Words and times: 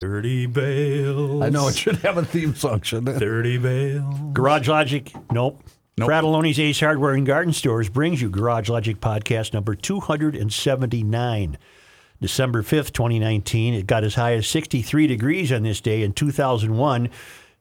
30 0.00 0.46
bales. 0.46 1.42
I 1.42 1.48
know 1.48 1.68
it 1.68 1.76
should 1.76 1.96
have 1.96 2.18
a 2.18 2.24
theme 2.24 2.54
song, 2.54 2.82
shouldn't 2.82 3.16
it? 3.16 3.18
30 3.18 3.58
bales. 3.58 4.14
Garage 4.32 4.68
Logic, 4.68 5.12
nope. 5.32 5.62
Nope. 5.96 6.08
Fratallone's 6.08 6.60
Ace 6.60 6.78
Hardware 6.78 7.14
and 7.14 7.26
Garden 7.26 7.52
Stores 7.52 7.88
brings 7.88 8.22
you 8.22 8.30
Garage 8.30 8.68
Logic 8.68 9.00
podcast 9.00 9.52
number 9.52 9.74
279. 9.74 11.58
December 12.20 12.62
5th, 12.62 12.92
2019. 12.92 13.74
It 13.74 13.86
got 13.88 14.04
as 14.04 14.14
high 14.14 14.34
as 14.34 14.46
63 14.46 15.08
degrees 15.08 15.50
on 15.50 15.64
this 15.64 15.80
day 15.80 16.04
in 16.04 16.12
2001. 16.12 17.10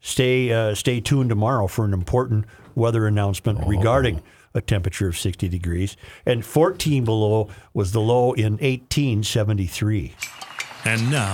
Stay, 0.02 0.52
uh, 0.52 0.76
stay 0.76 1.00
tuned 1.00 1.30
tomorrow 1.30 1.66
for 1.66 1.86
an 1.86 1.94
important 1.94 2.46
weather 2.76 3.08
announcement 3.08 3.66
regarding 3.66 4.22
a 4.54 4.62
temperature 4.62 5.08
of 5.08 5.18
60 5.18 5.50
degrees. 5.50 5.98
And 6.24 6.46
14 6.46 7.04
below 7.06 7.50
was 7.74 7.92
the 7.92 8.02
low 8.02 8.34
in 8.34 8.54
1873. 8.54 10.14
And 10.86 11.12
now, 11.12 11.34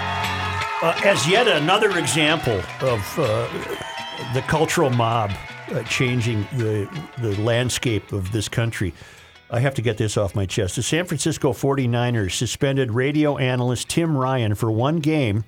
Uh, 0.81 0.99
as 1.05 1.27
yet 1.27 1.47
another 1.47 1.99
example 1.99 2.59
of 2.81 3.19
uh, 3.19 3.47
the 4.33 4.41
cultural 4.47 4.89
mob 4.89 5.31
uh, 5.71 5.83
changing 5.83 6.41
the, 6.53 6.89
the 7.19 7.39
landscape 7.39 8.11
of 8.11 8.31
this 8.31 8.49
country, 8.49 8.91
I 9.51 9.59
have 9.59 9.75
to 9.75 9.83
get 9.83 9.97
this 9.97 10.17
off 10.17 10.33
my 10.33 10.47
chest. 10.47 10.77
The 10.77 10.81
San 10.81 11.05
Francisco 11.05 11.53
49ers 11.53 12.31
suspended 12.31 12.91
radio 12.91 13.37
analyst 13.37 13.89
Tim 13.89 14.17
Ryan 14.17 14.55
for 14.55 14.71
one 14.71 14.97
game 14.97 15.43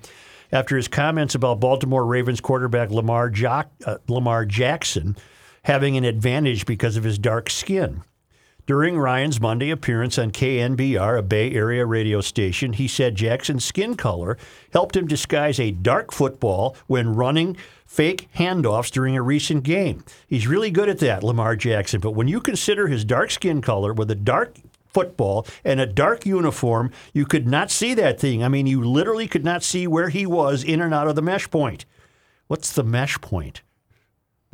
after 0.52 0.76
his 0.76 0.86
comments 0.86 1.34
about 1.34 1.58
Baltimore 1.58 2.06
Ravens 2.06 2.40
quarterback 2.40 2.90
Lamar, 2.90 3.28
Jock, 3.28 3.70
uh, 3.84 3.96
Lamar 4.06 4.44
Jackson 4.44 5.16
having 5.64 5.96
an 5.96 6.04
advantage 6.04 6.64
because 6.64 6.96
of 6.96 7.02
his 7.02 7.18
dark 7.18 7.50
skin. 7.50 8.02
During 8.66 8.96
Ryan's 8.98 9.42
Monday 9.42 9.68
appearance 9.68 10.18
on 10.18 10.30
KNBR, 10.30 11.18
a 11.18 11.22
Bay 11.22 11.52
Area 11.52 11.84
radio 11.84 12.22
station, 12.22 12.72
he 12.72 12.88
said 12.88 13.14
Jackson's 13.14 13.62
skin 13.62 13.94
color 13.94 14.38
helped 14.72 14.96
him 14.96 15.06
disguise 15.06 15.60
a 15.60 15.70
dark 15.70 16.10
football 16.10 16.74
when 16.86 17.14
running 17.14 17.58
fake 17.84 18.26
handoffs 18.36 18.90
during 18.90 19.18
a 19.18 19.22
recent 19.22 19.64
game. 19.64 20.02
He's 20.26 20.46
really 20.46 20.70
good 20.70 20.88
at 20.88 20.98
that, 21.00 21.22
Lamar 21.22 21.56
Jackson. 21.56 22.00
But 22.00 22.12
when 22.12 22.26
you 22.26 22.40
consider 22.40 22.86
his 22.86 23.04
dark 23.04 23.30
skin 23.30 23.60
color 23.60 23.92
with 23.92 24.10
a 24.10 24.14
dark 24.14 24.56
football 24.86 25.46
and 25.62 25.78
a 25.78 25.86
dark 25.86 26.24
uniform, 26.24 26.90
you 27.12 27.26
could 27.26 27.46
not 27.46 27.70
see 27.70 27.92
that 27.92 28.18
thing. 28.18 28.42
I 28.42 28.48
mean, 28.48 28.66
you 28.66 28.82
literally 28.82 29.28
could 29.28 29.44
not 29.44 29.62
see 29.62 29.86
where 29.86 30.08
he 30.08 30.24
was 30.24 30.64
in 30.64 30.80
and 30.80 30.94
out 30.94 31.08
of 31.08 31.16
the 31.16 31.22
mesh 31.22 31.50
point. 31.50 31.84
What's 32.46 32.72
the 32.72 32.82
mesh 32.82 33.20
point? 33.20 33.60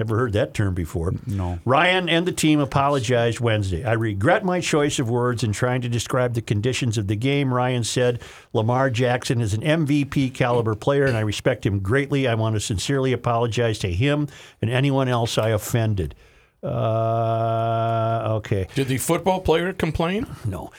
Never 0.00 0.16
heard 0.16 0.32
that 0.32 0.54
term 0.54 0.72
before. 0.72 1.12
No. 1.26 1.58
Ryan 1.66 2.08
and 2.08 2.26
the 2.26 2.32
team 2.32 2.58
apologized 2.58 3.38
Wednesday. 3.38 3.84
I 3.84 3.92
regret 3.92 4.46
my 4.46 4.58
choice 4.58 4.98
of 4.98 5.10
words 5.10 5.44
in 5.44 5.52
trying 5.52 5.82
to 5.82 5.90
describe 5.90 6.32
the 6.32 6.40
conditions 6.40 6.96
of 6.96 7.06
the 7.06 7.16
game. 7.16 7.52
Ryan 7.52 7.84
said 7.84 8.22
Lamar 8.54 8.88
Jackson 8.88 9.42
is 9.42 9.52
an 9.52 9.60
MVP 9.60 10.32
caliber 10.32 10.74
player, 10.74 11.04
and 11.04 11.18
I 11.18 11.20
respect 11.20 11.66
him 11.66 11.80
greatly. 11.80 12.26
I 12.26 12.34
want 12.34 12.56
to 12.56 12.60
sincerely 12.60 13.12
apologize 13.12 13.78
to 13.80 13.92
him 13.92 14.28
and 14.62 14.70
anyone 14.70 15.06
else 15.06 15.36
I 15.36 15.50
offended. 15.50 16.14
Uh, 16.62 18.36
okay. 18.36 18.68
Did 18.74 18.88
the 18.88 18.96
football 18.96 19.42
player 19.42 19.74
complain? 19.74 20.26
No. 20.46 20.70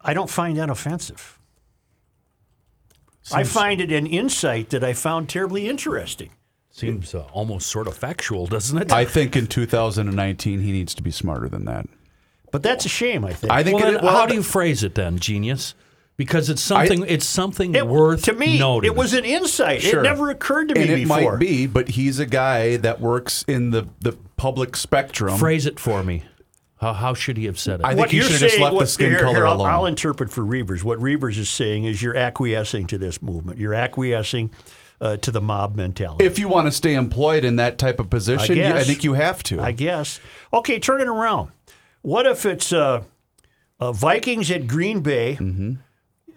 I 0.00 0.14
don't 0.14 0.30
find 0.30 0.56
that 0.58 0.70
offensive. 0.70 1.36
I 3.32 3.42
find 3.42 3.80
it 3.80 3.90
an 3.90 4.06
insight 4.06 4.70
that 4.70 4.84
I 4.84 4.92
found 4.92 5.28
terribly 5.28 5.68
interesting. 5.68 6.30
Seems 6.74 7.14
uh, 7.14 7.20
almost 7.32 7.68
sort 7.68 7.86
of 7.86 7.96
factual, 7.96 8.48
doesn't 8.48 8.76
it? 8.76 8.90
I 8.92 9.04
think 9.04 9.36
in 9.36 9.46
2019 9.46 10.60
he 10.60 10.72
needs 10.72 10.92
to 10.96 11.02
be 11.02 11.12
smarter 11.12 11.48
than 11.48 11.66
that. 11.66 11.86
But 12.50 12.64
that's 12.64 12.84
a 12.84 12.88
shame, 12.88 13.24
I 13.24 13.32
think. 13.32 13.52
I 13.52 13.62
think 13.62 13.78
well, 13.78 13.88
it, 13.88 13.92
then 13.92 14.02
well, 14.04 14.12
how 14.16 14.26
do 14.26 14.34
you 14.34 14.42
phrase 14.42 14.82
it 14.82 14.96
then, 14.96 15.18
genius? 15.20 15.74
Because 16.16 16.50
it's 16.50 16.60
something. 16.62 17.04
it's 17.06 17.26
something 17.26 17.76
It- 17.76 17.86
worth 17.86 18.24
to 18.24 18.32
me, 18.32 18.58
noting. 18.58 18.90
it 18.90 18.96
was 18.96 19.14
an 19.14 19.24
insight. 19.24 19.82
Sure. 19.82 20.00
It 20.00 20.02
never 20.02 20.30
occurred 20.30 20.68
to 20.70 20.74
me 20.74 20.82
and 20.82 20.90
it 20.90 20.96
before. 21.08 21.32
might 21.32 21.38
be, 21.38 21.68
but 21.68 21.90
he's 21.90 22.18
a 22.18 22.26
guy 22.26 22.76
that 22.78 23.00
works 23.00 23.44
in 23.46 23.70
the, 23.70 23.86
the 24.00 24.12
public 24.36 24.76
spectrum. 24.76 25.38
Phrase 25.38 25.66
it 25.66 25.78
for 25.78 26.02
me. 26.02 26.24
How, 26.80 26.92
how 26.92 27.14
should 27.14 27.36
he 27.36 27.44
have 27.46 27.58
said 27.58 27.80
it? 27.80 27.86
I 27.86 27.90
think 27.90 28.00
What 28.00 28.10
he 28.10 28.16
you're 28.16 28.24
should 28.26 28.32
have 28.32 28.40
just 28.42 28.54
saying- 28.56 28.64
left 28.64 28.78
the 28.80 28.86
skin 28.88 29.10
here- 29.10 29.20
color 29.20 29.34
here, 29.34 29.46
I'll, 29.46 29.54
alone. 29.54 29.70
I'll 29.70 29.86
interpret 29.86 30.30
for 30.32 30.42
Reavers. 30.42 30.82
What 30.82 30.98
Reavers 30.98 31.38
is 31.38 31.48
saying 31.48 31.84
is 31.84 32.02
you're 32.02 32.16
acquiescing 32.16 32.88
to 32.88 32.98
this 32.98 33.22
movement. 33.22 33.58
You're 33.58 33.74
acquiescing 33.74 34.50
uh, 35.00 35.16
to 35.18 35.30
the 35.30 35.40
mob 35.40 35.76
mentality. 35.76 36.24
if 36.24 36.38
you 36.38 36.48
want 36.48 36.66
to 36.66 36.72
stay 36.72 36.94
employed 36.94 37.44
in 37.44 37.56
that 37.56 37.78
type 37.78 37.98
of 38.00 38.08
position, 38.10 38.52
I, 38.58 38.72
guess. 38.72 38.86
think 38.86 39.04
you 39.04 39.14
have 39.14 39.42
to. 39.44 39.60
I 39.60 39.72
guess. 39.72 40.20
Okay, 40.52 40.78
turn 40.78 41.00
it 41.00 41.08
around. 41.08 41.50
What 42.02 42.26
if 42.26 42.46
it's 42.46 42.72
uh, 42.72 43.02
uh, 43.80 43.92
Vikings 43.92 44.50
at 44.50 44.66
Green 44.66 45.00
Bay 45.00 45.36
Mm-hmm. 45.40 45.72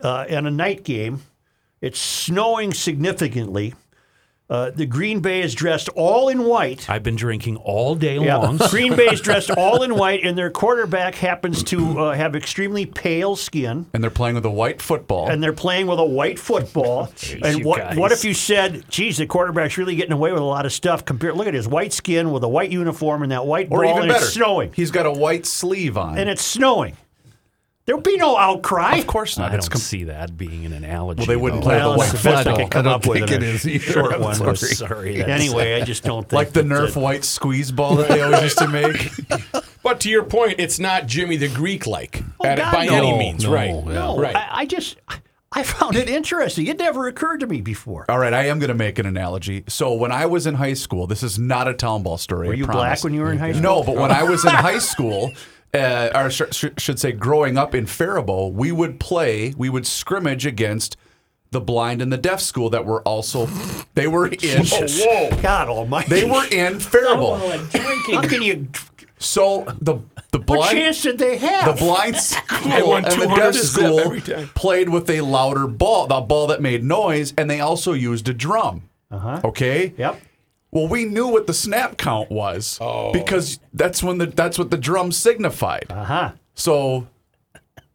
uh, 0.01 0.25
and 0.29 0.47
a 0.47 0.51
night 0.51 0.83
game? 0.83 1.21
It's 1.81 1.99
snowing 1.99 2.73
significantly. 2.73 3.75
Uh, 4.49 4.71
the 4.71 4.85
Green 4.85 5.19
Bay 5.19 5.41
is 5.41 5.53
dressed 5.53 5.89
all 5.89 6.29
in 6.29 6.43
white. 6.45 6.89
I've 6.89 7.03
been 7.03 7.17
drinking 7.17 7.57
all 7.57 7.95
day 7.95 8.17
Yeah. 8.17 8.37
long. 8.37 8.57
Green 8.69 8.95
Bay 8.95 9.07
is 9.07 9.19
dressed 9.19 9.51
all 9.51 9.83
in 9.83 9.95
white, 9.95 10.23
and 10.23 10.37
their 10.37 10.49
quarterback 10.49 11.15
happens 11.15 11.63
to 11.63 11.99
uh, 11.99 12.13
have 12.15 12.33
extremely 12.33 12.85
pale 12.85 13.35
skin. 13.35 13.87
and 13.93 14.01
they're 14.01 14.09
playing 14.09 14.35
with 14.35 14.45
a 14.45 14.49
white 14.49 14.81
football. 14.81 15.29
and 15.29 15.43
they're 15.43 15.51
playing 15.51 15.87
with 15.87 15.99
a 15.99 16.05
white 16.05 16.39
football. 16.39 17.11
and 17.43 17.65
what 17.65 17.97
what 17.97 18.13
if 18.13 18.23
you 18.23 18.33
said, 18.33 18.85
"Geez, 18.89 19.17
the 19.17 19.25
quarterback's 19.25 19.77
really 19.77 19.95
getting 19.97 20.13
away 20.13 20.31
with 20.31 20.41
a 20.41 20.45
lot 20.45 20.65
of 20.65 20.71
stuff"? 20.71 21.03
Compared, 21.03 21.35
look 21.35 21.47
at 21.47 21.53
his 21.53 21.67
white 21.67 21.91
skin 21.91 22.31
with 22.31 22.43
a 22.43 22.47
white 22.47 22.71
uniform 22.71 23.23
and 23.23 23.31
that 23.33 23.45
white 23.45 23.67
or 23.69 23.81
ball, 23.83 23.89
even 23.91 24.03
and 24.03 24.11
better, 24.11 24.23
it's 24.23 24.33
snowing, 24.33 24.71
He's 24.73 24.91
got 24.91 25.05
a 25.05 25.11
white 25.11 25.45
sleeve 25.45 25.97
on. 25.97 26.17
and 26.17 26.29
it's 26.29 26.41
snowing. 26.41 26.95
There'll 27.87 28.01
be 28.01 28.17
no 28.17 28.37
outcry. 28.37 28.97
of 28.97 29.07
course 29.07 29.37
not. 29.37 29.51
I 29.53 29.55
It's 29.55 29.65
don't 29.67 29.71
com- 29.73 29.81
see 29.81 30.03
that 30.03 30.37
being 30.37 30.65
an 30.65 30.73
analogy. 30.73 31.19
Well, 31.21 31.25
they 31.27 31.37
wouldn't 31.37 31.63
play 31.63 31.77
Well, 31.77 31.93
the 31.97 32.03
it's 32.03 32.13
white 32.13 32.21
the 32.21 32.29
best 32.29 32.47
I 32.47 32.55
could 32.61 32.69
come 32.71 32.87
I 32.87 32.91
up 32.91 33.01
don't 33.03 33.09
with 33.21 33.29
think 33.29 33.41
in 33.41 33.47
it 33.47 33.63
a 33.65 33.69
either. 33.75 33.91
short 33.93 34.13
I'm 34.13 34.21
one. 34.21 34.35
sorry. 34.35 34.57
Sorry. 34.57 35.23
Anyway, 35.23 35.81
I 35.81 35.85
just 35.85 36.03
don't 36.03 36.23
think 36.29 36.33
like 36.33 36.51
the 36.51 36.63
Nerf 36.63 37.01
white 37.01 37.23
squeeze 37.23 37.71
ball 37.71 37.95
that 37.95 38.09
they 38.09 38.21
always 38.21 38.43
used 38.43 38.57
to 38.59 38.67
make. 38.67 39.09
But 39.83 40.01
to 40.01 40.09
your 40.09 40.23
point, 40.23 40.55
it's 40.57 40.79
not 40.79 41.07
Jimmy 41.07 41.37
the 41.37 41.47
Greek 41.47 41.87
like 41.87 42.21
Oh, 42.41 42.43
by 42.43 42.87
no. 42.87 42.93
any 42.93 43.17
means, 43.17 43.45
No, 43.45 43.53
right? 43.53 43.69
yeah. 43.69 43.93
No, 43.93 44.19
right. 44.19 44.35
I, 44.35 44.47
I 44.51 44.65
just 44.65 44.97
I 45.53 45.63
found 45.63 45.95
it 45.95 46.09
interesting. 46.09 46.67
It 46.67 46.77
never 46.77 47.07
occurred 47.07 47.39
to 47.39 47.47
me 47.47 47.61
before. 47.61 48.05
All 48.09 48.19
right, 48.19 48.33
I 48.33 48.47
am 48.47 48.59
going 48.59 48.67
to 48.67 48.73
make 48.75 48.99
an 48.99 49.05
analogy. 49.05 49.63
So 49.69 49.93
when 49.93 50.11
I 50.11 50.25
was 50.25 50.45
in 50.45 50.55
high 50.55 50.73
school, 50.73 51.07
this 51.07 51.23
is 51.23 51.39
not 51.39 51.69
a 51.69 51.73
town 51.73 52.03
ball 52.03 52.17
story. 52.17 52.49
Were 52.49 52.53
you 52.53 52.67
black 52.67 53.01
when 53.01 53.13
you 53.13 53.21
were 53.21 53.31
in 53.31 53.37
high 53.37 53.53
school? 53.53 53.61
No, 53.61 53.83
but 53.83 53.95
when 53.95 54.11
I 54.11 54.23
was 54.23 54.43
in 54.43 54.51
high 54.51 54.79
school, 54.79 55.31
uh, 55.73 56.09
or 56.15 56.29
sh- 56.29 56.41
sh- 56.51 56.65
should 56.77 56.99
say 56.99 57.11
growing 57.11 57.57
up 57.57 57.75
in 57.75 57.85
Faribault, 57.85 58.53
we 58.53 58.71
would 58.71 58.99
play, 58.99 59.53
we 59.57 59.69
would 59.69 59.85
scrimmage 59.87 60.45
against 60.45 60.97
the 61.51 61.61
blind 61.61 62.01
and 62.01 62.11
the 62.11 62.17
deaf 62.17 62.41
school 62.41 62.69
that 62.71 62.85
were 62.85 63.01
also, 63.03 63.45
they 63.93 64.07
were 64.07 64.27
in, 64.27 64.65
Oh, 64.71 64.87
Whoa, 64.87 65.41
God 65.41 65.69
Almighty! 65.69 66.09
they 66.09 66.25
were 66.29 66.45
in 66.51 66.79
Faribault. 66.79 67.39
How 67.73 68.21
can 68.21 68.41
you? 68.41 68.67
So 69.19 69.63
the 69.81 69.95
the 70.31 70.37
blind 70.39 70.59
What 70.59 70.71
blind 70.73 70.77
chance 70.77 71.01
did 71.01 71.17
they 71.17 71.37
have? 71.37 71.65
the 71.77 71.83
blind 71.83 72.15
school 72.17 72.95
and 72.97 73.05
the 73.05 73.33
deaf 73.35 73.55
school 73.55 74.45
played 74.53 74.89
with 74.89 75.09
a 75.09 75.21
louder 75.21 75.65
ball, 75.67 76.05
the 76.05 76.21
ball 76.21 76.47
that 76.47 76.61
made 76.61 76.83
noise, 76.83 77.33
and 77.37 77.49
they 77.49 77.59
also 77.59 77.93
used 77.93 78.29
a 78.29 78.33
drum. 78.33 78.83
Uh-huh. 79.09 79.41
Okay. 79.43 79.93
Yep. 79.97 80.19
Well, 80.71 80.87
we 80.87 81.05
knew 81.05 81.27
what 81.27 81.47
the 81.47 81.53
snap 81.53 81.97
count 81.97 82.29
was 82.29 82.77
Oh. 82.81 83.11
because 83.13 83.59
that's 83.73 84.03
when 84.03 84.17
the 84.17 84.25
that's 84.27 84.59
what 84.59 84.69
the 84.71 84.77
drum 84.77 85.11
signified. 85.11 85.85
Uh 85.89 86.03
huh. 86.03 86.31
So 86.55 87.07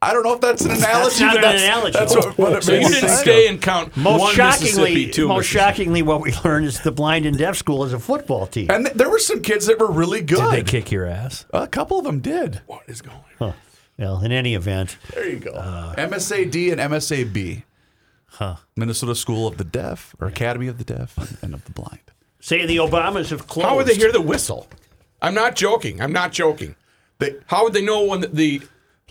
I 0.00 0.12
don't 0.12 0.24
know 0.24 0.34
if 0.34 0.40
that's 0.40 0.64
an 0.64 0.72
analogy. 0.72 1.22
not 1.24 1.34
but 1.36 1.44
an 1.44 1.50
that's, 1.52 1.62
analogy. 1.62 1.92
That's 1.98 2.16
what, 2.16 2.38
what 2.38 2.52
it 2.54 2.64
So 2.64 2.72
made 2.72 2.82
you 2.82 2.88
didn't 2.88 3.10
stay 3.10 3.46
and 3.46 3.62
count 3.62 3.96
Most 3.96 4.20
one 4.20 4.34
shockingly, 4.34 4.68
Mississippi, 4.94 5.10
two 5.12 5.28
most 5.28 5.46
shockingly, 5.46 6.02
what 6.02 6.20
we 6.22 6.32
learned 6.44 6.66
is 6.66 6.80
the 6.80 6.90
blind 6.90 7.24
and 7.24 7.38
deaf 7.38 7.56
school 7.56 7.84
is 7.84 7.92
a 7.92 8.00
football 8.00 8.46
team. 8.48 8.68
And 8.70 8.86
th- 8.86 8.96
there 8.96 9.08
were 9.08 9.20
some 9.20 9.42
kids 9.42 9.66
that 9.66 9.78
were 9.78 9.90
really 9.92 10.20
good. 10.20 10.38
Did 10.50 10.66
they 10.66 10.68
kick 10.68 10.90
your 10.90 11.06
ass? 11.06 11.46
A 11.52 11.68
couple 11.68 11.98
of 11.98 12.04
them 12.04 12.18
did. 12.18 12.62
What 12.66 12.82
is 12.88 13.00
going 13.00 13.18
on? 13.40 13.54
well, 13.98 14.22
in 14.24 14.32
any 14.32 14.54
event, 14.56 14.96
There 15.14 15.28
you 15.28 15.38
go. 15.38 15.52
MSAD 15.52 16.72
and 16.72 16.80
MSAB. 16.80 17.62
Huh. 18.26 18.56
Minnesota 18.74 19.14
School 19.14 19.46
of 19.46 19.56
the 19.58 19.64
Deaf, 19.64 20.16
or 20.18 20.26
Academy 20.26 20.66
of 20.66 20.78
the 20.78 20.84
Deaf 20.84 21.16
and 21.42 21.52
of 21.54 21.64
the 21.66 21.70
Blind. 21.70 22.00
Say 22.42 22.66
the 22.66 22.76
Obamas 22.76 23.30
have 23.30 23.46
closed. 23.46 23.66
How 23.68 23.76
would 23.76 23.86
they 23.86 23.94
hear 23.94 24.12
the 24.12 24.20
whistle? 24.20 24.66
I'm 25.22 25.32
not 25.34 25.56
joking. 25.56 26.02
I'm 26.02 26.12
not 26.12 26.32
joking. 26.32 26.74
They, 27.18 27.36
How 27.46 27.62
would 27.64 27.72
they 27.72 27.84
know 27.84 28.04
when 28.04 28.20
the? 28.20 28.26
the 28.28 28.60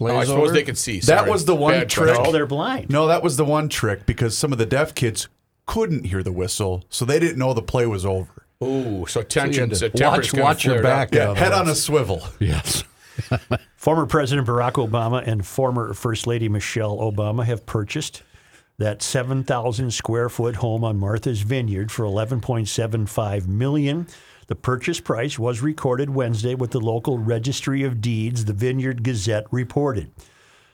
oh, 0.01 0.05
I 0.17 0.25
suppose 0.25 0.49
over? 0.49 0.51
they 0.53 0.63
could 0.63 0.77
see. 0.77 0.99
That 0.99 1.27
was 1.27 1.45
the 1.45 1.55
one 1.55 1.73
Bad 1.73 1.89
trick. 1.89 2.07
question. 2.07 2.25
Oh, 2.27 2.31
they're 2.31 2.45
blind. 2.45 2.89
no, 2.89 3.07
that 3.07 3.23
was 3.23 3.37
the 3.37 3.45
one 3.45 3.69
trick 3.69 4.05
because 4.05 4.37
some 4.37 4.51
of 4.51 4.57
the 4.57 4.65
deaf 4.65 4.93
kids 4.93 5.29
couldn't 5.65 6.05
hear 6.05 6.21
the 6.21 6.31
whistle, 6.33 6.83
so 6.89 7.05
they 7.05 7.17
didn't 7.19 7.37
know 7.39 7.53
the 7.53 7.61
play 7.61 7.85
was 7.85 8.05
over. 8.05 8.45
Ooh, 8.61 9.05
so 9.07 9.21
You 9.21 9.25
tension. 9.25 9.69
to 9.69 9.75
so 9.75 9.87
temperature's 9.89 10.33
watch 10.33 10.43
watch 10.43 10.65
your 10.65 10.83
back. 10.83 11.13
Yeah, 11.15 11.29
uh, 11.31 11.33
head 11.35 11.53
on 11.53 11.67
a 11.69 11.75
swivel. 11.75 12.21
Yes. 12.39 12.83
Former 13.75 14.05
President 14.05 14.47
Barack 14.47 14.73
Obama 14.73 15.25
and 15.25 15.45
former 15.45 15.93
First 15.93 16.27
Lady 16.27 16.49
Michelle 16.49 16.97
Obama 16.97 17.43
have 17.45 17.65
purchased 17.65 18.23
that 18.81 19.01
7,000 19.01 19.91
square 19.91 20.27
foot 20.27 20.55
home 20.55 20.83
on 20.83 20.97
Martha's 20.97 21.41
Vineyard 21.41 21.91
for 21.91 22.03
11.75 22.03 23.47
million. 23.47 24.07
The 24.47 24.55
purchase 24.55 24.99
price 24.99 25.37
was 25.37 25.61
recorded 25.61 26.09
Wednesday 26.09 26.55
with 26.55 26.71
the 26.71 26.79
local 26.79 27.19
Registry 27.19 27.83
of 27.83 28.01
Deeds, 28.01 28.45
the 28.45 28.53
Vineyard 28.53 29.03
Gazette 29.03 29.45
reported. 29.51 30.11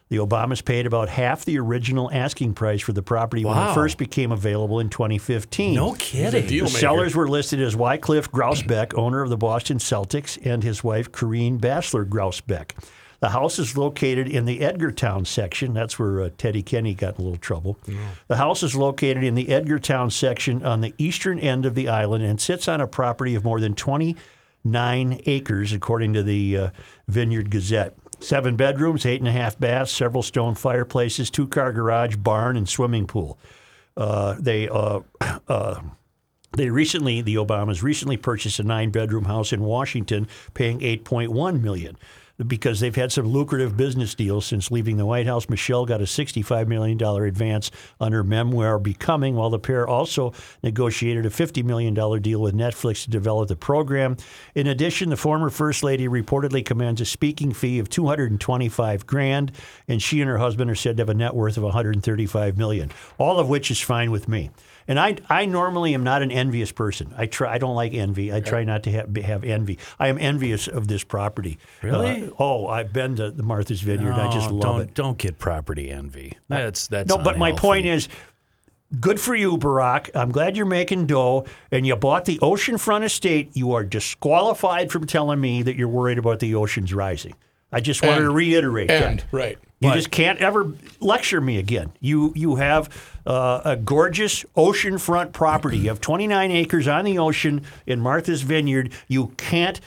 The 0.09 0.17
Obamas 0.17 0.63
paid 0.63 0.85
about 0.85 1.09
half 1.09 1.43
the 1.43 1.59
original 1.59 2.09
asking 2.13 2.53
price 2.53 2.81
for 2.81 2.93
the 2.93 3.03
property 3.03 3.43
when 3.43 3.57
it 3.57 3.73
first 3.73 3.97
became 3.97 4.31
available 4.31 4.79
in 4.79 4.87
2015. 4.87 5.75
No 5.75 5.93
kidding. 5.95 6.47
The 6.47 6.67
sellers 6.69 7.13
were 7.13 7.27
listed 7.27 7.61
as 7.61 7.75
Wycliffe 7.75 8.31
Grousbeck, 8.31 8.97
owner 8.97 9.21
of 9.21 9.29
the 9.29 9.35
Boston 9.35 9.79
Celtics, 9.79 10.39
and 10.45 10.63
his 10.63 10.81
wife, 10.81 11.11
Corrine 11.11 11.59
Bassler 11.59 12.07
Grousbeck. 12.07 12.71
The 13.19 13.29
house 13.29 13.57
is 13.57 13.75
located 13.75 14.27
in 14.27 14.45
the 14.45 14.59
Edgartown 14.59 15.25
section. 15.25 15.73
That's 15.73 15.97
where 15.97 16.21
uh, 16.21 16.29
Teddy 16.37 16.61
Kenny 16.61 16.93
got 16.93 17.15
in 17.15 17.21
a 17.21 17.23
little 17.23 17.39
trouble. 17.39 17.77
The 18.27 18.37
house 18.37 18.61
is 18.61 18.75
located 18.75 19.23
in 19.23 19.35
the 19.35 19.45
Edgartown 19.45 20.11
section 20.11 20.63
on 20.63 20.81
the 20.81 20.93
eastern 20.97 21.39
end 21.39 21.65
of 21.65 21.73
the 21.73 21.89
island 21.89 22.23
and 22.23 22.39
sits 22.39 22.67
on 22.67 22.79
a 22.79 22.87
property 22.87 23.33
of 23.33 23.43
more 23.43 23.59
than 23.59 23.73
29 23.73 25.21
acres, 25.25 25.73
according 25.73 26.13
to 26.13 26.23
the 26.23 26.57
uh, 26.57 26.69
Vineyard 27.07 27.49
Gazette. 27.49 27.95
Seven 28.19 28.55
bedrooms, 28.55 29.05
eight 29.05 29.21
and 29.21 29.27
a 29.27 29.31
half 29.31 29.59
baths, 29.59 29.91
several 29.91 30.23
stone 30.23 30.55
fireplaces, 30.55 31.29
two 31.29 31.47
car 31.47 31.71
garage, 31.71 32.15
barn, 32.15 32.57
and 32.57 32.67
swimming 32.67 33.05
pool. 33.05 33.37
Uh, 33.95 34.35
they 34.39 34.67
uh, 34.69 35.01
uh, 35.47 35.81
they 36.53 36.69
recently, 36.69 37.21
the 37.21 37.35
Obamas 37.35 37.83
recently 37.83 38.17
purchased 38.17 38.59
a 38.59 38.63
nine-bedroom 38.63 39.25
house 39.25 39.53
in 39.53 39.61
Washington, 39.61 40.27
paying 40.53 40.79
8.1 40.79 41.61
million. 41.61 41.97
Because 42.45 42.79
they've 42.79 42.95
had 42.95 43.11
some 43.11 43.25
lucrative 43.25 43.75
business 43.75 44.13
deals 44.13 44.45
since 44.45 44.69
leaving 44.69 44.97
the 44.97 45.07
White 45.07 45.25
House, 45.25 45.49
Michelle 45.49 45.87
got 45.87 46.01
a 46.01 46.05
$65 46.05 46.67
million 46.67 47.01
advance 47.01 47.71
on 47.99 48.11
her 48.11 48.23
memoir 48.23 48.77
Becoming, 48.77 49.35
while 49.35 49.49
the 49.49 49.57
pair 49.57 49.87
also 49.87 50.33
negotiated 50.61 51.25
a 51.25 51.31
$50 51.31 51.63
million 51.63 51.95
deal 52.21 52.39
with 52.39 52.53
Netflix 52.53 53.05
to 53.05 53.09
develop 53.09 53.47
the 53.47 53.55
program. 53.55 54.17
In 54.53 54.67
addition, 54.67 55.09
the 55.09 55.17
former 55.17 55.49
First 55.49 55.81
Lady 55.81 56.07
reportedly 56.07 56.63
commands 56.63 57.01
a 57.01 57.05
speaking 57.05 57.53
fee 57.53 57.79
of 57.79 57.89
225 57.89 59.07
grand, 59.07 59.51
and 59.87 59.99
she 59.99 60.21
and 60.21 60.29
her 60.29 60.37
husband 60.37 60.69
are 60.69 60.75
said 60.75 60.97
to 60.97 61.01
have 61.01 61.09
a 61.09 61.15
net 61.15 61.33
worth 61.33 61.57
of 61.57 61.63
135 61.63 62.55
million. 62.55 62.91
All 63.17 63.39
of 63.39 63.49
which 63.49 63.71
is 63.71 63.81
fine 63.81 64.11
with 64.11 64.27
me. 64.27 64.51
And 64.87 64.99
I, 64.99 65.17
I 65.29 65.45
normally 65.45 65.93
am 65.93 66.03
not 66.03 66.21
an 66.21 66.31
envious 66.31 66.71
person. 66.71 67.13
I 67.17 67.25
try. 67.25 67.53
I 67.53 67.57
don't 67.57 67.75
like 67.75 67.93
envy. 67.93 68.31
I 68.33 68.39
try 68.39 68.63
not 68.63 68.83
to 68.83 68.91
have, 68.91 69.15
have 69.17 69.43
envy. 69.43 69.79
I 69.99 70.07
am 70.07 70.17
envious 70.17 70.67
of 70.67 70.87
this 70.87 71.03
property. 71.03 71.57
Really? 71.81 72.27
Uh, 72.27 72.31
oh, 72.39 72.67
I've 72.67 72.93
been 72.93 73.15
to 73.17 73.31
the 73.31 73.43
Martha's 73.43 73.81
Vineyard. 73.81 74.13
I 74.13 74.31
just 74.31 74.49
love 74.49 74.61
don't, 74.61 74.81
it. 74.81 74.93
Don't 74.93 75.17
get 75.17 75.39
property 75.39 75.89
envy. 75.89 76.37
That's 76.47 76.87
that's 76.87 77.09
No, 77.09 77.17
but 77.17 77.37
my 77.37 77.51
point 77.51 77.85
is, 77.85 78.07
good 79.01 79.19
for 79.19 79.35
you, 79.35 79.57
Barack. 79.57 80.09
I'm 80.15 80.31
glad 80.31 80.55
you're 80.55 80.65
making 80.65 81.07
dough, 81.07 81.45
and 81.71 81.85
you 81.85 81.95
bought 81.97 82.25
the 82.25 82.39
oceanfront 82.39 83.03
estate. 83.03 83.51
You 83.55 83.73
are 83.73 83.83
disqualified 83.83 84.91
from 84.91 85.05
telling 85.05 85.41
me 85.41 85.63
that 85.63 85.75
you're 85.75 85.89
worried 85.89 86.17
about 86.17 86.39
the 86.39 86.55
oceans 86.55 86.93
rising. 86.93 87.35
I 87.71 87.81
just 87.81 88.01
wanted 88.01 88.21
to 88.21 88.29
reiterate 88.29 88.89
And 88.89 89.19
that. 89.19 89.25
right. 89.33 89.57
You 89.79 89.93
just 89.93 90.09
can't 90.09 90.39
ever 90.39 90.73
lecture 90.99 91.39
me 91.39 91.57
again. 91.57 91.91
You 91.99 92.33
you 92.35 92.55
have 92.55 93.16
uh, 93.27 93.61
a 93.65 93.75
gorgeous 93.75 94.43
oceanfront 94.55 95.33
property. 95.33 95.85
Have 95.87 96.01
29 96.01 96.49
acres 96.49 96.87
on 96.87 97.05
the 97.05 97.19
ocean 97.19 97.61
in 97.85 97.99
Martha's 97.99 98.41
Vineyard. 98.41 98.91
You 99.07 99.33
can't 99.37 99.79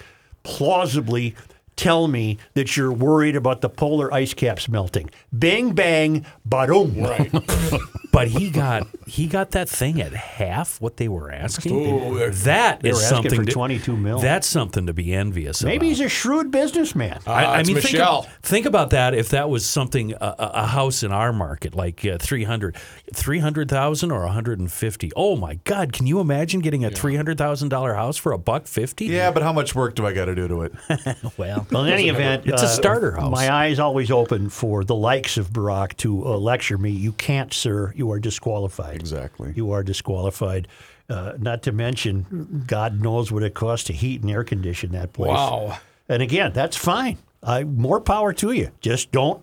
plausibly 0.42 1.34
tell 1.74 2.06
me 2.06 2.36
that 2.52 2.76
you're 2.76 2.92
worried 2.92 3.34
about 3.34 3.62
the 3.62 3.70
polar 3.70 4.12
ice 4.12 4.34
caps 4.34 4.68
melting. 4.68 5.08
Bang 5.32 5.72
bang, 5.72 6.26
boom. 6.44 7.00
Right. 7.02 7.32
But 8.12 8.28
he 8.28 8.50
got 8.50 8.86
he 9.06 9.26
got 9.26 9.52
that 9.52 9.68
thing 9.68 10.00
at 10.02 10.12
half 10.12 10.80
what 10.80 10.96
they 10.96 11.08
were 11.08 11.30
asking. 11.30 11.72
Ooh, 11.74 12.18
they're- 12.18 12.30
that 12.30 12.80
They 12.80 12.90
is 12.90 12.96
were 12.96 13.02
asking 13.02 13.16
something 13.16 13.40
for 13.40 13.46
to, 13.46 13.52
22 13.52 13.96
mil. 13.96 14.18
That's 14.18 14.46
something 14.48 14.86
to 14.86 14.92
be 14.92 15.12
envious 15.14 15.60
of. 15.60 15.66
Maybe 15.66 15.86
about. 15.86 15.88
he's 15.88 16.00
a 16.00 16.08
shrewd 16.08 16.50
businessman. 16.50 17.20
I, 17.26 17.44
Ah, 17.44 17.52
I 17.52 17.56
mean, 17.58 17.66
think, 17.76 17.84
Michelle. 17.84 18.26
ab- 18.28 18.42
think 18.42 18.66
about 18.66 18.90
that. 18.90 19.14
If 19.14 19.28
that 19.30 19.48
was 19.48 19.64
something, 19.64 20.12
a, 20.12 20.16
a 20.38 20.50
a 20.60 20.66
house 20.66 21.02
in 21.02 21.12
our 21.12 21.32
market, 21.32 21.74
like 21.74 22.04
uh, 22.04 22.18
300, 22.18 22.76
300,000 23.14 24.10
or 24.10 24.20
150. 24.24 25.12
Oh 25.14 25.36
my 25.36 25.54
God. 25.64 25.92
Can 25.92 26.06
you 26.06 26.18
imagine 26.20 26.60
getting 26.60 26.84
a 26.84 26.90
$300,000 26.90 27.94
house 27.94 28.16
for 28.16 28.32
a 28.32 28.38
buck 28.38 28.66
50? 28.66 29.06
Yeah, 29.06 29.30
but 29.30 29.42
how 29.42 29.52
much 29.52 29.74
work 29.74 29.94
do 29.94 30.04
I 30.06 30.12
got 30.12 30.24
to 30.26 30.34
do 30.34 30.48
to 30.48 30.62
it? 30.62 30.72
Well, 31.36 31.66
Well, 31.70 31.84
in 31.84 31.92
any 31.92 32.08
event, 32.08 32.44
It's 32.46 32.62
a 32.62 32.66
uh, 32.66 32.68
starter 32.68 33.12
house. 33.12 33.30
My 33.32 33.52
eyes 33.52 33.78
always 33.78 34.10
open 34.10 34.50
for 34.50 34.84
the 34.84 34.94
likes 34.94 35.36
of 35.36 35.50
Barack 35.50 35.96
to 35.98 36.26
uh, 36.26 36.36
lecture 36.36 36.76
me. 36.76 36.90
You 36.90 37.12
can't, 37.12 37.52
sir. 37.52 37.92
You 38.00 38.10
are 38.12 38.18
disqualified. 38.18 38.96
Exactly. 38.96 39.52
You 39.54 39.72
are 39.72 39.82
disqualified. 39.82 40.68
Uh, 41.10 41.34
not 41.38 41.62
to 41.64 41.72
mention, 41.72 42.64
God 42.66 42.98
knows 43.02 43.30
what 43.30 43.42
it 43.42 43.52
costs 43.52 43.86
to 43.88 43.92
heat 43.92 44.22
and 44.22 44.30
air 44.30 44.42
condition 44.42 44.92
that 44.92 45.12
place. 45.12 45.28
Wow. 45.28 45.76
And 46.08 46.22
again, 46.22 46.52
that's 46.54 46.78
fine. 46.78 47.18
I, 47.42 47.64
more 47.64 48.00
power 48.00 48.32
to 48.32 48.52
you. 48.52 48.70
Just 48.80 49.12
don't 49.12 49.42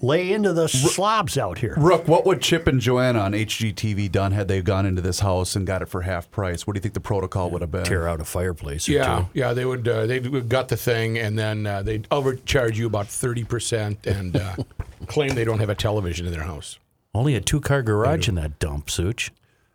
lay 0.00 0.32
into 0.32 0.54
the 0.54 0.68
slobs 0.68 1.36
out 1.36 1.58
here. 1.58 1.74
Rook, 1.76 2.08
what 2.08 2.24
would 2.24 2.40
Chip 2.40 2.66
and 2.66 2.80
Joanna 2.80 3.18
on 3.20 3.32
HGTV 3.32 4.10
done 4.10 4.32
had 4.32 4.48
they 4.48 4.62
gone 4.62 4.86
into 4.86 5.02
this 5.02 5.20
house 5.20 5.54
and 5.54 5.66
got 5.66 5.82
it 5.82 5.88
for 5.90 6.00
half 6.02 6.30
price? 6.30 6.66
What 6.66 6.72
do 6.74 6.78
you 6.78 6.82
think 6.82 6.94
the 6.94 7.00
protocol 7.00 7.50
would 7.50 7.60
have 7.60 7.70
been? 7.70 7.84
tear 7.84 8.08
out 8.08 8.20
a 8.22 8.24
fireplace 8.24 8.88
or 8.88 8.92
Yeah, 8.92 9.18
two. 9.20 9.26
yeah, 9.38 9.52
they 9.52 9.66
would. 9.66 9.86
Uh, 9.86 10.06
they 10.06 10.18
would 10.20 10.48
gut 10.48 10.68
the 10.68 10.76
thing, 10.78 11.18
and 11.18 11.38
then 11.38 11.66
uh, 11.66 11.82
they'd 11.82 12.06
overcharge 12.10 12.78
you 12.78 12.86
about 12.86 13.08
thirty 13.08 13.44
percent, 13.44 14.06
and 14.06 14.36
uh, 14.36 14.56
claim 15.08 15.34
they 15.34 15.44
don't 15.44 15.58
have 15.60 15.70
a 15.70 15.74
television 15.74 16.26
in 16.26 16.32
their 16.32 16.44
house. 16.44 16.78
Only 17.16 17.34
a 17.34 17.40
two 17.40 17.60
car 17.60 17.82
garage 17.82 18.28
in 18.28 18.34
that 18.36 18.58
dump, 18.58 18.90
Such. 18.90 19.32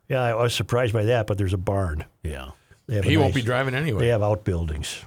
Yeah, 0.08 0.22
I 0.22 0.34
was 0.36 0.54
surprised 0.54 0.92
by 0.94 1.06
that, 1.06 1.26
but 1.26 1.38
there's 1.38 1.54
a 1.54 1.58
barn. 1.58 2.04
Yeah. 2.22 2.52
They 2.88 2.96
have 2.98 3.06
a 3.06 3.10
He 3.10 3.16
won't 3.18 3.30
nice- 3.30 3.36
be 3.36 3.42
driving 3.42 3.74
anywhere. 3.74 4.02
They 4.02 4.10
have 4.10 4.22
outbuildings. 4.22 5.06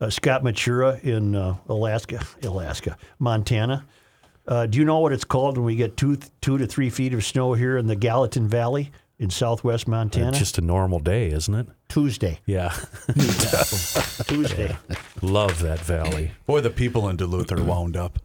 Uh, 0.00 0.10
Scott 0.10 0.42
Matura 0.42 1.02
in 1.02 1.34
uh, 1.34 1.56
Alaska, 1.68 2.20
Alaska, 2.42 2.98
Montana. 3.18 3.86
Uh, 4.46 4.66
do 4.66 4.78
you 4.78 4.84
know 4.84 4.98
what 4.98 5.12
it's 5.12 5.24
called 5.24 5.56
when 5.56 5.64
we 5.64 5.76
get 5.76 5.96
two, 5.96 6.18
two 6.40 6.58
to 6.58 6.66
three 6.66 6.90
feet 6.90 7.14
of 7.14 7.24
snow 7.24 7.54
here 7.54 7.78
in 7.78 7.86
the 7.86 7.94
Gallatin 7.96 8.48
Valley 8.48 8.90
in 9.18 9.30
southwest 9.30 9.86
Montana? 9.88 10.28
It's 10.30 10.38
just 10.38 10.58
a 10.58 10.62
normal 10.62 10.98
day, 10.98 11.30
isn't 11.30 11.54
it? 11.54 11.66
Tuesday. 11.88 12.40
Yeah. 12.44 12.70
Tuesday. 14.26 14.76
Love 15.22 15.60
that 15.60 15.78
valley. 15.80 16.32
Boy, 16.46 16.60
the 16.60 16.70
people 16.70 17.08
in 17.08 17.16
Duluth 17.16 17.52
are 17.52 17.62
wound 17.62 17.96
up. 17.96 18.18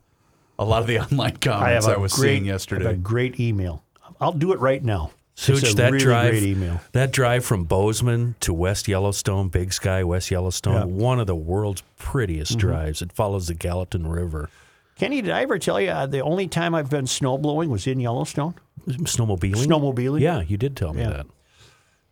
A 0.60 0.66
lot 0.66 0.82
of 0.82 0.88
the 0.88 1.00
online 1.12 1.38
comments 1.38 1.88
I, 1.88 1.94
I, 1.94 1.98
was 1.98 2.14
great, 2.14 2.28
seeing 2.30 2.44
I 2.44 2.46
have 2.48 2.54
yesterday. 2.56 2.86
a 2.92 2.94
great 2.96 3.40
email. 3.40 3.84
I'll 4.20 4.32
do 4.34 4.52
it 4.54 4.60
right 4.60 4.84
now. 4.84 5.12
Such 5.36 5.74
that 5.76 5.92
really 5.92 6.04
drive, 6.04 6.32
great 6.32 6.44
email. 6.44 6.82
that 6.94 7.12
drive 7.12 7.46
from 7.46 7.66
Bozeman 7.66 8.34
to 8.40 8.52
West 8.54 8.88
Yellowstone, 8.88 9.50
Big 9.50 9.72
Sky, 9.72 10.04
West 10.04 10.32
Yellowstone, 10.32 10.74
Yeah. 10.74 10.82
Mm-hmm. 10.82 10.98
one 10.98 11.20
of 11.20 11.28
the 11.28 11.36
world's 11.36 11.84
prettiest 12.00 12.58
drives. 12.58 13.04
It 13.04 13.12
follows 13.12 13.46
the 13.46 13.54
Gallatin 13.54 14.08
River. 14.08 14.50
Kenny, 14.98 15.22
did 15.22 15.30
I 15.30 15.44
ever 15.44 15.60
tell 15.60 15.80
you 15.80 15.90
uh, 15.92 16.08
the 16.08 16.22
only 16.22 16.48
time 16.48 16.74
I've 16.74 16.90
been 16.90 17.06
snowblowing 17.06 17.68
was 17.68 17.86
in 17.86 18.00
Yellowstone? 18.00 18.56
Snowmobiling. 18.88 19.68
Snowmobiling? 19.68 20.22
Yeah, 20.22 20.42
you 20.42 20.58
did 20.58 20.76
tell 20.76 20.94
me 20.94 21.02
Yeah. 21.02 21.10
that. 21.10 21.26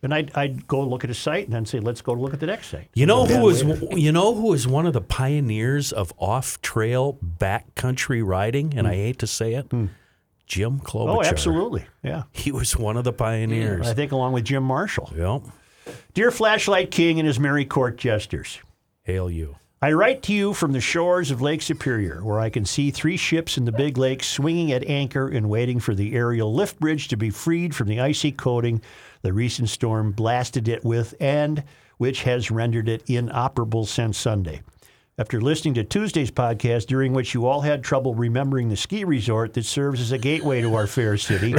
And 0.05 0.13
I'd, 0.13 0.31
I'd 0.35 0.67
go 0.67 0.81
look 0.81 1.03
at 1.03 1.09
a 1.09 1.13
site 1.15 1.45
and 1.45 1.53
then 1.53 1.65
say, 1.65 1.79
let's 1.79 2.01
go 2.01 2.13
look 2.13 2.33
at 2.33 2.39
the 2.39 2.45
next 2.45 2.67
site. 2.67 2.89
You 2.93 3.05
know 3.07 3.25
who 3.25 3.51
to- 3.53 3.99
you 3.99 4.11
know 4.11 4.33
who 4.35 4.47
was 4.49 4.67
one 4.67 4.85
of 4.85 4.93
the 4.93 5.01
pioneers 5.01 5.91
of 5.91 6.13
off-trail 6.17 7.17
backcountry 7.39 8.25
riding, 8.25 8.77
and 8.77 8.87
I 8.87 8.93
hate 8.93 9.19
to 9.19 9.27
say 9.27 9.55
it, 9.55 9.67
Jim 10.47 10.79
Klobuchar. 10.79 11.11
Hmm. 11.11 11.17
Oh, 11.17 11.23
absolutely. 11.23 11.85
Yeah. 12.03 12.23
He 12.31 12.51
was 12.51 12.77
one 12.77 12.97
of 12.97 13.03
the 13.03 13.13
pioneers. 13.13 13.87
I 13.87 13.93
think 13.95 14.11
along 14.11 14.33
with 14.33 14.45
Jim 14.45 14.63
Marshall. 14.63 15.11
Yep. 15.17 15.41
Dear 16.13 16.31
Flashlight 16.31 16.91
King 16.91 17.19
and 17.19 17.27
his 17.27 17.39
Merry 17.39 17.65
Court 17.65 17.97
jesters, 17.97 18.59
Hail 19.03 19.29
you. 19.29 19.55
I 19.81 19.91
write 19.91 20.23
to 20.23 20.33
you 20.33 20.53
from 20.53 20.71
the 20.71 20.81
shores 20.81 21.29
of 21.29 21.41
Lake 21.41 21.61
Superior, 21.61 22.23
where 22.23 22.39
I 22.39 22.49
can 22.49 22.65
see 22.65 22.89
three 22.89 23.17
ships 23.17 23.57
in 23.57 23.65
the 23.65 23.71
big 23.71 23.97
lake 23.97 24.23
swinging 24.23 24.71
at 24.71 24.83
anchor 24.85 25.27
and 25.27 25.49
waiting 25.49 25.79
for 25.79 25.93
the 25.93 26.15
aerial 26.15 26.51
lift 26.53 26.79
bridge 26.79 27.07
to 27.09 27.17
be 27.17 27.29
freed 27.29 27.75
from 27.75 27.87
the 27.87 27.99
icy 27.99 28.31
coating 28.31 28.81
the 29.25 29.33
recent 29.33 29.67
storm 29.67 30.11
blasted 30.11 30.67
it 30.67 30.85
with 30.85 31.15
and 31.19 31.63
which 31.97 32.21
has 32.23 32.51
rendered 32.51 32.87
it 32.87 33.03
inoperable 33.09 33.83
since 33.83 34.19
Sunday. 34.19 34.61
After 35.17 35.41
listening 35.41 35.73
to 35.75 35.83
Tuesday's 35.83 36.29
podcast, 36.29 36.85
during 36.85 37.13
which 37.13 37.33
you 37.33 37.47
all 37.47 37.61
had 37.61 37.83
trouble 37.83 38.13
remembering 38.13 38.69
the 38.69 38.75
ski 38.75 39.03
resort 39.03 39.53
that 39.53 39.65
serves 39.65 39.99
as 39.99 40.11
a 40.11 40.17
gateway 40.19 40.61
to 40.61 40.75
our 40.75 40.85
fair 40.85 41.17
city, 41.17 41.55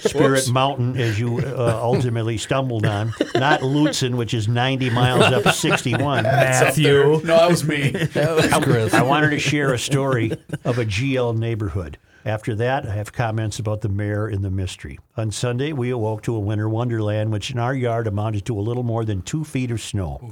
Spirit 0.00 0.48
Mountain, 0.50 0.96
as 0.96 1.18
you 1.18 1.38
uh, 1.38 1.80
ultimately 1.82 2.36
stumbled 2.38 2.86
on, 2.86 3.12
not 3.34 3.62
Lutsen, 3.62 4.14
which 4.16 4.32
is 4.32 4.46
90 4.46 4.90
miles 4.90 5.24
up 5.32 5.52
61. 5.54 6.22
Matthew. 6.22 6.92
No, 6.92 7.18
that 7.20 7.50
was 7.50 7.64
me. 7.64 7.94
I 8.14 9.02
wanted 9.02 9.30
to 9.30 9.38
share 9.40 9.72
a 9.72 9.78
story 9.78 10.32
of 10.64 10.78
a 10.78 10.84
GL 10.84 11.36
neighborhood. 11.36 11.98
After 12.28 12.54
that, 12.56 12.86
I 12.86 12.92
have 12.92 13.10
comments 13.10 13.58
about 13.58 13.80
the 13.80 13.88
mayor 13.88 14.26
and 14.26 14.44
the 14.44 14.50
mystery. 14.50 14.98
On 15.16 15.30
Sunday, 15.30 15.72
we 15.72 15.88
awoke 15.88 16.22
to 16.24 16.36
a 16.36 16.38
winter 16.38 16.68
wonderland, 16.68 17.32
which 17.32 17.50
in 17.50 17.58
our 17.58 17.74
yard 17.74 18.06
amounted 18.06 18.44
to 18.44 18.58
a 18.58 18.60
little 18.60 18.82
more 18.82 19.06
than 19.06 19.22
two 19.22 19.44
feet 19.44 19.70
of 19.70 19.80
snow. 19.80 20.28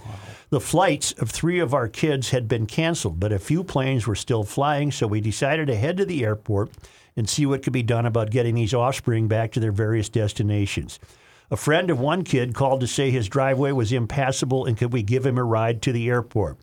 The 0.51 0.61
flights 0.61 1.13
of 1.13 1.31
three 1.31 1.59
of 1.59 1.73
our 1.73 1.89
kids 1.89 2.29
had 2.29 2.49
been 2.49 2.67
canceled, 2.67 3.19
but 3.19 3.33
a 3.33 3.39
few 3.39 3.65
planes 3.65 4.07
were 4.07 4.15
still 4.15 4.45
flying, 4.45 4.91
so 4.91 5.07
we 5.07 5.23
decided 5.23 5.69
to 5.69 5.75
head 5.75 5.97
to 5.97 6.05
the 6.05 6.23
airport 6.23 6.71
and 7.17 7.27
see 7.27 7.47
what 7.47 7.63
could 7.63 7.73
be 7.73 7.83
done 7.83 8.05
about 8.05 8.31
getting 8.31 8.57
these 8.57 8.75
offspring 8.75 9.27
back 9.27 9.51
to 9.53 9.61
their 9.61 9.73
various 9.73 10.11
destinations. 10.11 11.01
A 11.51 11.57
friend 11.57 11.89
of 11.89 11.99
one 11.99 12.25
kid 12.25 12.53
called 12.53 12.81
to 12.83 12.87
say 12.87 13.11
his 13.11 13.27
driveway 13.27 13.73
was 13.73 13.91
impassable 13.91 14.67
and 14.67 14.77
could 14.77 14.93
we 14.93 15.03
give 15.03 15.25
him 15.25 15.39
a 15.39 15.45
ride 15.45 15.81
to 15.81 15.93
the 15.93 16.11
airport. 16.11 16.59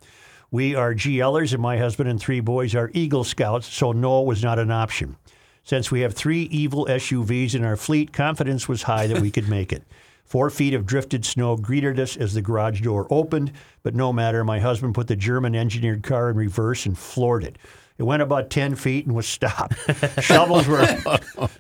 We 0.52 0.76
are 0.76 0.94
GLers, 0.94 1.52
and 1.54 1.64
my 1.64 1.80
husband 1.80 2.08
and 2.08 2.20
three 2.20 2.40
boys 2.40 2.76
are 2.76 2.92
Eagle 2.94 3.24
Scouts, 3.24 3.66
so 3.66 3.92
no 3.92 4.22
was 4.22 4.44
not 4.44 4.60
an 4.60 4.70
option. 4.70 5.16
Since 5.64 5.92
we 5.92 6.02
have 6.02 6.14
three 6.14 6.44
evil 6.44 6.86
SUVs 6.88 7.56
in 7.56 7.64
our 7.64 7.78
fleet, 7.78 8.12
confidence 8.12 8.68
was 8.68 8.84
high 8.84 9.08
that 9.08 9.22
we 9.22 9.32
could 9.32 9.48
make 9.48 9.72
it. 9.72 9.84
Four 10.26 10.50
feet 10.50 10.74
of 10.74 10.86
drifted 10.86 11.26
snow 11.26 11.56
greeted 11.56 12.00
us 12.00 12.18
as 12.18 12.34
the 12.34 12.42
garage 12.42 12.82
door 12.82 13.08
opened, 13.10 13.52
but 13.82 13.96
no 13.96 14.12
matter, 14.12 14.44
my 14.44 14.60
husband 14.60 14.96
put 14.96 15.08
the 15.08 15.16
German 15.16 15.56
engineered 15.56 16.04
car 16.04 16.30
in 16.30 16.36
reverse 16.36 16.86
and 16.86 16.98
floored 16.98 17.44
it. 17.44 17.58
It 17.98 18.04
went 18.04 18.24
about 18.24 18.50
10 18.50 18.76
feet 18.76 19.06
and 19.06 19.16
was 19.16 19.28
stopped. 19.28 19.76
shovels 20.22 20.68
were 20.68 20.86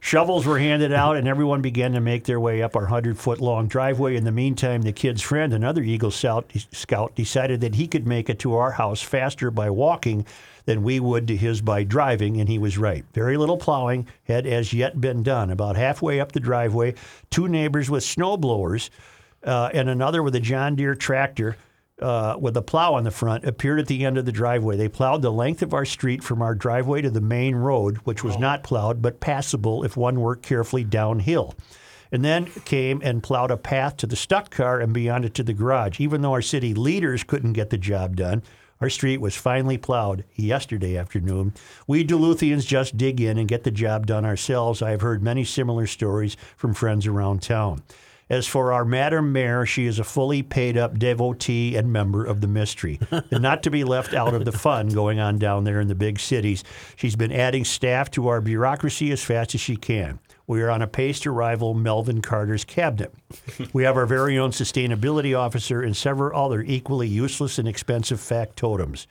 shovels 0.01 0.45
were 0.47 0.57
handed 0.57 0.91
out, 0.91 1.15
and 1.15 1.27
everyone 1.27 1.61
began 1.61 1.93
to 1.93 2.01
make 2.01 2.23
their 2.23 2.39
way 2.39 2.63
up 2.63 2.75
our 2.75 2.83
100 2.83 3.19
foot 3.19 3.39
long 3.39 3.67
driveway. 3.67 4.15
In 4.15 4.23
the 4.23 4.31
meantime, 4.31 4.81
the 4.81 4.91
kid's 4.91 5.21
friend, 5.21 5.53
another 5.53 5.83
Eagle 5.83 6.11
Scout, 6.11 7.15
decided 7.15 7.61
that 7.61 7.75
he 7.75 7.87
could 7.87 8.07
make 8.07 8.29
it 8.29 8.39
to 8.39 8.55
our 8.55 8.71
house 8.71 9.01
faster 9.01 9.51
by 9.51 9.69
walking 9.69 10.25
than 10.65 10.83
we 10.83 10.99
would 10.99 11.27
to 11.27 11.35
his 11.35 11.61
by 11.61 11.83
driving, 11.83 12.39
and 12.39 12.49
he 12.49 12.57
was 12.57 12.77
right. 12.77 13.05
Very 13.13 13.37
little 13.37 13.57
plowing 13.57 14.07
had 14.23 14.45
as 14.45 14.73
yet 14.73 14.99
been 14.99 15.23
done. 15.23 15.49
About 15.49 15.75
halfway 15.75 16.19
up 16.19 16.31
the 16.31 16.39
driveway, 16.39 16.95
two 17.29 17.47
neighbors 17.47 17.89
with 17.89 18.03
snow 18.03 18.37
blowers 18.37 18.89
uh, 19.43 19.69
and 19.73 19.89
another 19.89 20.23
with 20.23 20.35
a 20.35 20.39
John 20.39 20.75
Deere 20.75 20.95
tractor 20.95 21.57
uh, 22.01 22.35
with 22.39 22.57
a 22.57 22.61
plow 22.61 22.95
on 22.95 23.03
the 23.03 23.11
front 23.11 23.45
appeared 23.45 23.79
at 23.79 23.87
the 23.87 24.05
end 24.05 24.17
of 24.17 24.25
the 24.25 24.31
driveway. 24.31 24.77
They 24.77 24.89
plowed 24.89 25.21
the 25.21 25.31
length 25.31 25.61
of 25.61 25.73
our 25.73 25.85
street 25.85 26.23
from 26.23 26.41
our 26.41 26.55
driveway 26.55 27.01
to 27.01 27.09
the 27.09 27.21
main 27.21 27.55
road, 27.55 27.97
which 28.03 28.23
was 28.23 28.37
not 28.37 28.63
plowed 28.63 29.01
but 29.01 29.19
passable 29.19 29.83
if 29.83 29.95
one 29.95 30.19
worked 30.19 30.43
carefully 30.43 30.83
downhill. 30.83 31.55
And 32.11 32.23
then 32.23 32.45
came 32.65 33.01
and 33.03 33.23
plowed 33.23 33.49
a 33.49 33.57
path 33.57 33.97
to 33.97 34.07
the 34.07 34.15
stuck 34.15 34.51
car 34.51 34.79
and 34.79 34.93
beyond 34.93 35.25
it 35.25 35.33
to 35.35 35.43
the 35.43 35.53
garage. 35.53 35.99
Even 35.99 36.21
though 36.21 36.33
our 36.33 36.43
city 36.43 36.73
leaders 36.75 37.23
couldn't 37.23 37.53
get 37.53 37.71
the 37.71 37.77
job 37.77 38.15
done, 38.15 38.43
our 38.81 38.89
street 38.89 39.21
was 39.21 39.35
finally 39.35 39.77
plowed 39.77 40.25
yesterday 40.35 40.97
afternoon. 40.97 41.53
We 41.87 42.05
Duluthians 42.05 42.65
just 42.65 42.97
dig 42.97 43.21
in 43.21 43.37
and 43.37 43.47
get 43.47 43.63
the 43.63 43.71
job 43.71 44.05
done 44.05 44.25
ourselves. 44.25 44.81
I 44.81 44.91
have 44.91 45.01
heard 45.01 45.23
many 45.23 45.43
similar 45.43 45.87
stories 45.87 46.35
from 46.57 46.73
friends 46.73 47.07
around 47.07 47.41
town. 47.41 47.83
As 48.29 48.47
for 48.47 48.71
our 48.71 48.85
Madam 48.85 49.31
Mayor, 49.31 49.65
she 49.65 49.85
is 49.85 49.99
a 49.99 50.03
fully 50.03 50.41
paid 50.41 50.77
up 50.77 50.97
devotee 50.97 51.75
and 51.75 51.91
member 51.91 52.25
of 52.25 52.41
the 52.41 52.47
mystery. 52.47 52.99
and 53.11 53.41
not 53.41 53.61
to 53.63 53.69
be 53.69 53.83
left 53.83 54.13
out 54.13 54.33
of 54.33 54.45
the 54.45 54.51
fun 54.51 54.89
going 54.89 55.19
on 55.19 55.37
down 55.37 55.65
there 55.65 55.81
in 55.81 55.87
the 55.87 55.95
big 55.95 56.19
cities, 56.19 56.63
she's 56.95 57.15
been 57.15 57.31
adding 57.31 57.65
staff 57.65 58.09
to 58.11 58.27
our 58.29 58.41
bureaucracy 58.41 59.11
as 59.11 59.23
fast 59.23 59.53
as 59.53 59.61
she 59.61 59.75
can. 59.75 60.19
We 60.45 60.61
are 60.61 60.69
on 60.69 60.81
a 60.81 60.87
pace 60.87 61.21
to 61.21 61.31
rival 61.31 61.73
Melvin 61.73 62.21
Carter's 62.21 62.65
cabinet. 62.65 63.13
we 63.73 63.83
have 63.83 63.95
our 63.95 64.05
very 64.05 64.37
own 64.37 64.51
sustainability 64.51 65.37
officer 65.37 65.81
and 65.81 65.95
several 65.95 66.37
other 66.37 66.61
equally 66.61 67.07
useless 67.07 67.57
and 67.57 67.67
expensive 67.67 68.19
factotums. 68.19 69.07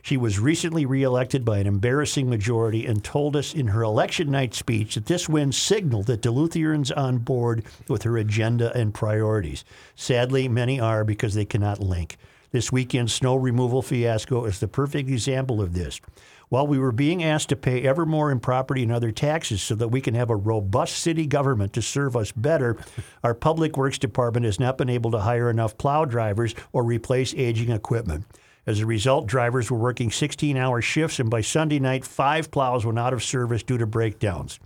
She 0.00 0.16
was 0.16 0.38
recently 0.38 0.86
reelected 0.86 1.44
by 1.44 1.58
an 1.58 1.66
embarrassing 1.66 2.30
majority 2.30 2.86
and 2.86 3.02
told 3.02 3.34
us 3.34 3.52
in 3.52 3.66
her 3.68 3.82
election 3.82 4.30
night 4.30 4.54
speech 4.54 4.94
that 4.94 5.06
this 5.06 5.28
win 5.28 5.50
signaled 5.50 6.06
that 6.06 6.22
Duluthians 6.22 6.96
on 6.96 7.18
board 7.18 7.64
with 7.88 8.04
her 8.04 8.16
agenda 8.16 8.72
and 8.76 8.94
priorities. 8.94 9.64
Sadly, 9.96 10.46
many 10.46 10.78
are 10.78 11.02
because 11.02 11.34
they 11.34 11.44
cannot 11.44 11.80
link. 11.80 12.16
This 12.52 12.70
weekend's 12.70 13.12
snow 13.12 13.34
removal 13.34 13.82
fiasco 13.82 14.44
is 14.44 14.60
the 14.60 14.68
perfect 14.68 15.08
example 15.08 15.60
of 15.60 15.74
this. 15.74 16.00
While 16.48 16.68
we 16.68 16.78
were 16.78 16.92
being 16.92 17.24
asked 17.24 17.48
to 17.48 17.56
pay 17.56 17.82
ever 17.82 18.06
more 18.06 18.30
in 18.30 18.38
property 18.38 18.84
and 18.84 18.92
other 18.92 19.10
taxes 19.10 19.62
so 19.62 19.74
that 19.74 19.88
we 19.88 20.00
can 20.00 20.14
have 20.14 20.30
a 20.30 20.36
robust 20.36 20.98
city 20.98 21.26
government 21.26 21.72
to 21.72 21.82
serve 21.82 22.16
us 22.16 22.30
better, 22.30 22.76
our 23.24 23.34
public 23.34 23.76
works 23.76 23.98
department 23.98 24.46
has 24.46 24.60
not 24.60 24.78
been 24.78 24.88
able 24.88 25.10
to 25.10 25.18
hire 25.18 25.50
enough 25.50 25.76
plow 25.76 26.04
drivers 26.04 26.54
or 26.72 26.84
replace 26.84 27.34
aging 27.34 27.70
equipment. 27.70 28.26
As 28.64 28.80
a 28.80 28.86
result, 28.86 29.26
drivers 29.26 29.70
were 29.70 29.78
working 29.78 30.10
16 30.10 30.56
hour 30.56 30.80
shifts, 30.80 31.18
and 31.18 31.30
by 31.30 31.40
Sunday 31.40 31.80
night, 31.80 32.04
five 32.04 32.50
plows 32.50 32.84
went 32.84 32.98
out 32.98 33.12
of 33.12 33.24
service 33.24 33.62
due 33.62 33.78
to 33.78 33.86
breakdowns. 33.86 34.60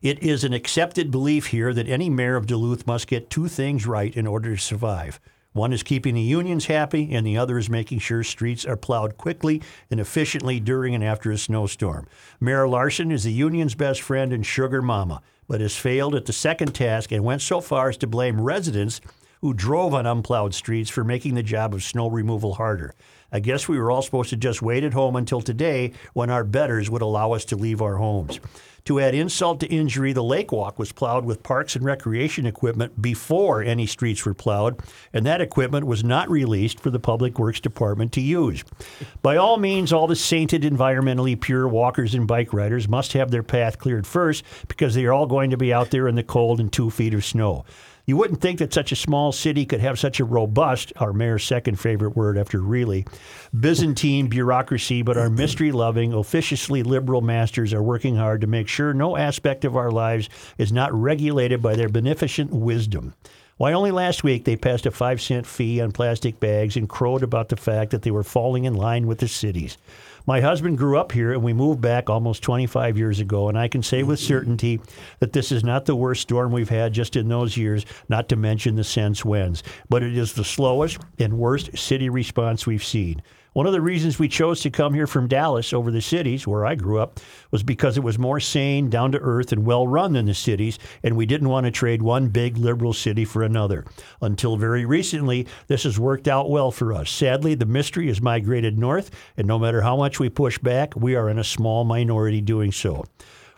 It 0.00 0.20
is 0.20 0.42
an 0.42 0.52
accepted 0.52 1.12
belief 1.12 1.46
here 1.46 1.72
that 1.74 1.88
any 1.88 2.10
mayor 2.10 2.34
of 2.34 2.46
Duluth 2.46 2.86
must 2.88 3.06
get 3.06 3.30
two 3.30 3.46
things 3.46 3.86
right 3.86 4.14
in 4.16 4.26
order 4.26 4.56
to 4.56 4.60
survive. 4.60 5.20
One 5.52 5.72
is 5.72 5.82
keeping 5.82 6.14
the 6.14 6.22
unions 6.22 6.66
happy, 6.66 7.12
and 7.12 7.26
the 7.26 7.36
other 7.36 7.58
is 7.58 7.68
making 7.68 7.98
sure 7.98 8.24
streets 8.24 8.64
are 8.64 8.76
plowed 8.76 9.18
quickly 9.18 9.60
and 9.90 10.00
efficiently 10.00 10.60
during 10.60 10.94
and 10.94 11.04
after 11.04 11.30
a 11.30 11.36
snowstorm. 11.36 12.06
Mayor 12.40 12.66
Larson 12.66 13.12
is 13.12 13.24
the 13.24 13.32
union's 13.32 13.74
best 13.74 14.00
friend 14.00 14.32
and 14.32 14.46
sugar 14.46 14.80
mama, 14.80 15.20
but 15.48 15.60
has 15.60 15.76
failed 15.76 16.14
at 16.14 16.24
the 16.24 16.32
second 16.32 16.72
task 16.72 17.12
and 17.12 17.22
went 17.22 17.42
so 17.42 17.60
far 17.60 17.90
as 17.90 17.98
to 17.98 18.06
blame 18.06 18.40
residents 18.40 19.02
who 19.42 19.52
drove 19.52 19.92
on 19.92 20.06
unplowed 20.06 20.54
streets 20.54 20.88
for 20.88 21.04
making 21.04 21.34
the 21.34 21.42
job 21.42 21.74
of 21.74 21.82
snow 21.82 22.08
removal 22.08 22.54
harder. 22.54 22.94
I 23.32 23.40
guess 23.40 23.68
we 23.68 23.78
were 23.78 23.90
all 23.90 24.02
supposed 24.02 24.30
to 24.30 24.36
just 24.36 24.62
wait 24.62 24.84
at 24.84 24.92
home 24.92 25.16
until 25.16 25.40
today 25.40 25.92
when 26.12 26.30
our 26.30 26.44
betters 26.44 26.88
would 26.88 27.02
allow 27.02 27.32
us 27.32 27.44
to 27.46 27.56
leave 27.56 27.82
our 27.82 27.96
homes. 27.96 28.40
To 28.86 28.98
add 28.98 29.14
insult 29.14 29.60
to 29.60 29.68
injury, 29.68 30.12
the 30.12 30.24
lake 30.24 30.50
walk 30.50 30.76
was 30.76 30.90
plowed 30.90 31.24
with 31.24 31.44
parks 31.44 31.76
and 31.76 31.84
recreation 31.84 32.46
equipment 32.46 33.00
before 33.00 33.62
any 33.62 33.86
streets 33.86 34.24
were 34.24 34.34
plowed, 34.34 34.80
and 35.12 35.24
that 35.24 35.40
equipment 35.40 35.86
was 35.86 36.02
not 36.02 36.28
released 36.28 36.80
for 36.80 36.90
the 36.90 36.98
Public 36.98 37.38
Works 37.38 37.60
Department 37.60 38.12
to 38.12 38.20
use. 38.20 38.64
By 39.22 39.36
all 39.36 39.56
means, 39.56 39.92
all 39.92 40.08
the 40.08 40.16
sainted, 40.16 40.62
environmentally 40.62 41.40
pure 41.40 41.68
walkers 41.68 42.12
and 42.12 42.26
bike 42.26 42.52
riders 42.52 42.88
must 42.88 43.12
have 43.12 43.30
their 43.30 43.44
path 43.44 43.78
cleared 43.78 44.06
first 44.06 44.42
because 44.66 44.94
they 44.94 45.04
are 45.04 45.12
all 45.12 45.26
going 45.26 45.50
to 45.50 45.56
be 45.56 45.72
out 45.72 45.90
there 45.90 46.08
in 46.08 46.16
the 46.16 46.24
cold 46.24 46.58
and 46.58 46.72
two 46.72 46.90
feet 46.90 47.14
of 47.14 47.24
snow. 47.24 47.64
You 48.04 48.16
wouldn't 48.16 48.40
think 48.40 48.58
that 48.58 48.72
such 48.72 48.90
a 48.90 48.96
small 48.96 49.30
city 49.30 49.64
could 49.64 49.80
have 49.80 49.98
such 49.98 50.18
a 50.18 50.24
robust, 50.24 50.92
our 50.96 51.12
mayor's 51.12 51.44
second 51.44 51.78
favorite 51.78 52.16
word 52.16 52.36
after 52.36 52.60
really, 52.60 53.06
Byzantine 53.58 54.26
bureaucracy, 54.26 55.02
but 55.02 55.16
our 55.16 55.30
mystery 55.30 55.70
loving, 55.70 56.12
officiously 56.12 56.82
liberal 56.82 57.20
masters 57.20 57.72
are 57.72 57.82
working 57.82 58.16
hard 58.16 58.40
to 58.40 58.48
make 58.48 58.66
sure 58.66 58.92
no 58.92 59.16
aspect 59.16 59.64
of 59.64 59.76
our 59.76 59.92
lives 59.92 60.28
is 60.58 60.72
not 60.72 60.92
regulated 60.92 61.62
by 61.62 61.76
their 61.76 61.88
beneficent 61.88 62.50
wisdom. 62.50 63.14
Why, 63.56 63.74
only 63.74 63.92
last 63.92 64.24
week 64.24 64.44
they 64.44 64.56
passed 64.56 64.86
a 64.86 64.90
five 64.90 65.22
cent 65.22 65.46
fee 65.46 65.80
on 65.80 65.92
plastic 65.92 66.40
bags 66.40 66.76
and 66.76 66.88
crowed 66.88 67.22
about 67.22 67.50
the 67.50 67.56
fact 67.56 67.92
that 67.92 68.02
they 68.02 68.10
were 68.10 68.24
falling 68.24 68.64
in 68.64 68.74
line 68.74 69.06
with 69.06 69.18
the 69.18 69.28
cities. 69.28 69.78
My 70.26 70.40
husband 70.40 70.78
grew 70.78 70.98
up 70.98 71.12
here 71.12 71.32
and 71.32 71.42
we 71.42 71.52
moved 71.52 71.80
back 71.80 72.08
almost 72.08 72.42
25 72.42 72.96
years 72.96 73.20
ago, 73.20 73.48
and 73.48 73.58
I 73.58 73.68
can 73.68 73.82
say 73.82 74.02
with 74.02 74.20
mm-hmm. 74.20 74.28
certainty 74.28 74.80
that 75.18 75.32
this 75.32 75.50
is 75.50 75.64
not 75.64 75.84
the 75.84 75.96
worst 75.96 76.22
storm 76.22 76.52
we've 76.52 76.68
had 76.68 76.92
just 76.92 77.16
in 77.16 77.28
those 77.28 77.56
years, 77.56 77.84
not 78.08 78.28
to 78.28 78.36
mention 78.36 78.76
the 78.76 78.84
sense 78.84 79.24
whens, 79.24 79.62
but 79.88 80.02
it 80.02 80.16
is 80.16 80.34
the 80.34 80.44
slowest 80.44 80.98
and 81.18 81.38
worst 81.38 81.76
city 81.76 82.08
response 82.08 82.66
we've 82.66 82.84
seen. 82.84 83.22
One 83.54 83.66
of 83.66 83.72
the 83.74 83.82
reasons 83.82 84.18
we 84.18 84.28
chose 84.28 84.62
to 84.62 84.70
come 84.70 84.94
here 84.94 85.06
from 85.06 85.28
Dallas 85.28 85.74
over 85.74 85.90
the 85.90 86.00
cities, 86.00 86.46
where 86.46 86.64
I 86.64 86.74
grew 86.74 86.98
up, 86.98 87.20
was 87.50 87.62
because 87.62 87.98
it 87.98 88.02
was 88.02 88.18
more 88.18 88.40
sane, 88.40 88.88
down 88.88 89.12
to 89.12 89.18
earth, 89.18 89.52
and 89.52 89.66
well 89.66 89.86
run 89.86 90.14
than 90.14 90.24
the 90.24 90.32
cities, 90.32 90.78
and 91.02 91.18
we 91.18 91.26
didn't 91.26 91.50
want 91.50 91.66
to 91.66 91.70
trade 91.70 92.00
one 92.00 92.28
big 92.28 92.56
liberal 92.56 92.94
city 92.94 93.26
for 93.26 93.42
another. 93.42 93.84
Until 94.22 94.56
very 94.56 94.86
recently, 94.86 95.46
this 95.66 95.82
has 95.82 96.00
worked 96.00 96.28
out 96.28 96.48
well 96.48 96.70
for 96.70 96.94
us. 96.94 97.10
Sadly, 97.10 97.54
the 97.54 97.66
mystery 97.66 98.06
has 98.06 98.22
migrated 98.22 98.78
north, 98.78 99.10
and 99.36 99.46
no 99.46 99.58
matter 99.58 99.82
how 99.82 99.98
much 99.98 100.18
we 100.18 100.30
push 100.30 100.56
back, 100.56 100.96
we 100.96 101.14
are 101.14 101.28
in 101.28 101.38
a 101.38 101.44
small 101.44 101.84
minority 101.84 102.40
doing 102.40 102.72
so. 102.72 103.04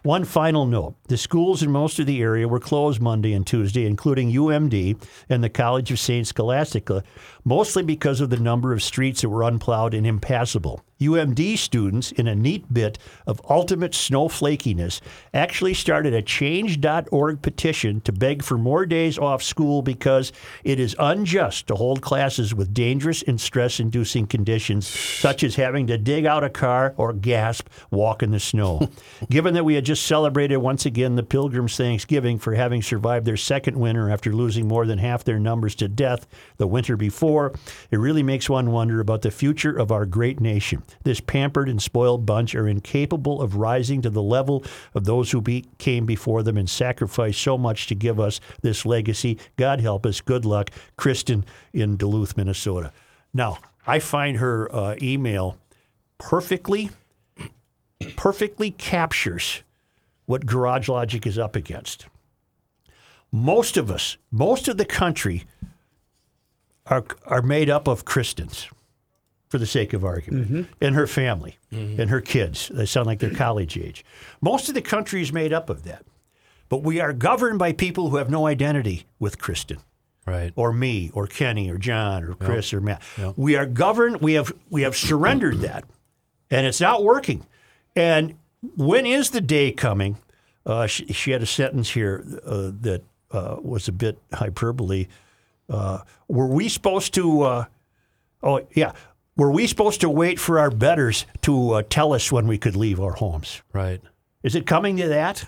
One 0.05 0.25
final 0.27 0.67
note 0.67 0.97
the 1.09 1.17
schools 1.17 1.63
in 1.63 1.71
most 1.71 1.99
of 1.99 2.05
the 2.05 2.21
area 2.21 2.47
were 2.47 2.61
closed 2.61 3.01
Monday 3.01 3.33
and 3.33 3.47
Tuesday, 3.47 3.87
including 3.87 4.31
UMD 4.31 5.03
and 5.31 5.43
the 5.43 5.49
College 5.49 5.91
of 5.91 5.99
St. 5.99 6.27
Scholastica, 6.27 7.03
mostly 7.45 7.83
because 7.83 8.21
of 8.21 8.31
the 8.31 8.39
number 8.39 8.73
of 8.73 8.83
streets 8.83 9.21
that 9.21 9.29
were 9.29 9.43
unplowed 9.43 9.95
and 9.95 10.07
impassable. 10.07 10.83
UMD 11.01 11.59
students, 11.59 12.13
in 12.13 12.29
a 12.29 12.35
neat 12.35 12.73
bit 12.73 12.99
of 13.27 13.41
ultimate 13.51 13.93
snowflakiness, 13.93 15.01
actually 15.33 15.75
started 15.75 16.15
a 16.15 16.23
change.org 16.23 17.43
petition 17.43 18.01
to 18.03 18.13
beg 18.13 18.43
for 18.43 18.57
more 18.57 18.87
days 18.87 19.19
off 19.19 19.43
school 19.43 19.83
because 19.83 20.33
it 20.63 20.79
is 20.79 20.97
unjust 20.99 21.67
to 21.67 21.75
hold 21.75 22.01
classes 22.01 22.55
with 22.55 22.73
dangerous 22.73 23.23
and 23.23 23.41
stress 23.41 23.81
inducing 23.81 24.27
conditions, 24.27 24.87
such 24.87 25.43
as 25.43 25.57
having 25.57 25.87
to 25.89 25.99
dig 25.99 26.25
out 26.27 26.45
a 26.45 26.51
car 26.51 26.95
or 26.97 27.13
gasp, 27.13 27.69
walk 27.91 28.23
in 28.23 28.31
the 28.31 28.41
snow. 28.41 28.89
Given 29.31 29.55
that 29.55 29.65
we 29.65 29.75
had 29.75 29.85
just 29.85 30.07
celebrated 30.07 30.59
once 30.59 30.87
again 30.87 31.17
the 31.17 31.23
Pilgrims' 31.23 31.77
Thanksgiving 31.77 32.39
for 32.39 32.55
having 32.55 32.83
survived 32.83 33.27
their 33.27 33.37
second 33.37 33.77
winter 33.77 34.11
after 34.11 34.33
losing 34.33 34.69
more 34.69 34.87
than 34.87 34.99
half 34.99 35.25
their 35.25 35.41
numbers 35.41 35.75
to 35.77 35.89
death 35.89 36.27
the 36.57 36.69
winter 36.69 36.97
before, 36.97 37.34
it 37.91 37.99
really 37.99 38.23
makes 38.23 38.49
one 38.49 38.71
wonder 38.71 39.01
about 39.01 39.23
the 39.23 39.31
future 39.31 39.77
of 39.77 39.91
our 39.91 40.07
great 40.07 40.41
nation. 40.41 40.83
This 41.03 41.21
pampered 41.21 41.69
and 41.69 41.83
spoiled 41.83 42.27
bunch 42.27 42.55
are 42.55 42.69
incapable 42.69 43.43
of 43.43 43.57
rising 43.57 44.03
to 44.03 44.11
the 44.11 44.23
level 44.23 44.65
of 44.95 45.05
those 45.05 45.31
who 45.31 45.41
be, 45.41 45.67
came 45.79 46.07
before 46.07 46.43
them 46.43 46.57
and 46.57 46.69
sacrificed 46.69 47.41
so 47.41 47.59
much 47.59 47.87
to 47.89 47.95
give 47.95 48.19
us 48.19 48.41
this 48.63 48.87
legacy. 48.87 49.39
God 49.57 49.81
help 49.81 50.07
us. 50.07 50.21
Good 50.21 50.45
luck. 50.45 50.71
Kristen 50.97 51.45
in 51.73 51.97
Duluth, 51.97 52.37
Minnesota. 52.37 52.93
Now, 53.33 53.59
I 53.87 53.99
find 53.99 54.39
her 54.39 54.75
uh, 54.75 54.97
email 55.03 55.59
perfectly, 56.19 56.91
perfectly 58.17 58.71
captures 58.71 59.63
what 60.27 60.47
Garage 60.47 60.89
Logic 60.89 61.27
is 61.27 61.39
up 61.39 61.57
against. 61.57 62.07
Most 63.31 63.77
of 63.77 63.91
us, 63.91 64.17
most 64.31 64.69
of 64.69 64.77
the 64.77 64.85
country, 64.85 65.45
are 66.87 67.05
are 67.27 67.43
made 67.43 67.71
up 67.71 67.89
of 67.89 68.05
Christians, 68.05 68.69
for 69.49 69.59
the 69.59 69.67
sake 69.67 69.93
of 69.93 70.05
argument, 70.05 70.69
and 70.81 70.95
her 70.95 71.07
family 71.07 71.59
and 71.71 72.11
her 72.11 72.21
kids. 72.21 72.71
They 72.73 72.87
sound 72.87 73.07
like 73.07 73.19
they're 73.21 73.31
college 73.31 73.77
age. 73.79 74.05
Most 74.41 74.69
of 74.69 74.75
the 74.75 74.83
country 74.83 75.23
is 75.23 75.33
made 75.33 75.53
up 75.53 75.71
of 75.71 75.85
that, 75.85 76.05
but 76.69 76.83
we 76.83 77.01
are 77.01 77.13
governed 77.13 77.59
by 77.59 77.73
people 77.73 78.11
who 78.11 78.17
have 78.17 78.31
no 78.31 78.47
identity 78.47 79.07
with 79.19 79.39
Kristen 79.39 79.79
Right. 80.27 80.53
or 80.57 80.73
me 80.73 81.11
or 81.13 81.27
Kenny 81.27 81.71
or 81.71 81.77
John 81.79 82.25
or 82.25 82.35
Chris 82.35 82.73
or 82.73 82.81
Matt. 82.81 83.03
We 83.37 83.57
are 83.57 83.67
governed. 83.67 84.21
We 84.21 84.35
have 84.35 84.53
we 84.71 84.83
have 84.83 84.97
surrendered 84.97 85.61
that, 85.61 85.85
and 86.51 86.67
it's 86.67 86.81
not 86.81 87.03
working. 87.05 87.47
And 87.97 88.37
when 88.77 89.05
is 89.07 89.31
the 89.31 89.41
day 89.43 89.71
coming? 89.73 90.19
Uh, 90.67 90.87
she, 90.87 91.05
she 91.13 91.31
had 91.31 91.43
a 91.43 91.47
sentence 91.47 91.91
here 91.91 92.25
uh, 92.47 92.71
that 92.81 93.03
uh, 93.31 93.57
was 93.61 93.87
a 93.89 93.93
bit 93.93 94.19
hyperbole. 94.33 95.07
Uh, 95.69 96.01
were 96.29 96.47
we 96.47 96.69
supposed 96.69 97.15
to? 97.15 97.43
Uh, 97.43 97.65
oh 98.43 98.67
yeah, 98.75 98.93
were 99.37 99.51
we 99.51 99.67
supposed 99.67 100.01
to 100.03 100.09
wait 100.11 100.39
for 100.39 100.59
our 100.59 100.71
betters 100.71 101.27
to 101.43 101.73
uh, 101.73 101.83
tell 101.89 102.13
us 102.13 102.31
when 102.31 102.47
we 102.47 102.59
could 102.59 102.77
leave 102.77 103.01
our 103.01 103.15
homes? 103.15 103.63
Right. 103.73 104.01
Is 104.43 104.55
it 104.55 104.67
coming 104.67 104.97
to 104.99 105.09
that? 105.09 105.47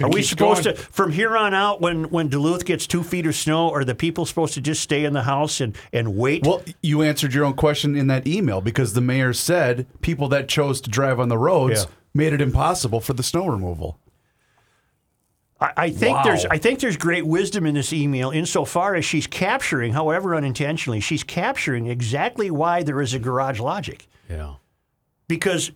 Are 0.00 0.08
we 0.08 0.22
supposed 0.22 0.64
going. 0.64 0.76
to, 0.76 0.82
from 0.82 1.10
here 1.10 1.36
on 1.36 1.54
out, 1.54 1.80
when, 1.80 2.04
when 2.04 2.28
Duluth 2.28 2.64
gets 2.64 2.86
two 2.86 3.02
feet 3.02 3.26
of 3.26 3.34
snow, 3.34 3.72
are 3.72 3.84
the 3.84 3.96
people 3.96 4.24
supposed 4.26 4.54
to 4.54 4.60
just 4.60 4.80
stay 4.80 5.04
in 5.04 5.12
the 5.12 5.24
house 5.24 5.60
and, 5.60 5.76
and 5.92 6.16
wait? 6.16 6.46
Well, 6.46 6.62
you 6.82 7.02
answered 7.02 7.34
your 7.34 7.44
own 7.44 7.54
question 7.54 7.96
in 7.96 8.06
that 8.06 8.26
email 8.26 8.60
because 8.60 8.92
the 8.92 9.00
mayor 9.00 9.32
said 9.32 9.86
people 10.00 10.28
that 10.28 10.48
chose 10.48 10.80
to 10.82 10.90
drive 10.90 11.18
on 11.18 11.28
the 11.28 11.38
roads 11.38 11.80
Yeah. 11.82 11.90
made 12.14 12.32
it 12.32 12.40
impossible 12.40 13.00
for 13.00 13.12
the 13.12 13.24
snow 13.24 13.48
removal. 13.48 13.98
I, 15.60 15.72
I 15.76 15.90
think 15.90 16.16
Wow. 16.18 16.22
there's 16.24 16.44
I 16.46 16.58
think 16.58 16.80
there's 16.80 16.96
great 16.96 17.26
wisdom 17.26 17.66
in 17.66 17.74
this 17.74 17.92
email 17.92 18.30
insofar 18.30 18.94
as 18.94 19.04
she's 19.04 19.26
capturing, 19.26 19.92
however 19.92 20.34
unintentionally, 20.34 21.00
she's 21.00 21.24
capturing 21.24 21.86
exactly 21.86 22.50
why 22.50 22.82
there 22.82 23.00
is 23.00 23.12
a 23.14 23.18
garage 23.18 23.60
logic. 23.60 24.06
Yeah. 24.30 24.54
because 25.26 25.72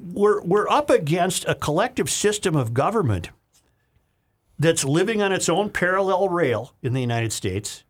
we're 0.00 0.42
we're 0.42 0.68
up 0.68 0.90
against 0.90 1.44
a 1.46 1.54
collective 1.54 2.10
system 2.10 2.56
of 2.56 2.74
government 2.74 3.30
that's 4.58 4.84
living 4.84 5.22
on 5.22 5.32
its 5.32 5.48
own 5.48 5.70
parallel 5.70 6.28
rail 6.28 6.74
in 6.82 6.92
the 6.92 7.00
United 7.00 7.32
States 7.32 7.84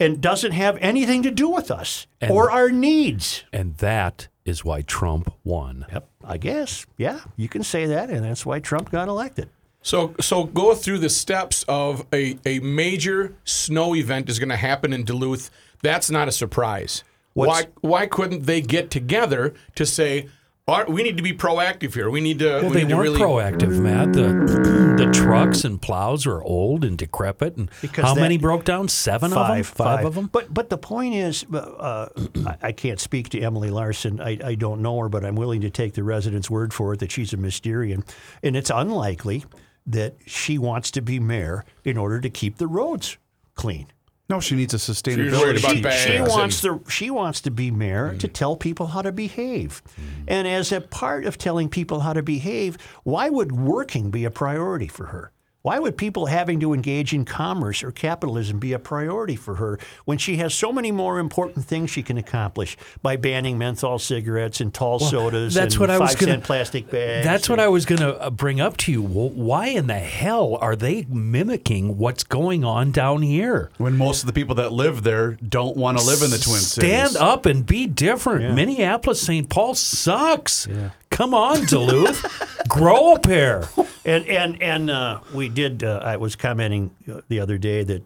and 0.00 0.20
doesn't 0.20 0.52
have 0.52 0.76
anything 0.80 1.22
to 1.24 1.30
do 1.30 1.48
with 1.48 1.70
us 1.70 2.06
And- 2.20 2.30
or 2.30 2.50
our 2.50 2.70
needs. 2.70 3.44
And 3.52 3.76
that 3.78 4.28
is 4.44 4.64
why 4.64 4.82
Trump 4.82 5.32
won. 5.42 5.86
Yep, 5.92 6.08
I 6.24 6.36
guess. 6.38 6.86
Yeah, 6.96 7.20
you 7.36 7.48
can 7.48 7.62
say 7.64 7.86
that, 7.86 8.08
and 8.10 8.24
that's 8.24 8.46
why 8.46 8.60
Trump 8.60 8.90
got 8.90 9.08
elected. 9.08 9.48
So, 9.82 10.14
so 10.20 10.44
go 10.44 10.74
through 10.74 10.98
the 10.98 11.08
steps 11.08 11.64
of 11.68 12.04
a, 12.12 12.38
a 12.44 12.58
major 12.60 13.34
snow 13.44 13.94
event 13.94 14.28
is 14.28 14.38
going 14.38 14.48
to 14.50 14.56
happen 14.56 14.92
in 14.92 15.04
Duluth. 15.04 15.50
That's 15.82 16.10
not 16.10 16.28
a 16.28 16.32
surprise. 16.32 17.04
What's- 17.34 17.66
why 17.82 17.88
why 17.88 18.06
couldn't 18.06 18.46
they 18.46 18.60
get 18.60 18.90
together 18.90 19.54
to 19.76 19.86
say, 19.86 20.26
"All 20.66 20.78
right, 20.78 20.88
we 20.90 21.04
need 21.04 21.16
to 21.18 21.22
be 21.22 21.32
proactive 21.32 21.94
here. 21.94 22.10
We 22.10 22.20
need 22.20 22.40
to. 22.40 22.46
Well, 22.46 22.62
we 22.64 22.68
they 22.70 22.84
need 22.84 22.94
weren't 22.94 23.02
really 23.10 23.20
proactive, 23.20 23.78
Matt. 23.78 24.12
The 24.12 24.96
the 24.98 25.12
trucks 25.12 25.62
and 25.64 25.80
plows 25.80 26.26
are 26.26 26.42
old 26.42 26.84
and 26.84 26.98
decrepit. 26.98 27.56
And 27.56 27.70
Because 27.80 28.04
how 28.04 28.14
that- 28.14 28.20
many 28.20 28.38
broke 28.38 28.64
down? 28.64 28.88
Seven 28.88 29.32
of 29.32 29.46
them. 29.46 29.62
Five, 29.62 30.04
of 30.04 30.14
them. 30.16 30.26
But 30.32 30.52
but 30.52 30.68
the 30.68 30.78
point 30.78 31.14
is, 31.14 31.44
uh, 31.52 32.08
I, 32.44 32.56
I 32.62 32.72
can't 32.72 32.98
speak 32.98 33.28
to 33.28 33.40
Emily 33.40 33.70
Larson. 33.70 34.20
I, 34.20 34.38
I 34.44 34.54
don't 34.56 34.82
know 34.82 34.98
her, 34.98 35.08
but 35.08 35.24
I'm 35.24 35.36
willing 35.36 35.60
to 35.60 35.70
take 35.70 35.94
the 35.94 36.02
resident's 36.02 36.50
word 36.50 36.74
for 36.74 36.94
it 36.94 36.98
that 37.00 37.12
she's 37.12 37.32
a 37.32 37.36
Mysterian, 37.36 38.02
and 38.42 38.56
it's 38.56 38.70
unlikely 38.74 39.44
that 39.88 40.16
she 40.26 40.58
wants 40.58 40.90
to 40.92 41.00
be 41.00 41.18
mayor 41.18 41.64
in 41.84 41.96
order 41.96 42.20
to 42.20 42.30
keep 42.30 42.58
the 42.58 42.66
roads 42.66 43.16
clean. 43.54 43.88
No, 44.30 44.40
she 44.40 44.54
needs 44.56 44.74
a 44.74 44.76
sustainability. 44.76 45.40
worried 45.40 45.58
about 45.58 45.76
She, 45.76 45.80
bags 45.80 46.02
she 46.02 46.16
and- 46.16 46.28
wants 46.28 46.60
to 46.60 46.82
she 46.88 47.10
wants 47.10 47.40
to 47.40 47.50
be 47.50 47.70
mayor 47.70 48.14
to 48.16 48.28
mm. 48.28 48.32
tell 48.32 48.56
people 48.56 48.88
how 48.88 49.00
to 49.00 49.10
behave, 49.10 49.82
and 50.26 50.46
as 50.46 50.70
a 50.70 50.82
part 50.82 51.24
of 51.24 51.38
telling 51.38 51.70
people 51.70 52.00
how 52.00 52.12
to 52.12 52.22
behave, 52.22 52.76
why 53.04 53.30
would 53.30 53.52
working 53.52 54.10
be 54.10 54.26
a 54.26 54.30
priority 54.30 54.86
for 54.86 55.06
her? 55.06 55.32
Why 55.62 55.80
would 55.80 55.96
people 55.96 56.26
having 56.26 56.60
to 56.60 56.72
engage 56.72 57.12
in 57.12 57.24
commerce 57.24 57.82
or 57.82 57.90
capitalism 57.90 58.60
be 58.60 58.72
a 58.72 58.78
priority 58.78 59.34
for 59.34 59.56
her 59.56 59.80
when 60.04 60.16
she 60.16 60.36
has 60.36 60.54
so 60.54 60.72
many 60.72 60.92
more 60.92 61.18
important 61.18 61.64
things 61.66 61.90
she 61.90 62.02
can 62.02 62.16
accomplish 62.16 62.76
by 63.02 63.16
banning 63.16 63.58
menthol 63.58 63.98
cigarettes 63.98 64.60
and 64.60 64.72
tall 64.72 65.00
sodas 65.00 65.54
that's 65.54 65.74
and 65.74 65.80
what 65.80 65.90
I 65.90 65.98
was 65.98 66.14
gonna- 66.14 66.32
cent 66.34 66.44
plastic 66.44 66.88
bags? 66.90 67.26
That's 67.26 67.48
what 67.48 67.58
I 67.58 67.66
was 67.66 67.86
going 67.86 68.00
to 68.00 68.14
uh, 68.22 68.30
bring 68.30 68.60
up 68.60 68.76
to 68.78 68.92
you. 68.92 69.02
Why 69.02 69.66
in 69.68 69.88
the 69.88 69.94
hell 69.98 70.56
are 70.60 70.76
they 70.76 71.04
mimicking 71.08 71.98
what's 71.98 72.22
going 72.22 72.64
on 72.64 72.92
down 72.92 73.22
here? 73.22 73.70
when 73.78 73.96
most 73.96 74.22
of 74.22 74.26
the 74.28 74.32
people 74.32 74.54
that 74.56 74.72
live 74.72 75.02
there 75.02 75.32
don't 75.46 75.76
want 75.76 75.98
to 75.98 76.04
live 76.04 76.22
in 76.22 76.30
the 76.30 76.38
Twin 76.38 76.60
Cities. 76.60 76.88
Stand 76.88 77.16
up 77.16 77.46
and 77.46 77.66
be 77.66 77.86
different. 77.86 78.54
Minneapolis, 78.54 79.20
St. 79.20 79.48
Paul 79.48 79.74
sucks. 79.74 80.68
Come 81.10 81.34
on, 81.34 81.64
Duluth. 81.66 82.24
Grow 82.68 83.14
a 83.14 83.18
pair. 83.18 83.68
And 84.04 84.26
and 84.26 84.62
and 84.62 84.90
uh, 84.90 85.20
we 85.34 85.48
did. 85.48 85.82
Uh, 85.82 86.00
I 86.02 86.16
was 86.16 86.36
commenting 86.36 86.94
uh, 87.10 87.20
the 87.28 87.40
other 87.40 87.58
day 87.58 87.82
that 87.84 88.02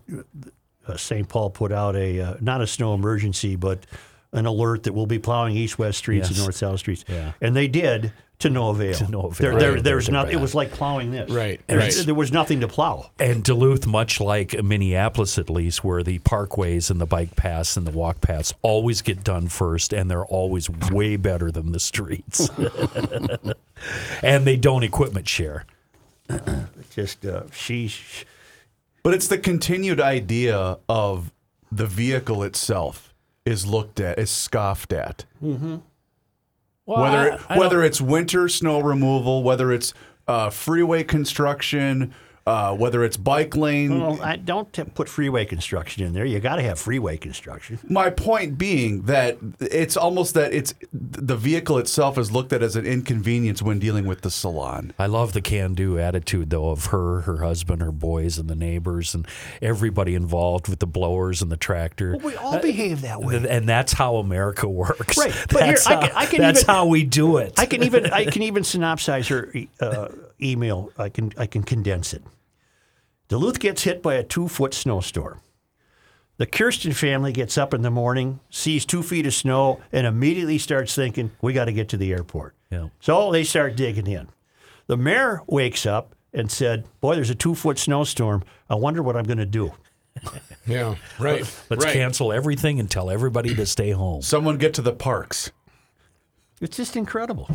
uh, 0.87 0.97
St. 0.97 1.29
Paul 1.29 1.51
put 1.51 1.73
out 1.73 1.95
a 1.97 2.21
uh, 2.21 2.35
not 2.41 2.61
a 2.61 2.67
snow 2.67 2.95
emergency, 2.95 3.57
but 3.57 3.87
an 4.33 4.47
alert 4.47 4.85
that 4.85 4.95
we'll 4.95 5.07
be 5.07 5.19
plowing 5.19 5.55
east-west 5.57 5.99
streets 5.99 6.29
and 6.29 6.39
north-south 6.39 6.79
streets. 6.79 7.05
Yeah. 7.07 7.33
And 7.43 7.55
they 7.55 7.69
did 7.69 8.13
to 8.43 8.51
no 8.51 8.69
avail. 8.69 8.95
To 8.95 9.09
no 9.11 9.21
avail. 9.23 9.53
There, 9.53 9.59
there, 9.59 9.81
there's 9.81 10.07
They're 10.07 10.13
not. 10.13 10.31
It 10.31 10.37
was 10.37 10.55
like 10.55 10.71
plowing 10.71 11.11
this. 11.11 11.31
Right, 11.31 11.61
There, 11.67 11.79
right. 11.79 11.95
there 12.05 12.15
was 12.15 12.33
nothing 12.33 12.61
to 12.61 12.69
plow. 12.69 13.11
And 13.19 13.43
Duluth, 13.43 13.87
much 13.87 14.21
like 14.21 14.63
Minneapolis 14.63 15.39
at 15.39 15.49
least, 15.49 15.83
where 15.83 16.03
the 16.03 16.19
parkways 16.21 16.91
and 16.91 17.01
the 17.01 17.07
bike 17.07 17.35
paths 17.37 17.77
and 17.77 17.87
the 17.87 17.91
walk 17.91 18.21
paths 18.21 18.53
always 18.63 19.03
get 19.03 19.25
done 19.25 19.49
first, 19.49 19.93
and 19.93 20.11
they're 20.11 20.25
always 20.27 20.69
way 20.69 21.17
better 21.17 21.51
than 21.51 21.73
the 21.73 21.81
streets. 21.81 22.51
and 24.23 24.45
they 24.45 24.57
don't 24.57 24.83
equipment 24.83 25.29
share. 25.29 25.65
Just 26.95 27.25
uh, 27.25 27.45
she. 27.51 27.93
But 29.03 29.15
it's 29.15 29.29
the 29.29 29.39
continued 29.39 30.01
idea 30.01 30.79
of 30.89 31.33
the 31.71 31.87
vehicle 31.87 32.43
itself 32.43 33.13
is 33.45 33.67
looked 33.67 33.99
at, 33.99 34.19
is 34.19 34.31
scoffed 34.31 34.93
at. 34.93 35.25
Whether 37.01 37.33
I- 37.49 37.55
I 37.55 37.59
whether 37.59 37.77
don't- 37.77 37.87
it's 37.87 38.01
winter 38.01 38.49
snow 38.49 38.81
removal, 38.81 39.43
whether 39.43 39.73
it's 39.73 39.95
uh, 40.29 40.51
freeway 40.51 41.03
construction, 41.03 42.13
uh, 42.47 42.75
whether 42.75 43.05
it's 43.05 43.17
bike 43.17 43.55
lane. 43.57 44.01
Well, 44.01 44.21
I 44.23 44.37
don't 44.37 44.73
t- 44.73 44.83
put 44.85 45.09
freeway 45.09 45.45
construction 45.45 46.05
in 46.05 46.13
there. 46.13 46.25
You 46.25 46.41
got 46.41 46.57
to 46.57 46.63
have 46.63 46.79
freeway 46.79 47.17
construction. 47.17 47.79
My 47.89 48.11
point 48.11 48.59
being 48.59 49.03
that 49.03 49.39
it's 49.61 49.97
almost 49.97 50.35
that 50.35 50.53
it's 50.53 50.75
the 50.93 51.37
vehicle 51.37 51.79
itself 51.79 52.19
is 52.19 52.33
looked 52.33 52.53
at 52.53 52.63
as 52.63 52.75
an 52.75 52.85
inconvenience 52.87 53.63
when 53.63 53.79
dealing 53.79 54.07
with 54.07 54.23
the 54.23 54.31
salon. 54.31 54.93
I 54.99 55.07
love 55.07 55.33
the 55.35 55.41
can-do 55.41 55.99
attitude 55.99 56.51
though 56.51 56.71
of 56.71 56.87
her, 56.87 57.21
her 57.23 57.39
husband, 57.39 57.81
her 57.83 57.93
boys, 57.93 58.39
and 58.39 58.49
the 58.51 58.57
neighbors, 58.57 59.15
and 59.15 59.27
everybody 59.61 60.15
involved 60.15 60.69
with 60.69 60.81
the 60.81 60.87
blowers 60.87 61.43
and 61.43 61.51
the 61.53 61.57
tractor. 61.57 62.17
we 62.23 62.35
all 62.37 62.59
behave 62.59 63.03
that 63.03 63.21
way. 63.23 63.45
and 63.49 63.69
that's 63.69 63.93
how 63.93 64.17
America 64.17 64.69
works. 64.69 65.17
Right, 65.17 65.33
but 65.51 65.63
here, 65.65 65.73
That's, 65.75 65.87
I 65.87 65.95
how, 65.95 66.01
can- 66.01 66.11
I 66.17 66.27
can 66.27 66.41
that's 66.41 66.63
even- 66.63 66.75
how 66.75 66.87
we 66.87 67.05
do 67.05 67.37
it. 67.37 67.59
I 67.59 67.67
can 67.67 67.83
even 67.85 68.07
I 68.13 68.25
can 68.25 68.43
even 68.43 68.63
synopsize 68.65 69.29
her 69.29 69.53
uh, 69.81 70.09
email. 70.43 70.91
I 70.99 71.09
can 71.09 71.33
I 71.37 71.47
can 71.47 71.63
condense 71.63 72.13
it. 72.13 72.23
Duluth 73.29 73.61
gets 73.61 73.85
hit 73.85 74.03
by 74.03 74.15
a 74.15 74.23
two 74.23 74.49
foot 74.49 74.75
snowstorm. 74.75 75.41
The 76.39 76.47
Kirsten 76.47 76.93
family 76.93 77.33
gets 77.33 77.57
up 77.57 77.73
in 77.73 77.83
the 77.83 77.91
morning, 77.91 78.41
sees 78.51 78.85
two 78.85 79.03
feet 79.03 79.27
of 79.27 79.35
snow, 79.35 79.81
and 79.93 80.07
immediately 80.07 80.59
starts 80.59 80.95
thinking, 80.95 81.31
"We 81.41 81.53
got 81.53 81.67
to 81.67 81.73
get 81.73 81.89
to 81.91 81.97
the 81.97 82.13
airport." 82.13 82.55
Yeah. 82.71 82.89
So 83.01 83.31
they 83.31 83.45
start 83.45 83.77
digging 83.77 84.07
in. 84.07 84.29
The 84.87 84.97
mayor 84.97 85.43
wakes 85.47 85.87
up 85.87 86.15
and 86.33 86.51
said, 86.51 86.85
"Boy, 87.01 87.15
there's 87.15 87.31
a 87.31 87.35
two 87.35 87.55
foot 87.55 87.79
snowstorm. 87.79 88.43
I 88.69 88.75
wonder 88.75 89.03
what 89.03 89.17
I'm 89.17 89.25
going 89.25 89.39
to 89.39 89.47
do." 89.47 89.73
Yeah, 90.65 90.95
right. 91.19 91.41
Let's 91.71 91.85
right. 91.85 91.93
cancel 91.93 92.33
everything 92.33 92.79
and 92.79 92.89
tell 92.89 93.11
everybody 93.11 93.53
to 93.57 93.67
stay 93.67 93.91
home. 93.91 94.23
Someone 94.23 94.59
get 94.59 94.75
to 94.75 94.83
the 94.83 94.93
parks. 94.93 95.51
It's 96.61 96.77
just 96.77 96.95
incredible. 96.95 97.49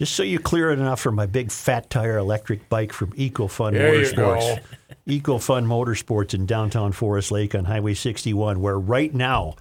Just 0.00 0.14
so 0.14 0.22
you 0.22 0.38
clear 0.38 0.70
it 0.70 0.78
enough 0.78 0.98
for 0.98 1.12
my 1.12 1.26
big 1.26 1.52
fat 1.52 1.90
tire 1.90 2.16
electric 2.16 2.70
bike 2.70 2.90
from 2.90 3.12
EcoFun 3.12 3.72
There 3.72 3.92
Motorsports. 3.92 4.60
EcoFun 5.06 5.66
Motorsports 5.66 6.32
in 6.32 6.46
downtown 6.46 6.92
Forest 6.92 7.30
Lake 7.30 7.54
on 7.54 7.66
Highway 7.66 7.92
61, 7.92 8.62
where 8.62 8.78
right 8.78 9.12
now, 9.12 9.56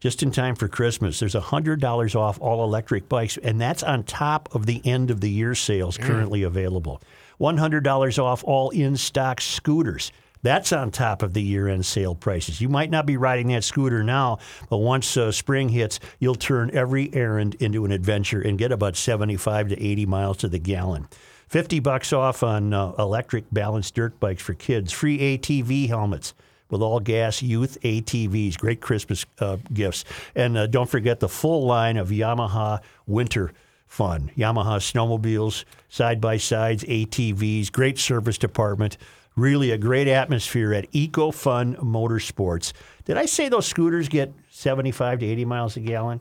just 0.00 0.22
in 0.22 0.30
time 0.30 0.54
for 0.54 0.66
Christmas, 0.66 1.20
there's 1.20 1.34
$100 1.34 2.16
off 2.16 2.40
all 2.40 2.64
electric 2.64 3.06
bikes, 3.10 3.36
and 3.36 3.60
that's 3.60 3.82
on 3.82 4.04
top 4.04 4.48
of 4.54 4.64
the 4.64 4.80
end 4.86 5.10
of 5.10 5.20
the 5.20 5.28
year 5.28 5.54
sales 5.54 5.98
mm. 5.98 6.04
currently 6.04 6.42
available. 6.42 7.02
$100 7.38 8.22
off 8.22 8.42
all 8.44 8.70
in 8.70 8.96
stock 8.96 9.42
scooters. 9.42 10.10
That's 10.46 10.72
on 10.72 10.92
top 10.92 11.24
of 11.24 11.32
the 11.32 11.42
year 11.42 11.66
end 11.66 11.84
sale 11.84 12.14
prices. 12.14 12.60
You 12.60 12.68
might 12.68 12.88
not 12.88 13.04
be 13.04 13.16
riding 13.16 13.48
that 13.48 13.64
scooter 13.64 14.04
now, 14.04 14.38
but 14.70 14.76
once 14.76 15.16
uh, 15.16 15.32
spring 15.32 15.70
hits, 15.70 15.98
you'll 16.20 16.36
turn 16.36 16.70
every 16.72 17.12
errand 17.12 17.56
into 17.56 17.84
an 17.84 17.90
adventure 17.90 18.40
and 18.40 18.56
get 18.56 18.70
about 18.70 18.94
75 18.94 19.70
to 19.70 19.82
80 19.84 20.06
miles 20.06 20.36
to 20.36 20.48
the 20.48 20.60
gallon. 20.60 21.08
50 21.48 21.80
bucks 21.80 22.12
off 22.12 22.44
on 22.44 22.72
uh, 22.72 22.92
electric 22.96 23.46
balanced 23.50 23.96
dirt 23.96 24.20
bikes 24.20 24.40
for 24.40 24.54
kids. 24.54 24.92
Free 24.92 25.36
ATV 25.36 25.88
helmets 25.88 26.32
with 26.70 26.80
all 26.80 27.00
gas 27.00 27.42
youth 27.42 27.76
ATVs. 27.82 28.56
Great 28.56 28.80
Christmas 28.80 29.26
uh, 29.40 29.56
gifts. 29.72 30.04
And 30.36 30.56
uh, 30.56 30.68
don't 30.68 30.88
forget 30.88 31.18
the 31.18 31.28
full 31.28 31.66
line 31.66 31.96
of 31.96 32.10
Yamaha 32.10 32.82
winter 33.04 33.50
fun. 33.88 34.30
Yamaha 34.36 34.78
snowmobiles, 34.78 35.64
side 35.88 36.20
by 36.20 36.36
sides, 36.36 36.84
ATVs, 36.84 37.72
great 37.72 37.98
service 37.98 38.38
department. 38.38 38.96
Really 39.36 39.70
a 39.70 39.76
great 39.76 40.08
atmosphere 40.08 40.72
at 40.72 40.90
EcoFun 40.92 41.76
Motorsports. 41.80 42.72
Did 43.04 43.18
I 43.18 43.26
say 43.26 43.50
those 43.50 43.66
scooters 43.66 44.08
get 44.08 44.32
75 44.48 45.18
to 45.18 45.26
80 45.26 45.44
miles 45.44 45.76
a 45.76 45.80
gallon? 45.80 46.20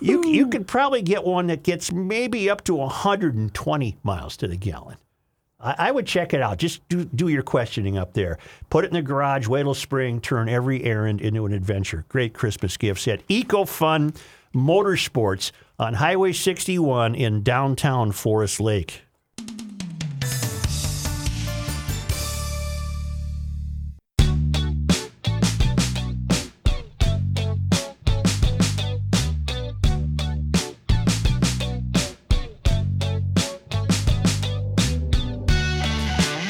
You, 0.00 0.24
you 0.26 0.48
could 0.48 0.66
probably 0.66 1.02
get 1.02 1.24
one 1.24 1.48
that 1.48 1.62
gets 1.62 1.92
maybe 1.92 2.48
up 2.48 2.64
to 2.64 2.74
120 2.74 3.98
miles 4.02 4.38
to 4.38 4.48
the 4.48 4.56
gallon. 4.56 4.96
I, 5.60 5.74
I 5.78 5.90
would 5.90 6.06
check 6.06 6.32
it 6.32 6.40
out. 6.40 6.56
Just 6.56 6.88
do, 6.88 7.04
do 7.04 7.28
your 7.28 7.42
questioning 7.42 7.98
up 7.98 8.14
there. 8.14 8.38
Put 8.70 8.84
it 8.84 8.88
in 8.88 8.94
the 8.94 9.02
garage, 9.02 9.46
wait 9.46 9.64
till 9.64 9.74
spring, 9.74 10.22
turn 10.22 10.48
every 10.48 10.84
errand 10.84 11.20
into 11.20 11.44
an 11.44 11.52
adventure. 11.52 12.06
Great 12.08 12.32
Christmas 12.32 12.78
gifts 12.78 13.06
at 13.08 13.26
EcoFun 13.28 14.16
Motorsports 14.54 15.52
on 15.78 15.94
Highway 15.94 16.32
61 16.32 17.14
in 17.14 17.42
downtown 17.42 18.12
Forest 18.12 18.58
Lake. 18.58 19.02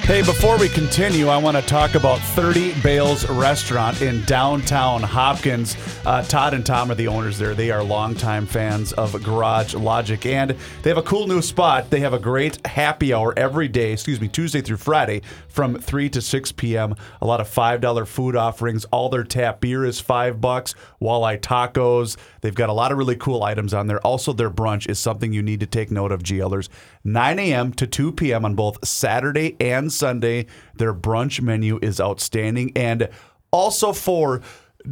Hey, 0.07 0.21
before 0.21 0.59
we 0.59 0.69
continue, 0.69 1.29
I 1.29 1.38
want 1.38 1.57
to 1.57 1.62
talk 1.62 1.95
about 1.95 2.19
30 2.19 2.79
Bales 2.83 3.27
Restaurant 3.27 4.03
in 4.03 4.23
downtown 4.27 5.03
Hopkins. 5.03 5.79
Uh, 6.05 6.23
Todd 6.23 6.53
and 6.53 6.64
Tom 6.64 6.90
are 6.90 6.95
the 6.95 7.09
owners 7.09 7.38
there. 7.38 7.55
They 7.55 7.71
are 7.71 7.83
longtime 7.83 8.45
fans 8.45 8.93
of 8.93 9.21
Garage 9.23 9.73
Logic, 9.73 10.27
and 10.27 10.55
they 10.83 10.90
have 10.90 10.99
a 10.99 11.03
cool 11.03 11.27
new 11.27 11.40
spot. 11.40 11.88
They 11.88 12.01
have 12.01 12.12
a 12.12 12.19
great 12.19 12.64
happy 12.67 13.14
hour 13.14 13.33
every 13.38 13.67
day, 13.67 13.95
excuse 13.95 14.21
me, 14.21 14.29
Tuesday 14.29 14.61
through 14.61 14.77
Friday 14.77 15.23
from 15.49 15.77
3 15.77 16.11
to 16.11 16.21
6 16.21 16.53
p.m. 16.53 16.95
A 17.23 17.27
lot 17.27 17.40
of 17.40 17.49
$5 17.49 18.07
food 18.07 18.37
offerings. 18.37 18.85
All 18.93 19.09
their 19.09 19.25
tap 19.25 19.62
beer 19.62 19.87
is 19.87 20.01
5 20.01 20.38
bucks. 20.38 20.75
Walleye 21.01 21.40
tacos. 21.40 22.19
They've 22.43 22.55
got 22.55 22.69
a 22.69 22.75
lot 22.75 22.93
of 22.93 22.99
really 22.99 23.17
cool 23.17 23.43
items 23.43 23.73
on 23.73 23.87
there. 23.87 24.01
Also, 24.01 24.35
their 24.35 24.51
brunch 24.51 24.87
is 24.87 24.99
something 24.99 25.33
you 25.33 25.43
need 25.43 25.61
to 25.61 25.67
take 25.67 25.90
note 25.90 26.12
of, 26.12 26.23
GLers. 26.23 26.69
9 27.05 27.38
a.m. 27.38 27.73
to 27.73 27.87
2 27.87 28.12
p.m. 28.12 28.45
on 28.45 28.55
both 28.55 28.87
Saturday 28.87 29.57
and 29.61 29.94
Sunday. 29.95 30.47
Their 30.77 30.95
brunch 30.95 31.41
menu 31.41 31.79
is 31.81 32.01
outstanding. 32.01 32.73
And 32.77 33.09
also 33.51 33.93
for 33.93 34.43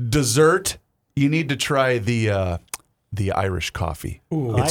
dessert, 0.08 0.78
you 1.16 1.28
need 1.28 1.48
to 1.50 1.56
try 1.56 1.98
the 1.98 2.30
uh, 2.30 2.58
the 3.12 3.32
Irish 3.32 3.70
coffee. 3.70 4.22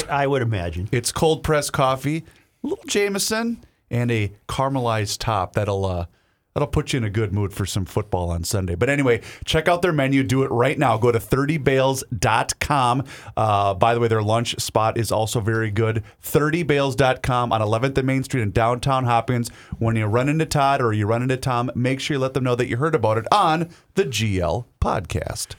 I, 0.09 0.23
I 0.23 0.27
would 0.27 0.41
imagine. 0.41 0.89
It's 0.91 1.11
cold 1.11 1.43
pressed 1.43 1.73
coffee, 1.73 2.23
a 2.63 2.67
little 2.67 2.83
Jameson, 2.87 3.63
and 3.91 4.09
a 4.09 4.31
caramelized 4.47 5.19
top 5.19 5.53
that'll 5.53 5.85
uh, 5.85 6.05
that'll 6.53 6.67
put 6.67 6.93
you 6.93 6.97
in 6.97 7.03
a 7.03 7.09
good 7.09 7.33
mood 7.33 7.53
for 7.53 7.65
some 7.65 7.85
football 7.85 8.29
on 8.29 8.43
Sunday. 8.43 8.75
But 8.75 8.89
anyway, 8.89 9.21
check 9.45 9.67
out 9.67 9.81
their 9.81 9.93
menu. 9.93 10.23
Do 10.23 10.43
it 10.43 10.51
right 10.51 10.77
now. 10.77 10.97
Go 10.97 11.11
to 11.11 11.19
30bales.com. 11.19 13.03
Uh, 13.37 13.73
by 13.73 13.93
the 13.93 13.99
way, 13.99 14.07
their 14.07 14.23
lunch 14.23 14.59
spot 14.59 14.97
is 14.97 15.11
also 15.11 15.39
very 15.39 15.71
good. 15.71 16.03
30bales.com 16.23 17.51
on 17.51 17.61
11th 17.61 17.97
and 17.97 18.07
Main 18.07 18.23
Street 18.23 18.41
in 18.41 18.51
downtown 18.51 19.05
Hopkins. 19.05 19.49
When 19.79 19.95
you 19.95 20.05
run 20.05 20.29
into 20.29 20.45
Todd 20.45 20.81
or 20.81 20.93
you 20.93 21.05
run 21.07 21.21
into 21.21 21.37
Tom, 21.37 21.71
make 21.75 21.99
sure 21.99 22.15
you 22.15 22.19
let 22.19 22.33
them 22.33 22.43
know 22.43 22.55
that 22.55 22.67
you 22.67 22.77
heard 22.77 22.95
about 22.95 23.17
it 23.17 23.25
on 23.31 23.69
the 23.95 24.03
GL 24.03 24.65
podcast. 24.81 25.55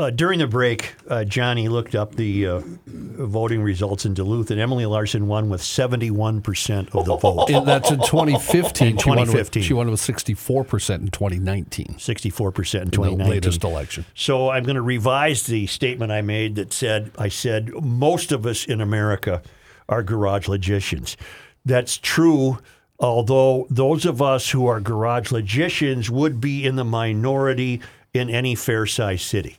Uh, 0.00 0.08
during 0.08 0.38
the 0.38 0.46
break, 0.46 0.94
uh, 1.08 1.24
Johnny 1.24 1.68
looked 1.68 1.94
up 1.94 2.14
the 2.14 2.46
uh, 2.46 2.62
voting 2.86 3.60
results 3.60 4.06
in 4.06 4.14
Duluth, 4.14 4.50
and 4.50 4.58
Emily 4.58 4.86
Larson 4.86 5.26
won 5.26 5.50
with 5.50 5.60
71% 5.60 6.94
of 6.94 7.04
the 7.04 7.16
vote. 7.18 7.50
And 7.50 7.68
that's 7.68 7.90
in 7.90 7.98
2015. 8.00 8.96
She 8.96 9.10
won 9.10 9.18
with- 9.18 9.26
2015. 9.28 9.62
She 9.62 9.74
won 9.74 9.90
with 9.90 10.00
64% 10.00 11.00
in 11.02 11.08
2019. 11.08 11.96
64% 11.98 12.74
in 12.76 12.80
In 12.80 12.84
the 12.86 12.90
2019. 12.92 13.30
latest 13.30 13.62
election. 13.62 14.06
So 14.14 14.48
I'm 14.48 14.64
going 14.64 14.76
to 14.76 14.80
revise 14.82 15.42
the 15.42 15.66
statement 15.66 16.10
I 16.10 16.22
made 16.22 16.54
that 16.54 16.72
said, 16.72 17.10
I 17.18 17.28
said, 17.28 17.68
most 17.82 18.32
of 18.32 18.46
us 18.46 18.64
in 18.64 18.80
America 18.80 19.42
are 19.86 20.02
garage 20.02 20.48
logicians. 20.48 21.18
That's 21.66 21.98
true, 21.98 22.58
although 22.98 23.66
those 23.68 24.06
of 24.06 24.22
us 24.22 24.48
who 24.48 24.66
are 24.66 24.80
garage 24.80 25.30
logicians 25.30 26.08
would 26.08 26.40
be 26.40 26.64
in 26.64 26.76
the 26.76 26.86
minority 26.86 27.82
in 28.14 28.30
any 28.30 28.54
fair 28.54 28.86
sized 28.86 29.26
city. 29.26 29.58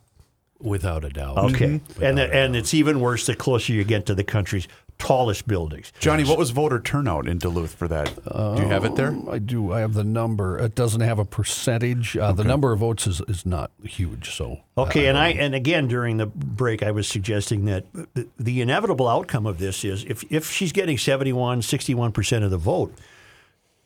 Without 0.61 1.03
a 1.05 1.09
doubt. 1.09 1.37
Okay. 1.37 1.81
And, 2.01 2.17
the, 2.17 2.33
and 2.33 2.55
it's 2.55 2.73
even 2.73 2.99
worse 2.99 3.25
the 3.25 3.35
closer 3.35 3.73
you 3.73 3.83
get 3.83 4.05
to 4.07 4.15
the 4.15 4.23
country's 4.23 4.67
tallest 4.97 5.47
buildings. 5.47 5.91
Johnny, 5.99 6.23
what 6.23 6.37
was 6.37 6.51
voter 6.51 6.79
turnout 6.79 7.27
in 7.27 7.39
Duluth 7.39 7.73
for 7.73 7.87
that? 7.87 8.13
Do 8.23 8.61
you 8.61 8.67
have 8.67 8.85
it 8.85 8.95
there? 8.95 9.17
I 9.31 9.39
do. 9.39 9.71
I 9.73 9.79
have 9.79 9.95
the 9.95 10.03
number. 10.03 10.59
It 10.59 10.75
doesn't 10.75 11.01
have 11.01 11.17
a 11.17 11.25
percentage. 11.25 12.15
Uh, 12.15 12.31
The 12.33 12.43
number 12.43 12.71
of 12.71 12.79
votes 12.79 13.07
is, 13.07 13.19
is 13.27 13.43
not 13.45 13.71
huge. 13.83 14.29
So 14.35 14.59
Okay, 14.77 15.07
and 15.07 15.17
I 15.17 15.29
and 15.29 15.55
again 15.55 15.87
during 15.87 16.17
the 16.17 16.27
break 16.27 16.83
I 16.83 16.91
was 16.91 17.07
suggesting 17.07 17.65
that 17.65 17.85
the- 18.13 18.27
the 18.37 18.61
inevitable 18.61 19.07
outcome 19.07 19.47
of 19.47 19.57
this 19.57 19.83
is 19.83 20.03
if 20.05 20.23
if 20.31 20.51
she's 20.51 20.71
getting 20.71 20.99
71 20.99 21.61
61% 21.61 22.43
of 22.43 22.51
the 22.51 22.57
vote, 22.57 22.93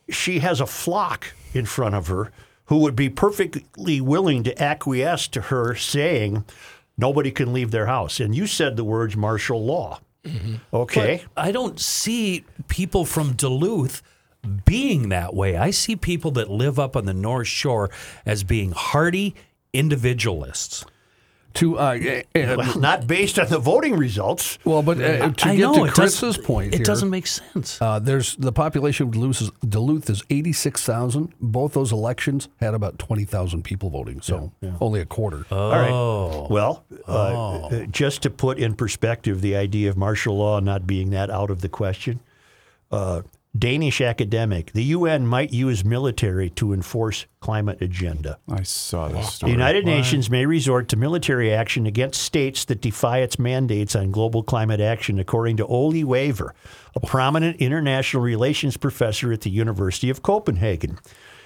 she 0.10 0.40
has 0.40 0.60
a 0.60 0.66
flock 0.68 1.34
in 1.54 1.66
front 1.66 1.96
of 1.96 2.08
her 2.08 2.32
who 2.66 2.80
would 2.80 2.96
be 2.96 3.10
perfectly 3.10 4.02
willing 4.02 4.44
to 4.44 4.62
acquiesce 4.62 5.28
to 5.30 5.42
her 5.42 5.76
saying 5.76 6.44
nobody 6.98 7.32
can 7.32 7.54
leave 7.54 7.72
their 7.72 7.86
house. 7.86 8.20
And 8.20 8.36
you 8.36 8.48
said 8.48 8.76
the 8.76 8.84
words 8.84 9.16
martial 9.16 9.64
law. 9.64 10.00
Mm-hmm. 10.24 10.56
Okay. 10.74 11.24
I 11.38 11.52
don't 11.52 11.80
see 11.80 12.46
people 12.68 13.06
from 13.06 13.34
Duluth 13.34 14.02
being 14.66 15.10
that 15.10 15.34
way. 15.34 15.56
I 15.56 15.72
see 15.72 15.96
people 15.96 16.32
that 16.32 16.50
live 16.50 16.80
up 16.80 16.96
on 16.96 17.06
the 17.06 17.14
North 17.14 17.48
Shore 17.48 17.90
as 18.26 18.44
being 18.44 18.72
hardy 18.72 19.36
individualists. 19.74 20.86
To 21.56 21.80
uh, 21.80 21.98
eh, 22.00 22.24
eh, 22.34 22.56
Well, 22.56 22.78
not 22.80 23.08
based 23.08 23.40
on 23.40 23.48
the 23.48 23.60
voting 23.60 23.96
results. 23.96 24.60
well, 24.66 24.84
but 24.84 25.00
uh, 25.00 25.30
to 25.32 25.48
I 25.48 25.56
get 25.56 25.62
know 25.62 25.86
to 25.86 25.92
Chris's 25.92 26.22
doesn't, 26.22 26.44
point, 26.44 26.74
it 26.74 26.78
here, 26.78 26.86
doesn't 26.86 27.10
make 27.10 27.28
sense. 27.28 27.82
Uh, 27.82 28.00
there's 28.00 28.36
the 28.36 28.52
population 28.52 29.08
of 29.08 29.14
Duluth 29.14 29.42
is, 29.42 29.52
Duluth 29.68 30.10
is 30.10 30.22
86,000. 30.30 31.34
Both 31.40 31.74
those 31.74 31.92
elections 31.92 32.50
had 32.60 32.74
about 32.74 33.00
20,000 33.00 33.64
people 33.64 33.90
voting, 33.90 34.22
so 34.22 34.52
only 34.82 35.00
a 35.00 35.06
quarter. 35.06 35.46
All 35.50 35.70
right. 35.72 36.50
Well, 36.50 36.84
uh, 37.08 37.68
uh, 37.68 37.86
just 37.86 38.22
to 38.24 38.30
put 38.30 38.58
in 38.58 38.76
perspective 38.76 39.42
the 39.42 39.56
idea 39.56 39.90
of 39.90 39.98
martial 39.98 40.38
law 40.38 40.60
not 40.60 40.86
being 40.86 41.10
that 41.12 41.30
out 41.30 41.50
of 41.50 41.62
the 41.62 41.70
question, 41.70 42.20
uh, 42.92 43.22
Danish 43.58 44.02
academic, 44.02 44.74
the 44.74 44.84
UN 44.84 45.26
might 45.26 45.54
use 45.54 45.86
military 45.86 46.50
to 46.52 46.74
enforce 46.74 47.26
climate 47.40 47.82
agenda. 47.82 48.38
I 48.50 48.64
saw 48.64 49.08
this 49.08 49.26
The 49.26 49.32
story. 49.32 49.52
United 49.54 49.86
Nations 49.86 50.30
may 50.30 50.46
resort 50.46 50.90
to 50.90 50.98
military 50.98 51.54
action 51.54 51.86
against 51.86 52.22
states 52.22 52.66
that 52.66 52.82
defy 52.82 53.20
its 53.20 53.40
mandates 53.40 53.96
on 53.96 54.12
global 54.12 54.44
climate 54.44 54.82
action, 54.82 55.20
according 55.20 55.58
to 55.58 55.66
Ole 55.66 56.04
Waver, 56.04 56.54
a 56.96 57.00
prominent 57.00 57.58
international 57.58 58.22
relations 58.22 58.76
professor 58.76 59.32
at 59.32 59.42
the 59.42 59.50
University 59.50 60.10
of 60.10 60.22
Copenhagen. 60.22 61.00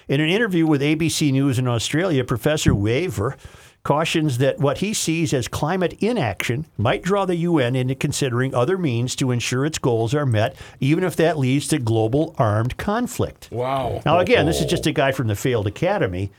In 0.07 0.19
an 0.19 0.29
interview 0.29 0.65
with 0.65 0.81
ABC 0.81 1.31
News 1.31 1.59
in 1.59 1.67
Australia, 1.67 2.23
Professor 2.23 2.73
Waver 2.73 3.37
cautions 3.83 4.37
that 4.39 4.59
what 4.59 4.79
he 4.79 4.93
sees 4.93 5.33
as 5.33 5.47
climate 5.47 5.93
inaction 5.99 6.65
might 6.77 7.01
draw 7.01 7.25
the 7.25 7.37
UN 7.37 7.75
into 7.75 7.95
considering 7.95 8.53
other 8.53 8.77
means 8.77 9.15
to 9.15 9.31
ensure 9.31 9.65
its 9.65 9.77
goals 9.77 10.13
are 10.13 10.25
met, 10.25 10.55
even 10.79 11.03
if 11.03 11.15
that 11.15 11.37
leads 11.37 11.67
to 11.69 11.79
global 11.79 12.35
armed 12.37 12.77
conflict. 12.77 13.49
Wow. 13.51 14.01
Now, 14.05 14.19
again, 14.19 14.45
this 14.45 14.59
is 14.59 14.65
oh. 14.65 14.69
just 14.69 14.87
a 14.87 14.91
guy 14.91 15.11
from 15.11 15.27
the 15.27 15.35
failed 15.35 15.67
academy, 15.67 16.31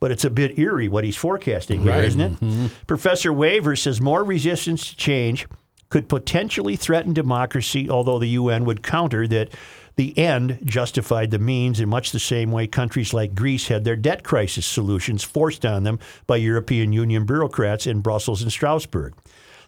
but 0.00 0.10
it's 0.10 0.24
a 0.24 0.30
bit 0.30 0.58
eerie 0.58 0.88
what 0.88 1.04
he's 1.04 1.16
forecasting 1.16 1.82
here, 1.82 1.92
Right. 1.92 2.16
not 2.16 2.32
it? 2.32 2.40
Mm-hmm. 2.40 2.66
Professor 2.86 3.32
Waver 3.32 3.76
says 3.76 4.00
more 4.00 4.24
resistance 4.24 4.88
to 4.88 4.96
change 4.96 5.46
could 5.88 6.08
potentially 6.08 6.76
threaten 6.76 7.12
democracy, 7.12 7.88
although 7.88 8.18
the 8.18 8.28
UN 8.28 8.64
would 8.64 8.82
counter 8.82 9.26
that 9.28 9.50
the 9.96 10.16
end 10.18 10.58
justified 10.64 11.30
the 11.30 11.38
means 11.38 11.80
in 11.80 11.88
much 11.88 12.12
the 12.12 12.18
same 12.18 12.52
way 12.52 12.66
countries 12.66 13.14
like 13.14 13.34
Greece 13.34 13.68
had 13.68 13.84
their 13.84 13.96
debt 13.96 14.22
crisis 14.22 14.66
solutions 14.66 15.24
forced 15.24 15.64
on 15.64 15.84
them 15.84 15.98
by 16.26 16.36
European 16.36 16.92
Union 16.92 17.24
bureaucrats 17.24 17.86
in 17.86 18.00
Brussels 18.00 18.42
and 18.42 18.52
Strasbourg. 18.52 19.14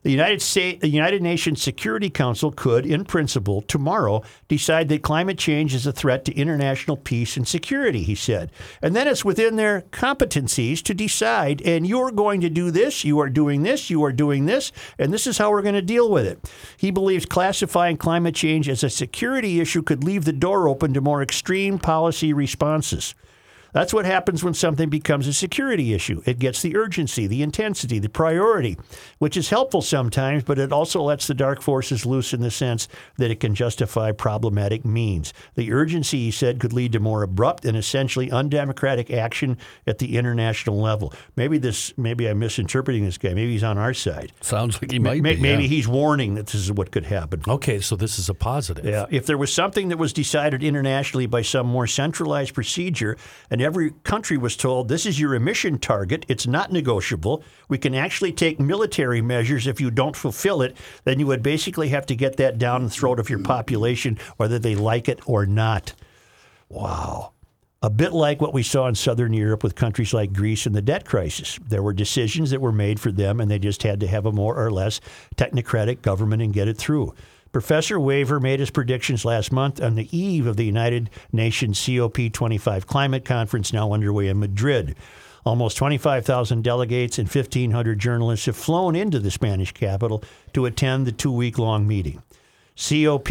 The 0.02 0.10
United 0.10 0.40
States, 0.40 0.80
the 0.80 0.88
United 0.88 1.22
Nations 1.22 1.62
Security 1.62 2.08
Council 2.08 2.52
could, 2.52 2.86
in 2.86 3.04
principle, 3.04 3.62
tomorrow 3.62 4.22
decide 4.46 4.88
that 4.88 5.02
climate 5.02 5.38
change 5.38 5.74
is 5.74 5.86
a 5.86 5.92
threat 5.92 6.24
to 6.26 6.34
international 6.34 6.96
peace 6.96 7.36
and 7.36 7.46
security, 7.46 8.02
he 8.02 8.14
said. 8.14 8.52
And 8.80 8.94
then 8.94 9.08
it's 9.08 9.24
within 9.24 9.56
their 9.56 9.82
competencies 9.90 10.82
to 10.84 10.94
decide, 10.94 11.60
and 11.62 11.86
you're 11.86 12.12
going 12.12 12.40
to 12.42 12.50
do 12.50 12.70
this, 12.70 13.04
you 13.04 13.18
are 13.18 13.28
doing 13.28 13.62
this, 13.62 13.90
you 13.90 14.04
are 14.04 14.12
doing 14.12 14.46
this, 14.46 14.72
and 14.98 15.12
this 15.12 15.26
is 15.26 15.38
how 15.38 15.50
we're 15.50 15.62
going 15.62 15.74
to 15.74 15.82
deal 15.82 16.10
with 16.10 16.26
it. 16.26 16.50
He 16.76 16.90
believes 16.90 17.26
classifying 17.26 17.96
climate 17.96 18.34
change 18.34 18.68
as 18.68 18.84
a 18.84 18.90
security 18.90 19.60
issue 19.60 19.82
could 19.82 20.04
leave 20.04 20.24
the 20.24 20.32
door 20.32 20.68
open 20.68 20.94
to 20.94 21.00
more 21.00 21.22
extreme 21.22 21.78
policy 21.78 22.32
responses. 22.32 23.14
That's 23.72 23.92
what 23.92 24.04
happens 24.04 24.42
when 24.42 24.54
something 24.54 24.88
becomes 24.88 25.26
a 25.26 25.32
security 25.32 25.92
issue. 25.92 26.22
It 26.24 26.38
gets 26.38 26.62
the 26.62 26.76
urgency, 26.76 27.26
the 27.26 27.42
intensity, 27.42 27.98
the 27.98 28.08
priority, 28.08 28.78
which 29.18 29.36
is 29.36 29.50
helpful 29.50 29.82
sometimes, 29.82 30.44
but 30.44 30.58
it 30.58 30.72
also 30.72 31.02
lets 31.02 31.26
the 31.26 31.34
dark 31.34 31.60
forces 31.60 32.06
loose 32.06 32.32
in 32.32 32.40
the 32.40 32.50
sense 32.50 32.88
that 33.18 33.30
it 33.30 33.40
can 33.40 33.54
justify 33.54 34.12
problematic 34.12 34.84
means. 34.84 35.32
The 35.54 35.72
urgency, 35.72 36.18
he 36.18 36.30
said, 36.30 36.60
could 36.60 36.72
lead 36.72 36.92
to 36.92 37.00
more 37.00 37.22
abrupt 37.22 37.64
and 37.64 37.76
essentially 37.76 38.30
undemocratic 38.30 39.10
action 39.10 39.58
at 39.86 39.98
the 39.98 40.16
international 40.16 40.80
level. 40.80 41.12
Maybe 41.36 41.58
this, 41.58 41.92
maybe 41.96 42.26
I'm 42.26 42.38
misinterpreting 42.38 43.04
this 43.04 43.18
guy. 43.18 43.34
Maybe 43.34 43.52
he's 43.52 43.64
on 43.64 43.78
our 43.78 43.94
side. 43.94 44.32
Sounds 44.40 44.80
like 44.80 44.90
he 44.90 44.98
might 44.98 45.22
May- 45.22 45.36
be. 45.36 45.40
Maybe 45.42 45.64
yeah. 45.64 45.68
he's 45.68 45.88
warning 45.88 46.34
that 46.34 46.46
this 46.46 46.56
is 46.56 46.72
what 46.72 46.90
could 46.90 47.06
happen. 47.06 47.42
Okay, 47.46 47.80
so 47.80 47.96
this 47.96 48.18
is 48.18 48.28
a 48.28 48.34
positive. 48.34 48.84
Yeah, 48.84 49.06
if 49.10 49.26
there 49.26 49.38
was 49.38 49.52
something 49.52 49.88
that 49.88 49.98
was 49.98 50.12
decided 50.12 50.62
internationally 50.62 51.26
by 51.26 51.42
some 51.42 51.66
more 51.66 51.86
centralized 51.86 52.54
procedure, 52.54 53.16
and 53.58 53.64
every 53.64 53.90
country 54.04 54.36
was 54.36 54.54
told 54.54 54.86
this 54.86 55.04
is 55.04 55.18
your 55.18 55.34
emission 55.34 55.80
target, 55.80 56.24
it's 56.28 56.46
not 56.46 56.70
negotiable. 56.70 57.42
We 57.68 57.76
can 57.76 57.92
actually 57.92 58.30
take 58.30 58.60
military 58.60 59.20
measures 59.20 59.66
if 59.66 59.80
you 59.80 59.90
don't 59.90 60.14
fulfill 60.14 60.62
it. 60.62 60.76
Then 61.02 61.18
you 61.18 61.26
would 61.26 61.42
basically 61.42 61.88
have 61.88 62.06
to 62.06 62.14
get 62.14 62.36
that 62.36 62.58
down 62.58 62.84
the 62.84 62.90
throat 62.90 63.18
of 63.18 63.28
your 63.28 63.40
population, 63.40 64.16
whether 64.36 64.60
they 64.60 64.76
like 64.76 65.08
it 65.08 65.18
or 65.28 65.44
not. 65.44 65.92
Wow. 66.68 67.32
A 67.82 67.90
bit 67.90 68.12
like 68.12 68.40
what 68.40 68.54
we 68.54 68.62
saw 68.62 68.86
in 68.86 68.94
Southern 68.94 69.32
Europe 69.32 69.64
with 69.64 69.74
countries 69.74 70.14
like 70.14 70.32
Greece 70.32 70.64
and 70.64 70.74
the 70.76 70.80
debt 70.80 71.04
crisis. 71.04 71.58
There 71.66 71.82
were 71.82 71.92
decisions 71.92 72.50
that 72.50 72.60
were 72.60 72.70
made 72.70 73.00
for 73.00 73.10
them, 73.10 73.40
and 73.40 73.50
they 73.50 73.58
just 73.58 73.82
had 73.82 73.98
to 73.98 74.06
have 74.06 74.24
a 74.24 74.30
more 74.30 74.54
or 74.54 74.70
less 74.70 75.00
technocratic 75.34 76.00
government 76.00 76.42
and 76.42 76.54
get 76.54 76.68
it 76.68 76.78
through. 76.78 77.12
Professor 77.52 77.98
Waver 77.98 78.40
made 78.40 78.60
his 78.60 78.70
predictions 78.70 79.24
last 79.24 79.50
month 79.52 79.80
on 79.82 79.94
the 79.94 80.16
eve 80.16 80.46
of 80.46 80.56
the 80.56 80.64
United 80.64 81.10
Nations 81.32 81.78
COP25 81.80 82.86
climate 82.86 83.24
conference 83.24 83.72
now 83.72 83.92
underway 83.92 84.28
in 84.28 84.38
Madrid. 84.38 84.94
Almost 85.44 85.78
25,000 85.78 86.62
delegates 86.62 87.18
and 87.18 87.28
1,500 87.28 87.98
journalists 87.98 88.46
have 88.46 88.56
flown 88.56 88.94
into 88.94 89.18
the 89.18 89.30
Spanish 89.30 89.72
capital 89.72 90.22
to 90.52 90.66
attend 90.66 91.06
the 91.06 91.12
two 91.12 91.32
week 91.32 91.58
long 91.58 91.86
meeting. 91.86 92.22
COP 92.76 93.28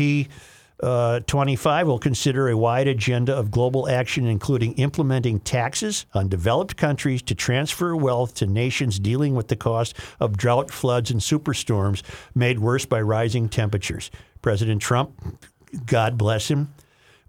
uh, 0.81 1.21
25 1.21 1.87
will 1.87 1.97
consider 1.97 2.49
a 2.49 2.57
wide 2.57 2.87
agenda 2.87 3.35
of 3.35 3.49
global 3.49 3.89
action, 3.89 4.27
including 4.27 4.73
implementing 4.73 5.39
taxes 5.39 6.05
on 6.13 6.27
developed 6.27 6.77
countries 6.77 7.21
to 7.23 7.33
transfer 7.33 7.95
wealth 7.95 8.35
to 8.35 8.45
nations 8.45 8.99
dealing 8.99 9.33
with 9.33 9.47
the 9.47 9.55
cost 9.55 9.95
of 10.19 10.37
drought, 10.37 10.71
floods, 10.71 11.09
and 11.09 11.19
superstorms 11.19 12.03
made 12.35 12.59
worse 12.59 12.85
by 12.85 13.01
rising 13.01 13.49
temperatures. 13.49 14.11
President 14.41 14.81
Trump, 14.81 15.39
God 15.85 16.17
bless 16.17 16.49
him, 16.49 16.73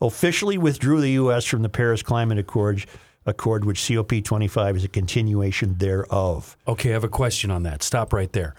officially 0.00 0.58
withdrew 0.58 1.00
the 1.00 1.12
U.S. 1.12 1.46
from 1.46 1.62
the 1.62 1.70
Paris 1.70 2.02
Climate 2.02 2.38
Accord, 2.38 2.84
accord 3.24 3.64
which 3.64 3.80
COP25 3.80 4.76
is 4.76 4.84
a 4.84 4.88
continuation 4.88 5.78
thereof. 5.78 6.54
Okay, 6.66 6.90
I 6.90 6.92
have 6.92 7.04
a 7.04 7.08
question 7.08 7.50
on 7.50 7.62
that. 7.62 7.82
Stop 7.82 8.12
right 8.12 8.32
there. 8.32 8.54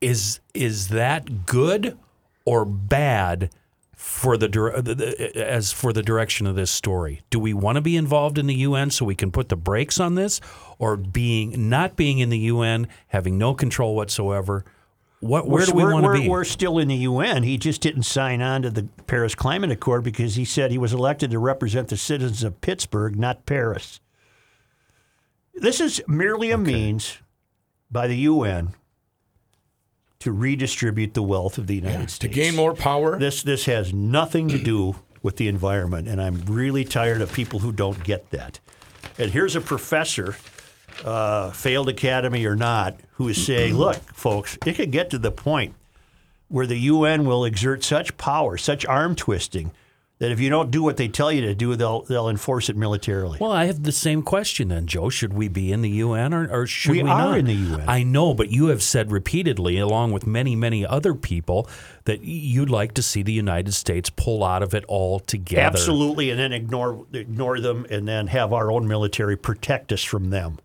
Is 0.00 0.38
is 0.54 0.88
that 0.88 1.44
good 1.44 1.98
or 2.44 2.64
bad 2.64 3.50
for 3.98 4.36
the, 4.36 4.46
uh, 4.46 4.80
the- 4.80 4.94
the 4.94 5.26
uh, 5.36 5.44
as 5.44 5.72
for 5.72 5.92
the 5.92 6.02
direction 6.04 6.46
of 6.46 6.54
this 6.54 6.70
story? 6.70 7.22
Do 7.30 7.40
we 7.40 7.52
want 7.52 7.76
to 7.76 7.80
be 7.82 7.96
involved 7.96 8.38
in 8.38 8.46
the 8.46 8.54
UN 8.54 8.90
so 8.92 9.04
we 9.04 9.16
can 9.16 9.32
put 9.32 9.48
the 9.48 9.56
brakes 9.56 9.98
on 9.98 10.14
this, 10.14 10.40
or 10.78 10.96
being 10.96 11.68
not 11.68 11.96
being 11.96 12.20
in 12.20 12.30
the 12.30 12.38
UN, 12.38 12.86
having 13.08 13.36
no 13.36 13.54
control 13.54 13.96
whatsoever? 13.96 14.64
What 15.18 15.48
where 15.48 15.66
do 15.66 15.72
we 15.72 15.82
want 15.84 16.06
to 16.06 16.12
be? 16.12 16.28
We're 16.28 16.44
still 16.44 16.78
in 16.78 16.86
the 16.86 16.94
UN. 16.94 17.42
He 17.42 17.58
just 17.58 17.80
didn't 17.80 18.04
sign 18.04 18.40
on 18.40 18.62
to 18.62 18.70
the 18.70 18.84
Paris 19.08 19.34
Climate 19.34 19.72
Accord 19.72 20.04
because 20.04 20.36
he 20.36 20.44
said 20.44 20.70
he 20.70 20.78
was 20.78 20.92
elected 20.92 21.32
to 21.32 21.40
represent 21.40 21.88
the 21.88 21.96
citizens 21.96 22.44
of 22.44 22.60
Pittsburgh, 22.60 23.18
not 23.18 23.44
Paris. 23.44 23.98
This 25.54 25.80
is 25.80 26.00
merely 26.06 26.52
a 26.52 26.56
means 26.58 27.18
by 27.90 28.06
the 28.06 28.16
UN 28.18 28.74
to 30.20 30.32
redistribute 30.32 31.14
the 31.14 31.22
wealth 31.22 31.58
of 31.58 31.66
the 31.66 31.76
United 31.76 32.08
To 32.08 32.14
States. 32.14 32.18
To 32.18 32.28
gain 32.28 32.56
more 32.56 32.74
power. 32.74 33.18
This 33.18 33.42
this 33.42 33.66
has 33.66 33.92
nothing 33.92 34.48
to 34.48 34.58
do 34.58 34.96
with 35.22 35.36
the 35.36 35.48
environment, 35.48 36.08
and 36.08 36.20
I'm 36.20 36.42
really 36.46 36.84
tired 36.84 37.20
of 37.20 37.32
people 37.32 37.60
who 37.60 37.72
don't 37.72 38.02
get 38.04 38.30
that. 38.30 38.60
And 39.18 39.30
here's 39.30 39.56
a 39.56 39.60
professor, 39.60 40.36
uh, 41.04 41.50
failed 41.50 41.88
academy 41.88 42.44
or 42.44 42.56
not, 42.56 42.98
who 43.12 43.28
is 43.28 43.44
saying, 43.44 43.74
"Look, 43.76 43.96
folks, 44.14 44.58
it 44.66 44.74
could 44.74 44.90
get 44.90 45.10
to 45.10 45.18
the 45.18 45.30
point 45.32 45.74
where 46.48 46.66
the 46.66 46.78
UN 46.78 47.24
will 47.24 47.44
exert 47.44 47.84
such 47.84 48.16
power, 48.16 48.56
such 48.56 48.86
arm 48.86 49.14
twisting, 49.14 49.70
that 50.18 50.30
if 50.30 50.40
you 50.40 50.50
don't 50.50 50.70
do 50.70 50.82
what 50.82 50.96
they 50.96 51.08
tell 51.08 51.30
you 51.30 51.40
to 51.42 51.54
do, 51.54 51.76
they'll 51.76 52.02
they'll 52.02 52.28
enforce 52.28 52.68
it 52.68 52.76
militarily." 52.76 53.38
Well, 53.40 53.52
I 53.52 53.66
have 53.66 53.82
the 53.82 53.92
same 53.92 54.22
question 54.22 54.68
then, 54.68 54.86
Joe. 54.86 55.08
Should 55.08 55.32
we 55.32 55.48
be 55.48 55.72
in 55.72 55.82
the 55.82 55.90
UN 55.90 56.34
or, 56.34 56.48
or 56.50 56.66
should 56.66 56.92
We 56.92 57.02
we, 57.02 57.10
are 57.10 57.28
not? 57.30 57.38
in 57.38 57.46
the 57.46 57.54
UN. 57.54 57.88
I 57.88 58.02
know, 58.02 58.34
but 58.34 58.50
you 58.50 58.66
have 58.66 58.82
said 58.82 59.10
repeatedly, 59.12 59.78
along 59.78 60.12
with 60.12 60.26
many, 60.26 60.56
many 60.56 60.84
other 60.84 61.14
people, 61.14 61.68
that 62.04 62.22
you'd 62.22 62.70
like 62.70 62.94
to 62.94 63.02
see 63.02 63.22
the 63.22 63.32
United 63.32 63.74
States 63.74 64.10
pull 64.10 64.44
out 64.44 64.62
of 64.62 64.74
it 64.74 64.84
altogether. 64.88 65.66
Absolutely, 65.66 66.30
and 66.30 66.38
then 66.38 66.52
ignore 66.52 67.06
ignore 67.12 67.60
them, 67.60 67.86
and 67.90 68.06
then 68.08 68.28
have 68.28 68.52
our 68.52 68.70
own 68.70 68.88
military 68.88 69.36
protect 69.36 69.92
us 69.92 70.02
from 70.02 70.30
them. 70.30 70.58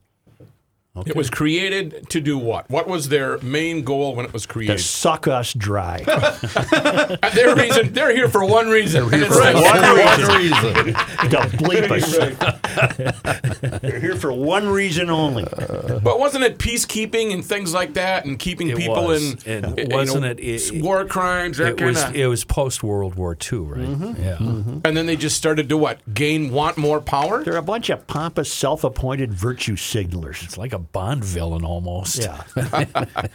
It 1.07 1.15
was 1.15 1.31
created 1.31 2.07
to 2.11 2.21
do 2.21 2.37
what? 2.37 2.69
What 2.69 2.87
was 2.87 3.09
their 3.09 3.39
main 3.39 3.81
goal 3.83 4.13
when 4.15 4.27
it 4.27 4.31
was 4.33 4.45
created? 4.45 4.77
To 4.77 4.83
suck 4.83 5.27
us 5.27 5.51
dry. 5.51 6.03
Their 7.33 7.55
reason, 7.55 7.93
they're 7.93 8.13
here 8.15 8.29
for 8.29 8.45
one 8.45 8.69
reason. 8.69 9.05
and 9.11 9.23
it's 9.23 9.35
Right, 9.35 9.55
like- 9.55 9.73
one 10.19 10.37
reason. 10.37 10.93
to 10.93 11.37
bleep 11.57 11.89
us. 11.89 13.79
They're 13.81 13.99
here 13.99 14.15
for 14.15 14.31
one 14.31 14.67
reason 14.69 15.09
only. 15.09 15.45
But 15.45 16.19
wasn't 16.19 16.43
it 16.43 16.59
peacekeeping 16.59 17.33
and 17.33 17.43
things 17.43 17.73
like 17.73 17.95
that, 17.95 18.25
and 18.25 18.37
keeping 18.37 18.69
It 18.69 18.77
people 18.77 19.05
was. 19.05 19.43
in? 19.45 19.65
And 19.65 19.77
you 19.79 19.87
wasn't 19.95 20.21
know, 20.25 20.29
it- 20.29 20.39
it- 20.41 20.83
war 20.83 21.05
crimes? 21.05 21.57
That 21.57 21.69
It 21.69 21.77
kind 21.77 21.89
was 21.89 22.03
it 22.13 22.27
was 22.27 22.43
post 22.43 22.83
World 22.83 23.15
War 23.15 23.35
II, 23.51 23.59
right? 23.59 23.79
Mm-hmm. 23.81 24.23
Yeah. 24.23 24.37
and 24.85 24.95
then 24.95 25.07
they 25.07 25.15
just 25.15 25.37
started 25.37 25.69
to 25.69 25.77
what? 25.77 26.01
Gain, 26.13 26.51
want 26.51 26.77
more 26.77 27.01
power? 27.01 27.43
They're 27.43 27.57
a 27.57 27.63
bunch 27.63 27.89
of 27.89 28.05
pompous, 28.05 28.53
self-appointed 28.53 29.33
virtue 29.33 29.75
signalers. 29.75 30.43
It's 30.43 30.55
like 30.55 30.71
a 30.73 30.82
Bond 30.91 31.23
villain 31.23 31.63
almost. 31.63 32.17
Yeah. 32.17 32.43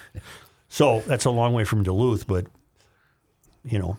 so 0.68 1.00
that's 1.06 1.24
a 1.24 1.30
long 1.30 1.52
way 1.52 1.64
from 1.64 1.82
Duluth, 1.82 2.26
but 2.26 2.46
you 3.64 3.78
know, 3.78 3.98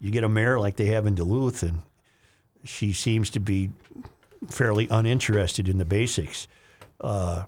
you 0.00 0.10
get 0.10 0.24
a 0.24 0.28
mayor 0.28 0.58
like 0.58 0.76
they 0.76 0.86
have 0.86 1.06
in 1.06 1.14
Duluth, 1.14 1.62
and 1.62 1.82
she 2.64 2.92
seems 2.92 3.30
to 3.30 3.40
be 3.40 3.70
fairly 4.48 4.88
uninterested 4.90 5.68
in 5.68 5.78
the 5.78 5.84
basics. 5.84 6.48
Uh, 7.00 7.44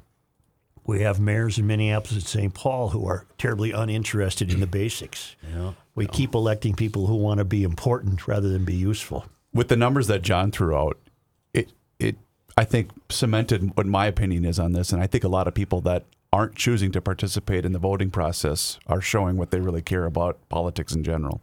we 0.85 1.03
have 1.03 1.21
mayors 1.21 1.59
in 1.59 1.66
Minneapolis 1.66 2.12
and 2.12 2.25
St. 2.25 2.55
Paul 2.55 2.90
who 2.90 3.07
are 3.07 3.25
terribly 3.38 3.73
uninterested 3.73 4.53
in 4.53 4.61
the 4.61 4.66
basics. 4.66 5.37
We 5.95 6.07
keep 6.07 6.35
electing 6.35 6.75
people 6.75 7.07
who 7.07 7.16
want 7.16 7.37
to 7.37 7.45
be 7.45 7.64
important 7.64 8.27
rather 8.27 8.49
than 8.49 8.64
be 8.64 8.75
useful. 8.75 9.27
with 9.53 9.68
the 9.68 9.77
numbers 9.77 10.07
that 10.07 10.23
John 10.23 10.51
threw 10.51 10.75
out, 10.75 10.99
it 11.53 11.71
it 11.99 12.16
I 12.57 12.65
think 12.65 12.91
cemented 13.09 13.77
what 13.77 13.87
my 13.87 14.07
opinion 14.07 14.45
is 14.45 14.59
on 14.59 14.73
this, 14.73 14.93
and 14.93 15.03
I 15.03 15.07
think 15.07 15.25
a 15.25 15.29
lot 15.29 15.49
of 15.49 15.55
people 15.55 15.81
that 15.83 16.05
aren't 16.33 16.55
choosing 16.55 16.93
to 16.93 17.01
participate 17.01 17.65
in 17.65 17.73
the 17.73 17.79
voting 17.79 18.11
process 18.11 18.79
are 18.87 19.01
showing 19.01 19.37
what 19.37 19.51
they 19.51 19.61
really 19.61 19.83
care 19.83 20.05
about 20.05 20.38
politics 20.49 20.95
in 20.95 21.03
general. 21.05 21.41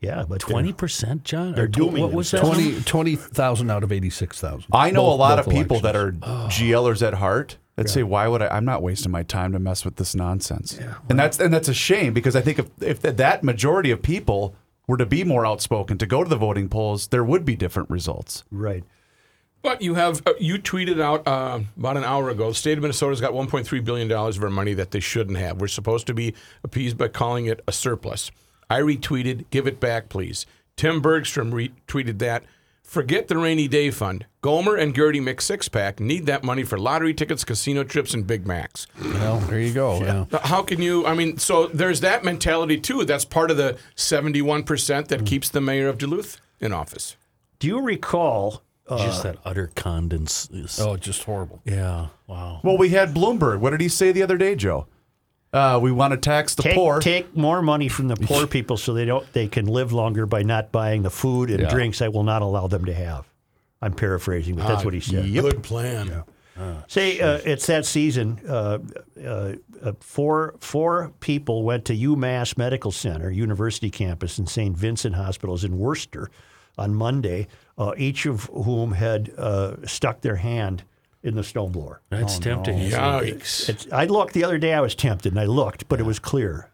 Yeah, 0.00 0.24
but 0.28 0.40
Twenty 0.40 0.72
percent, 0.74 1.24
John. 1.24 1.52
They're 1.54 1.64
Or 1.64 1.68
tw- 1.68 1.72
dooming 1.72 2.02
What 2.02 2.12
was 2.12 2.30
that? 2.32 2.40
20 2.44 2.82
20,000 2.82 3.70
out 3.70 3.82
of 3.82 3.90
86,000. 3.92 4.64
I 4.72 4.90
know 4.90 5.04
Both- 5.04 5.14
a 5.14 5.16
lot 5.16 5.38
of 5.38 5.46
both 5.46 5.54
people 5.54 5.80
that 5.80 5.94
elections. 5.96 6.22
are 6.24 6.44
oh. 6.44 6.48
GLers 6.50 7.06
at 7.06 7.14
heart 7.14 7.56
that 7.76 7.88
say, 7.88 8.02
"Why 8.02 8.28
would 8.28 8.42
I? 8.42 8.48
I'm 8.48 8.64
not 8.66 8.82
wasting 8.82 9.10
my 9.10 9.22
time 9.22 9.52
to 9.52 9.58
mess 9.58 9.84
with 9.84 9.96
this 9.96 10.14
nonsense." 10.14 10.76
Yeah, 10.78 10.94
and 11.08 11.18
that's 11.18 11.40
and 11.40 11.52
that's 11.54 11.68
a 11.68 11.74
shame 11.74 12.12
because 12.12 12.36
I 12.36 12.42
think 12.42 12.58
if 12.58 12.66
if 12.82 13.00
that 13.02 13.42
majority 13.42 13.90
of 13.90 14.02
people 14.02 14.54
were 14.86 14.98
to 14.98 15.06
be 15.06 15.24
more 15.24 15.46
outspoken 15.46 15.96
to 15.98 16.06
go 16.06 16.22
to 16.22 16.28
the 16.28 16.36
voting 16.36 16.68
polls, 16.68 17.06
there 17.08 17.24
would 17.24 17.44
be 17.46 17.56
different 17.56 17.88
results. 17.88 18.44
right. 18.50 18.84
But 19.64 19.80
you 19.80 19.94
have 19.94 20.20
uh, 20.26 20.34
you 20.38 20.58
tweeted 20.58 21.00
out 21.00 21.26
uh, 21.26 21.60
about 21.78 21.96
an 21.96 22.04
hour 22.04 22.28
ago. 22.28 22.50
The 22.50 22.54
state 22.54 22.76
of 22.76 22.82
Minnesota's 22.82 23.22
got 23.22 23.32
1.3 23.32 23.82
billion 23.82 24.08
dollars 24.08 24.36
of 24.36 24.44
our 24.44 24.50
money 24.50 24.74
that 24.74 24.90
they 24.90 25.00
shouldn't 25.00 25.38
have. 25.38 25.58
We're 25.58 25.68
supposed 25.68 26.06
to 26.08 26.14
be 26.14 26.34
appeased 26.62 26.98
by 26.98 27.08
calling 27.08 27.46
it 27.46 27.62
a 27.66 27.72
surplus. 27.72 28.30
I 28.68 28.80
retweeted, 28.80 29.46
"Give 29.48 29.66
it 29.66 29.80
back, 29.80 30.10
please." 30.10 30.44
Tim 30.76 31.00
Bergstrom 31.00 31.50
retweeted 31.50 32.18
that. 32.18 32.44
Forget 32.82 33.28
the 33.28 33.38
rainy 33.38 33.66
day 33.66 33.90
fund. 33.90 34.26
Gomer 34.42 34.76
and 34.76 34.94
Gertie 34.94 35.18
mix 35.18 35.46
six 35.46 35.66
pack 35.70 35.98
need 35.98 36.26
that 36.26 36.44
money 36.44 36.62
for 36.62 36.78
lottery 36.78 37.14
tickets, 37.14 37.42
casino 37.42 37.84
trips, 37.84 38.12
and 38.12 38.26
Big 38.26 38.46
Macs. 38.46 38.86
Well, 39.02 39.38
there 39.38 39.60
you 39.60 39.72
go. 39.72 39.98
Yeah. 40.30 40.40
How 40.42 40.60
can 40.62 40.82
you? 40.82 41.06
I 41.06 41.14
mean, 41.14 41.38
so 41.38 41.68
there's 41.68 42.00
that 42.00 42.22
mentality 42.22 42.78
too. 42.78 43.06
That's 43.06 43.24
part 43.24 43.50
of 43.50 43.56
the 43.56 43.78
71% 43.96 45.08
that 45.08 45.24
keeps 45.24 45.48
the 45.48 45.62
mayor 45.62 45.88
of 45.88 45.96
Duluth 45.96 46.38
in 46.60 46.74
office. 46.74 47.16
Do 47.58 47.66
you 47.66 47.80
recall? 47.80 48.60
Uh, 48.86 48.98
Just 48.98 49.22
that 49.22 49.38
utter 49.46 49.70
condens. 49.74 50.78
Oh, 50.80 50.96
just 50.98 51.22
horrible. 51.24 51.62
yeah. 51.64 52.08
Wow. 52.26 52.60
Well, 52.62 52.76
we 52.76 52.90
had 52.90 53.14
Bloomberg. 53.14 53.60
What 53.60 53.70
did 53.70 53.80
he 53.80 53.88
say 53.88 54.12
the 54.12 54.22
other 54.22 54.36
day, 54.36 54.54
Joe? 54.54 54.86
Uh, 55.54 55.78
we 55.82 55.90
want 55.92 56.10
to 56.12 56.16
tax 56.18 56.54
the 56.54 56.64
take, 56.64 56.74
poor. 56.74 57.00
take 57.00 57.34
more 57.36 57.62
money 57.62 57.88
from 57.88 58.08
the 58.08 58.16
poor 58.16 58.46
people 58.56 58.76
so 58.76 58.92
they 58.92 59.04
don't 59.06 59.24
they 59.32 59.46
can 59.48 59.66
live 59.66 59.92
longer 59.92 60.26
by 60.26 60.42
not 60.42 60.70
buying 60.72 61.02
the 61.02 61.10
food 61.10 61.48
and 61.48 61.60
Yeah. 61.60 61.70
drinks 61.70 62.02
I 62.02 62.08
will 62.08 62.24
not 62.24 62.42
allow 62.42 62.66
them 62.66 62.84
to 62.86 62.92
have. 62.92 63.26
I'm 63.80 63.92
paraphrasing, 63.94 64.56
but 64.56 64.66
that's 64.66 64.84
what 64.84 64.92
he 64.94 65.00
said. 65.00 65.32
Good 65.32 65.62
plan. 65.62 66.24
Say 66.88 67.20
uh, 67.20 67.38
it's 67.44 67.66
that 67.68 67.84
season. 67.86 68.40
Uh, 68.48 68.78
uh, 69.24 69.52
uh, 69.82 69.92
four 70.00 70.56
four 70.60 71.12
people 71.20 71.62
went 71.62 71.84
to 71.86 71.94
UMass 71.96 72.56
Medical 72.58 72.90
Center, 72.92 73.30
University 73.30 73.90
campus, 73.90 74.38
and 74.38 74.48
St. 74.48 74.76
Vincent 74.76 75.14
Hospitals 75.14 75.64
in 75.64 75.78
Worcester 75.78 76.30
on 76.78 76.94
Monday. 76.94 77.46
Uh, 77.76 77.92
each 77.96 78.24
of 78.26 78.44
whom 78.52 78.92
had 78.92 79.30
uh, 79.36 79.74
stuck 79.84 80.20
their 80.20 80.36
hand 80.36 80.84
in 81.24 81.34
the 81.34 81.42
snowblower. 81.42 81.98
That's 82.10 82.38
tempting. 82.38 82.78
isn't? 82.78 83.00
Yikes. 83.00 83.68
It's, 83.68 83.88
I 83.90 84.04
looked 84.04 84.32
the 84.34 84.44
other 84.44 84.58
day. 84.58 84.74
I 84.74 84.80
was 84.80 84.94
tempted, 84.94 85.32
and 85.32 85.40
I 85.40 85.46
looked, 85.46 85.88
but 85.88 85.98
it 85.98 86.04
was 86.04 86.18
clear. 86.20 86.70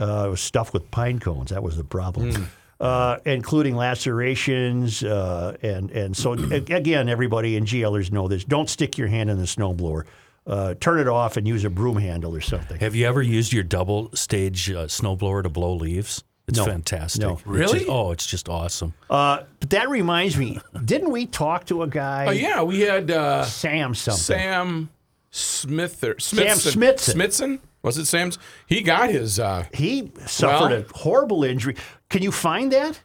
Uh, 0.00 0.24
it 0.26 0.30
was 0.30 0.40
stuffed 0.40 0.72
with 0.72 0.90
pine 0.90 1.20
cones. 1.20 1.50
That 1.50 1.62
was 1.62 1.76
the 1.76 1.84
problem, 1.84 2.48
uh, 2.80 3.18
including 3.24 3.76
lacerations, 3.76 5.04
uh, 5.04 5.56
and 5.62 5.90
and 5.92 6.16
so 6.16 6.32
again, 6.50 7.08
everybody 7.08 7.56
and 7.56 7.64
GLers 7.66 8.10
know 8.10 8.26
this. 8.26 8.42
Don't 8.44 8.68
stick 8.68 8.98
your 8.98 9.06
hand 9.08 9.30
in 9.30 9.38
the 9.38 9.44
snowblower. 9.44 10.04
Uh, 10.46 10.74
turn 10.80 10.98
it 10.98 11.08
off 11.08 11.36
and 11.36 11.46
use 11.46 11.64
a 11.64 11.70
broom 11.70 11.96
handle 11.96 12.34
or 12.34 12.40
something. 12.40 12.78
Have 12.80 12.94
you 12.94 13.06
ever 13.06 13.22
used 13.22 13.52
your 13.52 13.62
double 13.62 14.10
stage 14.16 14.68
uh, 14.70 14.86
snowblower 14.86 15.42
to 15.44 15.48
blow 15.48 15.74
leaves? 15.74 16.24
It's 16.46 16.58
No. 16.58 16.66
fantastic. 16.66 17.22
No. 17.22 17.32
It's 17.32 17.42
just- 17.42 17.46
Really? 17.46 17.86
oh, 17.86 18.10
it's 18.12 18.26
just 18.26 18.48
awesome. 18.48 18.92
Uh, 19.08 19.44
but 19.60 19.70
that 19.70 19.88
reminds 19.88 20.36
me. 20.36 20.60
Didn't 20.84 21.10
we 21.10 21.24
talk 21.26 21.64
to 21.66 21.82
a 21.82 21.86
guy? 21.86 22.26
Oh 22.28 22.32
yeah, 22.32 22.62
we 22.62 22.80
had 22.80 23.10
uh, 23.10 23.44
Sam 23.44 23.94
something. 23.94 24.22
Sam 24.22 24.90
Smith 25.30 26.04
or 26.04 26.18
Sam 26.20 26.38
Smithson. 26.58 26.72
Smithson. 26.72 27.12
Smithson? 27.14 27.60
Was 27.82 27.98
it 27.98 28.06
Sam's? 28.06 28.38
He 28.66 28.82
got 28.82 29.10
his. 29.10 29.38
Uh, 29.40 29.64
He 29.72 30.10
suffered 30.26 30.70
Well- 30.70 30.84
a 30.90 30.98
horrible 30.98 31.44
injury. 31.44 31.76
Can 32.10 32.22
you 32.22 32.30
find 32.32 32.72
that? 32.72 33.00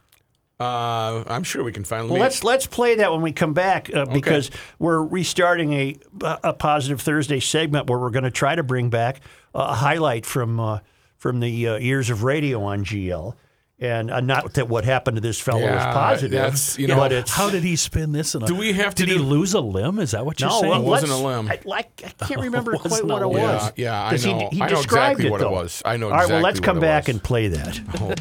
uh, 0.60 1.24
I'm 1.28 1.44
sure 1.44 1.64
we 1.64 1.72
can 1.72 1.86
find. 1.86 2.10
Well, 2.10 2.20
let's 2.20 2.44
let's 2.44 2.66
play 2.68 2.96
that 2.96 3.12
when 3.12 3.22
we 3.22 3.32
come 3.32 3.54
back 3.54 3.90
uh, 3.94 4.06
because 4.06 4.52
we're 4.78 5.02
restarting 5.02 5.72
a 5.74 5.96
a 6.44 6.52
positive 6.54 7.00
Thursday 7.02 7.40
segment 7.40 7.90
where 7.90 7.98
we're 7.98 8.10
going 8.10 8.26
to 8.26 8.32
try 8.32 8.56
to 8.56 8.64
bring 8.64 8.90
back 8.90 9.22
a 9.56 9.74
highlight 9.74 10.26
from 10.26 10.60
uh, 10.60 10.80
from 11.20 11.40
the 11.40 11.68
uh, 11.68 11.78
years 11.78 12.10
of 12.10 12.24
radio 12.24 12.64
on 12.64 12.84
GL, 12.84 13.36
and 13.78 14.10
uh, 14.12 14.20
not 14.20 14.56
that 14.56 14.68
what 14.68 14.84
happened 14.86 15.16
to 15.18 15.22
this 15.22 15.40
fellow 15.40 15.60
Yeah, 15.62 15.76
was 15.76 15.94
positive, 15.96 16.32
that's, 16.32 16.78
you 16.80 16.88
know, 16.88 16.96
but 16.98 17.12
it's 17.14 17.32
How 17.32 17.50
did 17.50 17.64
he 17.64 17.76
spin 17.78 18.12
this? 18.12 18.36
In 18.36 18.44
a, 18.44 18.48
Do 18.48 18.56
we 18.56 18.74
have 18.74 18.96
to 18.96 19.06
Did 19.06 19.12
he 19.14 19.18
do- 19.20 19.24
lose 19.24 19.54
a 19.54 19.60
limb? 19.62 20.00
Is 20.00 20.12
that 20.12 20.26
what 20.26 20.40
you're 20.40 20.50
no, 20.50 20.60
saying? 20.62 20.72
well, 20.72 20.82
It 20.82 20.86
wasn't 20.86 21.12
a 21.12 21.18
limb. 21.18 21.48
I, 21.50 21.60
like 21.66 22.02
I 22.06 22.26
can't 22.26 22.42
remember 22.50 22.74
It 22.74 22.80
quite 22.82 22.92
wasn't 22.92 23.10
what 23.10 23.22
a 23.22 23.26
it 23.26 23.34
limb. 23.34 23.44
was. 23.44 23.72
Yeah, 23.76 23.86
yeah, 23.86 24.06
I 24.06 24.10
'Cause 24.12 24.24
he, 24.24 24.34
know. 24.34 24.50
he 24.52 24.62
I 24.62 24.68
know 24.70 24.76
described 24.78 25.20
exactly 25.20 25.28
it 25.28 25.32
what 25.32 25.42
it 25.42 25.44
though. 25.46 25.52
was. 25.52 25.82
I 25.86 25.98
know 25.98 26.08
All 26.08 26.12
right, 26.14 26.28
well, 26.30 26.42
let's 26.42 26.60
exactly 26.60 26.66
come 26.66 26.78
it 26.78 26.82
back 26.82 27.08
was. 27.08 27.16
and 27.16 27.24
play 27.24 27.48
that. 27.50 28.20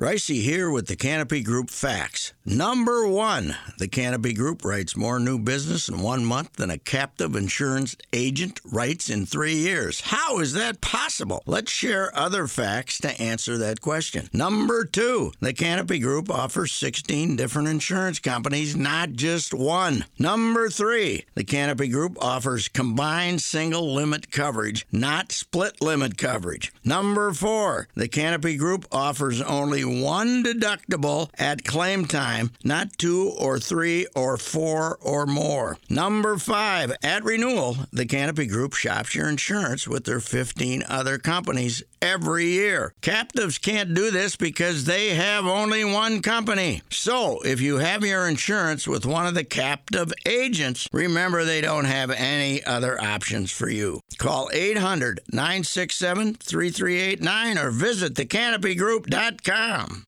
Ricey 0.00 0.40
here 0.40 0.70
with 0.70 0.86
the 0.86 0.96
Canopy 0.96 1.42
Group 1.42 1.68
facts. 1.68 2.32
Number 2.46 3.06
one, 3.06 3.54
the 3.76 3.86
Canopy 3.86 4.32
Group 4.32 4.64
writes 4.64 4.96
more 4.96 5.20
new 5.20 5.38
business 5.38 5.90
in 5.90 6.00
one 6.00 6.24
month 6.24 6.54
than 6.54 6.70
a 6.70 6.78
captive 6.78 7.36
insurance 7.36 7.94
agent 8.10 8.62
writes 8.64 9.10
in 9.10 9.26
three 9.26 9.56
years. 9.56 10.00
How 10.00 10.38
is 10.38 10.54
that 10.54 10.80
possible? 10.80 11.42
Let's 11.44 11.70
share 11.70 12.16
other 12.16 12.46
facts 12.46 12.98
to 13.02 13.20
answer 13.20 13.58
that 13.58 13.82
question. 13.82 14.30
Number 14.32 14.86
two, 14.86 15.32
the 15.40 15.52
Canopy 15.52 15.98
Group 15.98 16.30
offers 16.30 16.72
16 16.72 17.36
different 17.36 17.68
insurance 17.68 18.18
companies, 18.18 18.74
not 18.74 19.12
just 19.12 19.52
one. 19.52 20.06
Number 20.18 20.70
three, 20.70 21.26
the 21.34 21.44
Canopy 21.44 21.88
Group 21.88 22.16
offers 22.22 22.68
combined 22.68 23.42
single 23.42 23.92
limit 23.92 24.30
coverage, 24.30 24.86
not 24.90 25.30
split 25.30 25.82
limit 25.82 26.16
coverage. 26.16 26.72
Number 26.86 27.34
four, 27.34 27.88
the 27.94 28.08
Canopy 28.08 28.56
Group 28.56 28.86
offers 28.90 29.42
only 29.42 29.89
one 29.90 30.44
deductible 30.44 31.30
at 31.38 31.64
claim 31.64 32.04
time, 32.04 32.50
not 32.64 32.96
two 32.98 33.32
or 33.38 33.58
three 33.58 34.06
or 34.14 34.36
four 34.36 34.96
or 35.02 35.26
more. 35.26 35.76
Number 35.88 36.36
five, 36.38 36.92
at 37.02 37.24
renewal, 37.24 37.76
the 37.92 38.06
Canopy 38.06 38.46
Group 38.46 38.74
shops 38.74 39.14
your 39.14 39.28
insurance 39.28 39.88
with 39.88 40.04
their 40.04 40.20
15 40.20 40.84
other 40.88 41.18
companies 41.18 41.82
every 42.02 42.46
year. 42.46 42.94
Captives 43.00 43.58
can't 43.58 43.94
do 43.94 44.10
this 44.10 44.36
because 44.36 44.84
they 44.84 45.10
have 45.10 45.46
only 45.46 45.84
one 45.84 46.22
company. 46.22 46.82
So, 46.90 47.40
if 47.40 47.60
you 47.60 47.78
have 47.78 48.04
your 48.04 48.28
insurance 48.28 48.86
with 48.88 49.06
one 49.06 49.26
of 49.26 49.34
the 49.34 49.44
captive 49.44 50.12
agents, 50.26 50.88
remember 50.92 51.44
they 51.44 51.60
don't 51.60 51.84
have 51.84 52.10
any 52.10 52.64
other 52.64 53.00
options 53.00 53.50
for 53.50 53.68
you. 53.68 54.00
Call 54.18 54.50
800 54.52 55.20
967 55.32 56.34
3389 56.34 57.58
or 57.58 57.70
visit 57.70 58.14
thecanopygroup.com. 58.14 60.04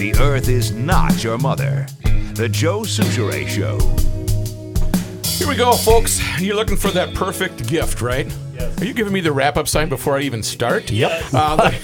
The 0.00 0.14
Earth 0.18 0.48
is 0.48 0.72
not 0.72 1.22
your 1.22 1.36
mother. 1.36 1.86
The 2.40 2.48
Joe 2.48 2.80
Soucheray 2.80 3.46
Show. 3.46 3.78
Here 5.36 5.46
we 5.46 5.56
go, 5.56 5.74
folks. 5.74 6.22
You're 6.40 6.56
looking 6.56 6.78
for 6.78 6.90
that 6.92 7.12
perfect 7.14 7.66
gift, 7.66 8.00
right? 8.00 8.34
Yes. 8.54 8.80
Are 8.80 8.86
you 8.86 8.94
giving 8.94 9.12
me 9.12 9.20
the 9.20 9.30
wrap 9.30 9.58
up 9.58 9.68
sign 9.68 9.90
before 9.90 10.16
I 10.16 10.22
even 10.22 10.42
start? 10.42 10.90
Yep. 10.90 11.22
Uh, 11.34 11.70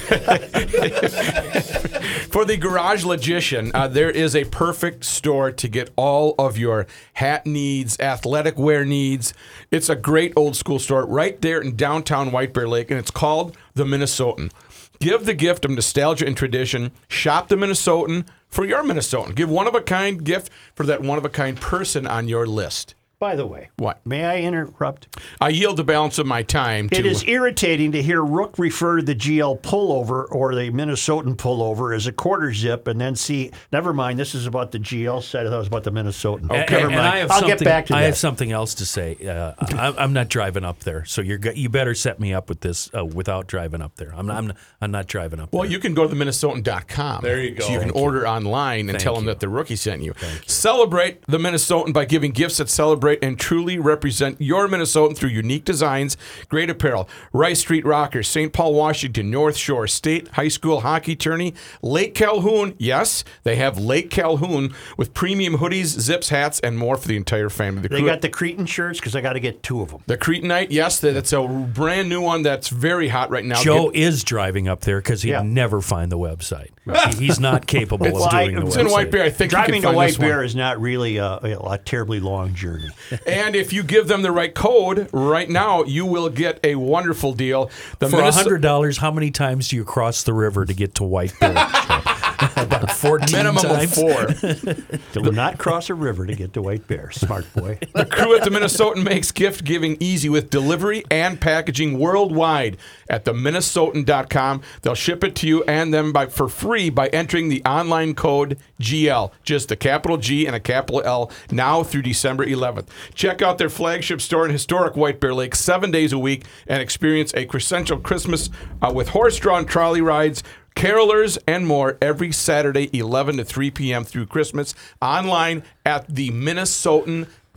for 2.30 2.46
the 2.46 2.56
Garage 2.58 3.04
Logician, 3.04 3.70
uh, 3.74 3.86
there 3.88 4.08
is 4.08 4.34
a 4.34 4.46
perfect 4.46 5.04
store 5.04 5.52
to 5.52 5.68
get 5.68 5.90
all 5.94 6.34
of 6.38 6.56
your 6.56 6.86
hat 7.12 7.44
needs, 7.44 8.00
athletic 8.00 8.56
wear 8.58 8.86
needs. 8.86 9.34
It's 9.70 9.90
a 9.90 9.94
great 9.94 10.32
old 10.36 10.56
school 10.56 10.78
store 10.78 11.04
right 11.04 11.38
there 11.42 11.60
in 11.60 11.76
downtown 11.76 12.32
White 12.32 12.54
Bear 12.54 12.66
Lake, 12.66 12.90
and 12.90 12.98
it's 12.98 13.10
called 13.10 13.58
The 13.74 13.84
Minnesotan. 13.84 14.50
Give 14.98 15.24
the 15.24 15.34
gift 15.34 15.64
of 15.64 15.70
nostalgia 15.70 16.26
and 16.26 16.36
tradition. 16.36 16.90
Shop 17.08 17.48
the 17.48 17.56
Minnesotan 17.56 18.26
for 18.48 18.64
your 18.64 18.82
Minnesotan. 18.82 19.34
Give 19.34 19.48
one 19.48 19.68
of 19.68 19.74
a 19.74 19.80
kind 19.80 20.24
gift 20.24 20.50
for 20.74 20.84
that 20.86 21.02
one 21.02 21.18
of 21.18 21.24
a 21.24 21.28
kind 21.28 21.60
person 21.60 22.06
on 22.06 22.26
your 22.26 22.46
list. 22.46 22.95
By 23.18 23.34
the 23.34 23.46
way, 23.46 23.70
What? 23.78 24.04
may 24.06 24.26
I 24.26 24.40
interrupt? 24.40 25.16
I 25.40 25.48
yield 25.48 25.78
the 25.78 25.84
balance 25.84 26.18
of 26.18 26.26
my 26.26 26.42
time 26.42 26.90
to. 26.90 26.96
It 26.98 27.06
is 27.06 27.24
irritating 27.26 27.92
to 27.92 28.02
hear 28.02 28.22
Rook 28.22 28.58
refer 28.58 28.98
to 28.98 29.02
the 29.02 29.14
GL 29.14 29.62
pullover 29.62 30.26
or 30.30 30.54
the 30.54 30.70
Minnesotan 30.70 31.34
pullover 31.34 31.96
as 31.96 32.06
a 32.06 32.12
quarter 32.12 32.52
zip, 32.52 32.86
and 32.86 33.00
then 33.00 33.16
see. 33.16 33.52
Never 33.72 33.94
mind. 33.94 34.18
This 34.18 34.34
is 34.34 34.44
about 34.46 34.70
the 34.70 34.78
GL 34.78 35.22
side. 35.22 35.46
I 35.46 35.48
thought 35.48 35.54
it 35.54 35.58
was 35.60 35.66
about 35.68 35.84
the 35.84 35.92
Minnesotan. 35.92 36.40
And- 36.42 36.50
never 36.50 36.76
and 36.76 36.88
mind. 36.88 37.00
I 37.00 37.16
have 37.20 37.30
I'll 37.30 37.40
get 37.40 37.48
something- 37.52 37.64
back 37.64 37.86
to 37.86 37.96
I 37.96 38.00
that. 38.00 38.06
have 38.08 38.16
something 38.18 38.52
else 38.52 38.74
to 38.74 38.84
say. 38.84 39.16
Uh, 39.26 39.52
I, 39.60 39.94
I'm 39.96 40.12
not 40.12 40.28
driving 40.28 40.64
up 40.66 40.80
there, 40.80 41.06
so 41.06 41.22
you're 41.22 41.40
you 41.54 41.70
better 41.70 41.94
set 41.94 42.20
me 42.20 42.34
up 42.34 42.50
with 42.50 42.60
this 42.60 42.90
uh, 42.94 43.02
without 43.02 43.46
driving 43.46 43.80
up 43.80 43.96
there. 43.96 44.12
I'm 44.14 44.26
not, 44.26 44.36
I'm 44.36 44.46
not, 44.48 44.56
I'm 44.82 44.90
not 44.90 45.06
driving 45.06 45.40
up 45.40 45.54
Well, 45.54 45.62
there. 45.62 45.72
you 45.72 45.78
can 45.78 45.94
go 45.94 46.06
to 46.06 46.14
the 46.14 46.22
Minnesotan.com. 46.22 47.22
There 47.22 47.40
you 47.40 47.54
go. 47.54 47.64
So 47.64 47.72
you 47.72 47.78
can 47.78 47.88
you. 47.88 47.94
order 47.94 48.28
online 48.28 48.80
and 48.80 48.90
Thank 48.90 49.02
tell 49.04 49.14
them 49.14 49.24
you. 49.24 49.30
that 49.30 49.40
the 49.40 49.48
rookie 49.48 49.76
sent 49.76 50.02
you. 50.02 50.12
Celebrate 50.46 51.22
the 51.26 51.38
Minnesotan 51.38 51.94
by 51.94 52.04
giving 52.04 52.32
gifts 52.32 52.58
that 52.58 52.68
celebrate 52.68 53.05
and 53.14 53.38
truly 53.38 53.78
represent 53.78 54.40
your 54.40 54.68
Minnesotan 54.68 55.16
through 55.16 55.30
unique 55.30 55.64
designs, 55.64 56.16
great 56.48 56.68
apparel. 56.70 57.08
Rice 57.32 57.60
Street 57.60 57.84
Rockers, 57.84 58.28
St. 58.28 58.52
Paul, 58.52 58.74
Washington, 58.74 59.30
North 59.30 59.56
Shore, 59.56 59.86
State 59.86 60.28
High 60.28 60.48
School 60.48 60.80
Hockey 60.80 61.14
Tourney, 61.16 61.54
Lake 61.82 62.14
Calhoun. 62.14 62.74
Yes, 62.78 63.24
they 63.44 63.56
have 63.56 63.78
Lake 63.78 64.10
Calhoun 64.10 64.74
with 64.96 65.14
premium 65.14 65.58
hoodies, 65.58 65.86
zips, 66.00 66.28
hats, 66.30 66.60
and 66.60 66.78
more 66.78 66.96
for 66.96 67.08
the 67.08 67.16
entire 67.16 67.48
family. 67.48 67.82
The 67.82 67.88
they 67.88 67.98
crew- 68.00 68.06
got 68.08 68.20
the 68.22 68.28
Cretan 68.28 68.66
shirts 68.66 68.98
because 68.98 69.14
I 69.14 69.20
got 69.20 69.34
to 69.34 69.40
get 69.40 69.62
two 69.62 69.80
of 69.82 69.90
them. 69.90 70.02
the 70.06 70.16
Cretanite, 70.18 70.68
yes, 70.70 70.98
that's 71.00 71.32
a 71.32 71.42
brand 71.46 72.08
new 72.08 72.20
one 72.20 72.42
that's 72.42 72.68
very 72.68 73.08
hot 73.08 73.30
right 73.30 73.44
now. 73.44 73.60
Joe 73.62 73.90
Get- 73.90 74.02
is 74.02 74.24
driving 74.24 74.68
up 74.68 74.80
there 74.82 74.98
because 74.98 75.22
he'd 75.22 75.30
Yeah. 75.30 75.42
never 75.42 75.80
find 75.80 76.10
the 76.10 76.18
website. 76.18 76.70
He- 77.18 77.26
He's 77.26 77.40
not 77.40 77.66
capable 77.66 78.06
It's- 78.06 78.22
of 78.24 78.32
I- 78.32 78.44
doing 78.44 78.60
the 78.60 78.66
it's 78.66 78.76
in 78.76 78.86
website. 78.86 78.90
White 78.92 79.10
Bear. 79.10 79.24
I 79.24 79.30
think 79.30 79.50
Driving 79.50 79.82
can 79.82 79.90
to 79.90 79.96
White 79.96 80.06
this 80.08 80.18
one. 80.18 80.28
Bear 80.28 80.42
is 80.44 80.54
not 80.54 80.80
really 80.80 81.16
a, 81.16 81.26
a, 81.42 81.58
a 81.72 81.78
terribly 81.78 82.20
long 82.20 82.54
journey. 82.54 82.88
And 83.26 83.54
if 83.56 83.72
you 83.72 83.82
give 83.82 84.08
them 84.08 84.22
the 84.22 84.32
right 84.32 84.54
code 84.54 85.08
right 85.12 85.48
now, 85.48 85.84
you 85.84 86.04
will 86.06 86.28
get 86.28 86.58
a 86.64 86.74
wonderful 86.76 87.32
deal. 87.32 87.70
The 87.98 88.08
For 88.08 88.18
Minneso- 88.18 88.34
hundred 88.34 88.62
dollars, 88.62 88.98
how 88.98 89.10
many 89.10 89.30
times 89.30 89.68
do 89.68 89.76
you 89.76 89.84
cross 89.84 90.22
the 90.22 90.32
river 90.34 90.64
to 90.64 90.74
get 90.74 90.94
to 90.96 91.04
White 91.04 91.38
Bear? 91.40 91.52
About 92.56 92.90
fourteen 92.92 93.38
minimum 93.38 93.62
times. 93.62 93.84
of 93.84 93.94
four. 93.94 95.22
Do 95.22 95.32
not 95.32 95.56
cross 95.56 95.88
a 95.88 95.94
river 95.94 96.26
to 96.26 96.34
get 96.34 96.52
to 96.52 96.60
White 96.62 96.86
Bear. 96.86 97.10
Smart 97.10 97.46
boy. 97.54 97.78
the 97.94 98.04
crew 98.04 98.36
at 98.36 98.44
the 98.44 98.50
Minnesotan 98.50 99.02
makes 99.02 99.32
gift 99.32 99.64
giving 99.64 99.96
easy 100.00 100.28
with 100.28 100.50
delivery 100.50 101.02
and 101.10 101.40
packaging 101.40 101.98
worldwide 101.98 102.76
at 103.08 103.24
the 103.24 103.32
Minnesotan.com. 103.32 104.62
They'll 104.82 104.94
ship 104.94 105.24
it 105.24 105.34
to 105.36 105.46
you 105.48 105.64
and 105.64 105.94
them 105.94 106.12
by 106.12 106.26
for 106.26 106.48
free 106.48 106.90
by 106.90 107.08
entering 107.08 107.48
the 107.48 107.62
online 107.64 108.14
code 108.14 108.58
GL, 108.80 109.30
just 109.42 109.70
a 109.70 109.76
capital 109.76 110.18
G 110.18 110.46
and 110.46 110.54
a 110.54 110.60
capital 110.60 111.02
L, 111.04 111.30
now 111.50 111.82
through 111.82 112.02
December 112.02 112.44
11th. 112.44 112.85
Check 113.14 113.42
out 113.42 113.58
their 113.58 113.68
flagship 113.70 114.20
store 114.20 114.44
in 114.44 114.50
historic 114.50 114.96
White 114.96 115.20
Bear 115.20 115.34
Lake 115.34 115.54
seven 115.54 115.90
days 115.90 116.12
a 116.12 116.18
week 116.18 116.44
and 116.66 116.80
experience 116.82 117.32
a 117.34 117.44
quintessential 117.44 117.98
Christmas 117.98 118.50
uh, 118.82 118.92
with 118.94 119.08
horse-drawn 119.08 119.64
trolley 119.66 120.00
rides. 120.00 120.42
Carolers 120.74 121.38
and 121.48 121.66
more 121.66 121.96
every 122.02 122.30
Saturday, 122.32 122.90
11 122.96 123.38
to 123.38 123.44
3 123.44 123.70
p.m. 123.70 124.04
through 124.04 124.26
Christmas, 124.26 124.74
online 125.00 125.62
at 125.86 126.06
the 126.06 126.30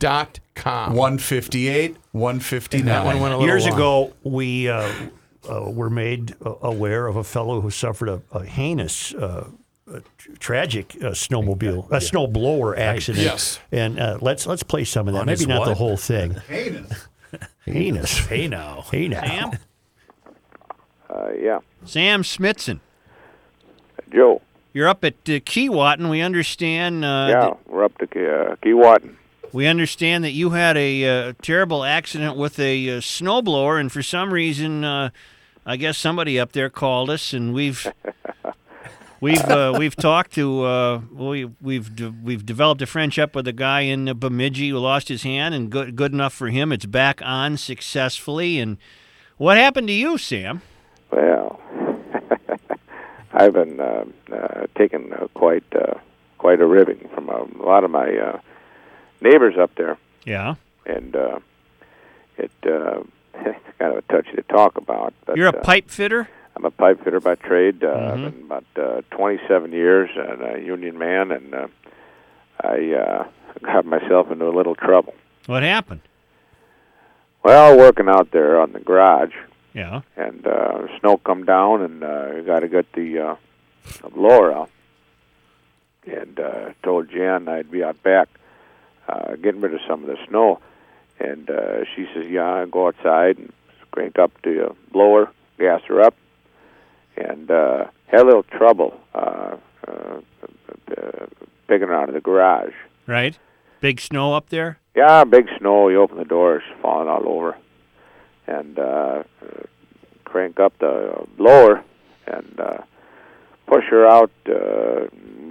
Minnesotan.com. 0.00 0.94
158, 0.94 1.96
159. 2.12 2.86
That 2.86 3.04
one 3.04 3.20
went 3.20 3.34
a 3.34 3.38
Years 3.44 3.66
long. 3.66 3.74
ago, 3.74 4.12
we 4.24 4.68
uh, 4.68 4.90
uh, 5.50 5.70
were 5.70 5.90
made 5.90 6.34
uh, 6.44 6.54
aware 6.62 7.06
of 7.06 7.16
a 7.16 7.24
fellow 7.24 7.60
who 7.60 7.70
suffered 7.70 8.08
a, 8.08 8.22
a 8.32 8.44
heinous, 8.44 9.14
uh, 9.14 9.44
tr- 9.44 9.54
tragic 10.38 10.96
uh, 11.00 11.10
snowmobile, 11.10 11.86
a 11.90 11.96
snowblower 11.98 12.76
accident. 12.78 13.24
Yes. 13.24 13.58
And 13.72 13.98
uh, 13.98 14.18
let's 14.20 14.46
let's 14.46 14.62
play 14.62 14.84
some 14.84 15.08
of 15.08 15.14
that. 15.14 15.20
On 15.20 15.26
Maybe 15.26 15.38
his 15.38 15.46
not 15.48 15.64
the 15.66 15.74
whole 15.74 15.96
thing. 15.96 16.32
Heinous. 16.48 17.06
heinous. 17.64 18.18
Hey 18.26 18.48
now. 18.48 18.84
Hey 18.90 19.08
now. 19.08 19.52
Uh, 21.08 21.30
yeah. 21.40 21.58
Sam 21.84 22.22
Smithson, 22.22 22.80
Joe. 24.12 24.40
you're 24.72 24.88
up 24.88 25.04
at 25.04 25.14
uh, 25.26 25.40
Keewatin. 25.40 26.08
We 26.08 26.20
understand. 26.20 27.04
Uh, 27.04 27.26
yeah, 27.28 27.40
that- 27.40 27.58
we're 27.68 27.84
up 27.84 27.98
to 27.98 28.04
uh, 28.04 28.54
Keewatin. 28.56 29.14
we 29.52 29.66
understand 29.66 30.22
that 30.24 30.30
you 30.32 30.50
had 30.50 30.76
a 30.76 31.04
uh, 31.28 31.32
terrible 31.42 31.82
accident 31.84 32.36
with 32.36 32.58
a 32.60 32.88
uh, 32.90 33.00
snowblower, 33.00 33.80
and 33.80 33.90
for 33.90 34.02
some 34.02 34.32
reason, 34.32 34.84
uh, 34.84 35.10
I 35.66 35.76
guess 35.76 35.98
somebody 35.98 36.38
up 36.38 36.52
there 36.52 36.70
called 36.70 37.10
us, 37.10 37.32
and 37.32 37.52
we've 37.54 37.84
we've 39.20 39.44
uh, 39.44 39.74
we've 39.78 39.96
talked 39.96 40.32
to 40.34 40.64
uh, 40.64 41.00
we 41.12 41.44
we've 41.60 41.94
de- 41.94 42.14
we've 42.22 42.44
developed 42.44 42.82
a 42.82 42.86
friendship 42.86 43.34
with 43.34 43.46
a 43.46 43.52
guy 43.52 43.80
in 43.80 44.18
Bemidji 44.18 44.70
who 44.70 44.78
lost 44.78 45.08
his 45.08 45.22
hand, 45.22 45.54
and 45.54 45.70
good 45.70 45.96
good 45.96 46.12
enough 46.12 46.32
for 46.32 46.48
him. 46.48 46.72
It's 46.72 46.86
back 46.86 47.20
on 47.24 47.56
successfully. 47.56 48.58
And 48.58 48.78
what 49.36 49.56
happened 49.56 49.88
to 49.88 49.92
you, 49.94 50.18
Sam? 50.18 50.62
Well, 51.10 51.60
I've 53.32 53.52
been 53.52 53.80
uh, 53.80 54.04
uh, 54.32 54.66
taking 54.76 55.12
uh, 55.12 55.28
quite 55.34 55.64
uh, 55.74 55.94
quite 56.38 56.60
a 56.60 56.66
ribbing 56.66 57.08
from 57.14 57.28
a, 57.28 57.44
lot 57.62 57.84
of 57.84 57.90
my 57.90 58.16
uh, 58.16 58.40
neighbors 59.20 59.56
up 59.58 59.74
there, 59.76 59.98
Yeah, 60.24 60.54
and 60.86 61.14
uh, 61.14 61.40
it 62.38 62.50
uh, 62.64 63.02
it's 63.34 63.78
kind 63.78 63.92
of 63.92 63.98
a 63.98 64.02
touchy 64.12 64.32
to 64.32 64.42
talk 64.42 64.76
about. 64.76 65.14
But 65.26 65.36
you're 65.36 65.46
a 65.46 65.56
uh, 65.56 65.62
pipe 65.62 65.90
fitter. 65.90 66.28
I'm 66.56 66.64
a 66.64 66.70
pipe 66.70 67.02
fitter 67.04 67.20
by 67.20 67.36
trade. 67.36 67.82
Uh, 67.82 67.88
Mhm. 67.96 68.10
I've 68.26 68.32
been 68.34 68.42
about 68.44 68.64
uh, 68.76 69.02
27 69.10 69.72
years 69.72 70.10
and 70.16 70.42
a 70.42 70.60
union 70.60 70.98
man, 70.98 71.30
and 71.30 71.54
uh, 71.54 71.66
I 72.62 72.92
uh, 72.94 73.24
got 73.62 73.86
myself 73.86 74.30
into 74.30 74.46
a 74.48 74.50
little 74.56 74.74
trouble. 74.74 75.14
What 75.46 75.62
happened? 75.62 76.00
Well, 77.42 77.78
working 77.78 78.08
out 78.08 78.32
there 78.32 78.60
on 78.60 78.72
the 78.72 78.80
garage, 78.80 79.34
Yeah. 79.72 80.02
and 80.16 80.46
uh, 80.46 80.86
snow 80.98 81.16
come 81.16 81.44
down, 81.44 81.80
and 81.82 82.02
uh, 82.04 82.40
got 82.42 82.60
to 82.60 82.68
get 82.68 82.92
the, 82.92 83.18
uh, 83.18 83.36
out. 84.52 84.68
And 86.06 86.38
uh, 86.40 86.70
told 86.82 87.10
Jan 87.10 87.48
I'd 87.48 87.70
be 87.70 87.84
out 87.84 88.02
back 88.02 88.28
uh, 89.08 89.36
getting 89.36 89.60
rid 89.60 89.74
of 89.74 89.80
some 89.86 90.02
of 90.02 90.06
the 90.08 90.18
snow. 90.28 90.60
And 91.18 91.48
uh, 91.50 91.84
she 91.94 92.06
says, 92.14 92.26
"Yeah, 92.28 92.64
go 92.70 92.88
outside 92.88 93.36
and 93.38 93.52
crank 93.92 94.18
up 94.18 94.32
the 94.42 94.68
uh, 94.70 94.72
blower, 94.92 95.30
gas 95.58 95.82
her 95.88 96.00
up." 96.00 96.14
And 97.20 97.50
uh, 97.50 97.84
had 98.06 98.22
a 98.22 98.24
little 98.24 98.42
trouble 98.42 98.98
uh, 99.14 99.56
uh, 99.86 100.20
picking 101.68 101.88
her 101.88 101.94
out 101.94 102.08
of 102.08 102.14
the 102.14 102.20
garage. 102.20 102.72
Right. 103.06 103.38
Big 103.80 104.00
snow 104.00 104.34
up 104.34 104.48
there. 104.50 104.78
Yeah, 104.94 105.24
big 105.24 105.48
snow. 105.58 105.88
You 105.88 106.02
open 106.02 106.18
the 106.18 106.24
door, 106.24 106.56
it's 106.56 106.66
falling 106.82 107.08
all 107.08 107.28
over, 107.28 107.56
and 108.46 108.78
uh, 108.78 109.22
crank 110.24 110.60
up 110.60 110.78
the 110.78 111.26
blower 111.36 111.84
and 112.26 112.60
uh, 112.60 112.78
push 113.66 113.84
her 113.90 114.06
out 114.06 114.30
uh, 114.48 115.06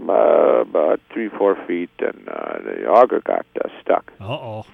uh, 0.09 0.61
about 0.61 0.99
three, 1.13 1.30
four 1.30 1.55
feet, 1.67 1.89
and 1.99 2.28
uh, 2.28 2.59
the 2.63 2.88
auger 2.88 3.22
got 3.22 3.45
uh, 3.63 3.70
stuck. 3.82 4.11
Uh 4.20 4.26
oh. 4.26 4.65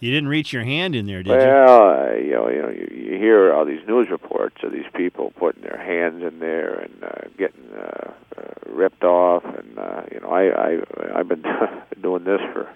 You 0.00 0.10
didn't 0.10 0.28
reach 0.28 0.50
your 0.50 0.64
hand 0.64 0.96
in 0.96 1.06
there, 1.06 1.22
did 1.22 1.30
you? 1.30 1.36
Well, 1.36 1.90
uh, 1.90 2.14
you 2.14 2.32
know, 2.32 2.48
you 2.48 2.62
know, 2.62 2.70
you, 2.70 2.88
you 2.90 3.18
hear 3.18 3.52
all 3.52 3.66
these 3.66 3.86
news 3.86 4.08
reports 4.08 4.56
of 4.62 4.72
these 4.72 4.86
people 4.94 5.30
putting 5.36 5.62
their 5.62 5.76
hands 5.76 6.22
in 6.22 6.38
there 6.38 6.74
and 6.78 7.04
uh, 7.04 7.28
getting 7.36 7.70
uh, 7.74 8.12
uh, 8.38 8.42
ripped 8.66 9.04
off, 9.04 9.44
and 9.44 9.78
uh, 9.78 10.02
you 10.10 10.20
know, 10.20 10.30
I, 10.30 10.48
I, 10.48 11.18
I've 11.20 11.28
been 11.28 11.44
doing 12.00 12.24
this 12.24 12.40
for 12.52 12.66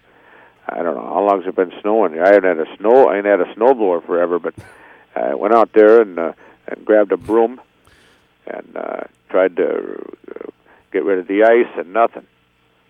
I 0.69 0.83
don't 0.83 0.95
know 0.97 1.03
how 1.03 1.25
long's 1.27 1.47
it 1.47 1.57
been 1.57 1.73
snowing. 1.81 2.19
I 2.21 2.33
haven't 2.33 2.59
had 2.59 2.67
a 2.67 2.77
snow, 2.77 3.09
I 3.09 3.17
ain't 3.17 3.27
had 3.27 3.41
a 3.41 3.55
snowblower 3.55 4.05
forever, 4.05 4.39
but 4.39 4.55
I 5.17 5.35
went 5.35 5.55
out 5.55 5.73
there 5.73 6.03
and 6.03 6.19
uh, 6.19 6.33
and 6.69 6.85
grabbed 6.85 7.13
a 7.13 7.17
broom 7.17 7.59
and 8.47 8.77
uh, 8.77 9.05
tried 9.31 9.57
to 9.57 10.15
uh, 10.29 10.51
get 10.93 11.05
rid 11.05 11.19
of 11.19 11.27
the 11.27 11.45
ice, 11.45 11.73
and 11.79 11.95
nothing, 11.95 12.27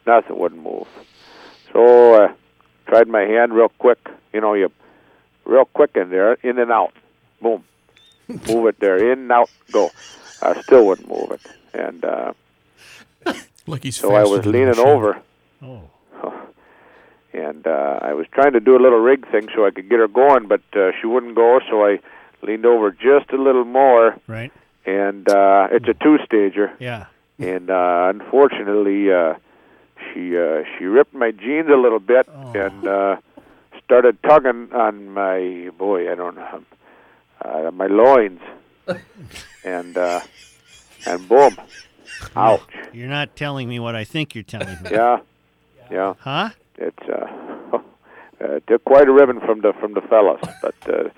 nothing 0.07 0.37
wouldn't 0.37 0.61
move. 0.61 0.89
So 1.73 2.25
uh, 2.25 2.33
tried 2.87 3.09
my 3.09 3.23
hand 3.23 3.53
real 3.55 3.71
quick. 3.79 3.99
You 4.33 4.41
know, 4.41 4.55
you 4.55 4.71
real 5.45 5.65
quick 5.67 5.93
in 5.95 6.11
there, 6.11 6.35
in 6.43 6.59
and 6.59 6.71
out, 6.73 6.93
boom, 7.41 7.65
move 8.29 8.67
it 8.67 8.81
there, 8.81 8.97
in 9.13 9.19
and 9.21 9.33
out, 9.33 9.51
go. 9.73 9.91
I 10.43 10.61
still 10.63 10.87
wouldn't 10.87 11.09
move 11.09 11.31
it, 11.33 11.41
and 11.73 12.05
uh, 12.05 12.33
Like 13.67 13.83
he's 13.85 13.97
so 13.97 14.15
I 14.15 14.25
was 14.25 14.45
leaning 14.47 14.79
over, 14.79 15.21
Oh. 15.63 15.83
and 17.33 17.67
uh, 17.67 17.99
I 18.03 18.13
was 18.15 18.27
trying 18.33 18.53
to 18.53 18.61
do 18.61 18.77
a 18.77 18.81
little 18.83 18.99
rig 19.01 19.27
thing 19.31 19.49
so 19.55 19.67
I 19.67 19.71
could 19.71 19.89
get 19.89 19.99
her 19.99 20.09
going, 20.09 20.47
but 20.49 20.63
uh, 20.77 20.91
she 21.01 21.07
wouldn't 21.07 21.35
go. 21.35 21.61
So 21.71 21.85
I 21.85 21.99
leaned 22.43 22.67
over 22.67 22.91
just 22.91 23.31
a 23.33 23.37
little 23.41 23.65
more, 23.65 24.17
Right. 24.27 24.53
and 24.87 25.29
uh, 25.29 25.69
it's 25.73 25.89
a 25.89 25.95
two-stager. 25.95 26.73
Yeah. 26.79 27.07
and 27.39 27.71
uh, 27.71 28.13
unfortunately, 28.15 29.13
uh, 29.13 29.35
she 30.13 30.37
uh, 30.37 30.63
she 30.77 30.85
ripped 30.85 31.15
my 31.15 31.31
jeans 31.31 31.69
a 31.69 31.77
little 31.77 32.01
bit 32.01 32.29
and 32.55 32.87
uh, 32.87 33.17
started 33.85 34.23
tugging 34.23 34.73
on 34.73 35.09
my 35.11 35.71
boy. 35.79 36.11
I 36.11 36.15
don't 36.15 36.37
know 36.37 36.65
uh, 37.45 37.71
my 37.71 37.87
loins, 37.87 38.41
and 39.65 39.97
uh, 39.97 40.21
and 41.07 41.29
boom, 41.29 41.57
ouch. 42.37 42.63
You're 42.93 43.09
not 43.09 43.37
telling 43.37 43.69
me 43.69 43.79
what 43.79 43.95
I 43.95 44.05
think 44.05 44.35
you're 44.35 44.45
telling 44.45 44.83
me. 44.83 44.91
Yeah, 44.91 45.21
yeah. 45.91 46.15
Huh? 46.19 46.51
It's 46.77 47.09
uh, 47.09 47.29
uh, 48.41 48.61
took 48.67 48.85
quite 48.85 49.09
a 49.09 49.13
ribbon 49.13 49.41
from 49.41 49.61
the 49.61 49.73
from 49.79 49.95
the 49.95 50.01
fellas. 50.03 50.41
But 50.63 50.75
uh, 50.89 51.09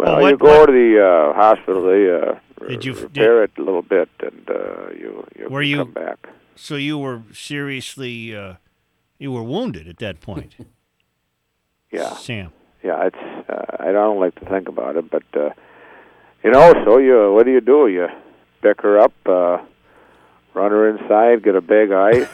well, 0.00 0.12
Well, 0.16 0.22
what- 0.22 0.30
you 0.30 0.36
go 0.38 0.66
to 0.66 0.72
the 0.72 0.90
uh, 1.04 1.32
hospital, 1.34 1.82
they 1.82 2.10
uh, 2.10 2.68
Did 2.68 2.84
you- 2.84 2.94
repair 2.94 3.42
it 3.44 3.52
a 3.58 3.62
little 3.62 3.82
bit, 3.82 4.08
and 4.20 4.44
uh, 4.50 4.90
you 5.00 5.24
you 5.38 5.48
Were 5.48 5.62
you- 5.62 5.78
come 5.84 5.92
back. 5.92 6.28
So 6.56 6.74
you 6.76 6.98
were 6.98 7.22
seriously, 7.32 8.36
uh, 8.36 8.54
you 9.18 9.32
were 9.32 9.42
wounded 9.42 9.88
at 9.88 9.98
that 9.98 10.20
point, 10.20 10.56
Yeah, 11.90 12.12
Sam. 12.14 12.52
yeah. 12.82 13.06
It's 13.08 13.48
uh, 13.48 13.76
I 13.88 13.92
don't 13.92 14.20
like 14.20 14.34
to 14.40 14.44
think 14.46 14.68
about 14.68 14.96
it, 14.96 15.10
but 15.10 15.22
uh, 15.34 15.50
you 16.44 16.50
know. 16.50 16.72
So 16.84 16.98
you 16.98 17.32
what 17.32 17.44
do 17.46 17.52
you 17.52 17.60
do? 17.60 17.88
You 17.88 18.08
pick 18.62 18.80
her 18.82 18.98
up, 19.00 19.12
uh, 19.26 19.58
run 20.54 20.70
her 20.70 20.88
inside, 20.90 21.42
get 21.42 21.56
a 21.56 21.60
bag 21.60 21.90
of 21.90 21.98
ice. 21.98 22.28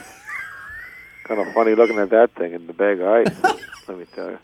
kind 1.23 1.39
of 1.41 1.53
funny 1.53 1.73
looking 1.75 1.97
at 1.99 2.09
that 2.11 2.29
thing 2.35 2.53
in 2.53 2.67
the 2.67 2.73
bag 2.73 2.99
of 3.01 3.07
ice. 3.07 3.57
let 3.87 3.97
me 3.97 4.05
tell 4.13 4.31
you. 4.31 4.39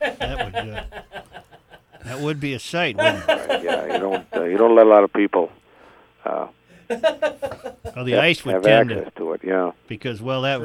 That 0.00 0.44
would, 0.44 0.54
uh, 0.54 0.82
that 2.08 2.20
would 2.20 2.40
be 2.40 2.54
a 2.54 2.58
sight, 2.58 2.96
wouldn't 2.96 3.24
it? 3.28 3.62
Yeah, 3.64 3.92
you 3.94 3.98
don't 3.98 4.26
uh, 4.34 4.44
you 4.44 4.56
don't 4.56 4.74
let 4.74 4.86
a 4.86 4.90
lot 4.90 5.04
of 5.04 5.12
people 5.12 5.50
uh, 6.24 6.48
Well, 6.88 8.04
the 8.04 8.16
ice 8.18 8.44
would 8.44 8.54
have 8.54 8.62
tend 8.62 8.92
access 8.92 9.12
to, 9.14 9.18
to 9.20 9.32
it. 9.34 9.40
Yeah, 9.44 9.72
because 9.88 10.20
well, 10.22 10.42
that 10.42 10.60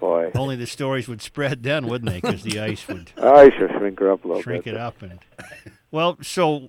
boy. 0.00 0.30
only 0.34 0.56
the 0.56 0.66
stories 0.66 1.08
would 1.08 1.22
spread 1.22 1.62
then, 1.62 1.86
wouldn't 1.86 2.10
they? 2.10 2.20
Because 2.20 2.42
the 2.42 2.60
ice 2.60 2.86
would 2.88 3.12
I 3.18 3.50
should 3.56 3.70
shrink 3.78 3.98
her 4.00 4.10
up 4.12 4.24
a 4.24 4.28
little 4.28 4.42
shrink 4.42 4.64
bit. 4.64 4.74
it 4.74 4.80
up 4.80 5.00
and. 5.02 5.18
Well, 5.90 6.18
so 6.22 6.68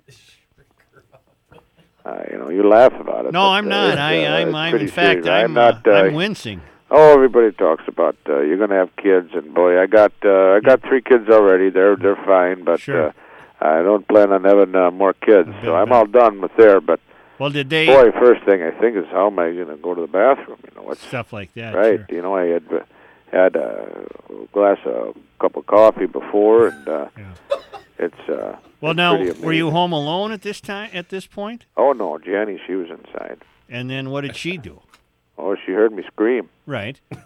Uh, 2.04 2.22
you 2.32 2.38
know, 2.38 2.48
you 2.48 2.66
laugh 2.66 2.94
about 2.98 3.26
it. 3.26 3.32
no, 3.32 3.40
but, 3.40 3.50
I'm 3.50 3.66
uh, 3.66 3.68
not. 3.68 3.90
it's, 3.90 3.98
I, 4.00 4.24
uh, 4.24 4.36
I'm, 4.38 4.54
I'm 4.54 4.74
in 4.76 4.88
fact, 4.88 5.24
serious. 5.24 5.26
I'm, 5.26 5.44
I'm 5.44 5.52
not. 5.52 5.86
uh, 5.86 5.90
Uh, 5.90 5.94
I'm 6.04 6.14
wincing. 6.14 6.62
oh, 6.90 7.12
everybody 7.12 7.52
talks 7.52 7.84
about 7.86 8.16
uh, 8.28 8.40
you're 8.40 8.56
going 8.56 8.70
to 8.70 8.76
have 8.76 8.96
kids, 8.96 9.28
and 9.34 9.52
boy, 9.54 9.78
I 9.80 9.86
got 9.86 10.12
uh, 10.24 10.52
I 10.56 10.60
got 10.60 10.80
three 10.80 11.02
kids 11.02 11.28
already. 11.28 11.68
They're 11.68 11.96
they're 11.96 12.16
fine, 12.24 12.64
but 12.64 12.80
Sure. 12.80 13.08
uh, 13.08 13.12
I 13.60 13.82
don't 13.82 14.06
plan 14.08 14.32
on 14.32 14.44
having 14.44 14.74
uh, 14.74 14.90
more 14.90 15.12
kids. 15.12 15.48
So 15.64 15.74
I'm 15.76 15.92
all 15.92 16.06
done 16.06 16.40
with 16.40 16.52
there. 16.56 16.80
But 16.80 17.00
Well, 17.38 17.50
did 17.50 17.68
they 17.70 17.86
boy, 17.86 18.10
first 18.12 18.44
thing 18.44 18.62
I 18.62 18.70
think 18.70 18.96
is 18.96 19.04
how 19.10 19.26
am 19.26 19.38
I 19.38 19.52
going 19.52 19.68
to 19.68 19.76
go 19.76 19.94
to 19.94 20.00
the 20.02 20.06
bathroom? 20.06 20.58
You 20.64 20.70
know, 20.76 20.82
what's 20.82 21.06
stuff 21.06 21.32
like 21.32 21.52
that? 21.54 21.74
right? 21.74 22.00
sure. 22.00 22.16
You 22.16 22.22
know, 22.22 22.34
I 22.36 22.46
had 22.46 22.64
had 23.32 23.56
a 23.56 24.06
glass 24.52 24.78
of 24.86 25.16
cup 25.40 25.56
of 25.56 25.66
coffee 25.66 26.06
before, 26.06 26.68
and 26.68 26.88
uh, 26.88 27.08
Yeah. 27.18 27.32
it's. 27.98 28.28
Uh, 28.28 28.56
Well, 28.80 28.92
it's 28.92 28.96
now, 28.96 29.44
were 29.46 29.52
you 29.52 29.70
home 29.70 29.92
alone 29.92 30.32
at 30.32 30.40
this 30.42 30.60
time? 30.60 30.90
At 30.94 31.10
this 31.10 31.26
point, 31.26 31.66
Oh 31.76 31.92
no, 31.92 32.18
Jenny, 32.18 32.58
she 32.66 32.74
was 32.74 32.88
inside. 32.90 33.38
and 33.68 33.90
then 33.90 34.10
what 34.10 34.22
did 34.22 34.36
she 34.36 34.56
do? 34.56 34.80
Oh, 35.38 35.54
she 35.64 35.72
heard 35.72 35.92
me 35.92 36.02
scream. 36.12 36.48
Right. 36.66 36.98
You 37.10 37.18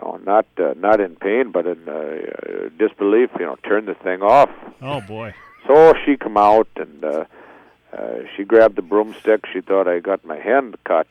know, 0.00 0.20
not 0.24 0.46
uh, 0.58 0.74
not 0.76 1.00
in 1.00 1.16
pain, 1.16 1.50
but 1.50 1.66
in 1.66 1.88
uh, 1.88 2.68
disbelief. 2.78 3.30
You 3.40 3.46
know, 3.46 3.56
turn 3.64 3.86
the 3.86 3.94
thing 3.94 4.22
off. 4.22 4.50
Oh 4.80 5.00
boy. 5.00 5.34
So 5.66 5.94
she 6.04 6.16
come 6.16 6.36
out 6.36 6.68
and 6.76 7.04
uh, 7.04 7.24
uh, 7.92 8.14
she 8.36 8.44
grabbed 8.44 8.76
the 8.76 8.82
broomstick. 8.82 9.44
She 9.52 9.60
thought 9.60 9.86
I 9.88 10.00
got 10.00 10.24
my 10.24 10.38
hand 10.38 10.76
cut, 10.84 11.06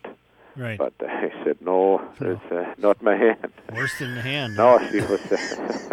Right. 0.55 0.77
but 0.77 0.93
I 1.01 1.31
said 1.43 1.57
no, 1.61 2.01
it's 2.19 2.51
uh, 2.51 2.73
not 2.77 3.01
my 3.01 3.15
hand. 3.15 3.51
Worse 3.75 3.97
than 3.99 4.15
the 4.15 4.21
hand. 4.21 4.55
No, 4.55 4.79
she 4.91 5.01
was. 5.01 5.21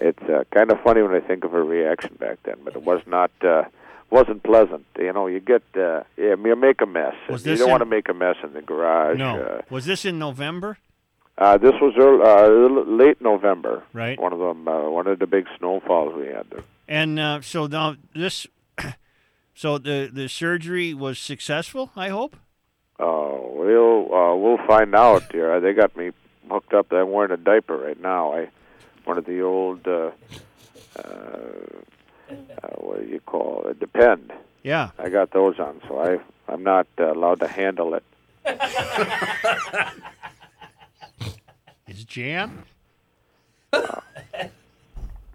it's 0.00 0.22
uh, 0.24 0.44
kind 0.52 0.70
of 0.70 0.80
funny 0.82 1.02
when 1.02 1.12
I 1.14 1.20
think 1.20 1.44
of 1.44 1.52
her 1.52 1.64
reaction 1.64 2.16
back 2.18 2.38
then, 2.44 2.56
but 2.64 2.74
it 2.76 2.82
was 2.82 3.00
not. 3.06 3.30
Uh, 3.42 3.64
wasn't 4.10 4.42
pleasant. 4.42 4.84
You 4.98 5.12
know, 5.12 5.28
you 5.28 5.38
get 5.40 5.62
uh, 5.76 6.02
yeah, 6.16 6.34
you 6.44 6.56
make 6.56 6.80
a 6.80 6.86
mess. 6.86 7.14
Was 7.28 7.46
you 7.46 7.54
don't 7.56 7.66
in- 7.66 7.70
want 7.70 7.80
to 7.82 7.86
make 7.86 8.08
a 8.08 8.14
mess 8.14 8.36
in 8.42 8.52
the 8.52 8.60
garage. 8.62 9.18
No. 9.18 9.40
Uh, 9.40 9.62
Was 9.70 9.86
this 9.86 10.04
in 10.04 10.18
November? 10.18 10.78
uh, 11.38 11.56
this 11.56 11.72
was 11.80 11.94
early, 11.96 12.20
uh, 12.22 12.82
late 12.90 13.20
November. 13.22 13.82
Right. 13.94 14.20
One 14.20 14.32
of 14.34 14.40
them, 14.40 14.66
uh, 14.68 14.90
one 14.90 15.06
of 15.06 15.18
the 15.20 15.26
big 15.26 15.46
snowfalls 15.58 16.14
we 16.14 16.26
had 16.26 16.44
there. 16.50 16.64
And 16.90 17.18
uh, 17.20 17.40
so 17.40 17.68
now 17.68 17.94
this, 18.16 18.48
so 19.54 19.78
the 19.78 20.10
the 20.12 20.28
surgery 20.28 20.92
was 20.92 21.20
successful. 21.20 21.92
I 21.94 22.08
hope. 22.08 22.34
Oh, 22.98 23.52
we'll 23.54 24.12
uh, 24.12 24.34
we'll 24.34 24.66
find 24.66 24.92
out. 24.96 25.30
Here, 25.30 25.60
they 25.60 25.72
got 25.72 25.96
me 25.96 26.10
hooked 26.50 26.74
up. 26.74 26.92
I'm 26.92 27.12
wearing 27.12 27.30
a 27.30 27.36
diaper 27.36 27.76
right 27.76 28.00
now. 28.00 28.34
I 28.34 28.48
one 29.04 29.18
of 29.18 29.24
the 29.24 29.40
old 29.40 29.86
uh, 29.86 30.10
uh, 30.98 31.02
uh, 32.28 32.68
what 32.78 33.02
do 33.02 33.08
you 33.08 33.20
call 33.20 33.68
it? 33.68 33.78
Depend. 33.78 34.32
Yeah. 34.64 34.90
I 34.98 35.10
got 35.10 35.30
those 35.30 35.60
on, 35.60 35.80
so 35.86 36.00
I 36.00 36.18
I'm 36.52 36.64
not 36.64 36.88
uh, 36.98 37.12
allowed 37.12 37.38
to 37.38 37.46
handle 37.46 37.94
it. 37.94 38.02
Is 41.86 42.02
jam? 42.02 42.64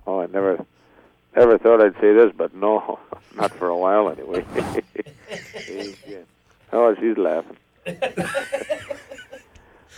Oh, 0.05 0.19
I 0.19 0.25
never 0.27 0.65
never 1.35 1.57
thought 1.57 1.81
I'd 1.81 1.95
say 2.01 2.13
this, 2.13 2.31
but 2.35 2.53
no, 2.55 2.99
not 3.35 3.51
for 3.53 3.67
a 3.67 3.77
while 3.77 4.09
anyway. 4.09 4.45
oh, 6.73 6.95
she's 6.95 7.17
laughing. 7.17 7.57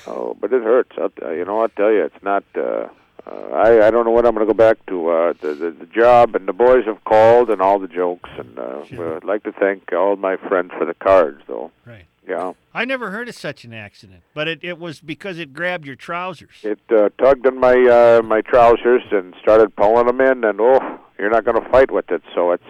oh, 0.07 0.35
but 0.39 0.51
it 0.53 0.63
hurts. 0.63 0.91
I'll, 0.97 1.09
t- 1.09 1.21
you 1.37 1.45
know, 1.45 1.61
I'll 1.61 1.69
tell 1.69 1.91
you, 1.91 2.03
it's 2.05 2.23
not. 2.23 2.43
Uh, 2.55 2.87
uh, 3.25 3.49
I 3.53 3.87
I 3.87 3.91
don't 3.91 4.05
know 4.05 4.11
when 4.11 4.25
I'm 4.25 4.33
going 4.33 4.47
to 4.47 4.53
go 4.53 4.57
back 4.57 4.77
to 4.87 5.09
uh, 5.09 5.33
the, 5.41 5.53
the 5.53 5.71
the 5.71 5.85
job, 5.85 6.35
and 6.35 6.47
the 6.47 6.53
boys 6.53 6.85
have 6.85 7.03
called 7.03 7.49
and 7.49 7.61
all 7.61 7.79
the 7.79 7.87
jokes, 7.87 8.29
and 8.37 8.57
uh, 8.57 8.85
Sure. 8.85 9.15
I'd 9.17 9.23
like 9.23 9.43
to 9.43 9.51
thank 9.51 9.91
all 9.93 10.15
my 10.15 10.37
friends 10.37 10.71
for 10.77 10.85
the 10.85 10.93
cards, 10.93 11.41
though. 11.47 11.71
Right. 11.85 12.05
Yeah, 12.27 12.53
I 12.73 12.83
never 12.85 13.11
heard 13.11 13.29
of 13.29 13.35
such 13.35 13.63
an 13.63 13.73
accident, 13.73 14.23
but 14.33 14.47
it, 14.47 14.59
it 14.61 14.77
was 14.77 14.99
because 14.99 15.39
it 15.39 15.53
grabbed 15.53 15.85
your 15.85 15.95
trousers. 15.95 16.55
it 16.63 16.79
uh, 16.89 17.09
tugged 17.17 17.47
on 17.47 17.59
my 17.59 17.75
uh, 17.75 18.21
my 18.21 18.41
trousers 18.41 19.03
and 19.11 19.33
started 19.41 19.75
pulling 19.75 20.07
them 20.07 20.19
in, 20.19 20.43
and 20.43 20.59
oh, 20.59 20.99
you're 21.17 21.29
not 21.29 21.45
going 21.45 21.61
to 21.61 21.69
fight 21.69 21.89
with 21.89 22.11
it, 22.11 22.21
so 22.35 22.51
it's 22.51 22.63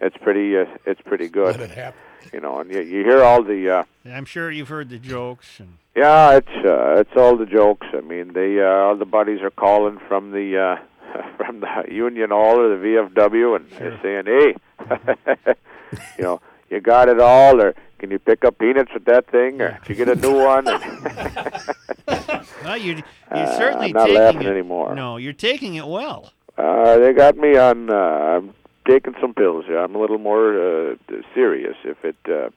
it's 0.00 0.16
pretty 0.18 0.56
uh, 0.56 0.64
it's 0.86 1.02
pretty 1.02 1.28
good. 1.28 1.58
Let 1.58 1.70
it 1.70 1.76
happen. 1.76 2.00
You 2.32 2.40
know, 2.40 2.58
and 2.60 2.70
you, 2.70 2.80
you 2.80 3.04
hear 3.04 3.22
all 3.22 3.42
the 3.42 3.70
uh, 3.70 3.84
I'm 4.10 4.24
sure 4.24 4.50
you've 4.50 4.70
heard 4.70 4.88
the 4.88 4.98
jokes 4.98 5.60
and 5.60 5.76
yeah, 5.94 6.36
it's 6.36 6.48
uh, 6.64 6.96
it's 6.98 7.16
all 7.16 7.36
the 7.36 7.46
jokes. 7.46 7.86
I 7.92 8.00
mean, 8.00 8.32
they 8.32 8.60
uh, 8.60 8.66
all 8.66 8.96
the 8.96 9.04
buddies 9.04 9.40
are 9.42 9.50
calling 9.50 10.00
from 10.08 10.32
the 10.32 10.58
uh, 10.58 11.26
from 11.36 11.60
the 11.60 11.84
Union 11.88 12.30
Hall 12.30 12.58
or 12.58 12.76
the 12.76 12.82
VFW, 12.84 13.56
and 13.56 13.70
they're 13.70 14.00
saying, 14.02 14.24
"Hey, 14.26 15.54
you 16.18 16.24
know, 16.24 16.40
you 16.68 16.80
got 16.80 17.08
it 17.08 17.20
all, 17.20 17.60
or 17.60 17.74
can 18.04 18.10
you 18.10 18.18
pick 18.18 18.44
up 18.44 18.58
peanuts 18.58 18.92
with 18.92 19.06
that 19.06 19.26
thing, 19.30 19.62
or 19.62 19.78
did 19.86 19.88
you 19.88 19.94
get 20.04 20.08
a 20.10 20.20
new 20.20 20.34
one?" 20.54 20.64
well, 22.64 22.76
you 22.76 22.96
you 22.96 23.02
Uh, 23.30 23.56
certainly 23.56 23.86
I'm 23.88 23.92
not 23.92 24.06
taking 24.06 24.20
laughing 24.22 24.42
it, 24.42 24.46
anymore. 24.48 24.94
No, 24.94 25.16
you're 25.16 25.32
taking 25.32 25.74
it 25.76 25.86
well. 25.86 26.32
Uh, 26.58 26.98
they 26.98 27.12
got 27.14 27.36
me 27.38 27.56
on. 27.56 27.88
Uh, 27.90 27.94
I'm 27.94 28.54
taking 28.86 29.14
some 29.20 29.32
pills. 29.34 29.64
here. 29.66 29.78
I'm 29.78 29.94
a 29.94 29.98
little 29.98 30.18
more 30.18 30.48
uh, 30.92 30.94
serious 31.34 31.76
if 31.84 32.04
it 32.04 32.16
uh, 32.28 32.50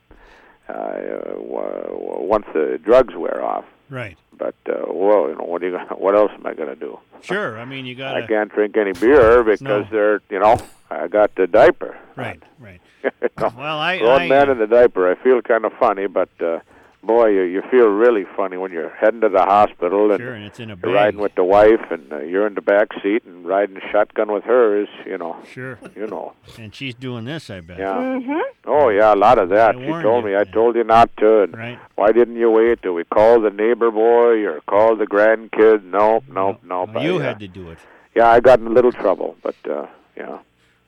uh, 0.72 0.92
w- 1.36 2.28
once 2.36 2.46
the 2.54 2.78
drugs 2.84 3.16
wear 3.16 3.42
off. 3.44 3.64
Right. 3.90 4.18
But 4.38 4.56
uh, 4.68 4.84
well, 4.92 5.30
you 5.30 5.36
know, 5.38 5.46
what 5.46 5.64
are 5.64 5.66
you? 5.66 5.72
Gonna, 5.72 5.96
what 6.06 6.14
else 6.16 6.32
am 6.34 6.46
I 6.46 6.54
going 6.56 6.70
to 6.70 6.76
do? 6.76 7.00
Sure. 7.22 7.58
I 7.58 7.64
mean, 7.66 7.86
you 7.86 7.96
got 7.96 8.18
I 8.18 8.28
can't 8.28 8.52
drink 8.54 8.76
any 8.76 8.92
beer 8.92 9.44
because 9.44 9.62
No. 9.62 9.88
they're, 9.90 10.22
you 10.30 10.40
know, 10.40 10.58
I 10.92 11.08
got 11.08 11.34
the 11.36 11.48
diaper. 11.48 11.98
Right. 12.18 12.44
Right. 12.60 12.82
You 13.04 13.12
know, 13.40 13.54
Well, 13.58 13.80
I. 13.80 13.98
Grown 14.00 14.22
I 14.22 14.28
man 14.28 14.50
in 14.50 14.58
the 14.60 14.68
diaper. 14.68 15.10
I 15.12 15.16
feel 15.16 15.42
kind 15.42 15.66
of 15.66 15.74
funny, 15.80 16.08
but 16.08 16.30
uh, 16.42 16.60
boy, 17.04 17.28
you, 17.28 17.44
you 17.44 17.62
feel 17.70 17.88
really 17.88 18.26
funny 18.36 18.58
when 18.58 18.72
you're 18.72 18.90
heading 18.90 19.22
to 19.22 19.30
the 19.30 19.44
hospital 19.44 20.12
and 20.12 20.20
sure, 20.20 20.34
and 20.34 20.44
it's 20.46 20.60
in 20.60 20.72
a 20.72 20.78
you're 20.84 20.94
riding 20.94 21.20
with 21.22 21.36
the 21.36 21.44
wife, 21.44 21.80
and 21.92 22.12
uh, 22.12 22.20
you're 22.20 22.46
in 22.48 22.56
the 22.56 22.62
back 22.62 22.88
seat 23.02 23.24
and 23.24 23.46
riding 23.46 23.80
shotgun 23.92 24.32
with 24.32 24.44
her 24.46 24.82
is, 24.82 24.90
you 25.06 25.18
know, 25.18 25.38
Sure. 25.54 25.78
you 25.96 26.08
know, 26.08 26.34
And 26.58 26.74
she's 26.76 26.96
doing 26.96 27.26
this, 27.26 27.50
I 27.50 27.62
bet. 27.62 27.78
yeah. 27.80 28.42
Oh 28.66 28.90
yeah, 28.90 29.14
a 29.14 29.16
lot 29.16 29.38
of 29.38 29.50
that. 29.50 29.76
I 29.76 29.80
she 29.80 29.86
warned 29.88 30.04
told 30.04 30.24
you, 30.26 30.32
me. 30.32 30.36
I 30.38 30.44
told 30.44 30.76
you 30.76 30.84
not 30.84 31.16
to. 31.18 31.44
And 31.44 31.56
Right. 31.58 31.80
Why 31.96 32.12
didn't 32.12 32.36
you 32.36 32.50
wait 32.52 32.82
till 32.82 32.94
we 32.94 33.06
called 33.06 33.44
the 33.46 33.52
neighbor 33.52 33.92
boy 33.92 34.44
or 34.46 34.60
called 34.68 35.00
the 35.00 35.06
grandkid? 35.08 35.84
No, 35.86 36.22
no, 36.28 36.58
no. 36.64 36.90
Well, 36.94 37.04
you 37.04 37.20
had 37.20 37.40
to 37.40 37.48
do 37.48 37.70
it. 37.70 37.78
Yeah, 38.16 38.30
I 38.30 38.40
got 38.42 38.60
in 38.60 38.68
a 38.68 38.72
little 38.72 38.92
trouble, 38.92 39.38
but 39.44 39.56
uh, 39.70 39.86
yeah. 40.18 40.40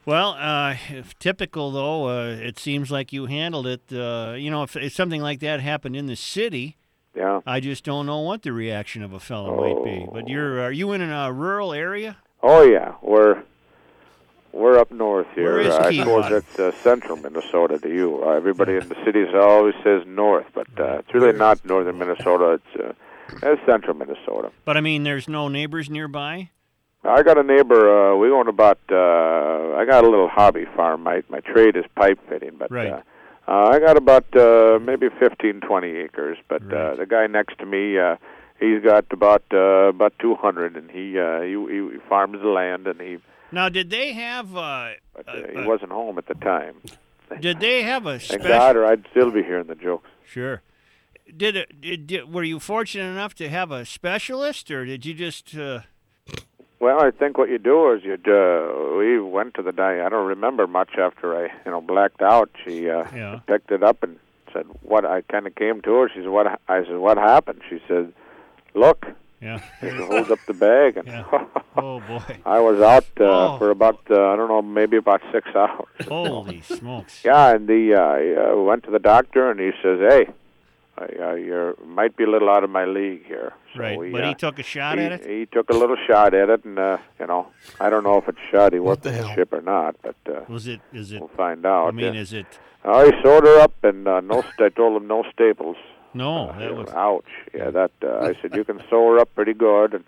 Well, 0.10 0.32
uh, 0.40 0.76
if 0.90 1.20
typical 1.20 1.70
though, 1.70 2.08
uh, 2.08 2.30
it 2.32 2.58
seems 2.58 2.90
like 2.90 3.14
you 3.14 3.28
handled 3.28 3.68
it. 3.68 3.82
Uh, 3.94 4.34
you 4.36 4.50
know, 4.50 4.64
if, 4.64 4.76
if 4.76 4.92
something 4.92 5.22
like 5.22 5.40
that 5.42 5.60
happened 5.60 5.96
in 5.96 6.08
the 6.08 6.16
city, 6.16 6.78
Yeah. 7.14 7.42
I 7.46 7.60
just 7.60 7.84
don't 7.84 8.08
know 8.08 8.18
what 8.22 8.42
the 8.42 8.52
reaction 8.52 9.04
of 9.04 9.14
a 9.14 9.20
fellow 9.20 9.56
might 9.62 9.84
be. 9.86 10.08
But 10.12 10.28
you're 10.28 10.62
are 10.62 10.72
you 10.72 10.94
in 10.94 11.04
a 11.04 11.32
rural 11.32 11.74
area? 11.74 12.18
Oh 12.42 12.64
yeah, 12.64 12.96
we're 13.04 13.44
we're 14.52 14.80
up 14.80 14.90
north 14.90 15.28
here. 15.36 15.44
Where 15.44 15.60
is 15.60 15.76
I 15.76 15.96
suppose 15.96 16.32
it's 16.32 16.58
uh, 16.58 16.72
central 16.82 17.16
Minnesota 17.16 17.78
to 17.78 17.90
you. 17.90 18.24
Uh, 18.24 18.30
everybody 18.32 18.78
in 18.78 18.90
the 18.90 18.98
cities 19.06 19.28
always 19.36 19.76
says 19.84 20.02
north, 20.08 20.48
but 20.56 20.68
uh, 20.80 21.02
it's 21.02 21.14
really 21.14 21.38
not 21.38 21.64
northern 21.64 22.00
Minnesota. 22.00 22.58
It's 22.58 22.84
uh, 22.84 22.94
it's 23.44 23.64
central 23.68 23.96
Minnesota. 23.96 24.50
But 24.66 24.76
I 24.76 24.82
mean, 24.82 25.04
there's 25.04 25.28
no 25.28 25.50
neighbors 25.50 25.88
nearby. 25.88 26.50
I 27.04 27.24
got 27.24 27.38
a 27.38 27.44
neighbor. 27.44 28.12
Uh, 28.12 28.16
we 28.18 28.30
own 28.30 28.48
about. 28.48 28.80
Uh, 28.92 29.76
I 29.76 29.86
got 29.86 30.04
a 30.04 30.10
little 30.10 30.28
hobby 30.28 30.66
farm. 30.76 31.04
My 31.04 31.24
my 31.30 31.40
trade 31.40 31.76
is 31.78 31.86
pipe 31.96 32.20
fitting, 32.28 32.56
but 32.58 32.70
Right. 32.72 32.92
uh, 32.92 33.02
uh, 33.48 33.70
I 33.74 33.80
got 33.80 33.98
about 33.98 34.26
uh, 34.36 34.80
maybe 34.82 35.08
fifteen, 35.20 35.62
twenty 35.62 35.96
acres. 35.96 36.38
But 36.48 36.62
uh, 36.74 36.96
the 36.96 37.06
guy 37.06 37.26
next 37.28 37.58
to 37.60 37.66
me, 37.66 37.98
uh, 37.98 38.18
he's 38.60 38.84
got 38.84 39.06
about 39.12 39.44
uh, 39.54 39.88
about 39.90 40.14
200, 40.20 40.76
and 40.76 40.92
he, 40.92 41.18
uh, 41.18 41.42
he 41.42 41.52
he 41.74 41.98
farms 42.10 42.42
the 42.42 42.50
land, 42.50 42.86
and 42.86 43.00
he 43.00 43.18
Now, 43.52 43.70
did 43.70 43.90
they 43.90 44.12
have 44.14 44.56
uh, 44.56 44.90
but, 45.16 45.28
uh, 45.28 45.32
uh, 45.32 45.48
he 45.54 45.58
uh, 45.58 45.66
wasn't 45.68 45.92
home 45.92 46.18
at 46.18 46.28
the 46.28 46.36
time. 46.36 46.76
did 47.40 47.60
they 47.62 47.82
have 47.84 48.06
a 48.06 48.20
Thank 48.20 48.42
special? 48.42 48.48
God, 48.50 48.76
or 48.76 48.86
I'd 48.86 49.06
still 49.12 49.32
be 49.32 49.42
hearing 49.42 49.68
the 49.68 49.76
jokes. 49.76 50.10
Sure. 50.26 50.62
Did 51.36 51.56
it? 51.56 51.80
Did, 51.82 52.08
did, 52.08 52.34
were 52.34 52.44
you 52.44 52.60
fortunate 52.60 53.10
enough 53.10 53.36
to 53.36 53.48
have 53.50 53.72
a 53.72 53.86
specialist, 53.86 54.70
or 54.70 54.84
did 54.86 55.06
you 55.06 55.14
just? 55.14 55.56
Uh, 55.56 55.82
Well, 56.80 57.02
I 57.04 57.12
think 57.12 57.38
what 57.38 57.50
you 57.50 57.58
do 57.58 57.92
is 57.94 58.04
you 58.04 58.14
uh, 58.14 58.98
we 58.98 59.20
went 59.20 59.54
to 59.56 59.62
the 59.62 59.72
di 59.74 60.02
I 60.06 60.08
don't 60.10 60.28
remember 60.28 60.66
much 60.66 60.92
after 60.98 61.36
I 61.36 61.50
you 61.66 61.72
know 61.72 61.82
blacked 61.82 62.22
out. 62.22 62.50
She 62.66 62.90
uh, 62.90 63.06
Yeah. 63.14 63.40
picked 63.48 63.72
it 63.72 63.84
up 63.84 64.02
and 64.04 64.18
said, 64.54 64.66
"What?" 64.82 65.06
I 65.06 65.22
kind 65.22 65.46
of 65.46 65.56
came 65.56 65.82
to 65.82 65.92
her. 65.96 66.10
She 66.10 66.20
said, 66.22 66.30
"What?" 66.30 66.48
I 66.70 66.84
said, 66.86 66.98
"What 66.98 67.18
happened?" 67.18 67.62
She 67.70 67.82
said, 67.88 68.14
"Look." 68.74 69.06
yeah. 69.42 69.60
She 69.82 69.90
holds 69.90 70.30
up 70.32 70.40
the 70.48 70.54
bag, 70.54 70.98
and 70.98 71.08
Yeah. 71.08 71.26
Oh 71.76 72.00
boy. 72.02 72.38
I 72.46 72.60
was 72.60 72.80
out 72.82 73.06
uh, 73.20 73.26
Oh. 73.26 73.58
for 73.58 73.70
about 73.72 74.00
uh, 74.10 74.16
I 74.32 74.36
don't 74.38 74.48
know 74.50 74.62
maybe 74.62 74.96
about 74.98 75.22
six 75.34 75.48
hours. 75.56 75.88
Holy 76.08 76.62
smokes. 76.62 77.24
Yeah, 77.26 77.56
and 77.56 77.68
the 77.68 77.94
uh, 77.96 78.02
I, 78.02 78.52
uh, 78.54 78.56
went 78.70 78.84
to 78.86 78.92
the 78.92 79.00
doctor, 79.00 79.52
and 79.52 79.60
he 79.60 79.72
says, 79.84 80.00
"Hey, 80.00 80.28
I, 81.00 81.06
uh, 81.32 81.34
you 81.36 81.78
might 81.86 82.16
be 82.18 82.24
a 82.26 82.30
little 82.30 82.50
out 82.50 82.64
of 82.64 82.70
my 82.70 82.86
league 82.86 83.26
here." 83.26 83.54
So 83.74 83.80
Right, 83.82 83.98
we, 84.00 84.12
but 84.12 84.24
uh, 84.24 84.28
he 84.30 84.36
took 84.36 84.60
a 84.60 84.64
shot 84.64 84.98
he, 84.98 85.06
at 85.06 85.12
it. 85.14 85.26
He 85.26 85.46
took 85.46 85.70
a 85.70 85.74
little 85.74 85.98
shot 86.08 86.34
at 86.34 86.50
it, 86.50 86.66
and 86.66 86.78
uh, 86.78 86.98
you 87.20 87.28
know, 87.28 87.48
I 87.80 87.90
don't 87.90 88.04
know 88.04 88.18
if 88.18 88.28
it's 88.28 88.38
shot. 88.52 88.74
He 88.74 88.80
worked 88.80 89.04
the 89.04 89.12
the 89.12 89.34
ship 89.36 89.54
or 89.54 89.62
not, 89.62 89.96
but 90.02 90.16
uh, 90.28 90.42
Was 90.48 90.68
it? 90.68 90.82
Is 90.94 91.12
it? 91.14 91.20
we'll 91.20 91.30
find 91.30 91.66
out. 91.66 91.88
I 91.88 91.92
mean, 91.92 92.16
Uh, 92.16 92.20
is 92.26 92.34
it? 92.34 92.48
oh, 92.86 93.06
he 93.06 93.12
sewed 93.24 93.44
her 93.46 93.60
up, 93.60 93.74
and 93.84 94.08
uh, 94.08 94.20
no. 94.22 94.44
I 94.60 94.70
told 94.70 95.02
him 95.02 95.08
no 95.08 95.24
staples. 95.34 95.78
No, 96.14 96.50
Uh, 96.50 96.60
that 96.60 96.76
was. 96.76 96.90
ouch. 96.90 97.32
Yeah, 97.54 97.70
that. 97.72 97.92
Uh, 98.04 98.20
I 98.20 98.34
said 98.42 98.56
you 98.56 98.64
can 98.64 98.80
sew 98.90 99.12
her 99.12 99.20
up 99.20 99.34
pretty 99.36 99.54
good, 99.54 99.94
and 99.94 100.04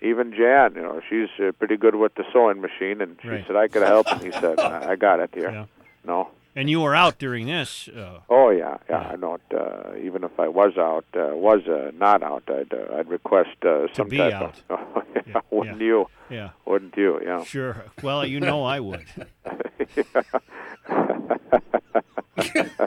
even 0.00 0.32
Jan, 0.32 0.74
you 0.74 0.82
know, 0.82 1.00
she's 1.08 1.28
uh, 1.38 1.52
pretty 1.52 1.76
good 1.76 1.94
with 1.94 2.14
the 2.16 2.24
sewing 2.32 2.60
machine, 2.60 3.00
and 3.02 3.16
she 3.22 3.28
Right. 3.28 3.44
said 3.46 3.56
I 3.56 3.68
could 3.68 3.82
help, 3.82 4.06
and 4.10 4.22
he 4.22 4.32
said 4.32 4.58
I 4.58 4.92
I 4.92 4.96
got 4.96 5.20
it 5.20 5.30
here. 5.34 5.50
Yeah. 5.50 5.66
No. 6.04 6.30
And 6.54 6.68
you 6.68 6.80
were 6.80 6.94
out 6.94 7.18
during 7.18 7.46
this. 7.46 7.88
Uh, 7.88 8.20
Oh 8.28 8.50
yeah, 8.50 8.76
yeah. 8.88 8.98
I 8.98 9.16
know 9.16 9.36
it. 9.36 9.40
Uh, 9.56 9.96
even 9.96 10.22
if 10.22 10.38
I 10.38 10.48
was 10.48 10.76
out, 10.76 11.06
uh, 11.14 11.34
was 11.34 11.66
uh, 11.66 11.92
not 11.96 12.22
out, 12.22 12.42
I'd 12.48 12.72
uh, 12.74 12.96
I'd 12.98 13.08
request 13.08 13.56
uh, 13.64 13.86
some 13.94 14.08
be 14.08 14.18
type 14.18 14.34
out. 14.34 14.60
of. 14.70 14.80
Yeah, 15.26 15.40
wouldn't 15.50 15.80
yeah. 15.80 15.86
you? 15.86 16.06
yeah. 16.28 16.50
Wouldn't 16.66 16.94
you? 16.96 17.20
Yeah. 17.24 17.44
Sure. 17.44 17.84
Well, 18.02 18.26
you 18.26 18.40
know 18.40 18.64
I 18.64 18.80
would. 18.80 19.04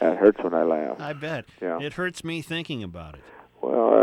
That 0.00 0.18
hurts 0.18 0.42
when 0.44 0.52
I 0.52 0.64
laugh. 0.64 1.00
I 1.00 1.14
bet. 1.14 1.46
Yeah. 1.62 1.80
It 1.80 1.94
hurts 1.94 2.22
me 2.24 2.42
thinking 2.42 2.82
about 2.82 3.14
it. 3.14 3.22
Well, 3.64 3.94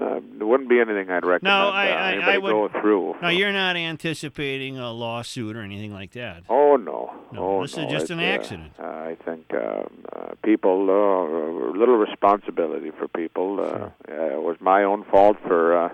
uh, 0.00 0.04
uh, 0.04 0.20
there 0.38 0.46
wouldn't 0.46 0.68
be 0.68 0.80
anything 0.80 1.10
I'd 1.10 1.24
recommend 1.24 1.44
No, 1.44 1.68
I- 1.70 1.90
uh, 1.90 1.94
I- 2.26 2.34
I 2.34 2.38
would- 2.38 2.50
go 2.50 2.68
through. 2.80 3.16
Now 3.22 3.28
you're 3.28 3.52
not 3.52 3.76
anticipating 3.76 4.78
a 4.78 4.90
lawsuit 4.90 5.56
or 5.56 5.60
anything 5.62 5.92
like 5.92 6.12
that. 6.12 6.42
Oh 6.48 6.76
no, 6.76 7.12
No, 7.32 7.58
oh, 7.58 7.62
this 7.62 7.76
is 7.78 7.84
just 7.86 8.04
It's, 8.04 8.10
an 8.10 8.20
accident. 8.20 8.72
Uh, 8.78 8.84
I 8.86 9.16
think 9.24 9.52
um, 9.54 10.04
uh, 10.12 10.34
people 10.42 10.90
uh, 10.90 11.70
a 11.70 11.76
little 11.78 11.96
responsibility 11.96 12.90
for 12.90 13.06
people. 13.08 13.60
Uh, 13.60 13.90
uh, 14.10 14.14
it 14.36 14.42
was 14.42 14.56
my 14.60 14.82
own 14.84 15.04
fault 15.04 15.36
for 15.46 15.76
uh, 15.76 15.88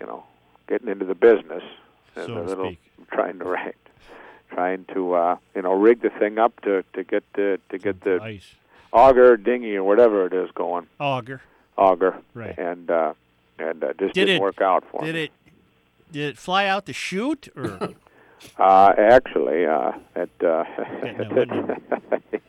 you 0.00 0.06
know 0.06 0.24
getting 0.68 0.88
into 0.88 1.04
the 1.04 1.14
business 1.14 1.62
and 2.16 2.26
So 2.26 2.32
a 2.32 2.34
to 2.36 2.42
little 2.42 2.66
speak. 2.66 2.80
trying 3.12 3.38
to 3.38 3.44
right, 3.58 3.76
trying 4.50 4.84
to 4.94 5.14
uh, 5.14 5.36
you 5.54 5.62
know 5.62 5.72
rig 5.72 6.02
the 6.02 6.10
thing 6.10 6.38
up 6.38 6.60
to 6.62 6.84
to 6.94 7.02
get 7.04 7.24
the 7.34 7.58
to 7.70 7.78
get 7.78 8.02
the 8.02 8.20
Ice. 8.22 8.54
auger, 8.92 9.36
dinghy, 9.36 9.76
or 9.76 9.84
whatever 9.84 10.26
it 10.26 10.32
is 10.34 10.50
going 10.52 10.86
Auger. 10.98 11.40
Auger, 11.76 12.16
Right. 12.34 12.56
and 12.58 12.90
uh, 12.90 13.12
and 13.58 13.82
uh, 13.84 13.88
just 13.98 14.14
Did 14.14 14.26
didn't 14.26 14.36
it- 14.36 14.40
work 14.40 14.60
out 14.60 14.84
for 14.90 15.02
Did 15.04 15.14
me. 15.14 15.24
it? 15.24 15.30
Did 16.12 16.28
it 16.30 16.38
fly 16.38 16.66
out 16.66 16.86
the 16.86 16.92
chute 16.92 17.48
or? 17.56 17.90
Uh, 18.58 18.94
actually, 18.96 19.66
uh, 19.66 19.92
it, 20.16 20.30
uh, 20.42 20.64
no, 21.30 21.76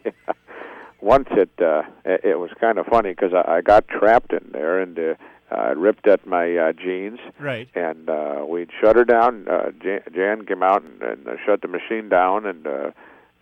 once 1.02 1.28
it, 1.32 1.50
uh, 1.62 1.82
it 2.06 2.24
it 2.24 2.40
was 2.40 2.50
kind 2.60 2.78
of 2.78 2.86
funny 2.86 3.10
because 3.10 3.34
I, 3.34 3.58
I 3.58 3.62
got 3.62 3.88
trapped 3.90 4.32
in 4.34 4.50
there 4.54 4.80
and 4.80 4.98
uh, 4.98 5.14
uh, 5.54 5.74
ripped 5.76 6.08
at 6.08 6.26
my 6.26 6.56
uh, 6.56 6.72
jeans, 6.74 7.20
right. 7.40 7.68
and 7.76 8.10
uh, 8.10 8.46
we'd 8.48 8.70
shut 8.80 8.96
her 8.96 9.04
down. 9.04 9.48
Uh, 9.50 9.72
Jan, 9.84 10.02
Jan 10.16 10.46
came 10.46 10.64
out 10.64 10.82
and, 10.84 11.02
and 11.02 11.28
uh, 11.28 11.36
shut 11.46 11.62
the 11.62 11.68
machine 11.68 12.08
down, 12.08 12.46
and 12.46 12.66
uh, 12.66 12.92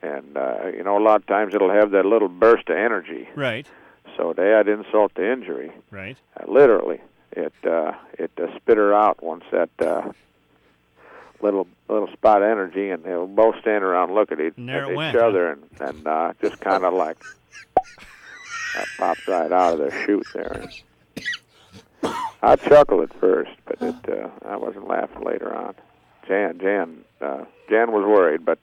and 0.02 0.36
uh, 0.36 0.68
you 0.76 0.84
know 0.84 0.98
a 0.98 1.04
lot 1.04 1.18
of 1.22 1.28
times 1.28 1.54
it'll 1.54 1.70
have 1.72 1.92
that 1.92 2.06
little 2.06 2.30
burst 2.30 2.70
of 2.70 2.78
energy. 2.78 3.28
Right. 3.36 3.68
So 4.20 4.34
to 4.34 4.42
add 4.42 4.68
insult 4.68 5.16
to 5.16 5.32
injury, 5.32 5.72
Right. 5.92 6.18
uh, 6.38 6.52
literally, 6.52 7.00
it 7.32 7.54
uh, 7.66 7.94
it 8.14 8.32
uh, 8.38 8.54
spit 8.58 8.76
her 8.78 8.94
out 8.94 9.24
once 9.24 9.46
that 9.52 9.70
uh, 9.80 10.12
little 11.42 11.68
little 11.88 12.10
spot 12.12 12.42
of 12.42 12.50
energy, 12.50 12.90
and 12.90 13.04
they 13.04 13.14
were 13.14 13.26
both 13.28 13.56
standing 13.62 13.84
around 13.84 14.14
looking 14.14 14.40
at 14.42 14.46
each, 14.48 14.54
And 14.58 14.70
at 14.70 14.90
each 14.92 14.98
went, 14.98 15.16
other, 15.16 15.52
and 15.52 15.64
and 15.80 16.06
uh, 16.06 16.34
just 16.42 16.60
kind 16.60 16.84
of 16.84 16.94
like 16.94 17.18
that 18.76 18.88
popped 18.98 19.26
right 19.30 19.52
out 19.54 19.74
of 19.74 19.80
their 19.80 20.06
chute 20.06 20.28
there. 20.34 20.70
I 22.42 22.58
chuckled 22.58 23.10
at 23.10 23.20
first, 23.22 23.52
but 23.66 23.82
it 23.82 23.96
uh, 24.10 24.30
I 24.46 24.58
wasn't 24.58 24.88
laughing 24.90 25.24
later 25.24 25.56
on. 25.56 25.76
Jan 26.28 26.60
Jan 26.60 27.06
uh, 27.22 27.46
Jan 27.70 27.94
was 27.94 28.04
worried, 28.04 28.44
but 28.44 28.60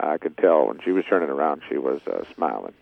I 0.00 0.18
could 0.18 0.36
tell 0.36 0.66
when 0.66 0.80
she 0.84 0.90
was 0.90 1.04
turning 1.08 1.30
around, 1.30 1.62
she 1.68 1.78
was 1.78 2.00
uh, 2.08 2.24
smiling. 2.34 2.74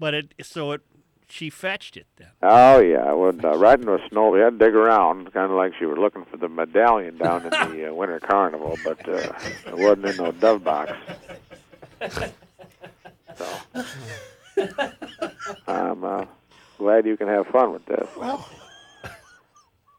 But 0.00 0.14
it. 0.14 0.32
So 0.42 0.72
it. 0.72 0.80
She 1.28 1.50
fetched 1.50 1.96
it 1.96 2.06
then. 2.16 2.28
Oh 2.42 2.78
yeah, 2.80 2.98
I 3.04 3.12
would 3.12 3.44
uh, 3.44 3.56
right 3.56 3.78
into 3.78 3.94
a 3.94 4.08
snow. 4.08 4.30
We 4.30 4.40
had 4.40 4.58
to 4.58 4.64
dig 4.64 4.74
around, 4.74 5.32
kind 5.32 5.50
of 5.50 5.56
like 5.56 5.72
she 5.78 5.84
was 5.84 5.98
looking 5.98 6.24
for 6.24 6.36
the 6.36 6.48
medallion 6.48 7.18
down 7.18 7.42
in 7.42 7.50
the 7.50 7.90
uh, 7.90 7.94
winter 7.94 8.20
carnival, 8.20 8.78
but 8.84 9.06
uh, 9.08 9.32
it 9.66 9.76
wasn't 9.76 10.06
in 10.06 10.16
no 10.18 10.30
dove 10.32 10.62
box. 10.62 10.92
So 13.36 13.46
I'm 15.66 16.04
uh, 16.04 16.24
glad 16.78 17.06
you 17.06 17.16
can 17.16 17.28
have 17.28 17.46
fun 17.48 17.72
with 17.72 17.84
this. 17.86 18.08
Well, 18.16 18.48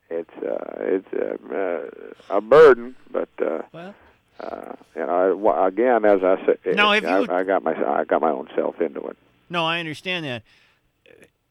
it's 0.10 0.30
uh, 0.38 0.76
it's 0.80 1.14
uh, 1.14 1.54
uh, 1.54 2.38
a 2.38 2.42
burden, 2.42 2.96
but 3.12 3.30
uh, 3.42 3.62
Well. 3.74 3.94
uh, 4.40 4.74
you 4.96 5.06
know, 5.06 5.10
I, 5.30 5.34
wa- 5.34 5.66
again, 5.66 6.06
as 6.06 6.24
I 6.24 6.38
said, 6.46 6.76
Now, 6.76 6.92
have 6.94 7.06
I, 7.06 7.20
you- 7.20 7.28
I 7.30 7.44
got 7.44 7.64
my 7.64 7.74
I 7.74 8.06
got 8.06 8.22
my 8.22 8.32
own 8.32 8.48
self 8.56 8.80
into 8.82 9.06
it. 9.08 9.18
No, 9.50 9.66
I 9.66 9.80
understand 9.80 10.26
that. 10.26 10.44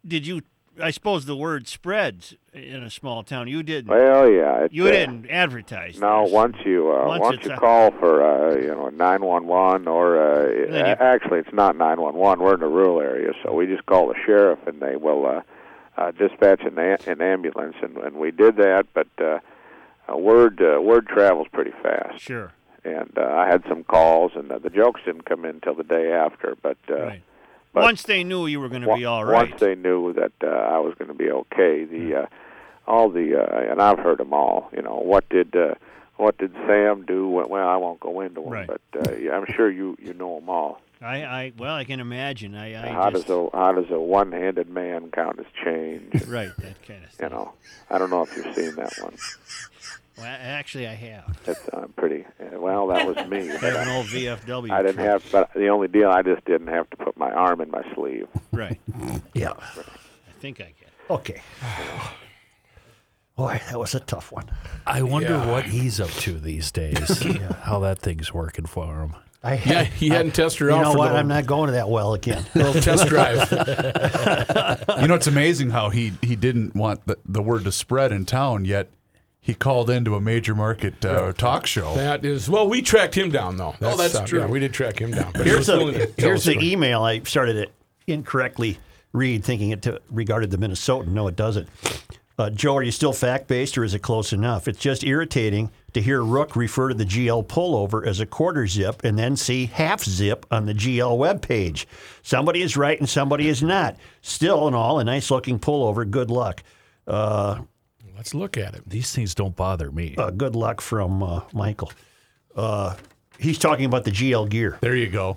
Did 0.06 0.26
you? 0.26 0.42
I 0.82 0.90
suppose 0.90 1.24
the 1.24 1.36
word 1.36 1.66
spreads 1.68 2.34
in 2.52 2.82
a 2.82 2.90
small 2.90 3.22
town. 3.22 3.48
You 3.48 3.62
didn't. 3.62 3.90
Well, 3.90 4.28
yeah, 4.28 4.66
you 4.70 4.86
uh, 4.86 4.90
didn't 4.90 5.30
advertise. 5.30 5.98
No, 5.98 6.24
this. 6.24 6.32
once 6.32 6.56
you 6.66 6.92
uh, 6.92 7.06
Once 7.08 7.20
once, 7.22 7.44
you 7.46 7.52
a- 7.52 7.56
call 7.56 7.92
for 7.92 8.22
uh, 8.22 8.56
you 8.56 8.68
know 8.68 8.90
nine 8.90 9.22
one 9.24 9.46
one 9.46 9.88
or 9.88 10.20
uh, 10.20 10.48
you- 10.50 10.74
actually 10.76 11.38
it's 11.38 11.52
not 11.54 11.76
nine 11.76 12.00
one 12.00 12.14
one. 12.14 12.40
We're 12.40 12.54
in 12.54 12.62
a 12.62 12.68
rural 12.68 13.00
area, 13.00 13.32
so 13.42 13.54
we 13.54 13.66
just 13.66 13.86
call 13.86 14.08
the 14.08 14.14
sheriff 14.26 14.58
and 14.66 14.80
they 14.80 14.96
will 14.96 15.24
uh, 15.26 15.40
uh, 15.96 16.10
dispatch 16.10 16.60
an, 16.60 16.76
a- 16.78 16.98
an 17.10 17.22
ambulance, 17.22 17.76
and, 17.82 17.96
and 17.96 18.16
we 18.16 18.30
did 18.30 18.56
that. 18.56 18.84
But 18.92 19.08
uh, 19.18 19.38
uh, 20.12 20.16
word 20.18 20.60
uh, 20.60 20.82
word 20.82 21.06
travels 21.08 21.46
pretty 21.54 21.72
fast, 21.82 22.20
Sure. 22.20 22.52
and 22.84 23.10
uh, 23.16 23.22
I 23.22 23.46
had 23.46 23.62
some 23.66 23.82
calls, 23.82 24.32
and 24.34 24.52
uh, 24.52 24.58
the 24.58 24.68
jokes 24.70 25.00
didn't 25.06 25.24
come 25.24 25.46
in 25.46 25.60
till 25.62 25.74
the 25.74 25.84
day 25.84 26.12
after. 26.12 26.54
But 26.62 26.76
uh, 26.90 26.94
Right. 27.02 27.22
But 27.76 27.82
Once 27.82 28.04
they 28.04 28.24
knew 28.24 28.46
you 28.46 28.58
were 28.58 28.70
going 28.70 28.80
to 28.80 28.94
be 28.94 29.04
all 29.04 29.22
right. 29.22 29.50
Once 29.50 29.60
they 29.60 29.74
knew 29.74 30.10
that 30.14 30.32
uh, 30.42 30.46
I 30.46 30.78
was 30.78 30.94
going 30.98 31.08
to 31.08 31.14
be 31.14 31.30
okay, 31.30 31.84
the 31.84 32.22
uh, 32.22 32.26
all 32.86 33.10
the 33.10 33.38
uh, 33.38 33.70
and 33.70 33.82
I've 33.82 33.98
heard 33.98 34.16
them 34.16 34.32
all. 34.32 34.70
You 34.74 34.80
know, 34.80 34.94
what 34.96 35.28
did 35.28 35.54
uh, 35.54 35.74
what 36.16 36.38
did 36.38 36.54
Sam 36.66 37.04
do? 37.04 37.28
When, 37.28 37.50
well, 37.50 37.68
I 37.68 37.76
won't 37.76 38.00
go 38.00 38.22
into 38.22 38.40
them, 38.40 38.48
Right. 38.48 38.66
but 38.66 38.80
uh, 39.06 39.14
yeah, 39.16 39.32
I'm 39.32 39.44
sure 39.54 39.70
you 39.70 39.94
you 40.00 40.14
know 40.14 40.40
them 40.40 40.48
all. 40.48 40.80
I, 41.02 41.24
I, 41.24 41.52
well, 41.58 41.74
I 41.74 41.84
can 41.84 42.00
imagine. 42.00 42.54
I, 42.54 42.82
I 42.82 42.88
how 42.90 43.10
just, 43.10 43.26
does 43.26 43.36
a 43.36 43.50
how 43.54 43.72
does 43.72 43.90
a 43.90 44.00
one-handed 44.00 44.70
man 44.70 45.10
count 45.10 45.38
as 45.38 45.44
change? 45.62 46.24
right, 46.26 46.56
that 46.56 46.82
kind 46.86 47.04
of 47.04 47.10
you 47.20 47.28
know, 47.28 47.52
I 47.90 47.98
don't 47.98 48.08
know 48.08 48.22
if 48.22 48.34
you've 48.34 48.54
seen 48.54 48.74
that 48.76 48.94
one. 49.02 49.16
Well, 50.18 50.26
actually, 50.40 50.86
I 50.86 50.94
have. 50.94 51.38
That's 51.44 51.68
uh, 51.68 51.86
pretty. 51.96 52.24
Uh, 52.40 52.58
well, 52.58 52.86
that 52.88 53.06
was 53.06 53.16
me. 53.28 53.50
I 53.50 53.56
have 53.56 53.86
an 53.86 53.88
old 53.88 54.06
VFW. 54.06 54.70
I 54.70 54.82
didn't 54.82 55.04
have, 55.04 55.22
but 55.30 55.52
the 55.54 55.68
only 55.68 55.88
deal 55.88 56.08
I 56.10 56.22
just 56.22 56.44
didn't 56.46 56.68
have 56.68 56.88
to 56.90 56.96
put 56.96 57.16
my 57.18 57.30
arm 57.30 57.60
in 57.60 57.70
my 57.70 57.82
sleeve. 57.94 58.28
Right. 58.52 58.80
Yeah. 59.34 59.52
I 59.58 60.32
think 60.40 60.60
I 60.60 60.64
get. 60.64 60.88
it. 60.88 61.10
Okay. 61.12 61.42
Boy, 63.36 63.60
that 63.68 63.78
was 63.78 63.94
a 63.94 64.00
tough 64.00 64.32
one. 64.32 64.50
I 64.86 65.02
wonder 65.02 65.38
what 65.38 65.66
he's 65.66 66.00
up 66.00 66.08
to 66.10 66.32
these 66.38 66.70
days. 66.72 67.22
How 67.62 67.80
that 67.80 67.98
thing's 67.98 68.32
working 68.32 68.64
for 68.64 69.02
him. 69.02 69.14
I 69.42 69.56
Yeah, 69.56 69.84
he 69.84 70.08
hadn't 70.08 70.34
tested 70.34 70.60
her 70.62 70.68
You 70.70 70.76
out 70.76 70.82
know 70.84 70.92
for 70.92 70.98
what? 70.98 71.08
the 71.12 71.16
I'm 71.18 71.28
not 71.28 71.44
going 71.44 71.66
to 71.66 71.72
that 71.72 71.90
well 71.90 72.14
again. 72.14 72.46
little 72.54 72.72
test 72.80 73.06
drive. 73.08 73.50
You 74.98 75.06
know, 75.08 75.14
it's 75.14 75.26
amazing 75.26 75.68
how 75.70 75.90
he 75.90 76.12
he 76.22 76.34
didn't 76.34 76.74
want 76.74 77.06
the, 77.06 77.18
the 77.26 77.42
word 77.42 77.64
to 77.64 77.72
spread 77.72 78.10
in 78.12 78.24
town, 78.24 78.64
yet 78.64 78.88
he 79.46 79.54
called 79.54 79.90
into 79.90 80.16
a 80.16 80.20
major 80.20 80.56
market 80.56 81.04
uh, 81.04 81.32
talk 81.32 81.68
show. 81.68 81.94
That 81.94 82.24
is 82.24 82.50
well, 82.50 82.68
we 82.68 82.82
tracked 82.82 83.16
him 83.16 83.30
down 83.30 83.56
though. 83.56 83.76
Oh, 83.80 83.96
that's 83.96 84.16
uh, 84.16 84.26
true. 84.26 84.40
Yeah, 84.40 84.46
we 84.48 84.58
did 84.58 84.72
track 84.72 85.00
him 85.00 85.12
down. 85.12 85.30
But 85.32 85.46
Here's 85.46 85.68
was 85.68 85.78
willing 85.78 85.94
to 85.94 86.06
the 86.06 86.20
here's 86.20 86.42
the 86.42 86.54
the 86.54 86.54
story. 86.54 86.72
email 86.72 87.02
I 87.04 87.20
started 87.20 87.54
it 87.54 87.72
incorrectly 88.08 88.78
read 89.12 89.44
thinking 89.44 89.70
it 89.70 89.82
to, 89.82 90.02
regarded 90.10 90.50
the 90.50 90.56
Minnesotan. 90.56 91.08
No, 91.08 91.28
it 91.28 91.36
doesn't. 91.36 91.68
Uh, 92.36 92.50
Joe, 92.50 92.76
are 92.76 92.82
you 92.82 92.90
still 92.90 93.12
fact 93.12 93.46
based 93.46 93.78
or 93.78 93.84
is 93.84 93.94
it 93.94 94.00
close 94.00 94.32
enough? 94.32 94.66
It's 94.66 94.80
just 94.80 95.04
irritating 95.04 95.70
to 95.92 96.02
hear 96.02 96.24
Rook 96.24 96.56
refer 96.56 96.88
to 96.88 96.94
the 96.94 97.04
GL 97.04 97.46
pullover 97.46 98.04
as 98.04 98.18
a 98.18 98.26
quarter 98.26 98.66
zip 98.66 99.04
and 99.04 99.16
then 99.16 99.36
see 99.36 99.66
half 99.66 100.02
zip 100.02 100.44
on 100.50 100.66
the 100.66 100.74
GL 100.74 101.16
webpage. 101.16 101.86
Somebody 102.22 102.62
is 102.62 102.76
right 102.76 102.98
and 102.98 103.08
somebody 103.08 103.46
is 103.46 103.62
not. 103.62 103.96
Still, 104.22 104.66
in 104.66 104.74
all, 104.74 104.98
a 104.98 105.04
nice 105.04 105.30
looking 105.30 105.60
pullover. 105.60 106.10
Good 106.10 106.32
luck. 106.32 106.64
Let's 108.16 108.34
look 108.34 108.56
at 108.56 108.74
it. 108.74 108.82
These 108.88 109.12
things 109.12 109.34
don't 109.34 109.54
bother 109.54 109.90
me. 109.90 110.14
uh, 110.16 110.30
good 110.30 110.56
luck 110.56 110.80
from 110.80 111.22
uh, 111.22 111.42
Michael. 111.52 111.92
Uh, 112.54 112.94
he's 113.38 113.58
talking 113.58 113.84
about 113.84 114.04
the 114.04 114.10
GL 114.10 114.48
gear, 114.48 114.78
There 114.80 114.96
you 114.96 115.08
go. 115.08 115.36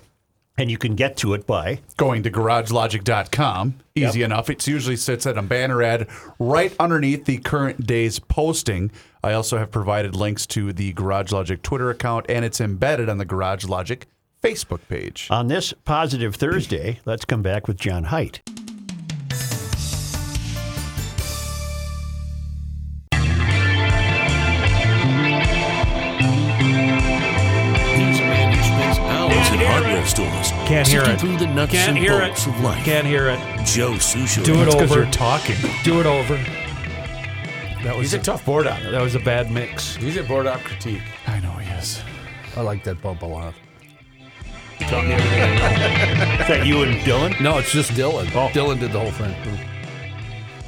and 0.56 0.70
you 0.70 0.78
can 0.78 0.94
get 0.94 1.16
to 1.18 1.34
it 1.34 1.46
by 1.46 1.80
Going 1.98 2.22
to 2.22 2.30
garagelogic.com. 2.30 3.74
Easy 3.94 4.22
enough. 4.22 4.48
It 4.50 4.66
usually 4.66 4.96
sits 4.96 5.26
at 5.26 5.36
a 5.36 5.42
banner 5.42 5.82
ad 5.82 6.08
right 6.38 6.74
underneath 6.80 7.26
the 7.26 7.38
current 7.38 7.86
day's 7.86 8.18
posting. 8.18 8.90
I 9.22 9.34
also 9.34 9.58
have 9.58 9.70
provided 9.70 10.16
links 10.16 10.46
to 10.48 10.72
the 10.72 10.92
Garage 10.94 11.30
Logic 11.32 11.60
Twitter 11.62 11.90
account, 11.90 12.24
and 12.28 12.44
it's 12.44 12.60
embedded 12.60 13.08
on 13.10 13.18
the 13.18 13.26
Garage 13.26 13.66
Logic 13.66 14.06
Facebook 14.42 14.80
page. 14.88 15.28
On 15.30 15.48
this 15.48 15.74
positive 15.84 16.34
Thursday, 16.36 17.00
let's 17.04 17.26
come 17.26 17.42
back 17.42 17.68
with 17.68 17.76
John 17.76 18.04
Height. 18.04 18.40
Can't 30.70 30.86
hear 30.88 31.02
it. 31.02 31.20
through 31.20 31.36
the 31.36 31.46
nuts 31.48 31.72
Can't 31.72 31.90
and 31.90 31.98
hear 31.98 32.20
bolts 32.20 32.46
it. 32.46 32.50
of 32.54 32.60
life. 32.60 32.84
Can't 32.84 33.06
hear 33.06 33.28
it. 33.28 33.38
Joe 33.66 33.92
Soucheray. 33.92 34.44
Do 34.44 34.54
it 34.62 34.66
It's 34.66 34.74
'cause 34.76 34.90
over. 34.92 35.02
you're 35.02 35.10
talking. 35.10 35.56
Do 35.82 36.00
it 36.00 36.06
over. 36.06 36.36
That 37.82 37.96
was 37.96 38.12
He's 38.12 38.14
a 38.14 38.22
tough 38.22 38.44
board 38.44 38.66
out. 38.68 38.80
That 38.90 39.02
was 39.02 39.14
a 39.16 39.18
bad 39.20 39.50
mix. 39.50 39.96
He's 39.96 40.16
a 40.16 40.22
board 40.22 40.46
out 40.46 40.60
critique. 40.62 41.02
I 41.26 41.40
know 41.40 41.50
he 41.52 41.68
is. 41.72 42.00
I 42.56 42.60
like 42.60 42.84
that 42.84 43.02
bump 43.02 43.22
a 43.22 43.26
lot. 43.26 43.54
Is 44.80 44.88
that 46.48 46.62
you 46.66 46.82
and 46.82 46.96
Dylan? 47.00 47.40
No, 47.40 47.58
it's 47.58 47.72
just 47.72 47.90
Dylan. 47.92 48.26
Dylan 48.52 48.78
did 48.80 48.92
the 48.92 49.00
whole 49.00 49.10
thing. 49.10 49.34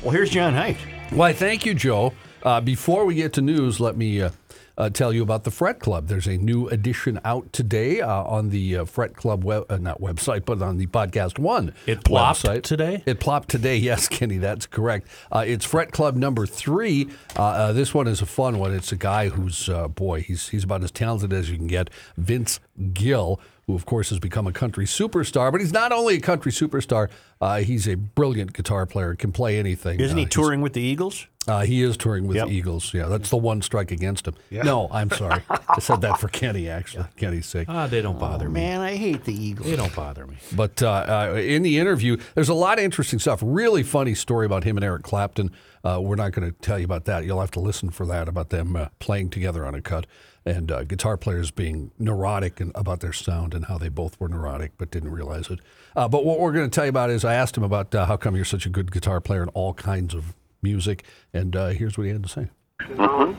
Well, 0.03 0.11
here's 0.11 0.31
John 0.31 0.55
Height. 0.55 0.77
Why, 1.11 1.33
thank 1.33 1.65
you, 1.65 1.75
Joe. 1.75 2.13
Uh, 2.43 2.61
before 2.61 3.05
we 3.05 3.15
get 3.15 3.33
to 3.35 3.41
news, 3.43 3.79
let 3.79 3.97
me 3.97 4.21
uh, 4.21 4.31
uh, 4.79 4.91
tell 4.91 5.13
you 5.13 5.23
about 5.23 5.45
the 5.45 5.51
Fret 5.51 5.81
Club. 5.81 6.09
There's 6.09 6.27
a 6.27 6.37
new 6.37 6.69
edition 6.69 7.21
out 7.25 7.53
today 7.53 8.01
uh, 8.01 8.23
on 8.25 8.51
the 8.51 8.79
uh, 8.79 8.85
Fret 8.85 9.15
Club 9.17 9.45
web, 9.45 9.67
uh, 9.69 9.77
not 9.79 10.01
website, 10.01 10.45
but 10.45 10.61
on 10.63 10.79
the 10.79 10.87
Podcast 10.87 11.39
One. 11.39 11.75
It 11.87 12.05
plopped 12.05 12.43
website. 12.45 12.63
today? 12.63 13.03
It 13.07 13.21
plopped 13.21 13.49
today. 13.49 13.77
Yes, 13.83 14.07
Kenny, 14.09 14.39
that's 14.39 14.67
correct. 14.67 15.09
Uh, 15.31 15.45
it's 15.47 15.65
Fret 15.65 15.93
Club 15.93 16.15
number 16.17 16.47
three. 16.47 17.09
Uh, 17.37 17.43
uh, 17.43 17.73
this 17.73 17.93
one 17.93 18.07
is 18.07 18.23
a 18.23 18.27
fun 18.27 18.59
one. 18.59 18.73
It's 18.73 18.93
a 18.93 18.97
guy 18.97 19.29
who's 19.29 19.69
uh, 19.69 19.89
boy, 19.89 20.21
he's 20.23 20.49
he's 20.49 20.65
about 20.65 20.85
as 20.85 20.91
talented 20.91 21.33
as 21.33 21.51
you 21.51 21.57
can 21.57 21.67
get. 21.67 21.91
Vince 22.17 22.61
Gill. 22.93 23.41
Who, 23.69 23.77
of 23.77 23.87
course, 23.87 24.09
has 24.11 24.19
become 24.19 24.49
a 24.49 24.53
country 24.53 24.87
superstar, 24.87 25.53
but 25.53 25.61
he's 25.61 25.73
not 25.73 25.93
only 25.93 26.17
a 26.17 26.21
country 26.21 26.51
superstar, 26.51 27.09
uh, 27.41 27.59
he's 27.59 27.87
a 27.87 27.95
brilliant 27.95 28.55
guitar 28.55 28.87
player, 28.87 29.15
can 29.15 29.31
play 29.31 29.57
anything. 29.57 30.01
Isn't 30.01 30.17
he 30.17 30.25
Uh, 30.25 30.27
he's- 30.27 30.35
touring 30.35 30.63
with 30.63 30.73
the 30.73 30.81
Eagles? 30.81 31.29
uh, 31.47 31.61
he 31.61 31.81
is 31.83 31.97
touring 31.97 32.27
with 32.27 32.37
Yep. 32.39 32.49
the 32.49 32.55
Eagles. 32.55 32.93
Yeah, 32.93 33.07
that's 33.07 33.31
the 33.31 33.37
one 33.37 33.63
strike 33.63 33.93
against 33.93 34.27
him. 34.27 34.35
Yeah. 34.51 34.63
No, 34.63 34.89
I'm 34.93 35.11
sorry. 35.11 35.43
I 35.69 35.79
said 35.79 36.01
that 36.01 36.19
for 36.19 36.27
Kenny, 36.27 36.69
actually. 36.69 37.05
Kenny's 37.17 37.47
sake. 37.47 37.67
Ah, 37.69 37.87
they 37.87 38.03
don't 38.03 38.19
bother 38.19 38.49
me. 38.49 38.61
Man, 38.61 38.81
I 38.81 38.97
hate 38.97 39.25
the 39.25 39.33
Eagles. 39.35 39.69
They 39.69 39.77
don't 39.77 39.95
bother 39.95 40.27
me. 40.27 40.37
But 40.53 40.83
uh, 40.83 41.31
uh, 41.35 41.35
in 41.39 41.63
the 41.63 41.79
interview, 41.79 42.17
there's 42.35 42.49
a 42.49 42.55
lot 42.55 42.79
of 42.79 42.85
interesting 42.85 43.21
stuff. 43.21 43.39
Really 43.45 43.85
funny 43.85 44.15
story 44.15 44.45
about 44.45 44.65
him 44.65 44.77
and 44.77 44.83
Eric 44.85 45.05
Clapton. 45.05 45.53
Uh, 45.85 46.01
we're 46.03 46.17
not 46.17 46.33
going 46.33 46.49
to 46.53 46.57
tell 46.63 46.79
you 46.81 46.85
about 46.85 47.05
that. 47.05 47.25
You'll 47.25 47.41
have 47.41 47.51
to 47.53 47.61
listen 47.61 47.91
for 47.91 48.07
that 48.07 48.27
about 48.29 48.51
them 48.51 48.75
uh, 48.77 48.87
playing 48.99 49.31
together 49.31 49.65
on 49.65 49.75
a 49.77 49.81
cut 49.81 50.07
and 50.45 50.71
uh, 50.71 50.85
guitar 50.85 51.17
players 51.17 51.51
being 51.51 51.93
neurotic 51.99 52.61
and, 52.61 52.73
about 52.75 53.01
their 53.01 53.13
sound 53.13 53.55
and 53.55 53.67
how 53.67 53.79
they 53.79 53.89
both 53.89 54.19
were 54.21 54.29
neurotic 54.29 54.73
but 54.77 54.91
didn't 54.91 55.11
realize 55.11 55.51
it. 55.51 55.61
Uh, 55.95 56.09
but 56.09 56.25
what 56.25 56.41
we're 56.41 56.53
going 56.53 56.69
to 56.69 56.75
tell 56.75 56.85
you 56.85 56.91
about 56.91 57.11
is 57.11 57.25
I 57.25 57.35
asked 57.35 57.57
him 57.57 57.63
about 57.63 57.95
uh, 57.95 58.07
how 58.07 58.17
come 58.17 58.35
you're 58.35 58.45
such 58.45 58.67
a 58.67 58.71
good 58.71 58.91
guitar 58.91 59.21
player 59.21 59.43
in 59.43 59.49
all 59.51 59.75
kinds 59.75 60.15
of 60.15 60.35
music, 60.63 61.05
and 61.33 61.55
uh, 61.55 61.69
here's 61.69 61.99
what 61.99 62.05
he 62.05 62.13
had 62.13 62.23
to 62.23 62.29
say. 62.29 62.49
Mm-hmm. 62.81 63.33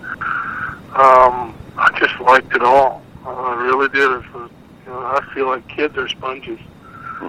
Um, 0.96 1.58
I 1.78 2.00
just 2.00 2.20
liked 2.20 2.54
it 2.56 2.62
all. 2.62 3.02
Uh, 3.26 3.30
I 3.30 3.56
really 3.64 3.90
did. 3.90 4.12
It's 4.12 4.36
a, 4.36 4.50
you 4.86 4.92
know, 4.92 5.00
I 5.00 5.28
feel 5.34 5.48
like 5.48 5.68
kids 5.68 5.98
are 5.98 6.08
sponges, 6.08 6.60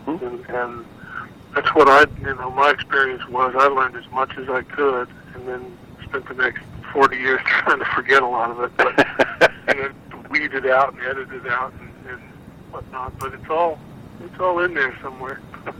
and, 0.06 0.44
and 0.48 0.84
that's 1.54 1.74
what 1.74 1.88
I, 1.88 2.04
you 2.20 2.34
know, 2.34 2.50
my 2.50 2.70
experience 2.70 3.26
was. 3.28 3.54
I 3.56 3.68
learned 3.68 3.96
as 3.96 4.10
much 4.10 4.36
as 4.36 4.48
I 4.48 4.62
could, 4.62 5.08
and 5.34 5.48
then 5.48 5.78
spent 6.04 6.28
the 6.28 6.34
next 6.34 6.62
40 6.92 7.16
years 7.16 7.40
trying 7.46 7.78
to 7.78 7.84
forget 7.86 8.22
a 8.22 8.26
lot 8.26 8.50
of 8.50 8.60
it, 8.60 8.76
but 8.76 9.52
and 9.68 9.78
then 9.78 10.28
weed 10.30 10.52
it 10.54 10.66
out 10.66 10.94
and 10.94 11.02
edit 11.02 11.32
it 11.32 11.46
out 11.46 11.72
and, 11.74 11.90
and 12.08 12.20
whatnot. 12.70 13.18
But 13.18 13.34
it's 13.34 13.48
all, 13.50 13.78
it's 14.20 14.38
all 14.40 14.60
in 14.60 14.74
there 14.74 14.96
somewhere. 15.02 15.40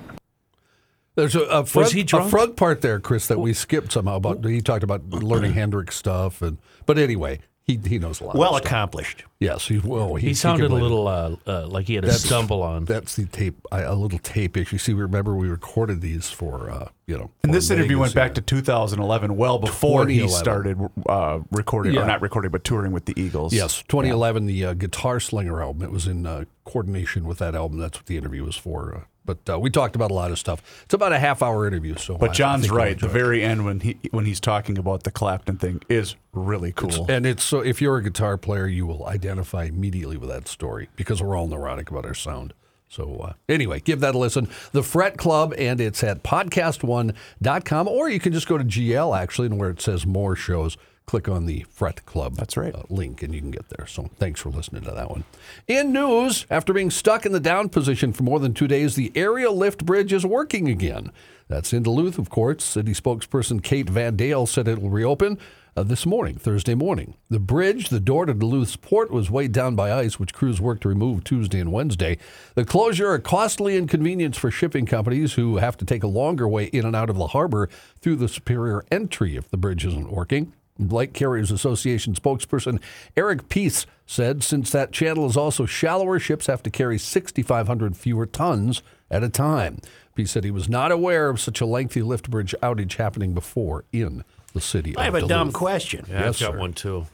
There's 1.17 1.37
a, 1.37 1.43
a, 1.43 1.65
front, 1.65 1.93
he 1.93 2.01
a 2.01 2.05
drunk? 2.05 2.31
front 2.31 2.57
part 2.57 2.81
there, 2.81 2.99
Chris, 2.99 3.29
that 3.29 3.39
we 3.39 3.53
skipped 3.53 3.93
somehow. 3.93 4.17
About 4.17 4.45
he 4.45 4.61
talked 4.61 4.83
about 4.83 5.09
learning 5.11 5.53
Hendrix 5.53 5.95
stuff, 5.95 6.43
and 6.43 6.59
but 6.87 6.99
anyway, 6.99 7.39
he 7.67 7.79
he 7.87 7.99
knows 7.99 8.21
a 8.21 8.25
lot. 8.25 8.37
Well 8.37 8.57
of 8.57 8.65
accomplished. 8.65 9.25
yes, 9.41 9.67
he 9.69 9.79
well 9.79 10.15
he, 10.17 10.29
He 10.29 10.35
sounded 10.35 10.69
can 10.69 10.79
a 10.79 10.83
little 10.83 11.09
uh, 11.09 11.37
uh, 11.47 11.67
like 11.67 11.87
he 11.87 11.95
had 11.95 12.05
a 12.05 12.09
That's- 12.09 12.25
stumble 12.25 12.63
on. 12.63 12.85
That's 12.85 13.17
the 13.17 13.25
tape, 13.27 13.55
a 13.73 13.95
little 13.95 14.19
tape 14.19 14.57
issue. 14.57 14.77
See, 14.79 14.93
we 14.93 15.01
remember 15.03 15.35
we 15.35 15.49
recorded 15.49 16.01
these 16.03 16.29
for 16.31 16.71
uh, 16.71 16.89
you 17.07 17.17
know. 17.17 17.31
And 17.43 17.55
this 17.55 17.71
interview 17.71 17.99
went 17.99 18.15
back 18.15 18.35
to 18.35 18.41
2011, 18.43 19.37
well 19.37 19.59
before 19.59 20.07
he 20.07 20.21
2011. 20.21 20.45
started 20.45 20.91
uh, 21.09 21.41
recording, 21.51 21.95
Yeah. 21.95 22.03
or 22.03 22.07
not 22.07 22.21
recording, 22.21 22.51
but 22.51 22.65
touring 22.65 22.93
with 22.93 23.07
the 23.07 23.15
Eagles. 23.21 23.53
Yes, 23.55 23.83
2011, 23.89 24.47
the 24.47 24.65
uh, 24.67 24.75
Guitar 24.75 25.19
Slinger 25.19 25.63
album. 25.63 25.83
It 25.83 25.91
was 25.91 26.07
in 26.07 26.27
uh, 26.27 26.45
coordination 26.65 27.25
with 27.25 27.39
that 27.39 27.55
album. 27.55 27.79
That's 27.79 27.99
what 27.99 28.07
the 28.07 28.17
interview 28.19 28.45
was 28.45 28.57
for. 28.57 28.95
Uh, 28.95 29.01
but 29.25 29.39
uh, 29.49 29.59
we 29.59 29.71
talked 29.71 29.97
about 29.97 30.11
a 30.11 30.15
lot 30.15 30.31
of 30.31 30.39
stuff. 30.39 30.63
It's 30.85 30.95
about 30.95 31.13
a 31.13 31.19
half 31.19 31.43
hour 31.43 31.67
interview. 31.67 31.97
So, 31.97 32.15
I- 32.15 32.17
I 32.17 32.21
But 32.21 32.33
John's 32.35 32.67
you'll 32.67 32.77
right. 32.77 32.99
The 32.99 33.07
it. 33.07 33.13
very 33.13 33.43
end 33.43 33.65
when 33.65 33.81
he 33.81 33.99
when 34.11 34.25
he's 34.27 34.41
talking 34.41 34.77
about 34.79 35.03
the 35.05 35.11
Clapton 35.11 35.57
thing 35.59 35.81
is 35.89 36.17
really 36.33 36.73
cool. 36.73 37.07
And 37.09 37.25
it's 37.27 37.43
so 37.45 37.61
if 37.61 37.81
you're 37.81 37.97
a 37.97 38.03
guitar 38.03 38.37
player, 38.37 38.67
you 38.67 38.87
will 38.87 39.07
identify 39.07 39.65
immediately 39.65 40.17
with 40.17 40.29
that 40.31 40.49
story 40.49 40.89
because 40.97 41.23
we're 41.23 41.37
all 41.37 41.47
neurotic 41.49 41.91
about 41.91 42.05
our 42.05 42.15
sound. 42.15 42.55
So 42.89 43.17
uh, 43.19 43.33
anyway, 43.49 43.81
give 43.81 44.01
that 44.01 44.15
a 44.15 44.19
listen. 44.19 44.49
The 44.73 44.83
Fret 44.83 45.17
Club, 45.17 45.53
and 45.59 45.81
it's 45.81 46.05
at 46.05 46.23
podcast1.com, 46.23 47.89
or 47.89 48.09
you 48.09 48.21
can 48.21 48.33
just 48.33 48.47
go 48.49 48.59
to 48.59 48.65
GL 48.65 49.19
actually, 49.19 49.47
and 49.47 49.59
where 49.59 49.71
it 49.71 49.81
says 49.81 50.07
more 50.07 50.37
shows, 50.37 50.77
click 51.07 51.29
on 51.29 51.47
the 51.47 51.65
Fret 51.71 52.05
Club. 52.07 52.37
That's 52.37 52.57
right. 52.57 52.75
Uh, 52.75 52.83
link, 52.89 53.23
and 53.23 53.35
you 53.35 53.41
can 53.41 53.51
get 53.51 53.69
there. 53.69 53.87
So 53.87 54.11
thanks 54.19 54.41
for 54.41 54.51
listening 54.51 54.83
to 54.85 54.91
that 54.93 55.11
one. 55.11 55.25
In 55.69 55.93
news, 55.93 56.47
after 56.51 56.73
being 56.73 56.91
stuck 56.91 57.27
in 57.27 57.33
the 57.33 57.41
down 57.41 57.69
position 57.69 58.13
for 58.13 58.23
more 58.23 58.41
than 58.41 58.55
two 58.55 58.69
days, 58.69 58.95
the 58.95 59.13
aerial 59.15 59.55
lift 59.55 59.85
bridge 59.85 60.13
is 60.13 60.25
working 60.25 60.69
again. 60.69 61.11
That's 61.49 61.73
in 61.73 61.83
Duluth, 61.83 62.19
of 62.19 62.31
course. 62.31 62.65
City 62.65 62.93
spokesperson 62.93 63.63
Kate 63.63 63.89
Van 63.89 64.17
Daele 64.17 64.49
said 64.49 64.67
it 64.67 64.81
will 64.81 64.91
reopen 64.91 65.39
uh, 65.77 65.83
this 65.83 66.07
morning, 66.07 66.37
Thursday 66.37 66.75
morning. 66.75 67.15
The 67.29 67.39
bridge, 67.39 67.91
the 67.91 68.01
door 68.01 68.27
to 68.27 68.35
Duluth's 68.35 68.77
port, 68.77 69.11
was 69.11 69.31
weighed 69.31 69.53
down 69.53 69.77
by 69.77 69.93
ice, 69.93 70.19
which 70.19 70.33
crews 70.33 70.61
worked 70.61 70.83
to 70.83 70.89
remove 70.89 71.23
Tuesday 71.23 71.61
and 71.61 71.73
Wednesday. 71.73 72.17
The 72.55 72.65
closure, 72.65 73.13
a 73.13 73.21
costly 73.21 73.77
inconvenience 73.77 74.39
for 74.39 74.51
shipping 74.51 74.87
companies 74.87 75.35
who 75.35 75.59
have 75.59 75.77
to 75.79 75.85
take 75.85 76.03
a 76.03 76.09
longer 76.09 76.49
way 76.49 76.67
in 76.67 76.87
and 76.87 76.97
out 76.97 77.11
of 77.11 77.17
the 77.17 77.29
harbor 77.29 77.69
through 78.01 78.17
the 78.17 78.29
Superior 78.29 78.85
Entry 78.91 79.37
if 79.37 79.51
the 79.51 79.57
bridge 79.57 79.85
isn't 79.85 80.13
working. 80.13 80.55
Lake 80.79 81.13
Carriers 81.13 81.51
Association 81.51 82.15
spokesperson 82.15 82.81
Eric 83.17 83.49
Peace 83.49 83.87
said 84.07 84.43
since 84.43 84.71
that 84.71 84.93
channel 84.93 85.27
is 85.27 85.37
also 85.37 85.67
shallower, 85.67 86.19
ships 86.19 86.47
have 86.47 86.63
to 86.65 86.71
carry 86.71 86.99
6,500 86.99 87.97
fewer 87.97 88.27
tons 88.27 88.83
at 89.11 89.23
a 89.23 89.29
time. 89.29 89.81
Peace 90.15 90.33
said 90.33 90.45
he 90.45 90.51
was 90.51 90.69
not 90.69 90.91
aware 90.93 91.29
of 91.29 91.41
such 91.41 91.61
a 91.61 91.67
lengthy 91.67 92.03
lift 92.03 92.31
bridge 92.31 92.55
outage 92.63 92.95
happening 92.95 93.35
before 93.35 93.85
in 93.93 94.25
the 94.53 94.61
city. 94.61 94.97
I 94.97 95.05
have 95.05 95.15
of 95.15 95.25
a 95.25 95.27
dumb 95.29 95.53
question. 95.53 96.05
Yeah, 96.09 96.25
Yes, 96.27 96.43
I've 96.43 96.49
got 96.49 96.55
sir. 96.55 96.59
one 96.59 96.73
too. 96.73 97.07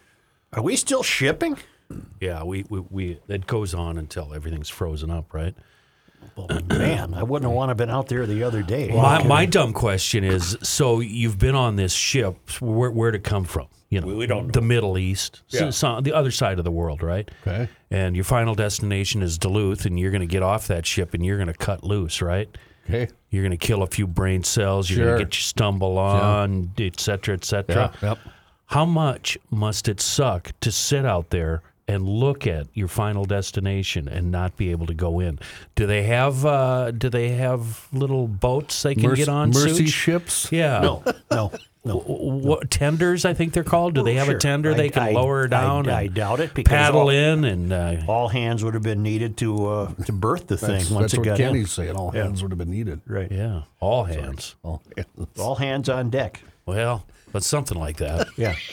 Are 0.53 0.63
we 0.63 0.77
still 0.77 1.03
shipping? 1.03 1.57
Yeah, 2.21 2.43
we, 2.45 2.65
we, 2.69 2.81
we 2.91 3.19
it 3.29 3.47
goes 3.47 3.75
on 3.75 3.99
until 3.99 4.33
everything's 4.35 4.69
frozen 4.69 5.11
up, 5.11 5.33
right? 5.35 5.55
Well, 6.37 6.49
man, 6.69 7.15
I 7.15 7.23
wouldn't 7.23 7.49
have 7.51 7.57
want 7.57 7.71
to 7.71 7.75
been 7.75 7.91
out 7.91 8.09
there 8.09 8.27
the 8.27 8.43
other 8.43 8.63
day. 8.63 8.89
My, 8.89 9.23
my 9.25 9.47
dumb 9.47 9.73
question 9.73 10.25
is: 10.25 10.57
so 10.63 11.01
you've 11.01 11.39
been 11.39 11.55
on 11.55 11.77
this 11.77 11.93
ship? 11.93 12.37
Where 12.61 12.91
where'd 12.91 13.15
it 13.15 13.25
come 13.25 13.45
from? 13.45 13.67
You 13.89 14.01
know, 14.01 14.07
we 14.15 14.27
don't 14.27 14.47
know. 14.47 14.53
the 14.53 14.61
Middle 14.63 14.97
East, 14.99 15.43
Yeah. 15.49 15.71
so- 15.71 16.01
the 16.01 16.13
other 16.13 16.31
side 16.31 16.59
of 16.61 16.65
the 16.65 16.71
world, 16.71 17.03
right? 17.03 17.29
Okay. 17.45 17.69
And 17.91 18.15
your 18.15 18.25
final 18.25 18.55
destination 18.55 19.21
is 19.21 19.37
Duluth, 19.37 19.85
and 19.85 19.99
you're 19.99 20.13
going 20.13 20.21
to 20.21 20.29
get 20.29 20.45
off 20.45 20.69
that 20.69 20.87
ship 20.87 21.13
and 21.13 21.27
you're 21.27 21.39
going 21.39 21.49
to 21.49 21.55
cut 21.55 21.83
loose, 21.83 22.23
right? 22.23 22.49
Okay. 22.89 23.09
You're 23.31 23.43
going 23.43 23.51
to 23.51 23.57
kill 23.67 23.83
a 23.83 23.89
few 23.89 24.07
brain 24.07 24.45
cells. 24.45 24.89
You're 24.89 24.99
Sure. 24.99 25.07
going 25.07 25.19
to 25.19 25.25
get 25.25 25.35
your 25.35 25.43
stumble 25.43 25.99
on, 25.99 26.71
et 26.79 27.01
cetera, 27.01 27.35
et 27.35 27.45
cetera. 27.45 27.93
Yeah, 28.01 28.11
yep. 28.11 28.19
How 28.67 28.85
much 28.85 29.37
must 29.51 29.89
it 29.89 30.01
suck 30.01 30.53
to 30.61 30.71
sit 30.71 31.05
out 31.05 31.31
there 31.31 31.63
and 31.91 32.07
look 32.09 32.47
at 32.47 32.69
your 32.75 32.87
final 32.89 33.25
destination 33.25 34.07
and 34.09 34.31
not 34.31 34.57
be 34.57 34.71
able 34.71 34.87
to 34.87 34.95
go 34.95 35.19
in. 35.19 35.39
Do 35.75 35.87
they 35.87 36.05
have 36.05 36.47
uh, 36.47 36.93
do 36.93 37.09
they 37.09 37.31
have 37.31 37.89
little 37.93 38.29
boats 38.29 38.83
they 38.83 38.95
can 38.95 39.05
Merc- 39.09 39.17
get 39.17 39.29
on? 39.29 39.51
mercy 39.51 39.87
Such? 39.87 39.95
ships? 39.95 40.53
Yeah. 40.53 40.81
No, 40.81 41.03
no, 41.31 41.53
no. 41.85 41.97
What 41.99 42.71
tenders? 42.71 43.25
I 43.25 43.35
think 43.35 43.53
they're 43.55 43.65
called. 43.65 43.95
Do 43.95 44.03
they 44.05 44.15
have 44.15 44.27
Sure. 44.27 44.37
a 44.37 44.39
tender 44.39 44.71
I- 44.73 44.75
they 44.75 44.89
can 44.91 45.03
I- 45.03 45.11
lower 45.13 45.45
I- 45.45 45.49
down? 45.49 45.89
I 45.89 46.03
and 46.03 46.15
doubt 46.15 46.39
it, 46.41 46.55
because 46.55 46.71
paddle 46.71 47.01
all- 47.03 47.09
in 47.11 47.45
and 47.45 47.73
uh, 47.73 47.97
All 48.07 48.29
hands 48.29 48.63
would 48.63 48.75
have 48.75 48.83
been 48.85 49.03
needed 49.03 49.37
to 49.39 49.67
uh, 49.67 49.93
to 50.07 50.13
birth 50.13 50.47
the 50.47 50.57
thing 50.57 50.71
That's, 50.79 50.91
once 50.91 51.03
that's 51.05 51.15
it 51.15 51.19
what 51.19 51.25
got 51.27 51.39
Kenny's 51.39 51.63
in. 51.63 51.67
saying. 51.87 51.97
All 51.97 52.13
Yeah. 52.15 52.23
hands 52.23 52.43
would 52.43 52.53
have 52.53 52.59
been 52.59 52.71
needed. 52.71 53.01
Right. 53.07 53.33
yeah, 53.33 53.63
all 53.81 54.05
hands. 54.05 54.55
All 54.63 54.81
hands. 54.97 55.29
All 55.41 55.57
hands 55.57 55.89
on 55.89 56.11
deck. 56.11 56.43
Well, 56.67 57.05
but 57.33 57.43
something 57.43 57.79
like 57.79 57.97
that. 57.97 58.29
Yeah. 58.37 58.55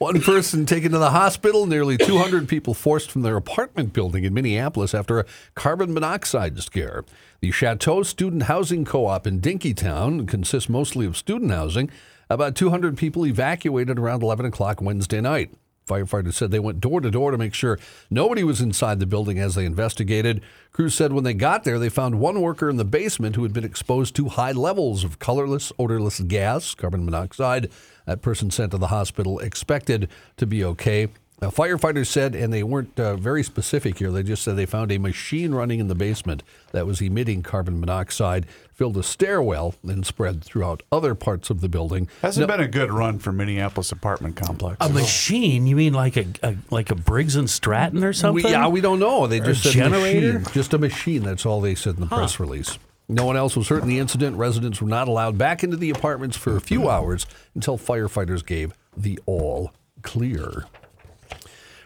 One 0.00 0.22
person 0.22 0.64
taken 0.64 0.92
to 0.92 0.98
the 0.98 1.10
hospital, 1.10 1.66
nearly 1.66 1.98
200 1.98 2.48
people 2.48 2.72
forced 2.72 3.10
from 3.10 3.20
their 3.20 3.36
apartment 3.36 3.92
building 3.92 4.24
in 4.24 4.32
Minneapolis 4.32 4.94
after 4.94 5.18
a 5.18 5.26
carbon 5.54 5.92
monoxide 5.92 6.58
scare. 6.62 7.04
The 7.40 7.50
Chateau 7.50 8.02
Student 8.02 8.44
Housing 8.44 8.86
Co 8.86 9.04
op 9.04 9.26
in 9.26 9.42
Dinkytown 9.42 10.26
consists 10.26 10.70
mostly 10.70 11.04
of 11.04 11.18
student 11.18 11.50
housing. 11.50 11.90
About 12.30 12.54
200 12.54 12.96
people 12.96 13.26
evacuated 13.26 13.98
around 13.98 14.22
11 14.22 14.46
o'clock 14.46 14.80
Wednesday 14.80 15.20
night. 15.20 15.52
Firefighters 15.86 16.34
said 16.34 16.50
they 16.50 16.60
went 16.60 16.80
door 16.80 17.00
to 17.00 17.10
door 17.10 17.30
to 17.30 17.36
make 17.36 17.52
sure 17.52 17.78
nobody 18.08 18.44
was 18.44 18.60
inside 18.60 19.00
the 19.00 19.06
building 19.06 19.38
as 19.38 19.54
they 19.54 19.66
investigated. 19.66 20.40
Crews 20.72 20.94
said 20.94 21.12
when 21.12 21.24
they 21.24 21.34
got 21.34 21.64
there, 21.64 21.78
they 21.78 21.88
found 21.88 22.20
one 22.20 22.40
worker 22.40 22.70
in 22.70 22.76
the 22.76 22.84
basement 22.84 23.34
who 23.36 23.42
had 23.42 23.52
been 23.52 23.64
exposed 23.64 24.14
to 24.16 24.28
high 24.28 24.52
levels 24.52 25.02
of 25.02 25.18
colorless, 25.18 25.72
odorless 25.78 26.20
gas, 26.20 26.74
carbon 26.74 27.04
monoxide. 27.04 27.70
That 28.10 28.22
person 28.22 28.50
sent 28.50 28.72
to 28.72 28.76
the 28.78 28.88
hospital 28.88 29.38
expected 29.38 30.08
to 30.36 30.44
be 30.44 30.64
okay. 30.64 31.06
Now, 31.40 31.50
firefighters 31.50 32.08
said, 32.08 32.34
and 32.34 32.52
they 32.52 32.64
weren't 32.64 32.98
uh, 32.98 33.14
very 33.14 33.44
specific 33.44 33.98
here, 33.98 34.10
they 34.10 34.24
just 34.24 34.42
said 34.42 34.56
they 34.56 34.66
found 34.66 34.90
a 34.90 34.98
machine 34.98 35.54
running 35.54 35.78
in 35.78 35.86
the 35.86 35.94
basement 35.94 36.42
that 36.72 36.86
was 36.88 37.00
emitting 37.00 37.44
carbon 37.44 37.78
monoxide, 37.78 38.46
filled 38.74 38.96
a 38.96 39.04
stairwell, 39.04 39.76
and 39.84 40.04
spread 40.04 40.42
throughout 40.42 40.82
other 40.90 41.14
parts 41.14 41.50
of 41.50 41.60
the 41.60 41.68
building. 41.68 42.08
Hasn't 42.20 42.48
No- 42.48 42.52
been 42.56 42.64
a 42.66 42.68
good 42.68 42.90
run 42.90 43.20
for 43.20 43.30
Minneapolis 43.30 43.92
apartment 43.92 44.34
complexes. 44.34 44.90
A 44.90 44.92
machine? 44.92 45.68
You 45.68 45.76
mean 45.76 45.92
like 45.94 46.16
a, 46.16 46.26
a 46.42 46.56
like 46.70 46.90
a 46.90 46.96
Briggs 46.96 47.36
and 47.36 47.48
Stratton 47.48 48.02
or 48.02 48.12
something? 48.12 48.42
We, 48.44 48.50
yeah, 48.50 48.66
we 48.66 48.80
don't 48.80 48.98
know. 48.98 49.28
They 49.28 49.38
Or 49.40 49.44
just 49.44 49.64
a 49.66 49.68
said 49.68 49.74
generator. 49.84 50.40
machine. 50.40 50.52
Just 50.52 50.74
a 50.74 50.78
machine. 50.78 51.22
That's 51.22 51.46
all 51.46 51.60
they 51.60 51.76
said 51.76 51.94
in 51.94 52.00
the 52.00 52.06
press 52.08 52.40
release. 52.40 52.76
No 53.10 53.24
one 53.24 53.36
else 53.36 53.56
was 53.56 53.68
hurt 53.68 53.82
in 53.82 53.88
the 53.88 53.98
incident. 53.98 54.36
Residents 54.36 54.80
were 54.80 54.88
not 54.88 55.08
allowed 55.08 55.36
back 55.36 55.64
into 55.64 55.76
the 55.76 55.90
apartments 55.90 56.36
for 56.36 56.56
a 56.56 56.60
few 56.60 56.88
hours 56.88 57.26
until 57.54 57.76
firefighters 57.76 58.46
gave 58.46 58.72
the 58.96 59.18
all 59.26 59.72
clear. 60.02 60.64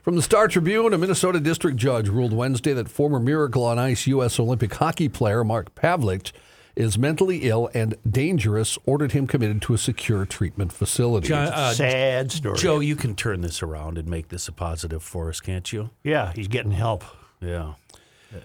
From 0.02 0.16
the 0.16 0.22
Star 0.22 0.48
Tribune, 0.48 0.92
a 0.92 0.98
Minnesota 0.98 1.40
district 1.40 1.78
judge 1.78 2.08
ruled 2.08 2.34
Wednesday 2.34 2.74
that 2.74 2.90
former 2.90 3.18
Miracle 3.18 3.64
on 3.64 3.78
Ice 3.78 4.06
U.S. 4.06 4.38
Olympic 4.38 4.74
hockey 4.74 5.08
player 5.08 5.42
Mark 5.42 5.74
Pavelich 5.74 6.32
is 6.76 6.98
mentally 6.98 7.48
ill 7.48 7.70
and 7.72 7.94
dangerous, 8.08 8.76
ordered 8.84 9.12
him 9.12 9.26
committed 9.26 9.62
to 9.62 9.72
a 9.72 9.78
secure 9.78 10.26
treatment 10.26 10.72
facility. 10.72 11.28
John, 11.28 11.48
uh, 11.48 11.72
Sad 11.72 12.32
story. 12.32 12.58
Joe, 12.58 12.80
you 12.80 12.96
can 12.96 13.14
turn 13.14 13.40
this 13.40 13.62
around 13.62 13.96
and 13.96 14.06
make 14.08 14.28
this 14.28 14.46
a 14.46 14.52
positive 14.52 15.02
for 15.02 15.30
us, 15.30 15.40
can't 15.40 15.72
you? 15.72 15.88
Yeah, 16.02 16.32
he's 16.34 16.48
getting 16.48 16.72
help. 16.72 17.02
Yeah. 17.40 17.74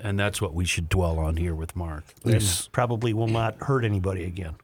And 0.01 0.19
that's 0.19 0.41
what 0.41 0.53
we 0.53 0.65
should 0.65 0.89
dwell 0.89 1.19
on 1.19 1.37
here 1.37 1.55
with 1.55 1.75
Mark. 1.75 2.03
And 2.23 2.69
probably 2.71 3.13
will 3.13 3.27
not 3.27 3.55
hurt 3.61 3.83
anybody 3.83 4.23
again. 4.23 4.55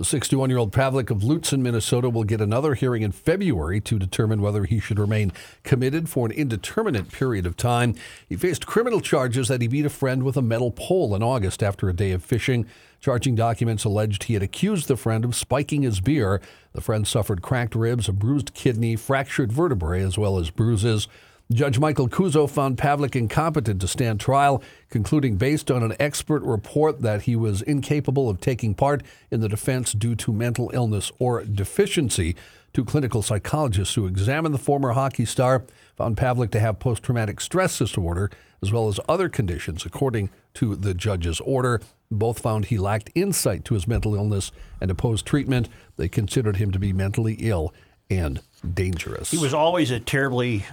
The 0.00 0.06
61 0.06 0.48
year 0.48 0.58
old 0.58 0.72
Pavelich 0.72 1.10
of 1.10 1.18
Lutsen, 1.18 1.60
Minnesota, 1.60 2.08
will 2.08 2.24
get 2.24 2.40
another 2.40 2.72
hearing 2.72 3.02
in 3.02 3.12
February 3.12 3.82
to 3.82 3.98
determine 3.98 4.40
whether 4.40 4.64
he 4.64 4.80
should 4.80 4.98
remain 4.98 5.30
committed 5.62 6.08
for 6.08 6.24
an 6.24 6.32
indeterminate 6.32 7.12
period 7.12 7.44
of 7.44 7.54
time. 7.54 7.94
He 8.26 8.34
faced 8.34 8.64
criminal 8.64 9.02
charges 9.02 9.48
that 9.48 9.60
he 9.60 9.68
beat 9.68 9.84
a 9.84 9.90
friend 9.90 10.22
with 10.22 10.38
a 10.38 10.42
metal 10.42 10.70
pole 10.70 11.14
in 11.14 11.22
August 11.22 11.62
after 11.62 11.90
a 11.90 11.92
day 11.92 12.12
of 12.12 12.24
fishing. 12.24 12.64
Charging 12.98 13.34
documents 13.34 13.84
alleged 13.84 14.24
he 14.24 14.32
had 14.32 14.42
accused 14.42 14.88
the 14.88 14.96
friend 14.96 15.22
of 15.22 15.34
spiking 15.34 15.82
his 15.82 16.00
beer. 16.00 16.40
The 16.72 16.80
friend 16.80 17.06
suffered 17.06 17.42
cracked 17.42 17.74
ribs, 17.74 18.08
a 18.08 18.14
bruised 18.14 18.54
kidney, 18.54 18.96
fractured 18.96 19.52
vertebrae, 19.52 20.02
as 20.02 20.16
well 20.16 20.38
as 20.38 20.48
bruises. 20.48 21.08
Judge 21.52 21.80
Michael 21.80 22.08
Cuzzo 22.08 22.48
found 22.48 22.78
Pavelich 22.78 23.16
incompetent 23.16 23.80
to 23.80 23.88
stand 23.88 24.20
trial, 24.20 24.62
concluding 24.88 25.34
based 25.34 25.68
on 25.68 25.82
an 25.82 25.96
expert 25.98 26.44
report 26.44 27.02
that 27.02 27.22
he 27.22 27.34
was 27.34 27.60
incapable 27.62 28.30
of 28.30 28.40
taking 28.40 28.72
part 28.72 29.02
in 29.32 29.40
the 29.40 29.48
defense 29.48 29.92
due 29.92 30.14
to 30.14 30.32
mental 30.32 30.70
illness 30.72 31.10
or 31.18 31.42
deficiency. 31.42 32.36
Two 32.72 32.84
clinical 32.84 33.20
psychologists 33.20 33.96
who 33.96 34.06
examined 34.06 34.54
the 34.54 34.58
former 34.58 34.92
hockey 34.92 35.24
star 35.24 35.64
found 35.96 36.16
Pavelich 36.16 36.52
to 36.52 36.60
have 36.60 36.78
post 36.78 37.02
traumatic 37.02 37.40
stress 37.40 37.76
disorder 37.78 38.30
as 38.62 38.70
well 38.70 38.86
as 38.86 39.00
other 39.08 39.28
conditions, 39.28 39.84
according 39.84 40.30
to 40.54 40.76
the 40.76 40.94
judge's 40.94 41.40
order. 41.40 41.80
Both 42.12 42.38
found 42.38 42.66
he 42.66 42.78
lacked 42.78 43.10
insight 43.16 43.64
to 43.64 43.74
his 43.74 43.88
mental 43.88 44.14
illness 44.14 44.52
and 44.80 44.88
opposed 44.88 45.26
treatment. 45.26 45.68
They 45.96 46.08
considered 46.08 46.56
him 46.56 46.70
to 46.70 46.78
be 46.78 46.92
mentally 46.92 47.34
ill 47.40 47.74
and 48.10 48.40
dangerous. 48.74 49.30
He 49.30 49.38
was 49.38 49.54
always 49.54 49.90
a 49.90 50.00
terribly, 50.00 50.64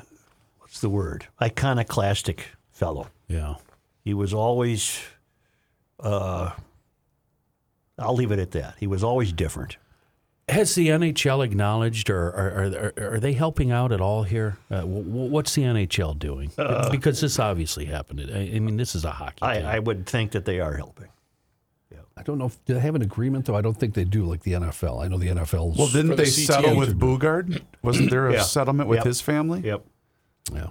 what's 0.77 0.81
the 0.83 0.89
word, 0.89 1.25
iconoclastic 1.41 2.49
fellow. 2.69 3.07
Yeah. 3.27 3.55
He 4.03 4.13
was 4.13 4.31
always, 4.31 4.99
uh, 5.99 6.51
I'll 7.97 8.13
leave 8.13 8.31
it 8.31 8.37
at 8.37 8.51
that. 8.51 8.75
He 8.79 8.85
was 8.85 9.03
always 9.03 9.33
different. 9.33 9.77
Has 10.47 10.75
the 10.75 10.89
NHL 10.89 11.43
acknowledged, 11.43 12.11
or 12.11 12.27
are, 12.27 12.93
are, 12.97 13.13
are 13.15 13.19
they 13.19 13.33
helping 13.33 13.71
out 13.71 13.91
at 13.91 13.99
all 13.99 14.21
here? 14.21 14.57
Uh, 14.69 14.81
w- 14.81 15.03
w- 15.03 15.29
what's 15.31 15.55
the 15.55 15.63
NHL 15.63 16.17
doing? 16.19 16.51
Uh, 16.59 16.91
because 16.91 17.21
this 17.21 17.39
obviously 17.39 17.85
happened. 17.85 18.21
I, 18.31 18.51
I 18.55 18.59
mean, 18.59 18.77
this 18.77 18.93
is 18.93 19.03
a 19.03 19.09
hockey. 19.11 19.39
I, 19.41 19.55
team. 19.57 19.65
I 19.65 19.79
would 19.79 20.05
think 20.05 20.31
that 20.33 20.45
they 20.45 20.59
are 20.59 20.77
helping. 20.77 21.07
Yeah. 21.91 21.97
I 22.15 22.21
don't 22.21 22.37
know. 22.37 22.45
If, 22.45 22.63
do 22.65 22.75
they 22.75 22.79
have 22.81 22.93
an 22.95 23.01
agreement 23.01 23.45
though? 23.47 23.55
I 23.55 23.61
don't 23.61 23.77
think 23.77 23.95
they 23.95 24.03
do, 24.05 24.25
like 24.25 24.43
the 24.43 24.53
NFL. 24.53 25.03
I 25.03 25.07
know 25.07 25.17
the 25.17 25.27
NFL's. 25.29 25.75
Well, 25.77 25.87
didn't 25.87 26.11
For 26.11 26.15
the 26.17 26.23
they 26.23 26.29
settle 26.29 26.77
with 26.77 26.97
Boogaard? 26.99 27.61
Wasn't 27.81 28.11
there 28.11 28.29
a 28.29 28.33
Yeah. 28.35 28.41
settlement 28.43 28.87
with 28.89 28.97
Yep. 28.97 29.05
his 29.07 29.21
family? 29.21 29.61
Yep. 29.61 29.83
Yeah. 30.53 30.69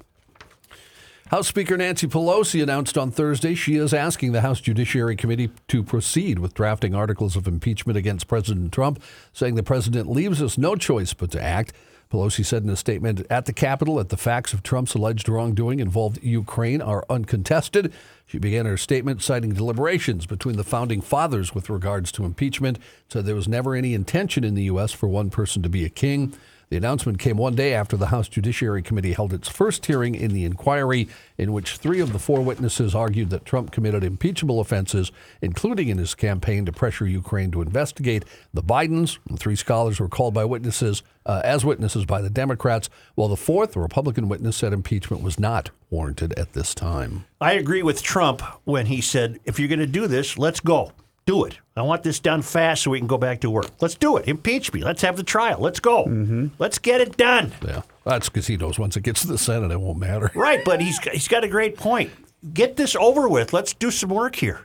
House 1.28 1.48
Speaker 1.48 1.76
Nancy 1.76 2.06
Pelosi 2.06 2.62
announced 2.62 2.96
on 2.96 3.10
Thursday 3.10 3.56
she 3.56 3.74
is 3.74 3.92
asking 3.92 4.30
the 4.30 4.42
House 4.42 4.60
Judiciary 4.60 5.16
Committee 5.16 5.50
to 5.66 5.82
proceed 5.82 6.38
with 6.38 6.54
drafting 6.54 6.94
articles 6.94 7.34
of 7.34 7.48
impeachment 7.48 7.96
against 7.96 8.28
President 8.28 8.72
Trump, 8.72 9.02
saying 9.32 9.56
the 9.56 9.64
president 9.64 10.08
leaves 10.08 10.40
us 10.40 10.56
no 10.56 10.76
choice 10.76 11.14
but 11.14 11.32
to 11.32 11.42
act. 11.42 11.72
Pelosi 12.12 12.46
said 12.46 12.62
in 12.62 12.70
a 12.70 12.76
statement 12.76 13.26
at 13.28 13.46
the 13.46 13.52
Capitol 13.52 13.96
that 13.96 14.10
the 14.10 14.16
facts 14.16 14.52
of 14.52 14.62
Trump's 14.62 14.94
alleged 14.94 15.28
wrongdoing 15.28 15.80
involved 15.80 16.22
Ukraine 16.22 16.80
are 16.80 17.04
uncontested. 17.10 17.92
She 18.26 18.38
began 18.38 18.64
her 18.64 18.76
statement 18.76 19.20
citing 19.20 19.52
deliberations 19.52 20.26
between 20.26 20.56
the 20.56 20.62
founding 20.62 21.00
fathers 21.00 21.52
with 21.52 21.68
regards 21.68 22.12
to 22.12 22.24
impeachment, 22.24 22.78
said 23.08 23.24
there 23.24 23.34
was 23.34 23.48
never 23.48 23.74
any 23.74 23.94
intention 23.94 24.44
in 24.44 24.54
the 24.54 24.64
U.S. 24.64 24.92
for 24.92 25.08
one 25.08 25.30
person 25.30 25.64
to 25.64 25.68
be 25.68 25.84
a 25.84 25.88
king. 25.88 26.32
The 26.68 26.76
announcement 26.76 27.20
came 27.20 27.36
one 27.36 27.54
day 27.54 27.74
after 27.74 27.96
the 27.96 28.08
House 28.08 28.28
Judiciary 28.28 28.82
Committee 28.82 29.12
held 29.12 29.32
its 29.32 29.48
first 29.48 29.86
hearing 29.86 30.16
in 30.16 30.32
the 30.32 30.44
inquiry, 30.44 31.08
in 31.38 31.52
which 31.52 31.76
three 31.76 32.00
of 32.00 32.12
the 32.12 32.18
four 32.18 32.40
witnesses 32.40 32.92
argued 32.92 33.30
that 33.30 33.44
Trump 33.44 33.70
committed 33.70 34.02
impeachable 34.02 34.58
offenses, 34.58 35.12
including 35.40 35.88
in 35.88 35.98
his 35.98 36.16
campaign 36.16 36.66
to 36.66 36.72
pressure 36.72 37.06
Ukraine 37.06 37.52
to 37.52 37.62
investigate 37.62 38.24
the 38.52 38.64
Bidens. 38.64 39.18
The 39.30 39.36
three 39.36 39.54
scholars 39.54 40.00
were 40.00 40.08
called 40.08 40.34
by 40.34 40.44
witnesses 40.44 41.04
uh, 41.24 41.40
as 41.44 41.64
witnesses 41.64 42.04
by 42.04 42.20
the 42.20 42.30
Democrats, 42.30 42.90
while 43.14 43.28
the 43.28 43.36
fourth, 43.36 43.76
a 43.76 43.80
Republican 43.80 44.28
witness, 44.28 44.56
said 44.56 44.72
impeachment 44.72 45.22
was 45.22 45.38
not 45.38 45.70
warranted 45.88 46.32
at 46.36 46.52
this 46.52 46.74
time. 46.74 47.26
I 47.40 47.52
agree 47.52 47.84
with 47.84 48.02
Trump 48.02 48.42
when 48.64 48.86
he 48.86 49.00
said, 49.00 49.38
if 49.44 49.60
you're 49.60 49.68
going 49.68 49.78
to 49.78 49.86
do 49.86 50.08
this, 50.08 50.36
let's 50.36 50.58
go. 50.58 50.90
Do 51.26 51.44
it. 51.44 51.58
I 51.76 51.82
want 51.82 52.04
this 52.04 52.20
done 52.20 52.40
fast 52.40 52.84
so 52.84 52.92
we 52.92 52.98
can 53.00 53.08
go 53.08 53.18
back 53.18 53.40
to 53.40 53.50
work. 53.50 53.66
Let's 53.80 53.96
do 53.96 54.16
it. 54.16 54.28
Impeach 54.28 54.72
me. 54.72 54.84
Let's 54.84 55.02
have 55.02 55.16
the 55.16 55.24
trial. 55.24 55.58
Let's 55.60 55.80
go. 55.80 56.04
Mm-hmm. 56.04 56.46
Let's 56.60 56.78
get 56.78 57.00
it 57.00 57.16
done. 57.16 57.52
Yeah, 57.66 57.82
that's 58.04 58.28
because 58.28 58.46
he 58.46 58.56
knows 58.56 58.78
once 58.78 58.96
it 58.96 59.02
gets 59.02 59.22
to 59.22 59.26
the 59.26 59.36
Senate, 59.36 59.72
it 59.72 59.80
won't 59.80 59.98
matter. 59.98 60.30
Right, 60.36 60.64
but 60.64 60.80
he's 60.80 60.98
he's 61.00 61.26
got 61.28 61.42
a 61.42 61.48
great 61.48 61.76
point. 61.76 62.12
Get 62.54 62.76
this 62.76 62.94
over 62.94 63.28
with. 63.28 63.52
Let's 63.52 63.74
do 63.74 63.90
some 63.90 64.10
work 64.10 64.36
here. 64.36 64.60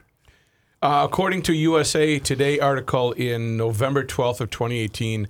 Uh, 0.83 1.07
according 1.09 1.41
to 1.43 1.53
USA 1.53 2.19
Today 2.19 2.59
article 2.59 3.11
in 3.13 3.57
November 3.57 4.03
12th 4.03 4.41
of 4.41 4.49
2018, 4.51 5.27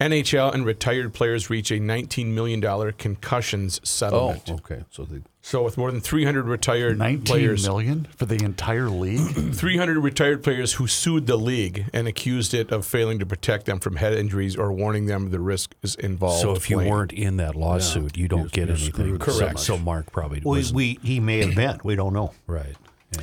NHL 0.00 0.52
and 0.52 0.66
retired 0.66 1.14
players 1.14 1.48
reach 1.50 1.70
a 1.70 1.74
$19 1.78 2.26
million 2.26 2.60
concussions 2.92 3.80
settlement. 3.88 4.24
Oh, 4.30 4.38
settlement. 4.38 4.64
okay. 4.72 4.84
So 4.90 5.04
they 5.04 5.20
So 5.40 5.62
with 5.62 5.78
more 5.78 5.90
than 5.92 6.00
300 6.00 6.46
retired 6.46 6.98
Nineteen 6.98 7.24
players, 7.24 7.62
million 7.64 8.08
for 8.16 8.26
the 8.26 8.44
entire 8.44 8.90
league. 8.90 9.20
300 9.54 10.00
retired 10.00 10.42
players 10.42 10.74
who 10.74 10.86
sued 10.88 11.26
the 11.28 11.36
league 11.36 11.86
and 11.92 12.08
accused 12.08 12.54
it 12.54 12.72
of 12.72 12.84
failing 12.84 13.20
to 13.20 13.26
protect 13.26 13.66
them 13.66 13.78
from 13.78 13.96
head 13.96 14.14
injuries 14.14 14.56
or 14.56 14.72
warning 14.72 15.06
them 15.06 15.26
of 15.26 15.30
the 15.30 15.38
risk 15.40 15.74
is 15.82 15.94
involved. 15.94 16.40
so 16.42 16.52
if 16.52 16.68
you 16.68 16.76
playing. 16.76 16.90
weren't 16.90 17.12
in 17.12 17.36
that 17.36 17.54
lawsuit, 17.54 18.16
you 18.16 18.26
don't 18.26 18.40
You're- 18.40 18.50
get 18.50 18.66
you're 18.68 18.76
anything. 18.76 18.92
screwed 19.18 19.22
so 19.22 19.38
Correct. 19.38 19.54
much. 19.54 19.62
So 19.62 19.78
Mark 19.78 20.10
probably 20.10 20.40
We, 20.44 20.58
was 20.58 20.72
we 20.72 20.98
he 21.04 21.20
may 21.20 21.38
have 21.46 21.54
been. 21.54 21.78
We 21.84 21.94
don't 21.94 22.12
know. 22.12 22.32
right. 22.48 22.74
Yeah. 23.16 23.22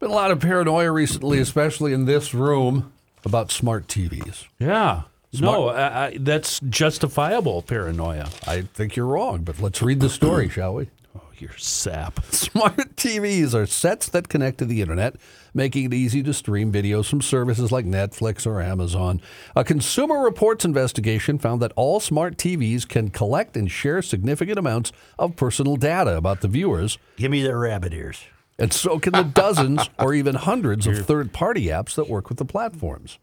been 0.00 0.10
a 0.10 0.14
lot 0.14 0.32
of 0.32 0.40
paranoia 0.40 0.90
recently, 0.90 1.38
especially 1.38 1.92
in 1.92 2.06
this 2.06 2.34
room, 2.34 2.92
about 3.24 3.52
smart 3.52 3.86
TVs. 3.86 4.46
Yeah. 4.58 5.02
No, 5.34 5.68
I, 5.68 6.06
I, 6.06 6.16
that's 6.18 6.58
justifiable 6.60 7.62
paranoia. 7.62 8.30
I 8.46 8.62
think 8.62 8.96
you're 8.96 9.06
wrong, 9.06 9.42
but 9.42 9.60
let's 9.60 9.82
read 9.82 10.00
the 10.00 10.08
story, 10.08 10.48
shall 10.50 10.74
we? 10.74 10.88
Oh, 11.14 11.22
you're 11.36 11.56
sap. 11.58 12.24
Smart 12.30 12.96
TVs 12.96 13.54
are 13.54 13.66
sets 13.66 14.08
that 14.08 14.28
connect 14.28 14.58
to 14.58 14.64
the 14.64 14.80
internet, 14.80 15.16
making 15.52 15.84
it 15.84 15.94
easy 15.94 16.22
to 16.22 16.32
stream 16.32 16.72
videos 16.72 17.10
from 17.10 17.20
services 17.20 17.70
like 17.70 17.84
Netflix 17.84 18.46
or 18.46 18.62
Amazon. 18.62 19.20
A 19.54 19.64
Consumer 19.64 20.22
Reports 20.22 20.64
investigation 20.64 21.38
found 21.38 21.60
that 21.60 21.72
all 21.76 22.00
smart 22.00 22.38
TVs 22.38 22.88
can 22.88 23.10
collect 23.10 23.56
and 23.56 23.70
share 23.70 24.00
significant 24.00 24.58
amounts 24.58 24.92
of 25.18 25.36
personal 25.36 25.76
data 25.76 26.16
about 26.16 26.40
the 26.40 26.48
viewers. 26.48 26.96
Give 27.16 27.30
me 27.30 27.42
the 27.42 27.54
rabbit 27.54 27.92
ears. 27.92 28.24
And 28.58 28.72
so 28.72 28.98
can 28.98 29.12
the 29.12 29.22
dozens 29.22 29.88
or 29.98 30.14
even 30.14 30.34
hundreds 30.34 30.86
of 30.86 31.06
third 31.06 31.32
party 31.32 31.66
apps 31.66 31.94
that 31.94 32.08
work 32.08 32.28
with 32.28 32.38
the 32.38 32.44
platforms. 32.44 33.18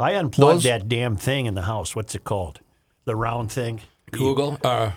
I 0.00 0.12
unplugged 0.14 0.56
Those- 0.58 0.62
that 0.64 0.88
damn 0.88 1.16
thing 1.16 1.46
in 1.46 1.54
the 1.54 1.62
house. 1.62 1.94
What's 1.94 2.14
it 2.14 2.24
called? 2.24 2.60
The 3.04 3.16
round 3.16 3.50
thing? 3.52 3.80
Google. 4.12 4.58
Uh, 4.64 4.92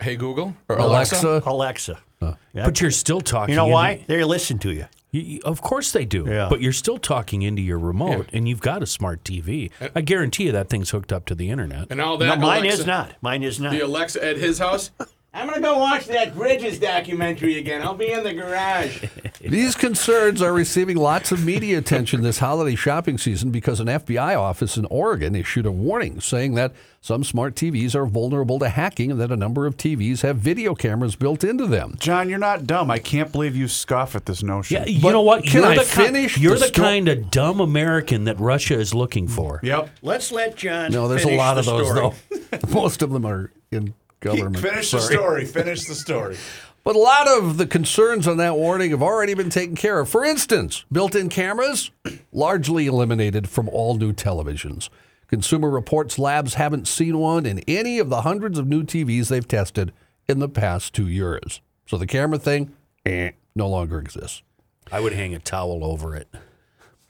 hey 0.00 0.16
Google 0.16 0.54
or 0.68 0.76
Alexa. 0.76 1.42
Alexa. 1.46 1.98
Yeah. 2.20 2.64
But 2.64 2.80
you're 2.80 2.90
still 2.90 3.20
talking. 3.20 3.52
You 3.52 3.56
know 3.56 3.64
into- 3.66 3.74
why? 3.74 4.04
They 4.08 4.24
listen 4.24 4.58
to 4.60 4.72
you. 4.72 4.86
You- 5.12 5.22
you- 5.22 5.40
of 5.44 5.62
course 5.62 5.92
they 5.92 6.04
do. 6.04 6.24
Yeah. 6.28 6.48
But 6.50 6.60
you're 6.60 6.72
still 6.72 6.98
talking 6.98 7.42
into 7.42 7.62
your 7.62 7.78
remote, 7.78 8.28
and 8.32 8.48
you've 8.48 8.60
got 8.60 8.82
a 8.82 8.86
smart 8.86 9.24
TV. 9.24 9.70
I 9.94 10.00
guarantee 10.02 10.44
you 10.44 10.52
that 10.52 10.68
thing's 10.68 10.90
hooked 10.90 11.12
up 11.12 11.24
to 11.26 11.34
the 11.34 11.48
internet. 11.50 11.86
And 11.90 12.00
all 12.00 12.18
No, 12.18 12.26
that. 12.26 12.40
mine 12.40 12.60
Alexa, 12.64 12.80
is 12.80 12.86
not. 12.86 13.14
Mine 13.22 13.42
is 13.42 13.58
not. 13.60 13.72
The 13.72 13.80
Alexa 13.80 14.22
at 14.24 14.36
his 14.36 14.58
house. 14.58 14.90
I'm 15.34 15.46
gonna 15.46 15.60
go 15.60 15.78
watch 15.78 16.06
that 16.06 16.34
Bridges 16.34 16.78
documentary 16.78 17.58
again. 17.58 17.82
I'll 17.82 17.94
be 17.94 18.10
in 18.10 18.24
the 18.24 18.32
garage. 18.32 19.04
These 19.40 19.74
concerns 19.76 20.40
are 20.42 20.52
receiving 20.52 20.96
lots 20.96 21.30
of 21.30 21.44
media 21.44 21.78
attention 21.78 22.22
this 22.22 22.38
holiday 22.38 22.74
shopping 22.74 23.18
season 23.18 23.50
because 23.50 23.78
an 23.78 23.86
FBI 23.88 24.36
office 24.38 24.76
in 24.76 24.86
Oregon 24.86 25.34
issued 25.36 25.66
a 25.66 25.70
warning 25.70 26.20
saying 26.20 26.54
that 26.54 26.72
some 27.02 27.22
smart 27.22 27.54
TVs 27.54 27.94
are 27.94 28.06
vulnerable 28.06 28.58
to 28.58 28.68
hacking 28.70 29.10
and 29.12 29.20
that 29.20 29.30
a 29.30 29.36
number 29.36 29.66
of 29.66 29.76
TVs 29.76 30.22
have 30.22 30.38
video 30.38 30.74
cameras 30.74 31.14
built 31.14 31.44
into 31.44 31.66
them. 31.66 31.96
John, 32.00 32.28
you're 32.28 32.38
not 32.38 32.66
dumb. 32.66 32.90
I 32.90 32.98
can't 32.98 33.30
believe 33.30 33.54
you 33.54 33.68
scoff 33.68 34.16
at 34.16 34.24
this 34.26 34.42
notion. 34.42 34.78
Yeah, 34.78 34.86
you 34.86 35.00
But 35.02 35.12
know 35.12 35.22
what? 35.22 35.44
can 35.44 35.60
you're 35.62 35.70
I 35.72 35.74
the 35.76 35.82
ki- 35.82 35.86
finish 36.04 36.38
you're 36.38 36.54
the 36.54 36.60
the, 36.60 36.66
sto- 36.68 36.82
kind 36.82 37.06
of 37.08 37.30
dumb 37.30 37.60
American 37.60 38.24
that 38.24 38.40
Russia 38.40 38.74
is 38.80 38.94
looking 38.94 39.28
for. 39.28 39.60
Yep. 39.62 39.90
Let's 40.02 40.32
let 40.32 40.56
John. 40.56 40.90
No, 40.90 41.06
there's 41.06 41.24
a 41.24 41.36
lot 41.36 41.54
the 41.54 41.60
of 41.60 41.66
those, 41.66 41.86
story. 41.86 42.10
though. 42.50 42.58
Most 42.72 43.02
of 43.02 43.10
them 43.10 43.24
are 43.26 43.52
in 43.70 43.94
government. 44.20 44.58
Finish 44.58 44.90
the 44.90 45.00
story. 45.00 45.44
Finish 45.44 45.84
the 45.84 45.94
story. 45.94 46.36
But 46.84 46.96
a 46.96 47.00
lot 47.00 47.28
of 47.28 47.58
the 47.58 47.66
concerns 47.66 48.26
on 48.26 48.38
that 48.38 48.56
warning 48.56 48.90
have 48.92 49.02
already 49.02 49.34
been 49.34 49.50
taken 49.50 49.76
care 49.76 50.00
of. 50.00 50.08
For 50.08 50.24
instance, 50.24 50.84
built 50.90 51.14
in 51.14 51.28
cameras, 51.28 51.90
largely 52.32 52.86
eliminated 52.86 53.48
from 53.48 53.68
all 53.68 53.94
new 53.96 54.12
televisions. 54.12 54.88
Consumer 55.26 55.68
Reports 55.68 56.18
Labs 56.18 56.54
haven't 56.54 56.88
seen 56.88 57.18
one 57.18 57.44
in 57.44 57.58
any 57.68 57.98
of 57.98 58.08
the 58.08 58.22
hundreds 58.22 58.58
of 58.58 58.66
new 58.66 58.82
TVs 58.82 59.28
they've 59.28 59.46
tested 59.46 59.92
in 60.26 60.38
the 60.38 60.48
past 60.48 60.94
two 60.94 61.06
years. 61.06 61.60
So 61.86 61.98
the 61.98 62.06
camera 62.06 62.38
thing, 62.38 62.72
eh, 63.04 63.32
no 63.54 63.68
longer 63.68 63.98
exists. 63.98 64.42
I 64.90 65.00
would 65.00 65.12
hang 65.12 65.34
a 65.34 65.38
towel 65.38 65.84
over 65.84 66.16
it. 66.16 66.28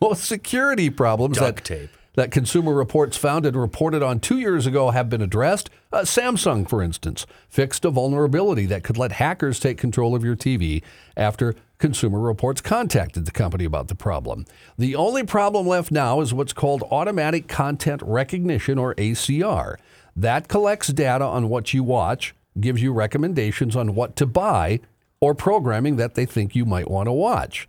Most 0.00 0.24
security 0.24 0.90
problems 0.90 1.38
Duct 1.38 1.58
that, 1.58 1.64
tape. 1.64 1.90
That 2.18 2.32
Consumer 2.32 2.74
Reports 2.74 3.16
found 3.16 3.46
and 3.46 3.54
reported 3.54 4.02
on 4.02 4.18
two 4.18 4.40
years 4.40 4.66
ago 4.66 4.90
have 4.90 5.08
been 5.08 5.22
addressed. 5.22 5.70
Uh, 5.92 5.98
Samsung, 5.98 6.68
for 6.68 6.82
instance, 6.82 7.26
fixed 7.48 7.84
a 7.84 7.90
vulnerability 7.90 8.66
that 8.66 8.82
could 8.82 8.98
let 8.98 9.12
hackers 9.12 9.60
take 9.60 9.78
control 9.78 10.16
of 10.16 10.24
your 10.24 10.34
TV 10.34 10.82
after 11.16 11.54
Consumer 11.78 12.18
Reports 12.18 12.60
contacted 12.60 13.24
the 13.24 13.30
company 13.30 13.64
about 13.64 13.86
the 13.86 13.94
problem. 13.94 14.46
The 14.76 14.96
only 14.96 15.22
problem 15.22 15.68
left 15.68 15.92
now 15.92 16.20
is 16.20 16.34
what's 16.34 16.52
called 16.52 16.82
automatic 16.90 17.46
content 17.46 18.02
recognition, 18.04 18.78
or 18.78 18.96
ACR. 18.96 19.76
That 20.16 20.48
collects 20.48 20.88
data 20.88 21.24
on 21.24 21.48
what 21.48 21.72
you 21.72 21.84
watch, 21.84 22.34
gives 22.58 22.82
you 22.82 22.92
recommendations 22.92 23.76
on 23.76 23.94
what 23.94 24.16
to 24.16 24.26
buy, 24.26 24.80
or 25.20 25.36
programming 25.36 25.94
that 25.98 26.16
they 26.16 26.26
think 26.26 26.56
you 26.56 26.64
might 26.64 26.90
want 26.90 27.06
to 27.06 27.12
watch. 27.12 27.68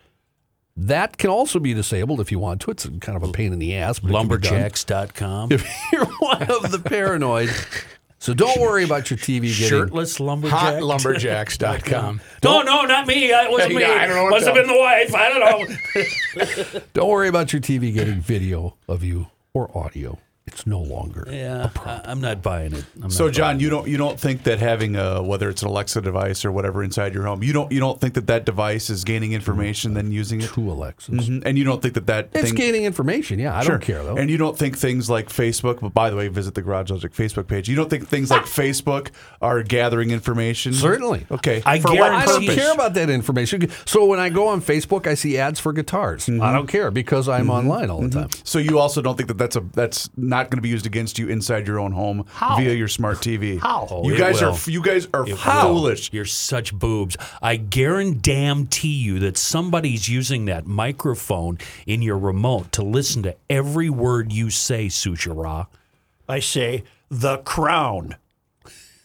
That 0.81 1.17
can 1.17 1.29
also 1.29 1.59
be 1.59 1.73
disabled 1.73 2.21
if 2.21 2.31
you 2.31 2.39
want 2.39 2.61
to. 2.61 2.71
It's 2.71 2.87
kind 3.01 3.17
of 3.17 3.23
a 3.23 3.31
pain 3.31 3.51
in 3.51 3.59
the 3.59 3.75
ass. 3.75 3.99
But 3.99 4.11
it 4.11 4.13
can 4.13 4.29
Lumberjacks.com. 4.29 5.51
If 5.51 5.67
you're 5.91 6.05
one 6.05 6.43
of 6.43 6.71
the 6.71 6.79
paranoid. 6.79 7.49
So 8.19 8.33
don't 8.33 8.59
worry 8.61 8.83
about 8.85 9.09
your 9.09 9.17
TV 9.17 9.41
getting. 9.41 9.67
Shirtless 9.67 10.19
lumberjack. 10.19 10.81
Hotlumberjacks.com. 10.81 12.21
No, 12.43 12.61
no, 12.61 12.83
not 12.83 13.07
me. 13.07 13.29
It 13.29 13.51
wasn't 13.51 13.75
me. 13.75 13.81
Yeah, 13.81 13.89
I 13.89 14.07
don't 14.07 14.15
know 14.15 14.23
what 14.23 14.31
Must 14.31 14.45
have 14.45 14.55
been 14.55 14.67
the 14.67 14.77
wife. 14.77 15.13
I 15.13 15.29
don't 15.29 16.73
know. 16.73 16.81
Don't 16.93 17.09
worry 17.09 17.27
about 17.27 17.51
your 17.51 17.61
TV 17.61 17.93
getting 17.93 18.21
video 18.21 18.75
of 18.87 19.03
you 19.03 19.27
or 19.53 19.75
audio. 19.77 20.17
It's 20.53 20.65
no 20.65 20.81
longer. 20.81 21.27
yeah, 21.29 21.69
I, 21.85 22.01
I'm 22.05 22.21
not 22.21 22.41
buying 22.41 22.73
it. 22.73 22.85
I'm 23.01 23.11
So, 23.11 23.29
John, 23.29 23.47
buying 23.47 23.59
you 23.59 23.69
don't 23.69 23.87
you 23.87 23.97
don't 23.97 24.19
think 24.19 24.43
that 24.43 24.59
having 24.59 24.95
a 24.95 25.21
whether 25.21 25.49
it's 25.49 25.61
an 25.61 25.67
Alexa 25.67 26.01
device 26.01 26.43
or 26.43 26.51
whatever 26.51 26.83
inside 26.83 27.13
your 27.13 27.23
home, 27.23 27.43
you 27.43 27.53
don't 27.53 27.71
you 27.71 27.79
don't 27.79 28.01
think 28.01 28.15
that 28.15 28.27
that 28.27 28.45
device 28.45 28.89
is 28.89 29.03
gaining 29.03 29.33
information 29.33 29.93
then 29.93 30.11
using 30.11 30.41
it, 30.41 30.49
Two 30.49 30.71
Alexas. 30.71 31.29
Mhm. 31.29 31.43
and 31.45 31.57
you 31.57 31.63
don't 31.63 31.81
think 31.81 31.93
that 31.93 32.07
that 32.07 32.29
It's 32.33 32.49
thing, 32.49 32.55
gaining 32.55 32.85
information. 32.85 33.39
Yeah, 33.39 33.55
I 33.55 33.61
Sure. 33.63 33.77
don't 33.77 33.81
care 33.81 34.03
though. 34.03 34.15
And 34.15 34.29
you 34.29 34.37
don't 34.37 34.57
think 34.57 34.77
things 34.77 35.09
like 35.09 35.29
Facebook, 35.29 35.81
but 35.81 35.93
by 35.93 36.09
the 36.09 36.15
way, 36.15 36.27
visit 36.27 36.55
the 36.55 36.61
Garage 36.61 36.89
Logic 36.89 37.13
Facebook 37.13 37.47
page. 37.47 37.69
You 37.69 37.75
don't 37.75 37.89
think 37.89 38.07
things 38.07 38.31
like 38.31 38.45
Facebook 38.63 39.09
are 39.41 39.61
gathering 39.63 40.11
information? 40.11 40.73
Certainly. 40.73 41.27
Okay. 41.31 41.61
I 41.65 41.79
For 41.79 41.91
what 41.91 42.11
I 42.11 42.25
don't 42.25 42.45
care 42.45 42.73
about 42.73 42.93
that 42.95 43.09
information. 43.09 43.69
So 43.85 44.05
when 44.05 44.19
I 44.19 44.29
go 44.29 44.47
on 44.47 44.61
Facebook, 44.61 45.05
I 45.07 45.13
see 45.13 45.37
ads 45.37 45.59
for 45.59 45.73
guitars. 45.73 46.27
I 46.27 46.31
mm-hmm. 46.31 46.53
don't 46.53 46.67
care 46.67 46.91
because 46.91 47.27
I'm 47.27 47.41
mm-hmm. 47.41 47.49
online 47.51 47.89
all 47.89 48.01
the 48.01 48.07
mm-hmm. 48.07 48.19
time. 48.21 48.29
So 48.43 48.59
you 48.59 48.79
also 48.79 49.01
don't 49.01 49.17
think 49.17 49.27
that 49.27 49.37
that's 49.37 49.55
a 49.55 49.61
that's 49.73 50.09
not 50.15 50.38
going 50.45 50.57
to 50.57 50.61
be 50.61 50.69
used 50.69 50.85
against 50.85 51.19
you 51.19 51.27
inside 51.27 51.67
your 51.67 51.79
own 51.79 51.91
home 51.91 52.25
via 52.39 52.73
your 52.73 52.87
smart 52.87 53.17
TV? 53.17 53.59
How? 53.59 53.87
Oh, 53.89 54.03
you 54.07 54.15
it 54.15 54.17
guys 54.17 54.41
will. 54.41 54.53
are 54.53 54.69
you 54.71 54.81
guys 54.81 55.07
are 55.13 55.27
It 55.27 55.31
will. 55.33 55.37
foolish. 55.37 56.11
You're 56.13 56.25
such 56.25 56.73
boobs. 56.73 57.17
I 57.41 57.57
guarantee 57.57 58.93
you 58.95 59.19
that 59.19 59.37
somebody's 59.37 60.07
using 60.07 60.45
that 60.45 60.65
microphone 60.65 61.57
in 61.85 62.01
your 62.01 62.17
remote 62.17 62.71
to 62.73 62.83
listen 62.83 63.23
to 63.23 63.35
every 63.49 63.89
word 63.89 64.31
you 64.31 64.49
say, 64.49 64.87
Soucheray. 64.87 65.67
I 66.27 66.39
say 66.39 66.83
the 67.09 67.37
crown. 67.39 68.15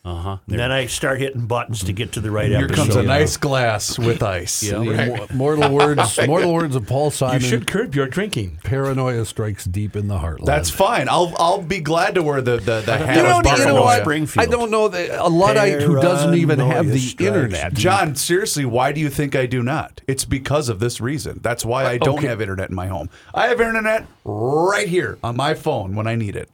Uh 0.06 0.14
huh. 0.16 0.36
Then 0.46 0.70
I 0.70 0.84
start 0.84 1.18
hitting 1.18 1.46
buttons 1.46 1.82
to 1.84 1.92
get 1.94 2.12
to 2.12 2.20
the 2.20 2.30
right 2.30 2.48
Here 2.50 2.58
episode. 2.58 2.76
comes 2.76 2.96
a 2.96 3.02
nice 3.02 3.38
glass 3.38 3.98
with 3.98 4.22
ice. 4.22 4.62
Yeah, 4.62 4.74
immor- 4.74 5.32
mortal 5.32 5.70
words, 5.72 6.18
mortal 6.26 6.52
words 6.52 6.76
of 6.76 6.86
Paul 6.86 7.10
Simon. 7.10 7.36
You 7.40 7.40
Simon. 7.48 7.60
should 7.60 7.66
curb 7.66 7.94
your 7.94 8.06
drinking. 8.06 8.58
Paranoia 8.64 9.24
strikes 9.24 9.64
deep 9.64 9.96
in 9.96 10.08
the 10.08 10.18
heartland. 10.18 10.44
That's 10.44 10.68
fine. 10.68 11.08
I'll 11.08 11.32
I'll 11.38 11.62
be 11.62 11.80
glad 11.80 12.16
to 12.16 12.22
wear 12.22 12.42
the 12.42 12.58
the, 12.58 12.82
the 12.82 12.98
hat 12.98 13.16
You 13.16 13.22
know, 13.22 13.38
of 13.38 13.46
you 13.46 13.50
know 13.52 13.56
paranoia. 13.56 13.80
what? 13.80 14.00
Springfield. 14.02 14.46
I 14.46 14.50
don't 14.50 14.70
know 14.70 14.88
that 14.88 15.24
a 15.24 15.28
luddite 15.28 15.80
who 15.80 15.94
doesn't 16.00 16.34
even 16.34 16.58
have 16.58 16.86
the 16.86 16.98
strikes 16.98 17.26
internet. 17.26 17.72
John, 17.72 18.14
seriously, 18.14 18.66
why 18.66 18.92
do 18.92 19.00
you 19.00 19.08
think 19.08 19.34
I 19.34 19.46
do 19.46 19.62
not? 19.62 20.02
It's 20.06 20.26
because 20.26 20.68
of 20.68 20.80
this 20.80 21.00
reason. 21.00 21.40
That's 21.42 21.64
why 21.64 21.86
I 21.86 21.96
don't 21.96 22.18
Okay. 22.18 22.26
have 22.26 22.42
internet 22.42 22.68
in 22.68 22.74
my 22.76 22.88
home. 22.88 23.08
I 23.32 23.46
have 23.48 23.58
internet 23.58 24.04
right 24.24 24.86
here 24.86 25.16
on 25.24 25.34
my 25.34 25.54
phone 25.54 25.94
when 25.96 26.06
I 26.06 26.14
need 26.14 26.36
it. 26.36 26.50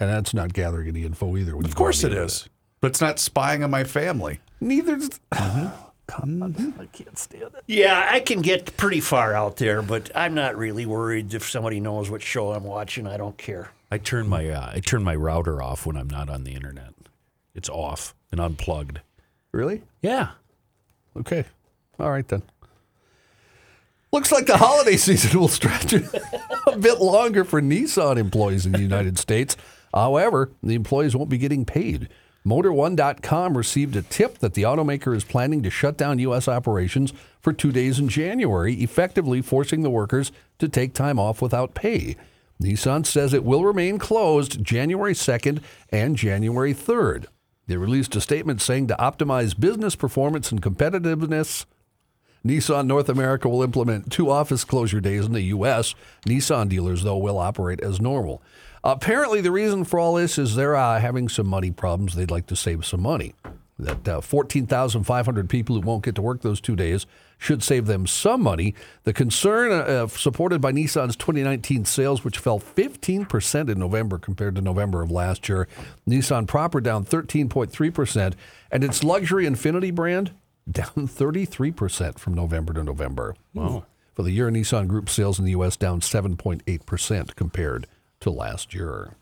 And 0.00 0.10
that's 0.10 0.34
not 0.34 0.52
gathering 0.52 0.88
any 0.88 1.04
info 1.04 1.36
either. 1.36 1.56
when 1.56 1.64
Of 1.64 1.74
course 1.74 2.04
it 2.04 2.12
is. 2.12 2.42
it. 2.46 2.48
But 2.80 2.88
it's 2.92 3.00
not 3.00 3.18
spying 3.18 3.64
on 3.64 3.70
my 3.70 3.84
family. 3.84 4.40
Neither's. 4.60 5.10
Yeah, 7.66 8.08
I 8.10 8.20
can 8.20 8.40
get 8.40 8.76
pretty 8.76 9.00
far 9.00 9.34
out 9.34 9.56
there, 9.56 9.82
but 9.82 10.10
I'm 10.14 10.34
not 10.34 10.56
really 10.56 10.86
worried 10.86 11.34
if 11.34 11.48
somebody 11.50 11.80
knows 11.80 12.10
what 12.10 12.22
show 12.22 12.52
I'm 12.52 12.64
watching. 12.64 13.06
I 13.06 13.16
don't 13.18 13.36
care. 13.36 13.70
I 13.90 13.98
turn 13.98 14.28
my 14.28 14.48
uh, 14.48 14.70
I 14.74 14.80
turn 14.80 15.02
my 15.02 15.14
router 15.14 15.62
off 15.62 15.84
when 15.86 15.96
I'm 15.96 16.08
not 16.08 16.28
on 16.30 16.44
the 16.44 16.54
internet. 16.54 16.94
It's 17.54 17.68
off 17.68 18.14
and 18.32 18.40
unplugged. 18.40 19.00
Really? 19.52 19.82
Yeah. 20.02 20.30
Okay. 21.16 21.44
All 21.98 22.10
right 22.10 22.26
then. 22.28 22.42
Looks 24.10 24.32
like 24.32 24.46
the 24.46 24.56
holiday 24.56 24.96
season 24.96 25.38
will 25.38 25.48
stretch 25.48 25.92
a 26.66 26.78
bit 26.78 27.00
longer 27.00 27.44
for 27.44 27.60
Nissan 27.60 28.16
employees 28.16 28.66
in 28.66 28.72
the 28.72 28.80
United 28.80 29.18
States. 29.18 29.56
However, 29.92 30.50
the 30.62 30.74
employees 30.74 31.14
won't 31.14 31.30
be 31.30 31.38
getting 31.38 31.64
paid. 31.64 32.08
Motor1.com 32.46 33.56
received 33.56 33.96
a 33.96 34.02
tip 34.02 34.38
that 34.38 34.54
the 34.54 34.62
automaker 34.62 35.14
is 35.14 35.24
planning 35.24 35.62
to 35.62 35.70
shut 35.70 35.98
down 35.98 36.18
U.S. 36.20 36.48
operations 36.48 37.12
for 37.40 37.52
two 37.52 37.72
days 37.72 37.98
in 37.98 38.08
January, 38.08 38.74
effectively 38.74 39.42
forcing 39.42 39.82
the 39.82 39.90
workers 39.90 40.32
to 40.58 40.68
take 40.68 40.94
time 40.94 41.18
off 41.18 41.42
without 41.42 41.74
pay. 41.74 42.16
Nissan 42.62 43.04
says 43.04 43.34
it 43.34 43.44
will 43.44 43.64
remain 43.64 43.98
closed 43.98 44.64
January 44.64 45.12
2nd 45.12 45.62
and 45.90 46.16
January 46.16 46.74
3rd. 46.74 47.26
They 47.66 47.76
released 47.76 48.16
a 48.16 48.20
statement 48.20 48.62
saying 48.62 48.86
to 48.88 48.96
optimize 48.96 49.58
business 49.58 49.94
performance 49.94 50.50
and 50.50 50.62
competitiveness, 50.62 51.66
Nissan 52.48 52.86
North 52.86 53.10
America 53.10 53.46
will 53.46 53.62
implement 53.62 54.10
two 54.10 54.30
office 54.30 54.64
closure 54.64 55.00
days 55.00 55.26
in 55.26 55.32
the 55.32 55.42
U.S. 55.42 55.94
Nissan 56.26 56.70
dealers, 56.70 57.02
though, 57.02 57.18
will 57.18 57.38
operate 57.38 57.80
as 57.80 58.00
normal. 58.00 58.42
Apparently, 58.82 59.42
the 59.42 59.50
reason 59.50 59.84
for 59.84 60.00
all 60.00 60.14
this 60.14 60.38
is 60.38 60.54
they're 60.54 60.74
uh, 60.74 60.98
having 60.98 61.28
some 61.28 61.46
money 61.46 61.70
problems. 61.70 62.14
They'd 62.14 62.30
like 62.30 62.46
to 62.46 62.56
save 62.56 62.86
some 62.86 63.02
money. 63.02 63.34
That 63.78 64.08
uh, 64.08 64.20
14,500 64.22 65.48
people 65.50 65.76
who 65.76 65.82
won't 65.82 66.04
get 66.04 66.14
to 66.14 66.22
work 66.22 66.40
those 66.40 66.60
two 66.60 66.74
days 66.74 67.06
should 67.36 67.62
save 67.62 67.84
them 67.84 68.06
some 68.06 68.42
money. 68.42 68.74
The 69.04 69.12
concern, 69.12 69.70
uh, 69.70 70.06
supported 70.08 70.60
by 70.60 70.72
Nissan's 70.72 71.16
2019 71.16 71.84
sales, 71.84 72.24
which 72.24 72.38
fell 72.38 72.58
15% 72.58 73.68
in 73.68 73.78
November 73.78 74.18
compared 74.18 74.56
to 74.56 74.62
November 74.62 75.02
of 75.02 75.10
last 75.10 75.48
year. 75.50 75.68
Nissan 76.08 76.48
proper 76.48 76.80
down 76.80 77.04
13.3%, 77.04 78.32
and 78.72 78.82
its 78.82 79.04
luxury 79.04 79.44
Infiniti 79.44 79.94
brand 79.94 80.32
down 80.70 80.86
33% 81.08 82.18
from 82.18 82.34
November 82.34 82.72
to 82.74 82.84
November. 82.84 83.34
Wow. 83.54 83.84
For 84.14 84.22
the 84.22 84.32
year, 84.32 84.50
Nissan 84.50 84.88
Group 84.88 85.08
sales 85.08 85.38
in 85.38 85.44
the 85.44 85.52
U.S. 85.52 85.76
down 85.76 86.00
7.8% 86.00 87.36
compared 87.36 87.86
to 88.20 88.30
last 88.30 88.74
year. 88.74 89.14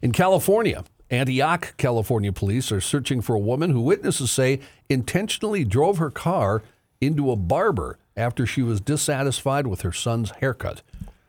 In 0.00 0.12
California, 0.12 0.84
Antioch, 1.10 1.74
California 1.76 2.32
police 2.32 2.70
are 2.72 2.80
searching 2.80 3.20
for 3.20 3.34
a 3.34 3.40
woman 3.40 3.70
who 3.70 3.80
witnesses 3.80 4.30
say 4.30 4.60
intentionally 4.88 5.64
drove 5.64 5.98
her 5.98 6.10
car 6.10 6.62
into 7.00 7.30
a 7.30 7.36
barber 7.36 7.98
after 8.16 8.46
she 8.46 8.62
was 8.62 8.80
dissatisfied 8.80 9.66
with 9.66 9.82
her 9.82 9.92
son's 9.92 10.30
haircut. 10.40 10.82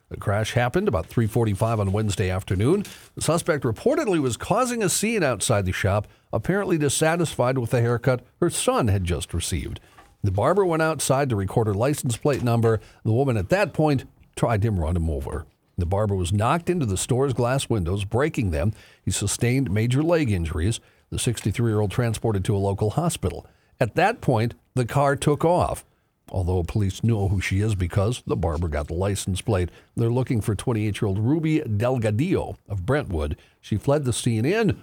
The 0.09 0.17
crash 0.17 0.53
happened 0.53 0.87
about 0.87 1.07
3:45 1.07 1.79
on 1.79 1.91
Wednesday 1.91 2.29
afternoon. 2.29 2.83
The 3.15 3.21
suspect 3.21 3.63
reportedly 3.63 4.19
was 4.19 4.37
causing 4.37 4.81
a 4.81 4.89
scene 4.89 5.23
outside 5.23 5.65
the 5.65 5.71
shop, 5.71 6.07
apparently 6.33 6.77
dissatisfied 6.77 7.57
with 7.57 7.69
the 7.69 7.81
haircut 7.81 8.21
her 8.41 8.49
son 8.49 8.87
had 8.87 9.03
just 9.03 9.33
received. 9.33 9.79
The 10.23 10.31
barber 10.31 10.65
went 10.65 10.81
outside 10.81 11.29
to 11.29 11.35
record 11.35 11.67
her 11.67 11.73
license 11.73 12.17
plate 12.17 12.43
number. 12.43 12.79
The 13.05 13.13
woman 13.13 13.37
at 13.37 13.49
that 13.49 13.71
point 13.71 14.05
tried 14.35 14.63
to 14.63 14.71
run 14.71 14.95
him 14.95 15.09
over. 15.09 15.45
The 15.77 15.85
barber 15.85 16.15
was 16.15 16.33
knocked 16.33 16.69
into 16.69 16.85
the 16.85 16.97
store's 16.97 17.33
glass 17.33 17.69
windows, 17.69 18.03
breaking 18.03 18.51
them. 18.51 18.73
He 19.05 19.11
sustained 19.11 19.71
major 19.71 20.03
leg 20.03 20.29
injuries. 20.31 20.79
The 21.09 21.19
63 21.19 21.71
year 21.71 21.79
old 21.79 21.91
transported 21.91 22.43
to 22.45 22.55
a 22.55 22.57
local 22.57 22.91
hospital. 22.91 23.45
At 23.79 23.95
that 23.95 24.21
point, 24.21 24.55
the 24.75 24.85
car 24.85 25.15
took 25.15 25.45
off. 25.45 25.85
Although 26.31 26.63
police 26.63 27.03
know 27.03 27.27
who 27.27 27.41
she 27.41 27.61
is 27.61 27.75
because 27.75 28.21
the 28.25 28.35
barber 28.35 28.67
got 28.67 28.87
the 28.87 28.93
license 28.93 29.41
plate. 29.41 29.69
They're 29.95 30.09
looking 30.09 30.41
for 30.41 30.55
28 30.55 31.01
year 31.01 31.07
old 31.07 31.19
Ruby 31.19 31.59
Delgadillo 31.59 32.57
of 32.67 32.85
Brentwood. 32.85 33.37
She 33.61 33.77
fled 33.77 34.05
the 34.05 34.13
scene 34.13 34.45
in 34.45 34.81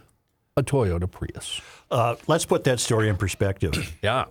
a 0.57 0.63
Toyota 0.63 1.11
Prius. 1.11 1.61
Uh, 1.91 2.17
let's 2.27 2.47
put 2.47 2.65
that 2.65 2.81
story 2.81 3.09
in 3.09 3.17
perspective. 3.17 3.97
yeah. 4.03 4.27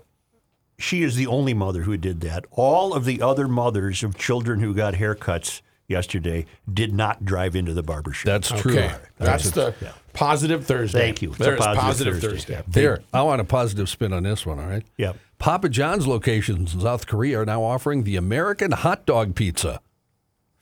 She 0.77 1.03
is 1.03 1.15
the 1.15 1.27
only 1.27 1.53
mother 1.53 1.83
who 1.83 1.95
did 1.95 2.21
that. 2.21 2.45
All 2.51 2.93
of 2.93 3.05
the 3.05 3.21
other 3.21 3.47
mothers 3.47 4.03
of 4.03 4.17
children 4.17 4.59
who 4.59 4.73
got 4.73 4.95
haircuts 4.95 5.61
yesterday 5.87 6.45
did 6.71 6.93
not 6.93 7.23
drive 7.23 7.55
into 7.55 7.73
the 7.73 7.83
barber 7.83 8.11
shop. 8.11 8.25
That's 8.25 8.49
true. 8.49 8.73
Okay, 8.73 8.95
that's 9.17 9.51
the 9.51 9.73
positive 10.15 10.65
Thursday. 10.65 10.99
Thank 10.99 11.21
you. 11.21 11.31
It's 11.31 11.39
a 11.39 11.55
positive 11.55 11.75
positive 11.79 12.13
Thursday. 12.15 12.29
Thursday. 12.29 12.53
Yeah. 12.53 12.61
There, 12.67 12.99
I 13.13 13.21
want 13.21 13.41
a 13.41 13.43
positive 13.43 13.89
spin 13.89 14.13
on 14.13 14.23
this 14.23 14.45
one, 14.45 14.59
all 14.59 14.67
right? 14.67 14.83
Yeah. 14.97 15.13
Papa 15.37 15.69
John's 15.69 16.07
locations 16.07 16.73
in 16.73 16.81
South 16.81 17.07
Korea 17.07 17.41
are 17.41 17.45
now 17.45 17.63
offering 17.63 18.03
the 18.03 18.15
American 18.15 18.71
hot 18.71 19.05
dog 19.05 19.35
pizza, 19.35 19.81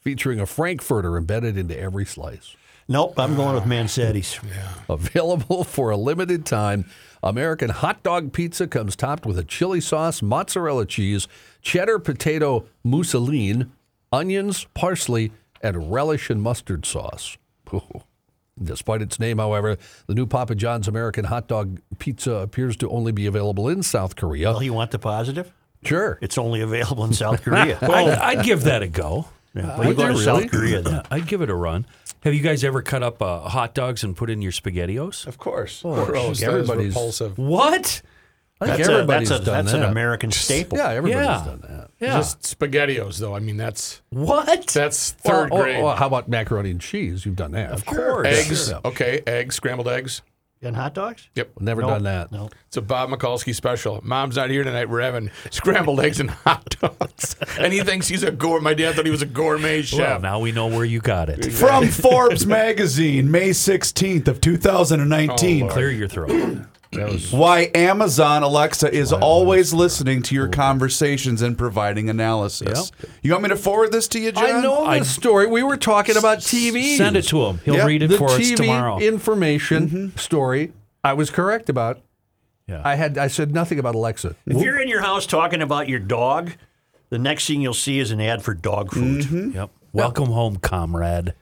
featuring 0.01 0.39
a 0.39 0.45
Frankfurter 0.45 1.17
embedded 1.17 1.57
into 1.57 1.79
every 1.79 2.05
slice. 2.05 2.55
Nope, 2.87 3.17
I'm 3.17 3.35
going 3.35 3.55
with 3.55 3.65
Mansetti's. 3.65 4.39
Yeah. 4.45 4.73
Available 4.89 5.63
for 5.63 5.91
a 5.91 5.97
limited 5.97 6.45
time, 6.45 6.85
American 7.21 7.69
hot 7.69 8.03
dog 8.03 8.33
pizza 8.33 8.67
comes 8.67 8.95
topped 8.95 9.25
with 9.25 9.37
a 9.37 9.43
chili 9.43 9.79
sauce, 9.79 10.21
mozzarella 10.21 10.85
cheese, 10.85 11.27
cheddar 11.61 11.99
potato 11.99 12.65
mousseline, 12.83 13.69
onions, 14.11 14.65
parsley, 14.73 15.31
and 15.61 15.91
relish 15.91 16.29
and 16.29 16.41
mustard 16.41 16.85
sauce. 16.85 17.37
Despite 18.61 19.01
its 19.01 19.19
name, 19.19 19.39
however, 19.39 19.77
the 20.07 20.13
new 20.13 20.25
Papa 20.27 20.53
John's 20.55 20.87
American 20.87 21.25
hot 21.25 21.47
dog 21.47 21.79
pizza 21.97 22.33
appears 22.33 22.75
to 22.77 22.89
only 22.89 23.11
be 23.11 23.25
available 23.25 23.67
in 23.67 23.81
South 23.81 24.15
Korea. 24.15 24.51
Well, 24.51 24.61
you 24.63 24.73
want 24.73 24.91
the 24.91 24.99
positive? 24.99 25.51
Sure. 25.83 26.17
It's 26.21 26.37
only 26.37 26.61
available 26.61 27.03
in 27.05 27.13
South 27.13 27.41
Korea. 27.43 27.77
I'd, 27.81 28.37
I'd 28.37 28.45
give 28.45 28.63
that 28.63 28.83
a 28.83 28.87
go. 28.87 29.25
Yeah, 29.55 29.77
well, 29.77 29.87
you 29.89 29.93
go 29.95 30.07
to 30.07 30.17
South 30.17 30.49
Korea 30.49 30.81
then. 30.81 30.93
Yeah, 30.93 31.01
I'd 31.11 31.27
give 31.27 31.41
it 31.41 31.49
a 31.49 31.55
run. 31.55 31.85
Have 32.23 32.33
you 32.33 32.41
guys 32.41 32.63
ever 32.63 32.81
cut 32.81 33.03
up 33.03 33.21
uh, 33.21 33.41
hot 33.41 33.73
dogs 33.73 34.03
and 34.03 34.15
put 34.15 34.29
in 34.29 34.41
your 34.41 34.51
SpaghettiOs? 34.51 35.27
Of 35.27 35.37
course. 35.37 35.81
Gross. 35.81 36.13
That 36.13 36.29
is 36.31 36.43
Everybody's- 36.43 36.87
repulsive. 36.93 37.37
What? 37.37 38.01
I 38.63 38.75
think 38.75 38.77
That's, 38.77 38.89
a, 38.89 39.05
that's, 39.05 39.29
a, 39.31 39.39
done 39.45 39.65
that's 39.65 39.73
an 39.73 39.81
that. 39.81 39.89
American 39.89 40.31
staple. 40.31 40.77
Yeah, 40.77 40.89
everybody's 40.89 41.25
Yeah. 41.27 41.43
done 41.45 41.61
that. 41.67 41.89
Yeah. 41.99 42.13
Just 42.17 42.41
SpaghettiOs, 42.59 43.17
though. 43.19 43.35
I 43.35 43.39
mean, 43.39 43.57
that's 43.57 44.01
what? 44.09 44.67
that's 44.67 45.11
third 45.11 45.51
Well, 45.51 45.61
oh, 45.61 45.63
grade. 45.63 45.75
oh, 45.83 45.89
how 45.95 46.07
about 46.07 46.27
macaroni 46.27 46.71
and 46.71 46.81
cheese? 46.81 47.25
You've 47.25 47.35
done 47.35 47.51
that. 47.53 47.71
Of 47.71 47.85
course. 47.85 48.27
eggs. 48.27 48.69
Yeah. 48.71 48.79
Okay, 48.85 49.21
eggs, 49.27 49.55
scrambled 49.55 49.87
eggs. 49.87 50.21
And 50.61 50.77
hot 50.77 50.93
dogs? 50.93 51.27
Yep. 51.35 51.59
Never 51.59 51.81
No, 51.81 51.89
done 51.89 52.03
that. 52.03 52.31
No. 52.31 52.49
It's 52.67 52.77
a 52.77 52.81
Bob 52.81 53.09
Mikulski 53.09 53.53
special. 53.53 53.99
Mom's 54.01 54.37
not 54.37 54.49
here 54.49 54.63
tonight. 54.63 54.87
We're 54.89 55.01
having 55.01 55.29
scrambled 55.51 55.99
eggs 55.99 56.21
and 56.21 56.29
hot 56.29 56.77
dogs. 56.79 57.35
and 57.59 57.73
he 57.73 57.81
thinks 57.81 58.07
he's 58.07 58.23
a 58.23 58.31
gourmet. 58.31 58.63
My 58.63 58.73
dad 58.73 58.95
thought 58.95 59.03
he 59.03 59.11
was 59.11 59.21
a 59.21 59.25
gourmet 59.25 59.79
Well, 59.79 59.83
chef. 59.83 60.21
now 60.21 60.39
we 60.39 60.53
know 60.53 60.67
where 60.67 60.85
you 60.85 61.01
got 61.01 61.27
it. 61.27 61.51
From 61.51 61.87
Forbes 61.89 62.45
magazine, 62.45 63.29
May 63.29 63.49
16th 63.49 64.29
of 64.29 64.39
2019. 64.39 65.67
Clear 65.67 65.91
your 65.91 66.07
throat. 66.07 66.61
Why 67.31 67.71
Amazon 67.73 68.43
Alexa 68.43 68.93
is 68.93 69.11
always 69.13 69.73
listening 69.73 70.21
to 70.23 70.35
your 70.35 70.47
conversations 70.47 71.41
and 71.41 71.57
providing 71.57 72.09
analysis. 72.09 72.91
You 73.21 73.31
want 73.31 73.43
me 73.43 73.49
to 73.49 73.55
forward 73.55 73.91
this 73.91 74.07
to 74.09 74.19
you, 74.19 74.31
John? 74.31 74.45
I 74.45 74.61
know 74.61 74.89
this 74.91 75.13
story. 75.13 75.47
We 75.47 75.63
were 75.63 75.77
talking 75.77 76.17
about 76.17 76.39
TV. 76.39 76.97
Send 76.97 77.17
it 77.17 77.23
to 77.27 77.45
him. 77.45 77.59
He'll 77.65 77.75
Yep. 77.75 77.87
read 77.87 78.03
it 78.03 78.07
the 78.07 78.17
for 78.17 78.29
TV 78.29 78.53
us 78.53 78.57
tomorrow. 78.57 78.99
information 78.99 79.89
mm-hmm. 79.89 80.17
story. 80.17 80.73
I 81.03 81.13
was 81.13 81.29
correct 81.29 81.69
about. 81.69 82.01
Yeah. 82.67 82.81
I 82.85 82.95
had 82.95 83.17
I 83.17 83.27
said 83.27 83.53
nothing 83.53 83.79
about 83.79 83.95
Alexa. 83.95 84.35
If 84.45 84.61
you're 84.61 84.81
in 84.81 84.87
your 84.87 85.01
house 85.01 85.25
talking 85.25 85.61
about 85.61 85.89
your 85.89 85.99
dog, 85.99 86.51
the 87.09 87.19
next 87.19 87.47
thing 87.47 87.61
you'll 87.61 87.73
see 87.73 87.99
is 87.99 88.11
an 88.11 88.21
ad 88.21 88.41
for 88.41 88.53
dog 88.53 88.91
food. 88.91 89.23
Mm-hmm. 89.23 89.51
Yep. 89.51 89.69
Welcome 89.91 90.27
home, 90.27 90.57
comrade. 90.57 91.33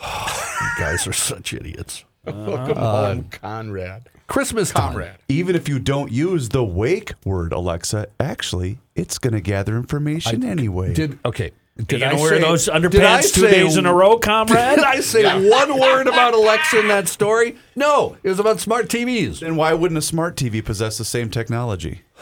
You 0.60 0.70
guys 0.76 1.06
are 1.06 1.12
such 1.12 1.52
idiots. 1.52 2.04
Welcome 2.24 2.78
uh, 2.78 3.14
home, 3.14 3.24
Conrad. 3.30 4.08
Christmas 4.28 4.70
time. 4.70 4.92
Comrade. 4.92 5.16
Even 5.28 5.56
if 5.56 5.68
you 5.68 5.78
don't 5.78 6.12
use 6.12 6.50
the 6.50 6.62
wake 6.64 7.14
word, 7.24 7.52
Alexa, 7.52 8.06
actually, 8.20 8.78
it's 8.94 9.18
going 9.18 9.32
to 9.32 9.40
gather 9.40 9.76
information 9.76 10.44
anyway. 10.44 10.94
Did 10.94 11.18
okay? 11.24 11.50
Did 11.78 12.00
you 12.00 12.06
I 12.06 12.10
gonna 12.10 12.20
wear 12.22 12.30
say- 12.34 12.40
those 12.40 12.66
underpants 12.68 13.32
two 13.34 13.42
say- 13.42 13.50
days 13.52 13.76
in 13.76 13.86
a 13.86 13.94
row, 13.94 14.18
comrade? 14.18 14.76
Did 14.76 14.84
I 14.84 14.98
say 15.00 15.48
one 15.48 15.78
word 15.78 16.08
about 16.08 16.34
Alexa 16.34 16.80
in 16.80 16.88
that 16.88 17.06
story? 17.08 17.56
No, 17.76 18.16
it 18.24 18.28
was 18.28 18.40
about 18.40 18.58
smart 18.60 18.88
TVs. 18.88 19.40
then 19.40 19.54
why 19.56 19.72
wouldn't 19.74 19.96
a 19.96 20.02
smart 20.02 20.36
TV 20.36 20.60
possess 20.64 20.98
the 20.98 21.04
same 21.04 21.30
technology? 21.30 22.02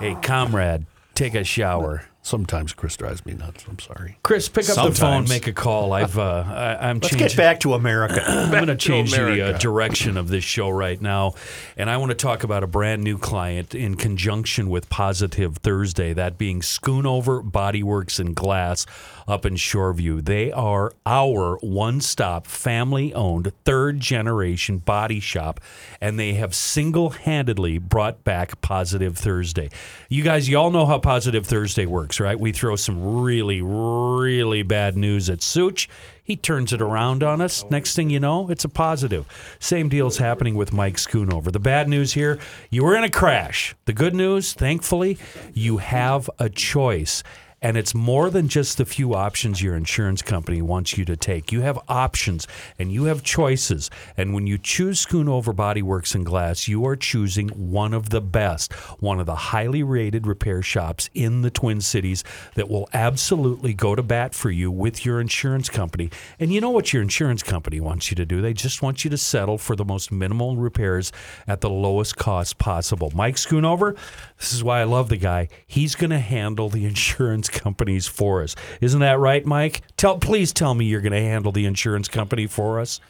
hey, 0.00 0.16
comrade, 0.22 0.84
take 1.14 1.34
a 1.34 1.44
shower. 1.44 2.04
Sometimes 2.24 2.72
Chris 2.72 2.96
drives 2.96 3.26
me 3.26 3.34
nuts. 3.34 3.66
I'm 3.68 3.78
sorry. 3.78 4.16
Chris, 4.22 4.48
pick 4.48 4.64
up 4.70 4.76
the 4.76 4.80
phone, 4.80 4.94
Sometimes. 4.94 5.28
make 5.28 5.46
a 5.46 5.52
call. 5.52 5.92
I've 5.92 6.18
uh, 6.18 6.42
I, 6.46 6.88
I'm 6.88 6.96
Let's 6.96 7.10
changing. 7.10 7.28
get 7.28 7.36
back 7.36 7.60
to 7.60 7.74
America. 7.74 8.24
I'm 8.26 8.50
going 8.50 8.66
to 8.68 8.76
change 8.76 9.12
the 9.12 9.50
uh, 9.54 9.58
direction 9.58 10.16
of 10.16 10.28
this 10.28 10.42
show 10.42 10.70
right 10.70 10.98
now. 10.98 11.34
And 11.76 11.90
I 11.90 11.98
want 11.98 12.12
to 12.12 12.16
talk 12.16 12.42
about 12.42 12.62
a 12.64 12.66
brand 12.66 13.04
new 13.04 13.18
client 13.18 13.74
in 13.74 13.96
conjunction 13.96 14.70
with 14.70 14.88
Positive 14.88 15.58
Thursday, 15.58 16.14
that 16.14 16.38
being 16.38 16.62
Schoonover 16.62 17.42
Bodyworks 17.42 18.18
and 18.18 18.34
Glass 18.34 18.86
up 19.26 19.46
in 19.46 19.54
Shoreview. 19.54 20.24
They 20.24 20.52
are 20.52 20.92
our 21.06 21.56
one 21.58 22.00
stop, 22.00 22.46
family 22.46 23.12
owned, 23.14 23.52
third 23.64 24.00
generation 24.00 24.78
body 24.78 25.20
shop, 25.20 25.60
and 26.00 26.18
they 26.18 26.34
have 26.34 26.54
single 26.54 27.10
handedly 27.10 27.78
brought 27.78 28.24
back 28.24 28.60
Positive 28.60 29.16
Thursday. 29.16 29.70
You 30.08 30.22
guys, 30.22 30.48
y'all 30.48 30.70
know 30.70 30.86
how 30.86 30.98
Positive 30.98 31.46
Thursday 31.46 31.86
works, 31.86 32.20
right? 32.20 32.38
We 32.38 32.52
throw 32.52 32.76
some 32.76 33.22
really, 33.22 33.62
really 33.62 34.62
bad 34.62 34.96
news 34.96 35.30
at 35.30 35.42
Such. 35.42 35.88
He 36.24 36.36
turns 36.36 36.72
it 36.72 36.80
around 36.80 37.22
on 37.22 37.42
us. 37.42 37.66
Next 37.70 37.94
thing 37.94 38.08
you 38.08 38.18
know, 38.18 38.48
it's 38.48 38.64
a 38.64 38.68
positive. 38.70 39.26
Same 39.60 39.90
deal's 39.90 40.16
happening 40.16 40.54
with 40.54 40.72
Mike 40.72 40.96
Schoonover. 40.96 41.52
The 41.52 41.60
bad 41.60 41.86
news 41.86 42.14
here, 42.14 42.38
you 42.70 42.82
were 42.82 42.96
in 42.96 43.04
a 43.04 43.10
crash. 43.10 43.74
The 43.84 43.92
good 43.92 44.14
news, 44.14 44.54
thankfully, 44.54 45.18
you 45.52 45.76
have 45.76 46.30
a 46.38 46.48
choice. 46.48 47.22
And 47.64 47.78
it's 47.78 47.94
more 47.94 48.28
than 48.28 48.48
just 48.48 48.76
the 48.76 48.84
few 48.84 49.14
options 49.14 49.62
your 49.62 49.74
insurance 49.74 50.20
company 50.20 50.60
wants 50.60 50.98
you 50.98 51.06
to 51.06 51.16
take. 51.16 51.50
You 51.50 51.62
have 51.62 51.78
options 51.88 52.46
and 52.78 52.92
you 52.92 53.04
have 53.04 53.22
choices. 53.22 53.88
And 54.18 54.34
when 54.34 54.46
you 54.46 54.58
choose 54.58 55.02
Schoonover 55.02 55.54
Bodyworks 55.54 56.14
and 56.14 56.26
Glass, 56.26 56.68
you 56.68 56.84
are 56.84 56.94
choosing 56.94 57.48
one 57.48 57.94
of 57.94 58.10
the 58.10 58.20
best, 58.20 58.74
one 59.00 59.18
of 59.18 59.24
the 59.24 59.34
highly 59.34 59.82
rated 59.82 60.26
repair 60.26 60.60
shops 60.60 61.08
in 61.14 61.40
the 61.40 61.50
Twin 61.50 61.80
Cities 61.80 62.22
that 62.54 62.68
will 62.68 62.86
absolutely 62.92 63.72
go 63.72 63.94
to 63.94 64.02
bat 64.02 64.34
for 64.34 64.50
you 64.50 64.70
with 64.70 65.06
your 65.06 65.18
insurance 65.18 65.70
company. 65.70 66.10
And 66.38 66.52
you 66.52 66.60
know 66.60 66.68
what 66.68 66.92
your 66.92 67.00
insurance 67.00 67.42
company 67.42 67.80
wants 67.80 68.10
you 68.10 68.14
to 68.16 68.26
do? 68.26 68.42
They 68.42 68.52
just 68.52 68.82
want 68.82 69.04
you 69.04 69.10
to 69.10 69.16
settle 69.16 69.56
for 69.56 69.74
the 69.74 69.86
most 69.86 70.12
minimal 70.12 70.58
repairs 70.58 71.12
at 71.46 71.62
the 71.62 71.70
lowest 71.70 72.16
cost 72.16 72.58
possible. 72.58 73.10
Mike 73.14 73.36
Schoonover, 73.36 73.96
this 74.38 74.52
is 74.52 74.62
why 74.62 74.82
I 74.82 74.84
love 74.84 75.08
the 75.08 75.16
guy. 75.16 75.48
He's 75.66 75.94
going 75.94 76.10
to 76.10 76.18
handle 76.18 76.68
the 76.68 76.84
insurance 76.94 77.48
companies 77.54 78.06
for 78.06 78.42
us. 78.42 78.54
Isn't 78.80 79.00
that 79.00 79.18
right, 79.18 79.44
Mike? 79.46 79.82
Tell 79.96 80.18
please 80.18 80.52
tell 80.52 80.74
me 80.74 80.84
you're 80.84 81.00
going 81.00 81.12
to 81.12 81.20
handle 81.20 81.52
the 81.52 81.64
insurance 81.64 82.08
company 82.08 82.46
for 82.46 82.80
us. 82.80 83.00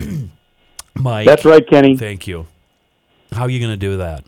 Mike. 0.94 1.26
That's 1.26 1.44
right, 1.44 1.62
Kenny. 1.68 1.96
Thank 1.96 2.26
you. 2.26 2.46
How 3.32 3.42
are 3.42 3.50
you 3.50 3.60
going 3.60 3.72
to 3.72 3.76
do 3.76 3.98
that? 3.98 4.24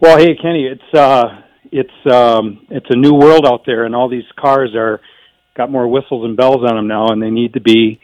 Well, 0.00 0.18
hey 0.18 0.34
Kenny, 0.34 0.66
it's 0.66 0.98
uh, 0.98 1.42
it's 1.70 2.12
um, 2.12 2.66
it's 2.70 2.86
a 2.90 2.96
new 2.96 3.14
world 3.14 3.46
out 3.46 3.62
there, 3.64 3.84
and 3.84 3.94
all 3.94 4.08
these 4.08 4.24
cars 4.36 4.74
are 4.74 5.00
got 5.56 5.70
more 5.70 5.86
whistles 5.86 6.24
and 6.24 6.36
bells 6.36 6.64
on 6.68 6.74
them 6.74 6.88
now, 6.88 7.08
and 7.08 7.22
they 7.22 7.30
need 7.30 7.52
to 7.52 7.60
be 7.60 8.00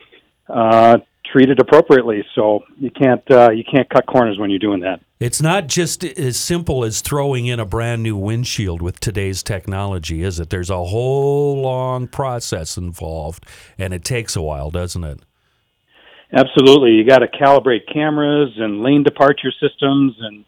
uh, 0.48 0.98
treated 1.38 1.60
appropriately. 1.60 2.24
So 2.34 2.64
you 2.78 2.90
can't 2.90 3.22
uh, 3.30 3.50
you 3.50 3.62
can't 3.64 3.88
cut 3.88 4.06
corners 4.06 4.38
when 4.38 4.50
you're 4.50 4.58
doing 4.58 4.80
that. 4.80 5.00
It's 5.20 5.40
not 5.40 5.66
just 5.66 6.04
as 6.04 6.36
simple 6.36 6.84
as 6.84 7.00
throwing 7.00 7.46
in 7.46 7.60
a 7.60 7.64
brand 7.64 8.02
new 8.02 8.16
windshield 8.16 8.82
with 8.82 9.00
today's 9.00 9.42
technology, 9.42 10.22
is 10.22 10.40
it? 10.40 10.50
There's 10.50 10.70
a 10.70 10.84
whole 10.84 11.60
long 11.60 12.08
process 12.08 12.76
involved, 12.76 13.46
and 13.78 13.92
it 13.92 14.04
takes 14.04 14.36
a 14.36 14.42
while, 14.42 14.70
doesn't 14.70 15.02
it? 15.04 15.20
Absolutely, 16.32 16.92
you 16.92 17.04
got 17.04 17.18
to 17.18 17.28
calibrate 17.28 17.92
cameras 17.92 18.52
and 18.56 18.82
lane 18.82 19.02
departure 19.02 19.52
systems, 19.60 20.14
and 20.20 20.44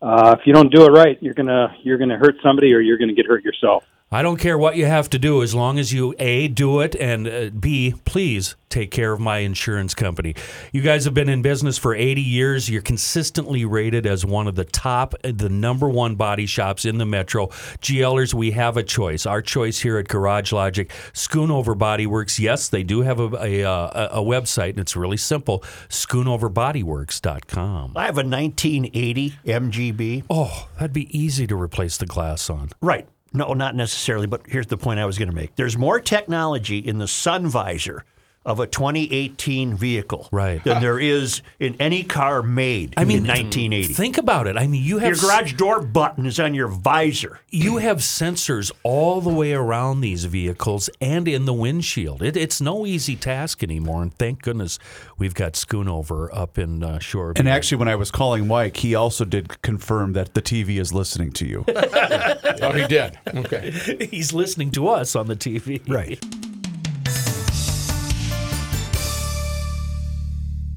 uh, 0.00 0.36
if 0.38 0.46
you 0.46 0.52
don't 0.52 0.72
do 0.72 0.84
it 0.84 0.90
right, 0.90 1.18
you're 1.20 1.34
gonna 1.34 1.76
you're 1.82 1.98
gonna 1.98 2.18
hurt 2.18 2.36
somebody 2.42 2.72
or 2.72 2.80
you're 2.80 2.98
gonna 2.98 3.14
get 3.14 3.26
hurt 3.26 3.44
yourself. 3.44 3.84
I 4.14 4.20
don't 4.20 4.36
care 4.36 4.58
what 4.58 4.76
you 4.76 4.84
have 4.84 5.08
to 5.10 5.18
do 5.18 5.42
as 5.42 5.54
long 5.54 5.78
as 5.78 5.90
you 5.90 6.14
A, 6.18 6.46
do 6.46 6.80
it, 6.80 6.94
and 6.96 7.26
uh, 7.26 7.48
B, 7.48 7.94
please 8.04 8.56
take 8.68 8.90
care 8.90 9.12
of 9.12 9.20
my 9.20 9.38
insurance 9.38 9.94
company. 9.94 10.34
You 10.70 10.82
guys 10.82 11.06
have 11.06 11.14
been 11.14 11.30
in 11.30 11.40
business 11.40 11.78
for 11.78 11.94
80 11.94 12.20
years. 12.20 12.68
You're 12.68 12.82
consistently 12.82 13.64
rated 13.64 14.06
as 14.06 14.26
one 14.26 14.48
of 14.48 14.54
the 14.54 14.66
top, 14.66 15.14
uh, 15.24 15.32
the 15.34 15.48
number 15.48 15.88
one 15.88 16.16
body 16.16 16.44
shops 16.44 16.84
in 16.84 16.98
the 16.98 17.06
metro. 17.06 17.46
GLers, 17.80 18.34
we 18.34 18.50
have 18.50 18.76
a 18.76 18.82
choice. 18.82 19.24
Our 19.24 19.40
choice 19.40 19.80
here 19.80 19.96
at 19.96 20.08
Garage 20.08 20.52
Logic, 20.52 20.90
Schoonover 21.14 21.78
Body 21.78 22.06
Works. 22.06 22.38
Yes, 22.38 22.68
they 22.68 22.82
do 22.82 23.00
have 23.00 23.18
a, 23.18 23.30
a, 23.40 23.64
uh, 23.64 24.10
a, 24.12 24.20
a 24.20 24.22
website, 24.22 24.70
and 24.70 24.80
it's 24.80 24.94
really 24.94 25.16
simple 25.16 25.60
schoonoverbodyworks.com. 25.88 27.92
I 27.96 28.04
have 28.04 28.18
a 28.18 28.24
1980 28.24 29.30
MGB. 29.46 30.24
Oh, 30.28 30.68
that'd 30.74 30.92
be 30.92 31.18
easy 31.18 31.46
to 31.46 31.56
replace 31.56 31.96
the 31.96 32.04
glass 32.04 32.50
on. 32.50 32.68
Right. 32.82 33.08
No, 33.34 33.54
not 33.54 33.74
necessarily, 33.74 34.26
but 34.26 34.42
here's 34.46 34.66
the 34.66 34.76
point 34.76 35.00
I 35.00 35.06
was 35.06 35.18
going 35.18 35.30
to 35.30 35.34
make. 35.34 35.56
There's 35.56 35.78
more 35.78 36.00
technology 36.00 36.78
in 36.78 36.98
the 36.98 37.08
sun 37.08 37.46
visor 37.46 38.04
of 38.44 38.58
a 38.60 38.66
2018 38.66 39.76
vehicle 39.76 40.28
Right. 40.32 40.62
than 40.64 40.80
there 40.80 40.98
is 40.98 41.42
in 41.60 41.76
any 41.78 42.02
car 42.02 42.42
made 42.42 42.94
I 42.96 43.04
mean, 43.04 43.18
in 43.18 43.26
1980. 43.26 43.94
Think 43.94 44.18
about 44.18 44.46
it. 44.46 44.56
I 44.56 44.66
mean, 44.66 44.82
you 44.82 44.98
have 44.98 45.10
your 45.10 45.20
garage 45.20 45.54
door 45.54 45.80
button 45.80 46.26
is 46.26 46.40
on 46.40 46.54
your 46.54 46.68
visor. 46.68 47.40
You 47.50 47.78
have 47.78 47.98
sensors 47.98 48.72
all 48.82 49.20
the 49.20 49.30
way 49.30 49.52
around 49.52 50.00
these 50.00 50.24
vehicles 50.24 50.90
and 51.00 51.28
in 51.28 51.44
the 51.44 51.52
windshield. 51.52 52.22
It, 52.22 52.36
it's 52.36 52.60
no 52.60 52.86
easy 52.86 53.14
task 53.16 53.62
anymore, 53.62 54.02
and 54.02 54.14
thank 54.14 54.42
goodness 54.42 54.78
we've 55.18 55.34
got 55.34 55.52
Schoonover 55.52 56.28
up 56.32 56.58
in 56.58 56.82
uh, 56.82 56.98
Shore. 56.98 57.32
And 57.36 57.48
actually, 57.48 57.78
when 57.78 57.88
I 57.88 57.94
was 57.94 58.10
calling 58.10 58.46
Mike, 58.48 58.78
he 58.78 58.94
also 58.94 59.24
did 59.24 59.62
confirm 59.62 60.14
that 60.14 60.34
the 60.34 60.42
TV 60.42 60.80
is 60.80 60.92
listening 60.92 61.30
to 61.32 61.46
you. 61.46 61.64
oh, 61.68 62.72
he 62.72 62.86
did. 62.86 63.18
Okay. 63.34 63.70
He's 64.10 64.32
listening 64.32 64.70
to 64.72 64.88
us 64.88 65.14
on 65.14 65.26
the 65.28 65.36
TV. 65.36 65.80
Right. 65.88 66.22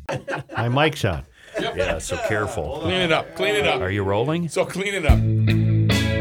My 0.57 0.69
mic's 0.69 1.03
on. 1.05 1.25
Yeah, 1.59 1.99
so 1.99 2.17
careful. 2.27 2.79
Clean 2.81 3.01
it 3.01 3.11
up. 3.11 3.35
Clean 3.35 3.55
it 3.55 3.65
up. 3.65 3.81
Are 3.81 3.89
you 3.91 4.03
rolling? 4.03 4.49
So 4.49 4.65
clean 4.65 4.93
it 4.93 5.05
up. 5.05 5.17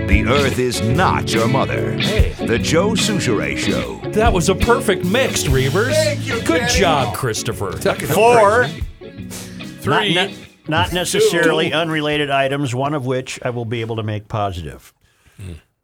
The 0.09 0.25
Earth 0.29 0.59
is 0.59 0.81
not 0.83 1.33
your 1.33 1.49
mother. 1.49 1.97
The 1.97 2.59
Joe 2.63 2.91
Soucheray 2.91 3.57
Show. 3.59 3.99
That 4.13 4.33
was 4.33 4.49
a 4.49 4.55
perfect 4.55 5.05
mix, 5.05 5.45
Reavers. 5.45 5.93
Thank 5.95 6.27
you, 6.27 6.35
Good 6.43 6.61
Kenny. 6.63 6.79
job, 6.79 7.15
Christopher. 7.17 7.73
Four. 7.73 8.67
Three. 8.69 10.15
Not, 10.15 10.29
ne- 10.31 10.37
not 10.69 10.93
necessarily 10.93 11.73
unrelated 11.73 12.31
items, 12.31 12.75
one 12.75 12.95
of 12.95 13.05
which 13.05 13.41
I 13.43 13.51
will 13.51 13.65
be 13.65 13.81
able 13.81 13.97
to 13.97 14.03
make 14.03 14.29
positive. 14.29 14.95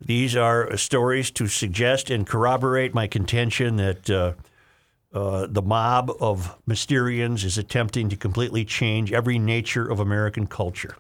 These 0.01 0.37
are 0.37 0.71
uh, 0.73 0.77
stories 0.77 1.31
to 1.33 1.47
suggest 1.47 2.09
and 2.09 2.27
corroborate 2.27 2.95
my 2.95 3.07
contention 3.07 3.77
that 3.77 4.09
uh, 4.09 4.33
uh, 5.13 5.47
the 5.51 5.63
mob 5.63 6.11
of 6.21 6.57
Mysterians 6.69 7.45
is 7.45 7.59
attempting 7.59 8.09
to 8.11 8.17
completely 8.17 8.65
change 8.65 9.13
every 9.13 9.39
nature 9.39 9.89
of 9.91 10.01
American 10.01 10.47
culture. 10.47 10.97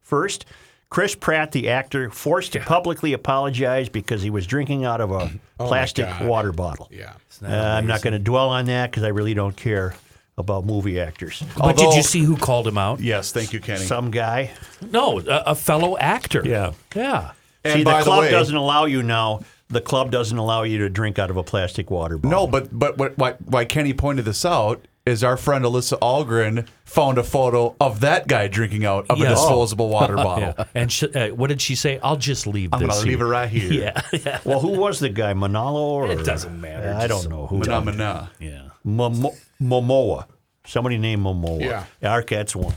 First, 0.00 0.46
Chris 0.88 1.14
Pratt, 1.14 1.52
the 1.52 1.68
actor, 1.68 2.10
forced 2.10 2.52
to 2.54 2.60
publicly 2.60 3.12
apologize 3.12 3.88
because 3.88 4.22
he 4.22 4.30
was 4.30 4.46
drinking 4.46 4.84
out 4.84 5.00
of 5.00 5.10
a 5.12 5.30
Oh, 5.60 5.66
plastic 5.68 6.08
water 6.22 6.52
bottle. 6.52 6.88
Yeah. 6.90 7.12
Uh, 7.42 7.46
I'm 7.48 7.86
not 7.86 8.00
going 8.02 8.14
to 8.14 8.18
dwell 8.18 8.48
on 8.48 8.64
that 8.66 8.90
because 8.90 9.02
I 9.02 9.08
really 9.08 9.34
don't 9.34 9.54
care 9.54 9.94
about 10.38 10.64
movie 10.64 10.98
actors. 10.98 11.42
But 11.58 11.76
did 11.76 11.92
you 11.94 12.02
see 12.02 12.20
who 12.22 12.34
called 12.36 12.66
him 12.66 12.78
out? 12.78 12.98
yes, 13.00 13.30
thank 13.30 13.52
you, 13.52 13.60
Kenny. 13.60 13.84
Some 13.84 14.10
guy. 14.10 14.52
No, 14.90 15.20
a, 15.20 15.42
a 15.48 15.54
fellow 15.54 15.98
actor. 15.98 16.42
Yeah. 16.46 16.72
Yeah. 16.96 17.32
And 17.62 17.74
See, 17.80 17.84
by 17.84 17.92
the 17.92 17.98
the 17.98 18.04
club 18.04 18.20
way- 18.22 18.30
doesn't 18.30 18.56
allow 18.56 18.86
you 18.86 19.02
now. 19.02 19.40
The 19.70 19.80
club 19.80 20.10
doesn't 20.10 20.36
allow 20.36 20.64
you 20.64 20.78
to 20.78 20.88
drink 20.88 21.18
out 21.18 21.30
of 21.30 21.36
a 21.36 21.42
plastic 21.44 21.90
water 21.90 22.18
bottle. 22.18 22.40
No, 22.40 22.46
but 22.46 22.76
but 22.76 22.98
what, 22.98 23.16
why, 23.16 23.32
why 23.44 23.64
Kenny 23.64 23.94
pointed 23.94 24.24
this 24.24 24.44
out 24.44 24.86
is 25.06 25.24
our 25.24 25.36
friend 25.36 25.64
Alyssa 25.64 25.98
Algren 26.00 26.68
found 26.84 27.18
a 27.18 27.22
photo 27.22 27.74
of 27.80 28.00
that 28.00 28.26
guy 28.28 28.48
drinking 28.48 28.84
out 28.84 29.06
of 29.08 29.18
Yeah. 29.18 29.26
a 29.26 29.28
disposable 29.30 29.88
water 29.88 30.14
bottle. 30.26 30.54
Yeah. 30.58 30.64
And 30.74 30.92
sh- 30.92 31.04
uh, 31.14 31.28
what 31.28 31.46
did 31.48 31.60
she 31.62 31.74
say? 31.74 31.98
I'll 32.02 32.16
just 32.16 32.46
leave 32.46 32.74
I'm 32.74 32.80
gonna 32.80 32.98
leave 33.00 33.20
it 33.20 33.24
right 33.24 33.48
here. 33.48 33.72
Yeah. 33.82 34.02
yeah. 34.12 34.40
Well, 34.44 34.60
who 34.60 34.70
was 34.78 34.98
the 34.98 35.08
guy? 35.08 35.32
Manalo 35.32 35.74
or 35.76 36.10
It 36.10 36.24
doesn't 36.24 36.60
matter. 36.60 36.92
I 36.92 37.06
don't 37.06 37.28
know 37.30 37.46
who. 37.46 37.60
Phenomena. 37.62 38.30
Yeah. 38.40 38.70
Momo- 38.86 39.36
Momoa. 39.62 40.26
Somebody 40.66 40.98
named 40.98 41.24
Momoa. 41.24 41.60
Yeah. 41.60 41.84
Our 42.10 42.22
cat's 42.22 42.54
one. 42.56 42.74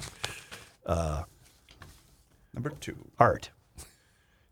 Uh, 0.85 1.23
Number 2.53 2.69
two. 2.69 2.95
Art. 3.19 3.49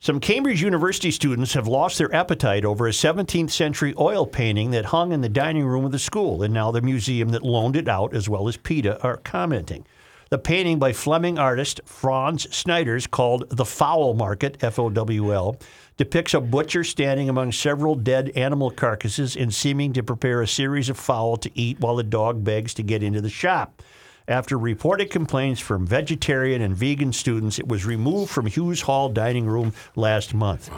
Some 0.03 0.19
Cambridge 0.19 0.63
University 0.63 1.11
students 1.11 1.53
have 1.53 1.67
lost 1.67 1.99
their 1.99 2.11
appetite 2.11 2.65
over 2.65 2.87
a 2.87 2.91
17th 2.91 3.51
century 3.51 3.93
oil 3.99 4.25
painting 4.25 4.71
that 4.71 4.85
hung 4.85 5.11
in 5.11 5.21
the 5.21 5.29
dining 5.29 5.63
room 5.67 5.85
of 5.85 5.91
the 5.91 5.99
school, 5.99 6.41
and 6.41 6.51
now 6.51 6.71
the 6.71 6.81
museum 6.81 7.29
that 7.29 7.43
loaned 7.43 7.75
it 7.75 7.87
out, 7.87 8.15
as 8.15 8.27
well 8.27 8.47
as 8.47 8.57
PETA, 8.57 8.99
are 9.03 9.17
commenting. 9.17 9.85
The 10.31 10.39
painting 10.39 10.79
by 10.79 10.91
Fleming 10.91 11.37
artist 11.37 11.81
Frans 11.85 12.51
Snyders, 12.51 13.05
called 13.05 13.47
The 13.51 13.63
Fowl 13.63 14.15
Market, 14.15 14.57
F 14.63 14.79
O 14.79 14.89
W 14.89 15.31
L, 15.31 15.57
depicts 15.97 16.33
a 16.33 16.41
butcher 16.41 16.83
standing 16.83 17.29
among 17.29 17.51
several 17.51 17.93
dead 17.93 18.31
animal 18.31 18.71
carcasses 18.71 19.35
and 19.35 19.53
seeming 19.53 19.93
to 19.93 20.01
prepare 20.01 20.41
a 20.41 20.47
series 20.47 20.89
of 20.89 20.97
fowl 20.97 21.37
to 21.37 21.51
eat 21.53 21.79
while 21.79 21.95
the 21.95 22.01
dog 22.01 22.43
begs 22.43 22.73
to 22.73 22.81
get 22.81 23.03
into 23.03 23.21
the 23.21 23.29
shop. 23.29 23.83
After 24.31 24.57
reported 24.57 25.09
complaints 25.09 25.59
from 25.59 25.85
vegetarian 25.85 26.61
and 26.61 26.73
vegan 26.73 27.11
students, 27.11 27.59
it 27.59 27.67
was 27.67 27.85
removed 27.85 28.31
from 28.31 28.45
Hughes 28.45 28.79
Hall 28.79 29.09
dining 29.09 29.45
room 29.45 29.73
last 29.93 30.33
month. 30.33 30.69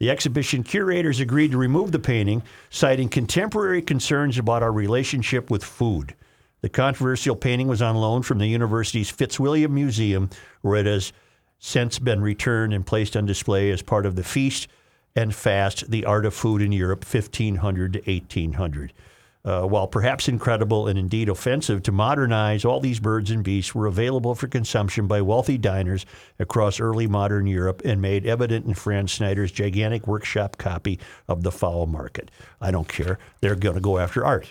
The 0.00 0.10
exhibition 0.10 0.64
curators 0.64 1.20
agreed 1.20 1.52
to 1.52 1.58
remove 1.58 1.92
the 1.92 2.00
painting, 2.00 2.42
citing 2.70 3.08
contemporary 3.08 3.82
concerns 3.82 4.36
about 4.36 4.64
our 4.64 4.72
relationship 4.72 5.48
with 5.48 5.62
food. 5.62 6.16
The 6.60 6.68
controversial 6.68 7.36
painting 7.36 7.68
was 7.68 7.80
on 7.80 7.94
loan 7.94 8.22
from 8.24 8.38
the 8.38 8.48
university's 8.48 9.10
Fitzwilliam 9.10 9.72
Museum, 9.72 10.28
where 10.62 10.80
it 10.80 10.86
has 10.86 11.12
since 11.60 12.00
been 12.00 12.20
returned 12.20 12.74
and 12.74 12.84
placed 12.84 13.16
on 13.16 13.26
display 13.26 13.70
as 13.70 13.80
part 13.80 14.06
of 14.06 14.16
the 14.16 14.24
Feast 14.24 14.66
and 15.14 15.32
Fast, 15.32 15.88
the 15.88 16.04
Art 16.04 16.26
of 16.26 16.34
Food 16.34 16.62
in 16.62 16.72
Europe, 16.72 17.04
1500 17.04 17.92
to 17.92 17.98
1800. 18.00 18.92
Uh, 19.48 19.62
while 19.62 19.86
perhaps 19.86 20.28
incredible 20.28 20.88
and 20.88 20.98
indeed 20.98 21.26
offensive 21.26 21.82
to 21.82 21.90
modernize, 21.90 22.66
all 22.66 22.80
these 22.80 23.00
birds 23.00 23.30
and 23.30 23.42
beasts 23.42 23.74
were 23.74 23.86
available 23.86 24.34
for 24.34 24.46
consumption 24.46 25.06
by 25.06 25.22
wealthy 25.22 25.56
diners 25.56 26.04
across 26.38 26.78
early 26.78 27.06
modern 27.06 27.46
Europe 27.46 27.80
and 27.82 28.02
made 28.02 28.26
evident 28.26 28.66
in 28.66 28.74
Frans 28.74 29.10
Snyder's 29.10 29.50
gigantic 29.50 30.06
workshop 30.06 30.58
copy 30.58 30.98
of 31.28 31.44
The 31.44 31.50
Fowl 31.50 31.86
Market. 31.86 32.30
I 32.60 32.70
don't 32.70 32.88
care. 32.88 33.18
They're 33.40 33.54
going 33.54 33.76
to 33.76 33.80
go 33.80 33.96
after 33.96 34.22
art. 34.22 34.50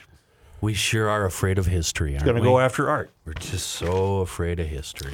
We 0.62 0.74
sure 0.74 1.08
are 1.08 1.26
afraid 1.26 1.60
of 1.60 1.68
history, 1.68 2.14
aren't 2.14 2.26
Going 2.26 2.38
to 2.38 2.42
we? 2.42 2.48
go 2.48 2.60
after 2.60 2.90
art. 2.90 3.12
We're 3.24 3.34
just 3.34 3.68
so 3.68 4.22
afraid 4.22 4.60
of 4.60 4.66
history. 4.66 5.14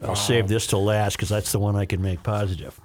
I'll 0.00 0.16
save 0.16 0.48
this 0.48 0.68
to 0.68 0.78
last 0.78 1.18
because 1.18 1.28
that's 1.28 1.52
the 1.52 1.58
one 1.58 1.76
I 1.76 1.84
can 1.84 2.00
make 2.00 2.22
positive. 2.22 2.80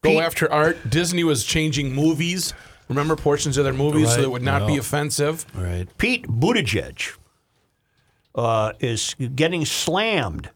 Go 0.00 0.20
after 0.20 0.50
art. 0.50 0.78
Disney 0.88 1.22
was 1.22 1.44
changing 1.44 1.94
movies. 1.94 2.54
Remember 2.90 3.14
portions 3.16 3.56
of 3.56 3.64
their 3.64 3.72
movies 3.72 4.08
so 4.08 4.10
Right. 4.10 4.16
that 4.16 4.24
it 4.24 4.30
would 4.30 4.42
not 4.42 4.66
be 4.66 4.76
offensive. 4.76 5.46
All 5.56 5.62
right. 5.62 5.86
Pete 5.96 6.26
Buttigieg 6.26 7.16
uh, 8.34 8.72
is 8.80 9.14
getting 9.36 9.64
slammed 9.64 10.50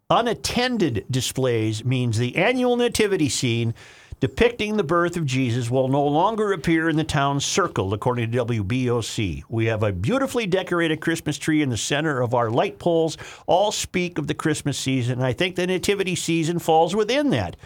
unattended 0.08 1.04
displays 1.10 1.84
means 1.84 2.18
the 2.18 2.36
annual 2.36 2.76
nativity 2.76 3.28
scene 3.28 3.74
depicting 4.20 4.76
the 4.76 4.84
birth 4.84 5.16
of 5.16 5.26
Jesus 5.26 5.70
will 5.70 5.88
no 5.88 6.04
longer 6.04 6.52
appear 6.52 6.88
in 6.88 6.96
the 6.96 7.04
town's 7.04 7.44
circle, 7.44 7.92
according 7.92 8.30
to 8.30 8.44
WBOC. 8.44 9.42
We 9.48 9.66
have 9.66 9.82
a 9.82 9.92
beautifully 9.92 10.46
decorated 10.46 11.00
Christmas 11.00 11.38
tree 11.38 11.62
in 11.62 11.70
the 11.70 11.76
center 11.76 12.20
of 12.20 12.34
our 12.34 12.50
light 12.50 12.78
poles. 12.78 13.18
All 13.46 13.72
speak 13.72 14.18
of 14.18 14.26
the 14.26 14.34
Christmas 14.34 14.78
season. 14.78 15.20
I 15.22 15.32
think 15.32 15.56
the 15.56 15.66
nativity 15.66 16.14
season 16.14 16.58
falls 16.58 16.94
within 16.94 17.30
that 17.30 17.56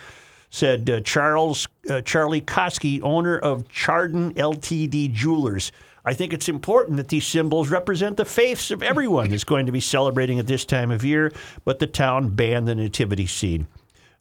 said 0.50 0.90
uh, 0.90 1.00
Charles 1.00 1.68
uh, 1.88 2.00
Charlie 2.02 2.40
Koski, 2.40 3.00
owner 3.02 3.38
of 3.38 3.68
Chardon 3.68 4.34
Ltd. 4.34 5.12
Jewelers. 5.12 5.72
I 6.04 6.14
think 6.14 6.32
it's 6.32 6.48
important 6.48 6.96
that 6.96 7.08
these 7.08 7.26
symbols 7.26 7.68
represent 7.68 8.16
the 8.16 8.24
faiths 8.24 8.70
of 8.70 8.82
everyone 8.82 9.30
that's 9.30 9.44
going 9.44 9.66
to 9.66 9.72
be 9.72 9.80
celebrating 9.80 10.38
at 10.38 10.46
this 10.46 10.64
time 10.64 10.90
of 10.90 11.04
year. 11.04 11.32
But 11.64 11.78
the 11.78 11.86
town 11.86 12.30
banned 12.30 12.66
the 12.66 12.74
nativity 12.74 13.26
scene. 13.26 13.68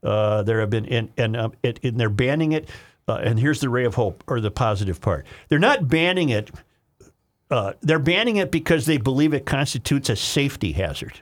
Uh, 0.04 0.44
there 0.44 0.60
have 0.62 0.70
been 0.70 0.86
and 0.86 1.10
and, 1.18 1.36
um, 1.36 1.54
it, 1.64 1.80
and 1.84 2.00
they're 2.00 2.10
banning 2.10 2.52
it. 2.54 2.70
Uh, 3.08 3.16
and 3.16 3.40
here's 3.40 3.60
the 3.60 3.70
ray 3.70 3.86
of 3.86 3.96
hope 3.96 4.24
or 4.28 4.40
the 4.40 4.52
positive 4.52 5.02
part. 5.02 5.26
They're 5.48 5.58
not 5.60 5.88
banning 5.88 6.30
it. 6.30 6.52
Uh, 7.50 7.74
they're 7.82 7.98
banning 7.98 8.36
it 8.38 8.52
because 8.52 8.86
they 8.86 8.98
believe 8.98 9.34
it 9.34 9.46
constitutes 9.46 10.10
a 10.10 10.16
safety 10.16 10.74
hazard. 10.74 11.22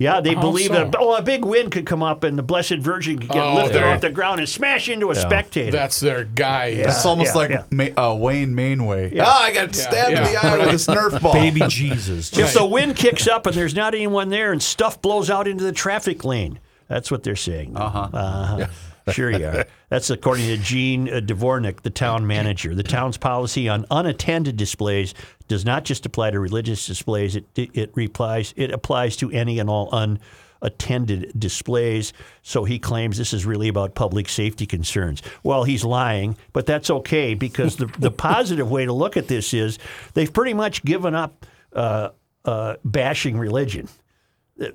Yeah, 0.00 0.20
they 0.20 0.34
How 0.34 0.40
believe 0.40 0.68
so? 0.68 0.74
that 0.74 0.94
oh, 0.96 1.16
a 1.16 1.22
big 1.22 1.44
wind 1.44 1.72
could 1.72 1.84
come 1.84 2.04
up 2.04 2.22
and 2.22 2.38
the 2.38 2.42
Blessed 2.44 2.76
Virgin 2.76 3.18
could 3.18 3.30
get 3.30 3.42
Oh, 3.42 3.56
lifted 3.56 3.74
there. 3.74 3.88
off 3.88 4.00
the 4.00 4.10
ground 4.10 4.38
and 4.38 4.48
smash 4.48 4.88
into 4.88 5.10
a 5.10 5.14
spectator. 5.16 5.72
That's 5.72 5.98
their 5.98 6.22
guy. 6.22 6.66
It's 6.66 7.04
almost 7.04 7.34
yeah, 7.34 7.36
like 7.36 7.50
yeah. 7.50 7.64
Ma- 7.72 8.10
uh, 8.10 8.14
Wayne 8.14 8.54
Mainway. 8.54 9.12
Yeah. 9.12 9.24
Ah, 9.26 9.42
I 9.42 9.52
got 9.52 9.74
stabbed 9.74 10.16
in 10.16 10.22
the 10.22 10.36
eye 10.36 10.56
with 10.58 10.70
this 10.70 10.86
Nerf 10.86 11.20
ball. 11.20 11.32
Baby 11.32 11.62
Jesus. 11.68 12.32
if 12.38 12.54
the 12.54 12.64
wind 12.64 12.94
kicks 12.94 13.26
up 13.26 13.46
and 13.46 13.56
there's 13.56 13.74
not 13.74 13.92
anyone 13.92 14.28
there 14.28 14.52
and 14.52 14.62
stuff 14.62 15.02
blows 15.02 15.30
out 15.30 15.48
into 15.48 15.64
the 15.64 15.72
traffic 15.72 16.24
lane, 16.24 16.60
that's 16.88 17.10
what 17.10 17.22
they're 17.22 17.36
saying. 17.36 17.76
Uh-huh. 17.76 18.08
uh-huh. 18.12 18.66
Sure 19.12 19.30
you 19.30 19.46
are. 19.46 19.64
That's 19.88 20.10
according 20.10 20.46
to 20.48 20.58
Gene 20.58 21.08
uh, 21.08 21.20
Dvornik, 21.20 21.80
the 21.80 21.88
town 21.88 22.26
manager. 22.26 22.74
The 22.74 22.82
town's 22.82 23.16
policy 23.16 23.66
on 23.66 23.86
unattended 23.90 24.58
displays 24.58 25.14
does 25.46 25.64
not 25.64 25.84
just 25.84 26.04
apply 26.04 26.32
to 26.32 26.40
religious 26.40 26.86
displays. 26.86 27.34
It 27.34 27.46
it 27.56 27.90
replies 27.94 28.52
it 28.56 28.70
applies 28.70 29.16
to 29.16 29.30
any 29.30 29.58
and 29.60 29.70
all 29.70 29.88
unattended 29.92 31.32
displays. 31.38 32.12
So 32.42 32.64
he 32.64 32.78
claims 32.78 33.16
this 33.16 33.32
is 33.32 33.46
really 33.46 33.68
about 33.68 33.94
public 33.94 34.28
safety 34.28 34.66
concerns. 34.66 35.22
Well, 35.42 35.64
he's 35.64 35.84
lying, 35.84 36.36
but 36.52 36.66
that's 36.66 36.90
okay 36.90 37.32
because 37.32 37.76
the 37.76 37.86
the 37.98 38.10
positive 38.28 38.70
way 38.70 38.84
to 38.84 38.92
look 38.92 39.16
at 39.16 39.28
this 39.28 39.54
is 39.54 39.78
they've 40.14 40.32
pretty 40.32 40.52
much 40.52 40.84
given 40.84 41.14
up 41.14 41.46
uh, 41.72 42.10
uh, 42.44 42.76
bashing 42.84 43.38
religion 43.38 43.88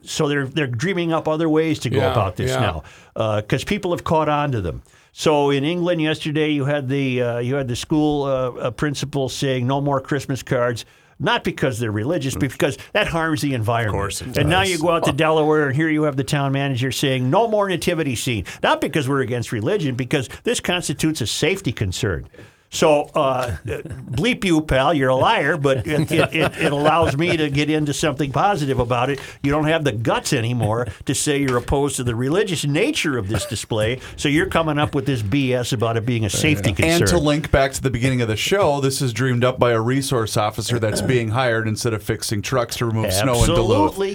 so 0.03 0.27
they're 0.27 0.45
they're 0.45 0.67
dreaming 0.67 1.11
up 1.13 1.27
other 1.27 1.49
ways 1.49 1.79
to 1.79 1.89
go 1.89 1.97
Yeah, 1.97 2.11
about 2.11 2.35
this 2.35 2.51
yeah. 2.51 2.81
now 3.15 3.41
because 3.41 3.63
people 3.63 3.91
have 3.91 4.03
caught 4.03 4.29
on 4.29 4.51
to 4.51 4.61
them. 4.61 4.81
So 5.11 5.51
in 5.51 5.63
England 5.63 6.01
yesterday, 6.01 6.49
you 6.49 6.65
had 6.65 6.89
the 6.89 7.21
uh, 7.21 7.39
you 7.39 7.55
had 7.55 7.67
the 7.67 7.75
school 7.75 8.23
uh, 8.23 8.27
uh, 8.51 8.71
principal 8.71 9.29
saying 9.29 9.67
no 9.67 9.79
more 9.79 10.01
Christmas 10.01 10.41
cards. 10.43 10.85
Not 11.19 11.43
because 11.43 11.77
they're 11.79 11.91
religious, 11.91 12.33
but 12.33 12.51
because 12.51 12.77
that 12.91 13.07
harms 13.07 13.41
the 13.41 13.53
environment. 13.53 13.95
Of 13.95 14.01
course 14.01 14.21
it 14.21 14.35
and 14.35 14.49
now 14.49 14.63
you 14.63 14.79
go 14.79 14.89
out 14.89 15.03
to 15.05 15.13
Delaware, 15.13 15.67
and 15.67 15.75
here 15.75 15.87
you 15.87 16.03
have 16.03 16.17
the 16.17 16.23
town 16.23 16.51
manager 16.51 16.91
saying 16.91 17.29
no 17.29 17.47
more 17.47 17.69
nativity 17.69 18.15
scene. 18.15 18.45
Not 18.63 18.81
because 18.81 19.07
we're 19.07 19.21
against 19.21 19.51
religion, 19.51 19.95
because 19.95 20.27
this 20.43 20.59
constitutes 20.59 21.21
a 21.21 21.27
safety 21.27 21.71
concern. 21.71 22.27
So, 22.73 23.03
uh, 23.13 23.55
bleep 23.65 24.43
you, 24.43 24.61
pal. 24.61 24.95
You're 24.95 25.09
a 25.11 25.15
liar, 25.15 25.57
but 25.57 25.85
it, 25.85 26.11
it, 26.11 26.33
it, 26.33 26.57
it 26.57 26.71
allows 26.73 27.15
me 27.15 27.37
to 27.37 27.49
get 27.51 27.69
into 27.69 27.93
something 27.93 28.31
positive 28.31 28.79
about 28.79 29.11
it. 29.11 29.19
You 29.43 29.51
don't 29.51 29.65
have 29.67 29.83
the 29.83 29.91
guts 29.91 30.33
anymore 30.33 30.87
to 31.05 31.13
say 31.13 31.37
you're 31.37 31.57
opposed 31.57 31.97
to 31.97 32.03
the 32.03 32.15
religious 32.15 32.65
nature 32.65 33.17
of 33.19 33.27
this 33.27 33.45
display. 33.45 33.99
So 34.17 34.27
you're 34.27 34.47
coming 34.47 34.79
up 34.79 34.95
with 34.95 35.05
this 35.05 35.21
BS 35.21 35.71
about 35.71 35.97
it 35.97 36.05
being 36.05 36.25
a 36.25 36.31
safety 36.31 36.73
concern. 36.73 37.01
And 37.03 37.07
to 37.09 37.19
link 37.19 37.51
back 37.51 37.73
to 37.73 37.81
the 37.81 37.91
beginning 37.91 38.21
of 38.21 38.27
the 38.27 38.35
show, 38.35 38.81
this 38.81 39.03
is 39.03 39.13
dreamed 39.13 39.43
up 39.43 39.59
by 39.59 39.71
a 39.71 39.79
resource 39.79 40.35
officer 40.35 40.79
that's 40.79 41.01
being 41.13 41.29
hired 41.29 41.67
instead 41.67 41.93
of 41.93 42.01
fixing 42.01 42.41
trucks 42.41 42.77
to 42.77 42.87
remove 42.87 43.13
snow 43.13 43.33
in 43.35 43.39
Absolutely. 43.51 43.55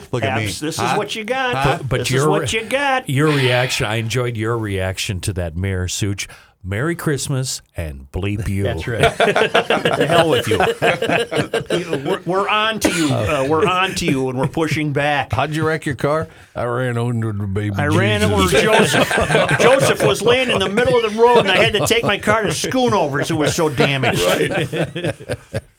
Duluth. 0.01 0.13
Look 0.13 0.25
at 0.25 0.37
me. 0.37 0.47
Abs- 0.47 0.59
This 0.59 0.77
Huh? 0.79 0.93
is 0.93 0.99
what 0.99 1.15
you 1.15 1.23
got. 1.23 1.55
Huh? 1.55 1.79
But 1.89 2.01
this 2.01 2.11
your 2.11 2.23
is 2.23 2.27
what 2.27 2.53
you 2.53 2.65
got. 2.65 3.09
Your 3.09 3.29
reaction. 3.29 3.87
I 3.87 3.97
enjoyed 3.97 4.37
your 4.37 4.59
reaction 4.59 5.21
to 5.21 5.33
that 5.35 5.57
Mayor 5.57 5.87
Such. 5.87 6.27
Merry 6.65 6.97
Christmas 6.97 7.63
and 7.77 8.11
bleep 8.11 8.49
you. 8.49 8.65
That's 8.65 8.87
right. 8.87 9.01
the 9.19 10.07
hell 10.09 10.29
with 10.29 10.49
you. 10.49 10.59
we're, 12.11 12.21
we're 12.27 12.49
on 12.49 12.81
to 12.81 12.93
you. 12.93 13.09
Uh, 13.11 13.47
we're 13.49 13.67
on 13.67 13.95
to 13.95 14.05
you, 14.05 14.29
and 14.29 14.39
we're 14.39 14.49
pushing 14.49 14.93
back. 14.93 15.33
How'd 15.33 15.55
you 15.55 15.65
wreck 15.67 15.87
your 15.87 15.95
car? 15.95 16.27
I 16.57 16.65
ran 16.65 16.99
under 16.99 17.33
the 17.33 17.47
baby. 17.47 17.77
I 17.77 17.87
ran 17.87 18.25
over 18.25 18.49
Joseph. 18.49 19.09
Joseph 19.61 20.03
was 20.05 20.21
laying 20.21 20.51
in 20.51 20.59
the 20.59 20.69
middle 20.69 20.97
of 21.03 21.13
the 21.13 21.19
road, 21.21 21.39
and 21.39 21.51
I 21.51 21.59
had 21.59 21.75
to 21.75 21.87
take 21.87 22.03
my 22.03 22.19
car 22.19 22.43
to 22.43 22.49
Schoonover 22.49 23.13
because 23.13 23.31
it 23.31 23.35
was 23.35 23.55
so 23.55 23.69
damaged. 23.69 24.21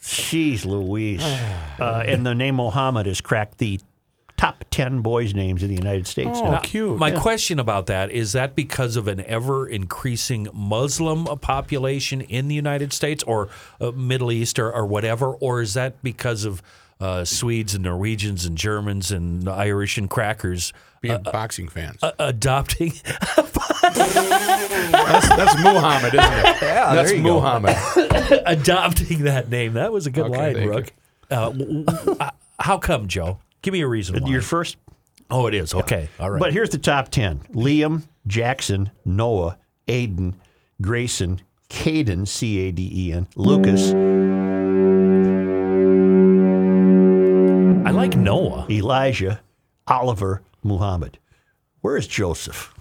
Jeez 0.01 0.65
Louise. 0.65 1.21
Uh, 1.21 2.03
and 2.05 2.25
the 2.25 2.33
name 2.33 2.55
Mohammed 2.55 3.05
has 3.05 3.19
cracked 3.19 3.57
the 3.57 3.79
top 4.39 4.63
10 4.71 5.01
boys' 5.01 5.33
names 5.33 5.61
in 5.63 5.67
the 5.67 5.75
United 5.75 6.07
States. 6.07 6.39
Oh, 6.41 6.51
now. 6.51 6.59
cute. 6.59 6.97
My 6.97 7.11
question 7.11 7.59
about 7.59 7.87
that 7.87 8.09
is 8.09 8.31
that 8.31 8.55
because 8.55 8.95
of 8.95 9.09
an 9.09 9.19
ever 9.25 9.67
increasing 9.67 10.47
Muslim 10.53 11.25
population 11.41 12.21
in 12.21 12.47
the 12.47 12.55
United 12.55 12.93
States 12.93 13.21
or 13.23 13.49
uh, 13.81 13.91
Middle 13.91 14.31
East 14.31 14.57
or, 14.57 14.71
or 14.71 14.85
whatever, 14.85 15.33
or 15.33 15.61
is 15.61 15.73
that 15.73 16.01
because 16.01 16.45
of 16.45 16.61
uh, 17.01 17.25
Swedes 17.25 17.75
and 17.75 17.83
Norwegians 17.83 18.45
and 18.45 18.57
Germans 18.57 19.11
and 19.11 19.49
Irish 19.49 19.97
and 19.97 20.09
crackers 20.09 20.71
Being 21.01 21.21
boxing 21.23 21.67
fans. 21.67 22.01
uh, 22.01 22.11
adopting? 22.17 22.93
that's, 23.81 25.27
that's 25.29 25.63
Muhammad, 25.63 26.13
isn't 26.13 26.33
it? 26.33 26.45
Yeah, 26.61 26.95
that's 26.95 27.09
there 27.09 27.17
you 27.17 27.23
go. 27.25 27.33
Muhammad. 27.41 27.75
adopting 28.45 29.23
that 29.23 29.49
name. 29.49 29.73
That 29.73 29.91
was 29.91 30.07
a 30.07 30.11
good 30.11 30.27
Okay, 30.27 30.37
line, 30.37 30.53
thank 30.55 30.69
Rook. 30.69 30.93
Uh, 31.29 31.35
w- 31.51 31.83
w- 31.83 32.17
uh, 32.21 32.31
how 32.59 32.77
come, 32.77 33.07
Joe? 33.09 33.39
Give 33.61 33.73
me 33.73 33.81
a 33.81 33.87
reason. 33.87 34.21
Why. 34.23 34.29
Your 34.29 34.41
first. 34.41 34.77
oh, 35.29 35.47
it 35.47 35.53
is. 35.53 35.73
Okay. 35.73 36.09
All 36.19 36.29
right. 36.29 36.39
But 36.39 36.53
here's 36.53 36.69
the 36.69 36.77
top 36.77 37.09
10 37.09 37.39
Liam, 37.53 38.03
Jackson, 38.27 38.91
Noah, 39.05 39.57
Aiden, 39.87 40.35
Grayson, 40.81 41.41
Caden, 41.69 42.27
C 42.27 42.67
A 42.67 42.71
D 42.71 42.89
E 42.93 43.13
N, 43.13 43.27
Lucas, 43.35 43.91
I 47.85 47.91
like 47.91 48.15
Noah. 48.15 48.67
Elijah, 48.69 49.41
Oliver, 49.87 50.41
Muhammad. 50.63 51.17
Where 51.81 51.97
is 51.97 52.07
Joseph? 52.07 52.73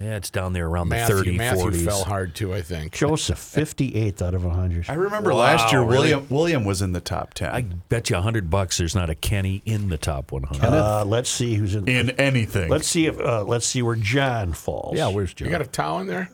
Yeah, 0.00 0.14
it's 0.16 0.30
down 0.30 0.52
there 0.52 0.68
around 0.68 0.90
the 0.90 0.94
Matthew, 0.94 1.16
30, 1.16 1.36
Matthew 1.38 1.64
40s. 1.72 1.84
fell 1.84 2.04
hard 2.04 2.34
too, 2.36 2.54
I 2.54 2.62
think. 2.62 2.92
Joseph, 2.92 3.38
58th 3.40 4.22
out 4.22 4.32
of 4.34 4.44
100. 4.44 4.86
I 4.88 4.94
remember 4.94 5.30
Wow, 5.30 5.38
last 5.40 5.72
year 5.72 5.80
really? 5.80 5.96
William 6.14 6.26
William 6.30 6.64
was 6.64 6.82
in 6.82 6.92
the 6.92 7.00
top 7.00 7.34
ten. 7.34 7.50
I 7.52 7.62
bet 7.62 8.08
you 8.08 8.16
a 8.16 8.20
hundred 8.20 8.48
bucks 8.48 8.78
there's 8.78 8.94
not 8.94 9.10
a 9.10 9.16
Kenny 9.16 9.60
in 9.64 9.88
the 9.88 9.98
top 9.98 10.30
100. 10.30 10.64
Uh, 10.64 11.04
let's 11.04 11.28
see 11.28 11.54
who's 11.54 11.74
in. 11.74 11.88
in 11.88 12.10
anything. 12.10 12.68
Let's 12.70 12.86
see 12.86 13.06
if 13.06 13.18
uh, 13.18 13.42
let's 13.42 13.66
see 13.66 13.82
where 13.82 13.96
John 13.96 14.52
falls. 14.52 14.96
Yeah, 14.96 15.08
where's 15.08 15.34
John? 15.34 15.46
You 15.46 15.52
got 15.52 15.62
a 15.62 15.66
towel 15.66 15.98
in 15.98 16.06
there? 16.06 16.30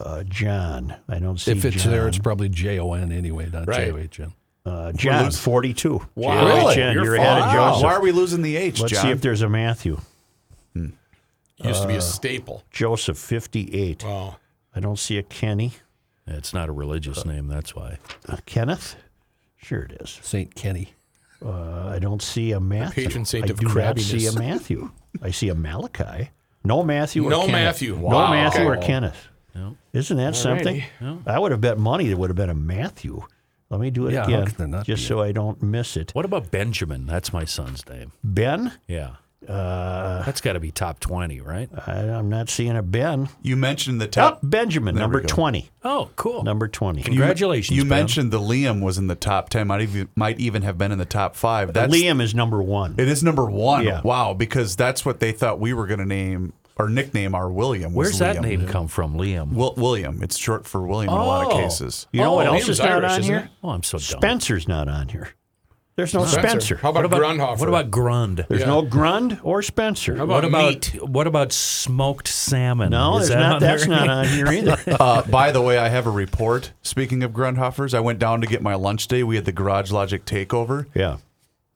uh, 0.00 0.24
John. 0.24 0.96
I 1.08 1.20
don't 1.20 1.38
see. 1.38 1.52
if 1.52 1.64
it's 1.64 1.84
John. 1.84 1.92
there, 1.92 2.08
it's 2.08 2.18
probably 2.18 2.48
J 2.48 2.80
O 2.80 2.94
N 2.94 3.12
anyway, 3.12 3.48
not 3.52 3.68
Right. 3.68 3.86
J 3.86 3.92
O 3.92 3.96
H 3.98 4.18
N. 4.18 4.32
uh, 4.66 4.90
John, 4.92 5.30
42. 5.30 6.04
Wow. 6.16 6.34
J-O-H-N. 6.34 6.48
Really? 6.76 6.94
You're, 6.94 7.04
You're 7.04 7.14
ahead 7.14 7.42
of. 7.42 7.52
Joseph. 7.52 7.82
Why 7.84 7.92
are 7.94 8.00
we 8.02 8.10
losing 8.10 8.42
the 8.42 8.56
H, 8.56 8.80
Let's 8.80 8.92
John? 8.92 9.02
see 9.02 9.10
if 9.10 9.20
there's 9.20 9.42
a 9.42 9.48
Matthew. 9.48 10.00
Used 11.64 11.82
to 11.82 11.88
be 11.88 11.96
a 11.96 12.00
staple. 12.00 12.62
Joseph, 12.70 13.18
58. 13.18 14.04
Wow. 14.04 14.36
I 14.74 14.80
don't 14.80 14.98
see 14.98 15.18
a 15.18 15.22
Kenny. 15.22 15.72
It's 16.26 16.54
not 16.54 16.68
a 16.68 16.72
religious 16.72 17.24
name, 17.24 17.48
that's 17.48 17.74
why. 17.74 17.98
Uh, 18.28 18.36
Kenneth? 18.46 18.96
Sure 19.56 19.82
it 19.82 19.92
is. 20.00 20.18
Saint 20.22 20.54
Kenny. 20.54 20.94
Uh, 21.44 21.88
I 21.88 21.98
don't 21.98 22.22
see 22.22 22.52
a 22.52 22.60
Matthew. 22.60 23.04
patron 23.04 23.24
saint 23.24 23.46
I 23.46 23.48
of 23.50 23.58
do 23.60 23.66
not 23.74 23.98
see 23.98 24.26
a. 24.26 24.32
Matthew. 24.32 24.90
I 25.20 25.30
see 25.32 25.48
a 25.48 25.54
Malachi. 25.54 26.30
No 26.64 26.82
Matthew 26.84 27.26
or 27.26 27.30
No 27.30 27.40
Kenneth. 27.40 27.52
Matthew. 27.52 27.94
No 27.96 28.00
Wow. 28.02 28.30
Matthew 28.30 28.64
or 28.64 28.76
Okay. 28.76 28.86
Kenneth. 28.86 29.28
Isn't 29.92 30.16
that 30.16 30.34
something? 30.36 30.82
I 31.26 31.38
would 31.38 31.50
have 31.50 31.60
bet 31.60 31.78
money 31.78 32.06
there 32.08 32.16
would 32.16 32.30
have 32.30 32.36
been 32.36 32.48
a 32.50 32.54
Matthew. 32.54 33.22
Let 33.68 33.80
me 33.80 33.90
do 33.90 34.06
it 34.06 34.12
Yeah, 34.12 34.20
how 34.22 34.26
again, 34.28 34.46
could 34.46 34.54
there 34.56 34.66
not 34.68 34.86
just 34.86 35.02
be 35.02 35.06
so 35.06 35.20
I 35.20 35.32
don't 35.32 35.62
miss 35.62 35.96
it. 35.96 36.14
What 36.14 36.24
about 36.24 36.50
Benjamin? 36.50 37.06
That's 37.06 37.32
my 37.32 37.44
son's 37.44 37.86
name. 37.88 38.12
Ben? 38.22 38.72
Yeah. 38.86 39.16
Uh, 39.48 40.22
That's 40.24 40.40
got 40.40 40.52
to 40.54 40.60
be 40.60 40.70
top 40.70 41.00
20, 41.00 41.40
right? 41.40 41.68
I, 41.86 41.92
I'm 42.10 42.28
not 42.28 42.48
seeing 42.48 42.76
a 42.76 42.82
Ben. 42.82 43.28
you 43.42 43.56
mentioned 43.56 44.00
the 44.00 44.06
Oh, 44.06 44.10
top. 44.10 44.40
Benjamin, 44.42 44.94
There 44.94 45.02
number 45.02 45.20
20. 45.22 45.70
Oh, 45.84 46.10
cool. 46.16 46.42
Number 46.44 46.68
20. 46.68 47.02
Congratulations, 47.02 47.76
You, 47.76 47.82
Ben. 47.82 47.88
mentioned 47.88 48.30
the 48.30 48.38
Liam 48.40 48.82
was 48.82 48.98
in 48.98 49.06
the 49.08 49.14
top 49.16 49.48
ten. 49.50 49.66
Might 49.66 49.80
even 49.82 50.08
might 50.14 50.38
even 50.38 50.62
have 50.62 50.78
been 50.78 50.92
in 50.92 50.98
the 50.98 51.04
top 51.04 51.34
five. 51.36 51.72
That's 51.72 51.92
Liam 51.92 52.20
is 52.22 52.34
number 52.34 52.62
one. 52.62 52.94
It 52.98 53.08
is 53.08 53.22
number 53.22 53.44
one. 53.46 53.84
Yeah. 53.84 54.00
Wow, 54.02 54.34
because 54.34 54.76
that's 54.76 55.04
what 55.04 55.20
they 55.20 55.32
thought 55.32 55.58
we 55.58 55.72
were 55.72 55.86
going 55.86 56.00
to 56.00 56.06
name 56.06 56.52
or 56.78 56.88
nickname 56.88 57.34
our 57.34 57.50
William. 57.50 57.92
was 57.92 58.06
Where's 58.06 58.18
that 58.20 58.36
Liam. 58.36 58.42
name 58.42 58.66
come 58.66 58.88
from, 58.88 59.14
Liam? 59.14 59.52
Wil- 59.52 59.74
William. 59.76 60.22
It's 60.22 60.38
short 60.38 60.66
for 60.66 60.86
William 60.86 61.12
in 61.12 61.18
a 61.18 61.24
lot 61.24 61.46
of 61.46 61.52
Oh. 61.52 61.56
cases. 61.62 62.06
You 62.12 62.20
know 62.22 62.32
what 62.34 62.46
Oh, 62.46 62.54
else 62.54 62.68
is 62.68 62.78
not 62.78 62.88
Irish, 62.88 63.12
on 63.12 63.22
here? 63.22 63.36
it? 63.38 63.48
Oh, 63.62 63.70
I'm 63.70 63.82
so 63.82 63.98
dumb. 63.98 64.20
Spencer's 64.20 64.66
not 64.68 64.88
on 64.88 65.08
here. 65.08 65.28
There's 65.94 66.14
no 66.14 66.24
Spencer. 66.24 66.76
How 66.76 66.88
about, 66.88 67.02
What 67.10 67.18
about 67.18 67.36
Grundhofer? 67.36 67.58
What 67.60 67.68
about 67.68 67.90
Grund? 67.90 68.46
There's 68.48 68.62
Yeah. 68.62 68.66
no 68.68 68.82
Grund 68.82 69.38
or 69.42 69.60
Spencer. 69.60 70.16
How 70.16 70.24
What 70.24 70.42
about 70.44 70.62
about 70.64 70.94
meat? 70.94 71.02
what 71.08 71.26
about 71.26 71.52
smoked 71.52 72.28
salmon? 72.28 72.90
no, 72.90 73.18
Is 73.18 73.28
that 73.28 73.38
not. 73.38 73.60
That's 73.60 73.86
not 73.86 74.08
on 74.08 74.26
here 74.28 74.46
either. 74.52 74.78
Uh, 74.98 75.22
by 75.22 75.52
the 75.52 75.60
way, 75.60 75.76
I 75.76 75.88
have 75.90 76.06
a 76.06 76.10
report. 76.10 76.72
Speaking 76.82 77.22
of 77.22 77.32
Grundhofers, 77.32 77.92
I 77.92 78.00
went 78.00 78.18
down 78.18 78.40
to 78.40 78.46
get 78.46 78.62
my 78.62 78.74
lunch 78.74 79.06
day. 79.06 79.22
We 79.22 79.36
had 79.36 79.44
the 79.44 79.52
Garage 79.52 79.90
Logic 79.90 80.24
takeover. 80.24 80.86
yeah, 80.94 81.18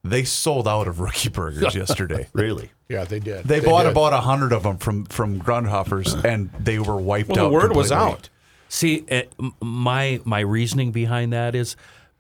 They 0.03 0.25
sold 0.25 0.67
out 0.67 0.89
of 0.89 0.99
rookie 1.01 1.29
burgers 1.29 1.75
yesterday. 1.83 2.29
really. 2.33 2.71
Yeah, 2.89 3.05
they 3.05 3.19
did. 3.19 3.45
They, 3.45 3.61
bought 3.61 3.83
did. 3.83 3.93
about 3.93 4.13
a 4.15 4.21
hundred 4.21 4.53
of 4.53 4.63
them 4.63 4.79
from 4.79 5.05
from 5.07 5.41
Grundhofers, 5.41 6.25
and 6.31 6.51
they 6.59 6.79
were 6.79 6.97
wiped 6.97 7.31
Well, 7.31 7.41
out. 7.47 7.49
the 7.49 7.55
word 7.55 7.77
was 7.77 7.93
out. 7.93 8.31
See, 8.71 9.05
uh, 9.11 9.23
my 9.61 10.21
my 10.25 10.41
reasoning 10.41 10.91
behind 10.93 11.33
that 11.35 11.55
is 11.55 11.77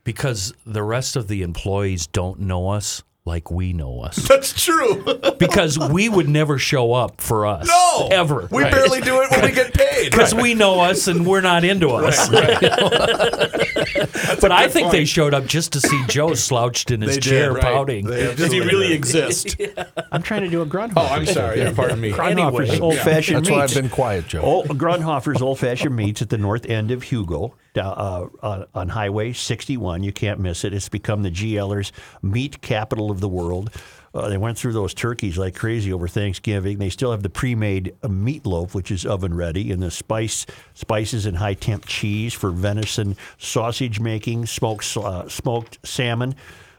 because 0.07 0.55
the 0.65 0.85
rest 0.85 1.17
of 1.17 1.27
the 1.27 1.43
employees 1.43 2.07
don't 2.07 2.39
know 2.39 2.69
us 2.69 3.03
like 3.27 3.51
we 3.51 3.73
know 3.73 4.01
us. 4.03 4.15
That's 4.29 4.65
true. 4.65 5.05
because 5.39 5.77
we 5.77 6.09
would 6.09 6.29
never 6.29 6.59
show 6.59 6.93
up 6.93 7.21
for 7.21 7.45
us. 7.45 7.67
No, 7.67 8.09
ever. 8.13 8.49
We 8.53 8.63
barely 8.63 9.01
do 9.01 9.21
it 9.23 9.31
when 9.33 9.43
we 9.43 9.51
get 9.51 9.75
paid. 9.75 10.13
because 10.13 10.33
we 10.33 10.55
know 10.55 10.79
us 10.81 11.09
and 11.09 11.27
we're 11.27 11.41
not 11.41 11.65
into 11.65 11.89
us. 11.89 12.29
but 14.41 14.53
I 14.53 14.69
think 14.69 14.93
they 14.93 15.05
showed 15.05 15.35
up 15.35 15.47
just 15.47 15.73
to 15.73 15.81
see 15.81 16.01
Joe 16.07 16.35
slouched 16.35 16.93
in 16.93 17.01
his 17.01 17.17
They 17.17 17.21
did, 17.21 17.29
chair 17.29 17.53
right. 17.53 17.63
pouting. 17.63 18.07
Does 18.07 18.53
he 18.53 18.61
really 18.61 18.93
exist? 18.93 19.61
I'm 20.13 20.23
trying 20.23 20.43
to 20.43 20.49
do 20.49 20.63
a 20.63 20.67
Grundhofer. 20.67 20.93
Oh, 20.97 21.07
I'm 21.07 21.27
sorry. 21.27 21.59
Yeah, 21.59 21.73
pardon 21.75 22.01
me. 22.01 22.13
Grundhofer's 22.13 22.71
Anyway. 22.71 22.79
old-fashioned 22.81 23.39
That's 23.39 23.51
why 23.51 23.65
I've 23.65 23.75
been 23.75 23.89
quiet, 23.91 24.29
Joe. 24.29 24.43
Old, 24.43 24.69
Grundhofer's 24.69 25.43
old-fashioned 25.43 25.97
meats 25.97 26.23
at 26.23 26.31
the 26.31 26.39
north 26.39 26.65
end 26.67 26.93
of 26.93 27.03
Hugo, 27.03 27.49
down, 27.49 27.59
uh, 27.85 28.27
on, 28.43 28.67
on 28.75 28.89
Highway 28.89 29.33
61. 29.33 30.03
You 30.03 30.13
can't 30.13 30.41
miss 30.41 30.65
it. 30.65 30.73
It's 30.73 30.89
become 30.89 31.23
the 31.23 31.31
GLers' 31.31 31.93
meat 32.23 32.61
capital 32.63 33.11
of 33.11 33.21
the 33.21 33.29
world. 33.29 33.71
Uh, 34.15 34.29
they 34.31 34.39
went 34.39 34.57
through 34.57 34.73
those 34.73 34.95
turkeys 34.95 35.37
like 35.37 35.55
crazy 35.55 35.93
over 35.93 36.09
Thanksgiving. 36.09 36.79
They 36.79 36.89
still 36.89 37.11
have 37.11 37.23
the 37.23 37.29
pre-made 37.29 37.95
uh, 38.03 38.09
meatloaf, 38.09 38.73
which 38.73 38.91
is 38.91 39.05
oven 39.05 39.35
ready, 39.35 39.71
and 39.71 39.83
the 39.83 39.91
spice 39.91 40.47
spices 40.73 41.27
and 41.27 41.37
high 41.37 41.53
temp 41.55 41.85
cheese 41.87 42.33
for 42.33 42.51
venison 42.51 43.17
sausage 43.37 44.01
making, 44.01 44.47
smoked 44.47 44.97
uh, 44.97 45.29
smoked 45.29 45.79
salmon. 45.87 46.35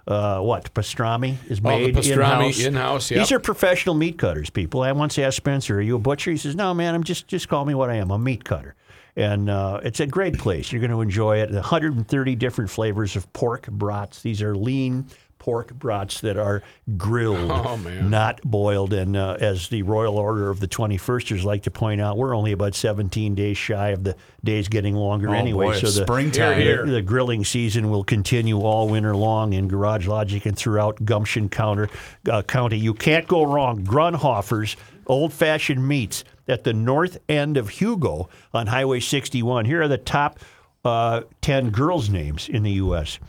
Uh, 0.07 0.39
what 0.39 0.73
pastrami 0.73 1.35
is 1.49 1.59
Oh, 1.59 1.67
made 1.67 1.93
pastrami 1.93 2.47
in-house. 2.47 2.59
in-house, 2.61 3.09
These 3.09 3.31
are 3.33 3.39
professional 3.39 3.93
meat 3.93 4.17
cutters, 4.17 4.49
people. 4.49 4.81
I 4.81 4.93
once 4.93 5.19
asked 5.19 5.35
Spencer, 5.37 5.77
"Are 5.77 5.81
you 5.81 5.97
a 5.97 5.99
butcher?" 5.99 6.31
He 6.31 6.37
says, 6.37 6.55
"No, 6.55 6.73
man. 6.73 6.95
I'm 6.95 7.03
just 7.03 7.27
just 7.27 7.49
call 7.49 7.65
me 7.65 7.75
what 7.75 7.89
I 7.89 7.95
am. 7.95 8.09
A 8.09 8.17
meat 8.17 8.45
cutter." 8.45 8.73
And 9.17 9.49
uh, 9.49 9.79
it's 9.83 9.99
a 9.99 10.05
great 10.07 10.37
place. 10.37 10.71
You're 10.71 10.79
going 10.79 10.91
to 10.91 11.01
enjoy 11.01 11.39
it. 11.39 11.51
130 11.51 12.35
different 12.35 12.69
flavors 12.69 13.15
of 13.15 13.31
pork 13.33 13.67
brats. 13.67 14.21
These 14.21 14.41
are 14.43 14.55
lean 14.55 15.07
pork 15.39 15.73
brats 15.73 16.21
that 16.21 16.35
are 16.37 16.61
grilled, 16.97 17.49
Oh, 17.51 17.77
not 18.01 18.41
boiled. 18.43 18.93
And 18.93 19.15
uh, 19.17 19.37
as 19.39 19.69
the 19.69 19.81
Royal 19.83 20.17
Order 20.17 20.49
of 20.49 20.59
the 20.59 20.67
21sters 20.67 21.43
like 21.43 21.63
to 21.63 21.71
point 21.71 21.99
out, 22.01 22.17
we're 22.17 22.35
only 22.35 22.51
about 22.51 22.75
17 22.75 23.33
days 23.33 23.57
shy 23.57 23.89
of 23.89 24.03
the 24.03 24.15
days 24.43 24.67
getting 24.67 24.93
longer 24.95 25.29
Oh, 25.29 25.33
anyway. 25.33 25.67
boy, 25.67 25.73
so 25.79 25.87
the 25.87 26.03
springtime. 26.03 26.59
The, 26.85 26.91
the 26.91 27.01
grilling 27.01 27.43
season 27.45 27.89
will 27.89 28.03
continue 28.03 28.59
all 28.59 28.87
winter 28.89 29.15
long 29.15 29.53
in 29.53 29.67
Garage 29.67 30.05
Logic 30.07 30.45
and 30.45 30.55
throughout 30.57 31.03
Gumption 31.05 31.49
Counter, 31.49 31.89
uh, 32.29 32.41
County. 32.43 32.77
You 32.77 32.93
can't 32.93 33.27
go 33.27 33.43
wrong. 33.43 33.83
Grundhofer's 33.83 34.75
old 35.07 35.33
fashioned 35.33 35.87
meats 35.87 36.23
at 36.47 36.63
the 36.63 36.73
north 36.73 37.17
end 37.27 37.57
of 37.57 37.69
Hugo 37.69 38.29
on 38.53 38.67
Highway 38.67 38.99
61. 38.99 39.65
Here 39.65 39.81
are 39.81 39.87
the 39.87 39.97
top 39.97 40.39
uh, 40.85 41.21
10 41.41 41.69
girls' 41.71 42.09
names 42.09 42.47
in 42.49 42.63
the 42.63 42.71
U.S. 42.73 43.19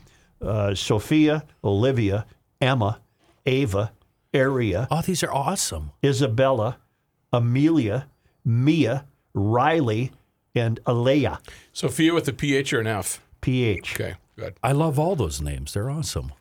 Uh, 0.40 0.74
Sophia, 0.74 1.44
Olivia, 1.64 2.26
Emma, 2.60 3.00
Ava, 3.46 3.92
Aria, 4.34 4.86
Oh, 4.90 5.00
these 5.02 5.22
are 5.22 5.32
awesome. 5.32 5.92
Isabella, 6.04 6.78
Amelia, 7.32 8.08
Mia, 8.44 9.06
Riley, 9.34 10.12
and 10.54 10.80
Alea. 10.86 11.40
Sophia 11.72 12.12
with 12.12 12.28
a 12.28 12.32
PH 12.32 12.72
or 12.72 12.80
an 12.80 12.86
F? 12.86 13.22
PH. 13.40 13.94
Okay, 13.94 14.14
good. 14.36 14.54
I 14.62 14.72
love 14.72 14.98
all 14.98 15.16
those 15.16 15.40
names. 15.40 15.72
They're 15.72 15.90
awesome. 15.90 16.32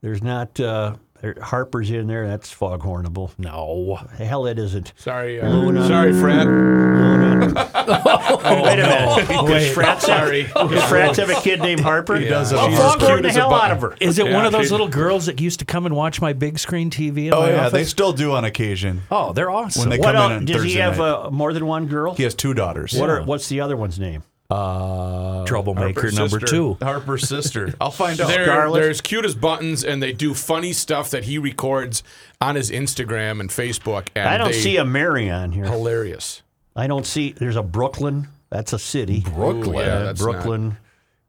There's 0.00 0.22
not 0.22 0.58
uh, 0.60 0.94
there, 0.94 0.98
Harper's 1.42 1.90
in 1.90 2.06
there. 2.06 2.26
That's 2.28 2.52
foghornable. 2.52 3.32
No. 3.38 3.96
Hell, 4.16 4.46
it 4.46 4.58
isn't. 4.58 4.92
Sorry, 4.96 5.40
uh, 5.40 5.48
Luna. 5.48 5.86
sorry, 5.86 6.12
Fred. 6.12 6.46
Luna. 6.46 7.52
oh, 7.74 8.62
wait 8.64 8.78
a 8.78 8.82
minute. 8.82 9.28
Does 9.48 9.72
Frats 9.74 10.06
Sorry. 10.06 10.42
have, 10.44 10.70
does 10.70 10.84
Frats 10.84 11.18
have 11.18 11.30
a 11.30 11.40
kid 11.40 11.60
named 11.60 11.80
Harper? 11.80 12.16
He 12.16 12.26
does. 12.28 12.52
Well, 12.52 12.68
She's 12.70 12.78
foghorn 12.78 13.22
the 13.22 13.32
hell 13.32 13.52
out 13.52 13.70
of 13.72 13.80
her. 13.80 13.96
Is 14.00 14.18
it 14.18 14.26
Yeah, 14.26 14.34
one 14.34 14.46
of 14.46 14.52
those 14.52 14.66
she- 14.66 14.70
little 14.70 14.88
girls 14.88 15.26
that 15.26 15.40
used 15.40 15.58
to 15.58 15.64
come 15.64 15.86
and 15.86 15.94
watch 15.96 16.20
my 16.20 16.32
big 16.32 16.58
screen 16.58 16.90
TV 16.90 17.26
in 17.26 17.34
Oh 17.34 17.40
my 17.42 17.50
yeah, 17.50 17.60
office? 17.62 17.72
they 17.72 17.84
still 17.84 18.12
do 18.12 18.32
on 18.32 18.44
occasion. 18.44 19.02
oh, 19.10 19.32
they're 19.32 19.50
awesome. 19.50 19.80
When 19.82 19.90
they 19.90 19.98
What 19.98 20.14
come 20.14 20.16
in 20.16 20.32
else? 20.32 20.40
on 20.40 20.44
Does 20.44 20.62
he 20.62 20.74
have 20.74 21.00
uh, 21.00 21.30
more 21.30 21.52
than 21.52 21.66
one 21.66 21.86
girl? 21.86 22.14
He 22.14 22.22
has 22.22 22.34
two 22.34 22.54
daughters. 22.54 22.94
What 22.94 23.10
are, 23.10 23.22
what's 23.22 23.48
the 23.48 23.60
other 23.60 23.76
one's 23.76 23.98
name? 23.98 24.22
Uh, 24.50 25.44
Troublemaker 25.44 26.00
Harper's 26.00 26.16
number 26.16 26.40
sister. 26.40 26.46
two. 26.46 26.78
Harper's 26.80 27.28
sister. 27.28 27.74
I'll 27.80 27.90
find 27.90 28.18
out. 28.20 28.28
They're, 28.28 28.44
Scarlett? 28.44 28.80
they're 28.80 28.90
as 28.90 29.00
cute 29.02 29.26
as 29.26 29.34
buttons, 29.34 29.84
and 29.84 30.02
they 30.02 30.12
do 30.12 30.32
funny 30.32 30.72
stuff 30.72 31.10
that 31.10 31.24
he 31.24 31.36
records 31.38 32.02
on 32.40 32.54
his 32.56 32.70
Instagram 32.70 33.40
and 33.40 33.50
Facebook. 33.50 34.08
And 34.14 34.26
I 34.26 34.38
don't 34.38 34.52
they, 34.52 34.60
see 34.60 34.78
a 34.78 34.84
Mary 34.86 35.28
on 35.28 35.52
here. 35.52 35.66
hilarious. 35.66 36.42
I 36.74 36.86
don't 36.86 37.04
see. 37.06 37.32
There's 37.32 37.56
a 37.56 37.62
Brooklyn. 37.62 38.28
That's 38.50 38.72
a 38.72 38.78
city. 38.78 39.20
Brooklyn. 39.20 39.76
Ooh, 39.76 39.78
yeah, 39.78 39.98
that's 40.04 40.20
Brooklyn. 40.20 40.78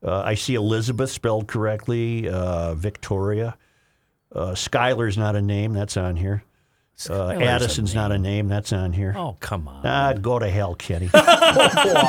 Uh, 0.02 0.22
I 0.22 0.36
see 0.36 0.56
Elizabeth 0.56 1.12
spelled 1.12 1.48
correctly. 1.48 2.30
Uh, 2.30 2.74
Victoria. 2.76 3.58
Uh, 4.34 4.52
Skylar's 4.52 5.18
not 5.18 5.36
a 5.36 5.42
name. 5.42 5.74
That's 5.74 5.98
on 5.98 6.16
here. 6.16 6.44
Uh, 7.08 7.30
Addison's 7.30 7.96
not 7.96 8.12
a 8.12 8.18
name. 8.18 8.48
That's 8.48 8.74
on 8.74 8.94
here. 8.94 9.14
Oh, 9.16 9.38
come 9.40 9.68
on. 9.68 9.86
Ah, 9.86 10.14
go 10.14 10.40
to 10.40 10.50
hell, 10.50 10.74
Kenny. 10.76 11.10
uh, 11.16 12.00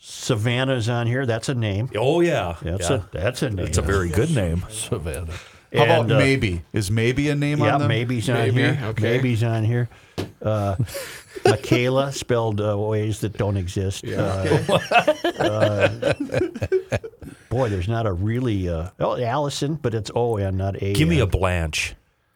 Savannah's 0.00 0.88
on 0.88 1.06
here. 1.06 1.24
That's 1.24 1.48
a 1.48 1.54
name. 1.54 1.90
oh, 1.94 2.20
yeah. 2.20 2.56
That's 2.60 2.90
yeah. 2.90 2.96
a 2.96 3.02
that's 3.12 3.42
a 3.42 3.50
name. 3.50 3.66
It's 3.66 3.78
a 3.78 3.82
very 3.82 4.08
good 4.08 4.34
name. 4.34 4.64
Savannah. 4.68 5.34
How 5.76 5.84
about 5.84 6.10
uh, 6.10 6.18
maybe? 6.18 6.62
Is 6.72 6.90
maybe 6.90 7.28
a 7.28 7.34
name 7.34 7.58
Yeah, 7.60 7.74
on 7.74 7.80
them? 7.80 7.88
maybe's 7.88 8.28
on 8.30 8.36
Maybe, 8.36 8.54
here. 8.62 8.78
okay. 8.84 9.18
Maybe's 9.18 9.42
on 9.42 9.64
here. 9.64 9.88
Uh, 10.42 10.76
Michaela 11.44 12.12
spelled 12.12 12.60
uh, 12.60 12.76
ways 12.78 13.20
that 13.20 13.36
don't 13.36 13.56
exist. 13.56 14.04
Uh, 14.06 14.58
uh, 15.38 15.88
boy, 17.48 17.68
there's 17.68 17.88
not 17.88 18.06
a 18.06 18.12
really 18.12 18.68
uh, 18.68 18.90
oh 19.00 19.20
Allison, 19.20 19.74
but 19.74 19.94
it's 19.94 20.10
O 20.14 20.36
N, 20.36 20.56
not 20.56 20.80
A. 20.82 20.92
Give 20.94 21.08
me 21.08 21.20
a 21.20 21.26
Blanche. 21.26 21.94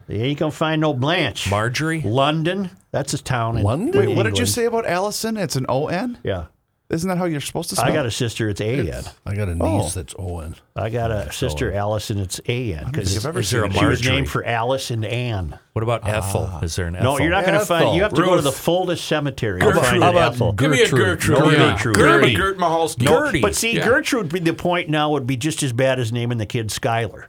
You 0.09 0.17
ain't 0.23 0.39
gonna 0.39 0.51
find 0.51 0.81
no 0.81 0.93
Blanche. 0.93 1.49
Marjorie? 1.51 2.03
London. 2.03 2.71
That's 2.91 3.15
a 3.15 3.19
town 3.23 3.59
in 3.59 3.65
Wait, 3.65 3.75
in 4.09 4.17
what 4.17 4.25
did 4.25 4.31
you 4.39 4.43
England. 4.45 4.49
say 4.49 4.65
about 4.65 4.85
Allison? 4.87 5.37
It's 5.37 5.55
an 5.57 5.67
O 5.69 5.87
N. 5.87 6.19
Yeah. 6.25 6.47
Isn't 6.91 7.09
that 7.09 7.19
how 7.19 7.27
you're 7.27 7.41
supposed 7.41 7.71
to 7.71 7.77
spell? 7.77 7.89
I 7.89 7.95
got 7.95 8.05
a 8.05 8.11
sister. 8.11 8.49
It's 8.49 8.61
A 8.61 8.91
N. 8.91 9.05
I 9.25 9.37
got 9.37 9.49
a 9.49 9.55
niece 9.55 9.62
Oh. 9.62 9.89
that's 9.95 10.12
Owen. 10.19 10.57
I 10.75 10.91
got 10.91 11.12
a 11.12 11.31
sister, 11.33 11.73
Allison. 11.73 12.17
And 12.17 12.27
it's 12.27 12.41
A 12.49 12.75
N. 12.75 12.91
think 12.93 13.09
I've 13.09 13.27
ever 13.27 13.39
Is 13.41 13.51
there 13.51 13.65
a 13.65 13.71
seen 13.71 13.79
She 13.79 13.87
was 13.87 14.01
Marjorie? 14.01 14.17
named 14.17 14.29
for 14.29 14.45
Alice 14.45 14.91
and 14.91 15.05
Anne. 15.05 15.57
What 15.73 15.83
about 15.85 16.09
Ethel? 16.09 16.51
Is 16.62 16.75
there 16.75 16.87
an 16.87 16.97
Ethel? 16.97 17.12
No, 17.12 17.19
you're 17.21 17.31
not 17.31 17.47
going 17.47 17.59
to 17.61 17.65
find. 17.65 17.95
You 17.95 18.03
have 18.03 18.12
to 18.15 18.21
go 18.23 18.31
to 18.31 18.35
Ruth. 18.37 18.45
the 18.45 18.51
Fuldest 18.53 19.05
Cemetery. 19.07 19.61
Gertrude. 19.61 19.83
to 19.85 19.89
find 19.89 20.03
How 20.03 20.11
an 20.11 20.17
about 20.17 20.33
Ethel. 20.35 20.53
Give 20.53 20.71
me 20.73 20.83
a 20.83 20.89
Gertrude. 20.91 21.39
No, 21.39 21.51
yeah. 21.51 21.73
Gertrude. 21.77 21.95
Grandma 21.95 22.21
Gertie. 22.27 22.35
Gert 22.35 22.59
Mahalski. 22.59 23.03
No, 23.03 23.25
Gertie. 23.27 23.41
But 23.41 23.55
see, 23.55 23.77
Yeah. 23.77 23.85
Gertrude, 23.87 24.31
the 24.31 24.53
point 24.53 24.89
now 24.89 25.11
would 25.12 25.29
be 25.29 25.37
just 25.37 25.62
as 25.62 25.73
bad 25.73 26.01
as 26.01 26.12
naming 26.12 26.39
the 26.39 26.47
kid 26.47 26.71
Skylar. 26.71 27.27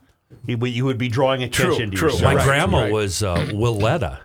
You 0.48 0.58
would- 0.58 0.72
you 0.72 0.86
would 0.86 0.98
be 0.98 1.08
drawing 1.08 1.44
attention 1.44 1.92
to 1.92 1.96
true. 1.98 2.08
yourself. 2.10 2.24
My 2.24 2.36
Right, 2.36 2.46
grandma 2.46 2.82
right. 2.84 2.92
was 2.92 3.22
uh, 3.22 3.36
Willetta. 3.52 4.18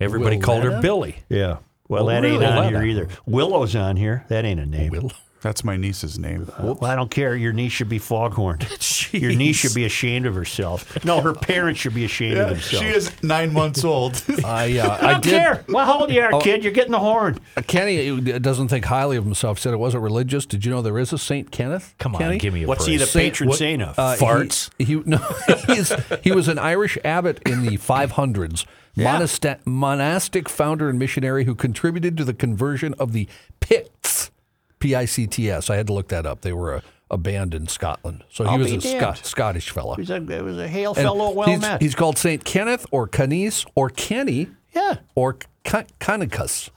Everybody 0.00 0.38
called 0.38 0.64
her 0.64 0.80
Billy. 0.82 1.16
Yeah. 1.30 1.58
Well, 1.92 2.06
that 2.06 2.24
ain't 2.24 2.42
on 2.42 2.64
Willetta. 2.64 2.68
here 2.70 2.82
either. 2.82 3.08
Willow's 3.26 3.76
on 3.76 3.96
here. 3.96 4.24
That 4.28 4.44
ain't 4.44 4.60
a 4.60 4.66
name. 4.66 4.90
Willow. 4.90 5.10
That's 5.42 5.64
my 5.64 5.76
niece's 5.76 6.20
name. 6.20 6.48
Well, 6.60 6.78
I 6.84 6.94
don't 6.94 7.10
care. 7.10 7.34
Your 7.34 7.52
niece 7.52 7.72
should 7.72 7.88
be 7.88 7.98
foghorned. 7.98 8.62
Your 9.10 9.34
niece 9.34 9.56
should 9.56 9.74
be 9.74 9.84
ashamed 9.84 10.24
of 10.24 10.36
herself. 10.36 11.04
No, 11.04 11.20
her 11.20 11.32
parents 11.34 11.80
should 11.80 11.96
be 11.96 12.04
ashamed 12.04 12.38
of 12.38 12.50
themselves. 12.50 12.86
she 12.86 12.92
is 12.94 13.22
nine 13.24 13.52
months 13.52 13.82
old. 13.92 14.22
I 14.44 14.78
uh, 14.78 14.86
I 14.88 15.08
I 15.08 15.12
don't 15.14 15.22
did. 15.24 15.30
care. 15.32 15.64
Well, 15.68 15.84
how 15.84 16.02
old 16.02 16.12
you 16.12 16.20
are, 16.20 16.32
Oh. 16.32 16.38
kid? 16.40 16.62
You're 16.62 16.72
getting 16.72 16.92
the 16.92 17.00
horn. 17.00 17.40
Uh, 17.56 17.62
Kenny 17.66 18.08
uh, 18.32 18.38
doesn't 18.38 18.68
think 18.68 18.84
highly 18.84 19.16
of 19.16 19.24
himself. 19.24 19.58
Said 19.58 19.74
it 19.74 19.78
wasn't 19.78 20.04
religious. 20.04 20.46
Did 20.46 20.64
you 20.64 20.70
know 20.70 20.80
there 20.80 20.96
is 21.00 21.12
a 21.12 21.18
Saint 21.18 21.50
Kenneth? 21.50 21.96
Come 21.98 22.14
on, 22.14 22.20
Kenny? 22.20 22.38
give 22.38 22.54
me 22.54 22.62
a 22.62 22.68
What's 22.68 22.84
break. 22.84 22.92
he 22.92 22.96
the 22.98 23.06
Saint- 23.06 23.32
patron 23.32 23.48
what- 23.48 23.58
saint 23.58 23.82
of? 23.82 23.98
Uh, 23.98 24.14
he- 24.14 24.24
Farts? 24.24 24.70
He, 24.78 24.94
no, 25.04 25.18
he's, 25.74 25.92
he 26.22 26.30
was 26.30 26.46
an 26.46 26.60
Irish 26.60 26.96
abbot 27.04 27.40
in 27.48 27.62
the 27.66 27.78
500s, 27.78 28.64
monasta- 28.96 29.58
monastic 29.64 30.48
founder 30.48 30.88
and 30.88 30.98
missionary 30.98 31.44
who 31.44 31.54
contributed 31.54 32.16
to 32.16 32.24
the 32.24 32.34
conversion 32.34 32.94
of 32.98 33.12
the 33.12 33.28
Picts, 33.60 34.30
P 34.78 34.94
I 34.94 35.04
C 35.04 35.26
T 35.26 35.50
S. 35.50 35.70
I 35.70 35.76
had 35.76 35.86
to 35.86 35.92
look 35.92 36.08
that 36.08 36.26
up. 36.26 36.40
They 36.42 36.52
were 36.52 36.74
a, 36.74 36.82
a 37.10 37.16
band 37.18 37.54
in 37.54 37.68
Scotland. 37.68 38.24
So 38.30 38.44
he 38.44 38.50
I'll 38.50 38.58
was 38.58 38.72
a. 38.72 38.80
Scot- 38.80 39.24
Scottish 39.24 39.70
fella. 39.70 39.96
He's 39.96 40.10
a, 40.10 40.16
it 40.16 40.42
was 40.44 40.58
a 40.58 40.68
hail 40.68 40.90
And 40.94 41.02
fellow, 41.04 41.30
well 41.32 41.48
he's, 41.48 41.60
met. 41.60 41.80
he's 41.80 41.94
called 41.94 42.18
Saint 42.18 42.44
Kenneth 42.44 42.86
or 42.90 43.06
Canice 43.08 43.64
or 43.74 43.90
Kenny 43.90 44.48
yeah, 44.74 44.96
or 45.14 45.36
Ca- 45.64 45.84
Canicus. 46.00 46.70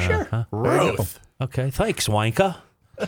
sure. 0.00 0.46
Ruth. 0.50 1.20
Okay, 1.40 1.70
thanks, 1.70 2.08
Wanka. 2.08 2.56
Yeah, 2.98 3.06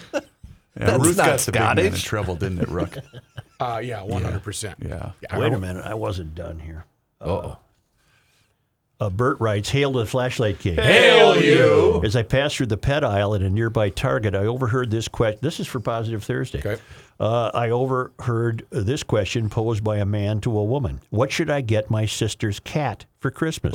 That's 0.75 1.05
Ruth 1.07 1.17
not 1.17 1.27
got 1.27 1.39
the 1.41 1.53
big 1.53 1.61
man 1.63 1.79
in 1.79 1.85
Scottish. 1.87 2.03
trouble, 2.05 2.37
didn't 2.37 2.59
it, 2.61 2.69
Rook? 2.69 2.97
Uh, 3.59 3.81
yeah, 3.83 4.01
100%. 4.01 4.75
Yeah. 4.87 5.13
Wait 5.39 5.51
a 5.51 5.59
minute. 5.59 5.83
I 5.87 5.95
wasn't 5.95 6.35
done 6.35 6.59
here. 6.59 6.85
Uh-oh. 7.23 7.57
Uh, 8.99 9.11
Bert 9.11 9.39
writes, 9.41 9.69
Hail 9.69 9.93
to 9.93 9.99
the 9.99 10.07
Flashlight 10.07 10.59
King. 10.59 10.77
Hail 10.77 11.41
you. 11.41 12.03
As 12.03 12.17
I 12.17 12.23
passed 12.23 12.57
through 12.57 12.67
the 12.67 12.79
pet 12.79 13.05
aisle 13.05 13.35
at 13.35 13.43
a 13.43 13.51
nearby 13.51 13.91
Target, 13.91 14.35
I 14.35 14.47
overheard 14.47 14.91
this 14.91 15.07
question. 15.07 15.39
This 15.43 15.61
is 15.61 15.67
for 15.67 15.81
Positive 15.81 16.25
Thursday. 16.25 16.61
Okay. 16.61 16.81
Uh, 17.21 17.51
I 17.53 17.71
overheard 17.71 18.67
this 18.71 19.03
question 19.03 19.51
posed 19.51 19.85
by 19.85 19.99
a 19.99 20.07
man 20.07 20.41
to 20.43 20.59
a 20.59 20.65
woman 20.65 21.01
What 21.09 21.33
should 21.33 21.49
I 21.49 21.63
get 21.63 21.91
my 21.91 22.05
sister's 22.05 22.61
cat 22.61 23.07
for 23.21 23.31
Christmas? 23.31 23.75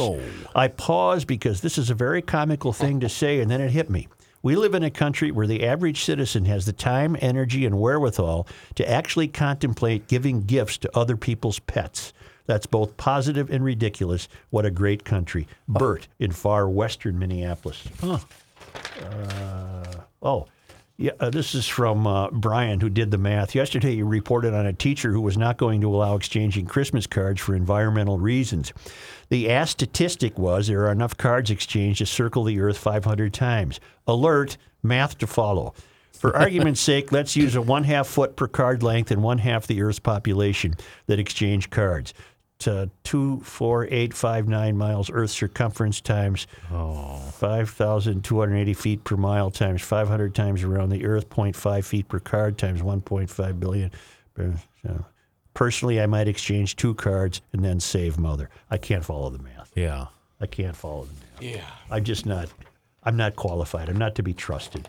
I 0.55 0.67
paused 0.67 1.27
because 1.27 1.61
this 1.61 1.77
is 1.77 1.89
a 1.89 1.95
very 1.95 2.21
comical 2.21 2.73
thing 2.73 2.99
to 2.99 3.09
say, 3.09 3.39
and 3.39 3.49
then 3.49 3.61
it 3.61 3.71
hit 3.71 3.89
me. 3.89 4.07
We 4.43 4.55
live 4.55 4.73
in 4.73 4.83
a 4.83 4.89
country 4.89 5.31
where 5.31 5.45
the 5.45 5.63
average 5.65 6.03
citizen 6.03 6.45
has 6.45 6.65
the 6.65 6.73
time, 6.73 7.15
energy, 7.21 7.63
and 7.65 7.79
wherewithal 7.79 8.47
to 8.75 8.89
actually 8.89 9.27
contemplate 9.27 10.07
giving 10.07 10.45
gifts 10.45 10.79
to 10.79 10.97
other 10.97 11.15
people's 11.15 11.59
pets. 11.59 12.11
That's 12.45 12.65
both 12.65 12.97
positive 12.97 13.49
and 13.49 13.63
ridiculous. 13.63 14.27
What 14.49 14.65
a 14.65 14.71
great 14.71 15.03
country. 15.05 15.47
Bert 15.67 16.07
in 16.19 16.31
far 16.31 16.69
western 16.69 17.19
Minneapolis. 17.19 17.83
Huh. 17.99 18.19
Uh, 19.01 19.83
oh, 20.21 20.47
yeah, 21.01 21.13
uh, 21.19 21.31
this 21.31 21.55
is 21.55 21.67
from 21.67 22.05
uh, 22.05 22.29
Brian, 22.29 22.79
who 22.79 22.87
did 22.87 23.09
the 23.09 23.17
math. 23.17 23.55
Yesterday, 23.55 23.95
he 23.95 24.03
reported 24.03 24.53
on 24.53 24.67
a 24.67 24.73
teacher 24.73 25.11
who 25.11 25.21
was 25.21 25.35
not 25.35 25.57
going 25.57 25.81
to 25.81 25.93
allow 25.93 26.15
exchanging 26.15 26.67
Christmas 26.67 27.07
cards 27.07 27.41
for 27.41 27.55
environmental 27.55 28.19
reasons. 28.19 28.71
The 29.29 29.49
ass 29.49 29.71
statistic 29.71 30.37
was 30.37 30.67
there 30.67 30.85
are 30.85 30.91
enough 30.91 31.17
cards 31.17 31.49
exchanged 31.49 31.97
to 31.99 32.05
circle 32.05 32.43
the 32.43 32.59
Earth 32.59 32.77
500 32.77 33.33
times. 33.33 33.79
Alert, 34.05 34.57
math 34.83 35.17
to 35.17 35.25
follow. 35.25 35.73
For 36.11 36.35
argument's 36.37 36.81
sake, 36.81 37.11
let's 37.11 37.35
use 37.35 37.55
a 37.55 37.63
one 37.63 37.85
half 37.85 38.05
foot 38.05 38.35
per 38.35 38.47
card 38.47 38.83
length 38.83 39.09
and 39.09 39.23
one 39.23 39.39
half 39.39 39.65
the 39.65 39.81
Earth's 39.81 39.97
population 39.97 40.75
that 41.07 41.17
exchange 41.17 41.71
cards. 41.71 42.13
To 42.61 42.89
two, 43.03 43.39
four, 43.39 43.87
eight, 43.89 44.13
five, 44.13 44.47
nine 44.47 44.77
miles 44.77 45.09
Earth 45.11 45.31
circumference 45.31 45.99
times 45.99 46.45
5,280 46.69 48.73
feet 48.73 49.03
per 49.03 49.17
mile 49.17 49.49
times 49.49 49.81
500 49.81 50.35
times 50.35 50.63
around 50.63 50.89
the 50.89 51.03
Earth, 51.05 51.29
0.5 51.29 51.83
feet 51.83 52.07
per 52.07 52.19
card 52.19 52.59
times 52.59 52.81
1.5 52.81 53.59
billion. 53.59 53.91
So, 54.37 54.53
Personally, 55.53 55.99
I 55.99 56.05
might 56.05 56.27
exchange 56.27 56.75
two 56.75 56.93
cards 56.93 57.41
and 57.51 57.65
then 57.65 57.79
save 57.79 58.17
mother. 58.17 58.49
I 58.69 58.77
can't 58.77 59.03
follow 59.03 59.29
the 59.29 59.41
math. 59.41 59.71
Yeah. 59.75 60.07
I 60.39 60.45
can't 60.45 60.75
follow 60.75 61.05
the 61.05 61.13
math. 61.13 61.55
Yeah. 61.55 61.65
I'm 61.89 62.03
just 62.03 62.25
not. 62.25 62.49
I'm 63.03 63.17
not 63.17 63.35
qualified. 63.35 63.89
I'm 63.89 63.97
not 63.97 64.15
to 64.15 64.23
be 64.23 64.33
trusted. 64.33 64.87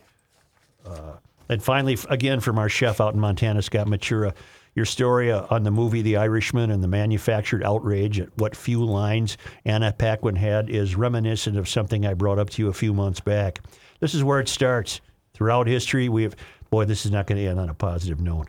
Uh, 0.86 1.14
and 1.48 1.62
finally, 1.62 1.98
again 2.08 2.40
from 2.40 2.58
our 2.58 2.68
chef 2.68 3.00
out 3.00 3.14
in 3.14 3.20
Montana, 3.20 3.62
Scott 3.62 3.86
Matura, 3.86 4.34
your 4.74 4.86
story 4.86 5.30
uh, 5.30 5.46
on 5.50 5.64
the 5.64 5.70
movie 5.70 6.02
The 6.02 6.16
Irishman 6.16 6.70
and 6.70 6.82
the 6.82 6.88
manufactured 6.88 7.62
outrage 7.62 8.20
at 8.20 8.28
what 8.38 8.56
few 8.56 8.84
lines 8.84 9.36
Anna 9.64 9.92
Paquin 9.92 10.36
had 10.36 10.70
is 10.70 10.96
reminiscent 10.96 11.56
of 11.56 11.68
something 11.68 12.06
I 12.06 12.14
brought 12.14 12.38
up 12.38 12.50
to 12.50 12.62
you 12.62 12.68
a 12.68 12.72
few 12.72 12.94
months 12.94 13.20
back. 13.20 13.60
This 14.00 14.14
is 14.14 14.24
where 14.24 14.40
it 14.40 14.48
starts. 14.48 15.00
Throughout 15.34 15.66
history, 15.66 16.08
we 16.08 16.24
have. 16.24 16.36
Boy, 16.70 16.86
this 16.86 17.04
is 17.04 17.12
not 17.12 17.26
going 17.26 17.38
to 17.38 17.46
end 17.46 17.60
on 17.60 17.68
a 17.68 17.74
positive 17.74 18.20
note. 18.20 18.48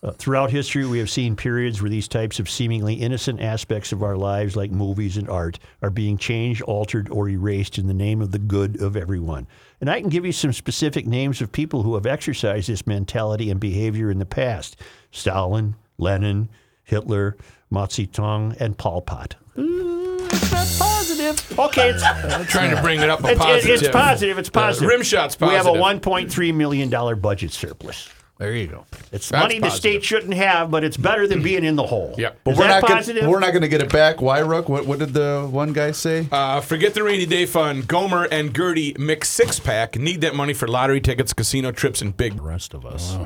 Uh, 0.00 0.12
throughout 0.12 0.50
history, 0.50 0.86
we 0.86 0.98
have 0.98 1.10
seen 1.10 1.34
periods 1.34 1.82
where 1.82 1.90
these 1.90 2.06
types 2.06 2.38
of 2.38 2.48
seemingly 2.48 2.94
innocent 2.94 3.40
aspects 3.40 3.90
of 3.90 4.02
our 4.02 4.16
lives, 4.16 4.54
like 4.54 4.70
movies 4.70 5.16
and 5.16 5.28
art, 5.28 5.58
are 5.82 5.90
being 5.90 6.16
changed, 6.16 6.62
altered, 6.62 7.08
or 7.10 7.28
erased 7.28 7.78
in 7.78 7.88
the 7.88 7.94
name 7.94 8.20
of 8.20 8.30
the 8.30 8.38
good 8.38 8.80
of 8.80 8.96
everyone. 8.96 9.46
And 9.80 9.88
I 9.88 10.00
can 10.00 10.08
give 10.08 10.26
you 10.26 10.32
some 10.32 10.52
specific 10.52 11.06
names 11.06 11.40
of 11.40 11.52
people 11.52 11.82
who 11.82 11.94
have 11.94 12.06
exercised 12.06 12.68
this 12.68 12.86
mentality 12.86 13.50
and 13.50 13.60
behavior 13.60 14.10
in 14.10 14.18
the 14.18 14.26
past 14.26 14.76
Stalin, 15.12 15.76
Lenin, 15.98 16.48
Hitler, 16.84 17.36
Mao 17.70 17.86
Zedong, 17.86 18.56
and 18.60 18.76
Pol 18.76 19.02
Pot. 19.02 19.36
Ooh, 19.56 20.26
it's 20.26 20.50
not 20.50 20.66
positive. 20.78 21.58
Okay, 21.58 21.90
it's, 21.90 22.02
Trying 22.50 22.74
to 22.74 22.82
bring 22.82 23.00
it 23.00 23.08
up 23.10 23.22
a 23.24 23.28
it's, 23.28 23.38
positive. 23.38 23.82
it's 23.82 23.88
positive. 23.88 24.38
It's 24.38 24.48
The 24.48 24.52
positive. 24.52 24.88
rim 24.88 25.02
shot's 25.02 25.38
We 25.40 25.48
have 25.48 25.66
a 25.66 25.70
$1.3 25.70 26.54
million 26.54 27.20
budget 27.20 27.52
surplus. 27.52 28.08
There 28.38 28.54
you 28.54 28.68
go. 28.68 28.84
It's 29.10 29.28
That's 29.28 29.42
money 29.42 29.56
the 29.56 29.62
positive. 29.62 29.80
state 29.80 30.04
shouldn't 30.04 30.34
have, 30.34 30.70
but 30.70 30.84
it's 30.84 30.96
better 30.96 31.26
than 31.26 31.42
being 31.42 31.64
in 31.64 31.74
the 31.74 31.84
hole. 31.86 32.14
Yep. 32.16 32.38
But 32.44 32.50
Is 32.52 32.58
we're 32.58 32.68
that 32.68 32.82
not 32.82 32.90
positive? 32.90 33.22
Gonna, 33.22 33.32
we're 33.32 33.40
not 33.40 33.50
going 33.50 33.62
to 33.62 33.68
get 33.68 33.82
it 33.82 33.90
back. 33.92 34.20
Why, 34.22 34.38
Rook? 34.38 34.68
What, 34.68 34.86
what 34.86 35.00
did 35.00 35.12
the 35.12 35.48
one 35.50 35.72
guy 35.72 35.90
say? 35.90 36.28
Uh, 36.30 36.60
forget 36.60 36.94
the 36.94 37.02
rainy 37.02 37.26
day 37.26 37.46
fund. 37.46 37.88
Gomer 37.88 38.28
and 38.30 38.54
Gertie 38.54 38.94
mix 38.96 39.28
six 39.28 39.58
pack. 39.58 39.96
Need 39.96 40.20
that 40.20 40.36
money 40.36 40.54
for 40.54 40.68
lottery 40.68 41.00
tickets, 41.00 41.32
casino 41.32 41.72
trips, 41.72 42.00
and 42.00 42.16
big. 42.16 42.36
The 42.36 42.42
rest 42.42 42.74
of 42.74 42.86
us. 42.86 43.16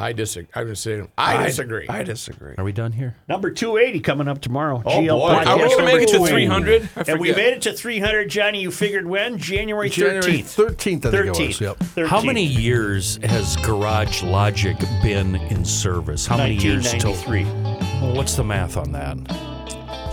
I 0.00 0.12
disagree. 0.12 0.50
I 0.54 0.64
would 0.64 0.78
say 0.78 1.02
I 1.18 1.44
disagree. 1.44 1.86
I 1.88 2.02
disagree. 2.02 2.54
Are 2.56 2.64
we 2.64 2.72
done 2.72 2.92
here? 2.92 3.16
Number 3.28 3.50
280 3.50 4.00
coming 4.00 4.28
up 4.28 4.40
tomorrow. 4.40 4.82
Oh, 4.84 4.90
GL 4.90 5.18
boy. 5.18 5.28
podcast 5.30 5.46
Are 5.46 5.56
we 5.56 5.62
going 5.62 5.78
to 5.78 5.84
make 5.84 6.02
it 6.02 6.08
to 6.08 6.26
300? 6.26 6.88
And 7.08 7.20
we 7.20 7.32
made 7.32 7.54
it 7.54 7.62
to 7.62 7.72
300, 7.72 8.28
Johnny. 8.30 8.62
You 8.62 8.70
figured 8.70 9.06
when? 9.06 9.38
January 9.38 9.90
13th. 9.90 9.94
January 9.94 10.42
13th, 10.42 11.06
I 11.06 11.10
think 11.10 11.26
it 11.26 11.46
was. 11.46 11.60
Yep. 11.60 11.78
13th. 11.78 12.06
How 12.06 12.20
many 12.22 12.44
years 12.44 13.18
has 13.22 13.56
Garage 13.58 14.22
Logic 14.22 14.78
been 15.02 15.36
in 15.36 15.64
service? 15.64 16.26
How 16.26 16.38
many 16.38 16.54
years 16.54 16.90
till? 16.94 17.12
1993. 17.12 18.00
Well, 18.00 18.16
what's 18.16 18.34
the 18.34 18.44
math 18.44 18.76
on 18.76 18.92
that? 18.92 19.16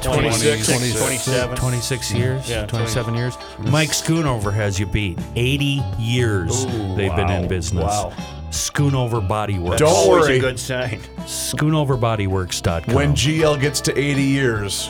26, 0.04 0.68
26, 0.68 1.00
27. 1.00 1.58
26 1.58 2.14
years? 2.14 2.50
Yeah, 2.50 2.66
27 2.66 3.16
years? 3.16 3.38
Mike 3.60 3.90
Schoonover 3.90 4.54
has 4.54 4.80
you 4.80 4.86
beat. 4.86 5.18
80 5.36 5.82
years 5.98 6.66
they've 6.96 7.16
been 7.16 7.30
in 7.30 7.48
business. 7.48 7.84
Wow. 7.84 8.14
Schoonover 8.58 9.26
Body 9.26 9.60
Works. 9.60 9.80
Don't 9.80 9.90
Always 9.90 10.26
worry. 10.26 10.38
a 10.38 10.42
good 10.42 10.60
sign. 10.60 11.00
Schoonoverbodyworks.com. 11.26 12.94
When 12.96 13.14
GL 13.14 13.60
gets 13.62 13.82
to 13.82 13.98
80 13.98 14.22
years, 14.22 14.90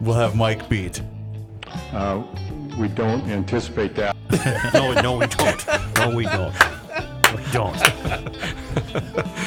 we'll 0.00 0.16
have 0.16 0.34
Mike 0.36 0.68
beat. 0.68 1.00
Uh, 1.92 2.22
we 2.78 2.88
don't 2.88 3.22
anticipate 3.28 3.94
that. 3.94 4.16
no, 4.74 4.92
no, 5.00 5.18
we 5.18 5.26
don't. 5.26 5.66
No, 5.96 6.10
we 6.14 6.24
don't. 6.24 6.54
We 7.34 7.42
don't. 7.52 7.76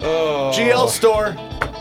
GL 0.00 0.88
store. 0.88 1.34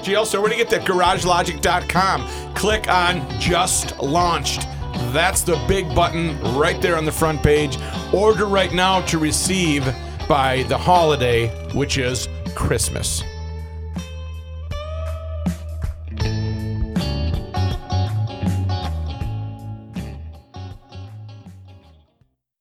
GL 0.06 0.26
Store, 0.26 0.42
where 0.42 0.50
do 0.52 0.56
you 0.56 0.64
get 0.64 0.70
that? 0.70 0.88
GarageLogic.com. 0.88 2.54
Click 2.54 2.88
on 2.88 3.28
Just 3.40 3.98
Launched. 4.00 4.68
That's 5.12 5.42
the 5.42 5.56
big 5.68 5.94
button 5.96 6.40
right 6.56 6.80
there 6.82 6.96
on 6.96 7.06
the 7.06 7.12
front 7.12 7.42
page. 7.42 7.78
Order 8.14 8.46
right 8.46 8.72
now 8.72 9.02
to 9.08 9.18
receive 9.18 9.84
by 10.28 10.64
the 10.64 10.78
holiday, 10.78 11.48
which 11.74 11.98
is 11.98 12.28
Christmas. 12.56 13.24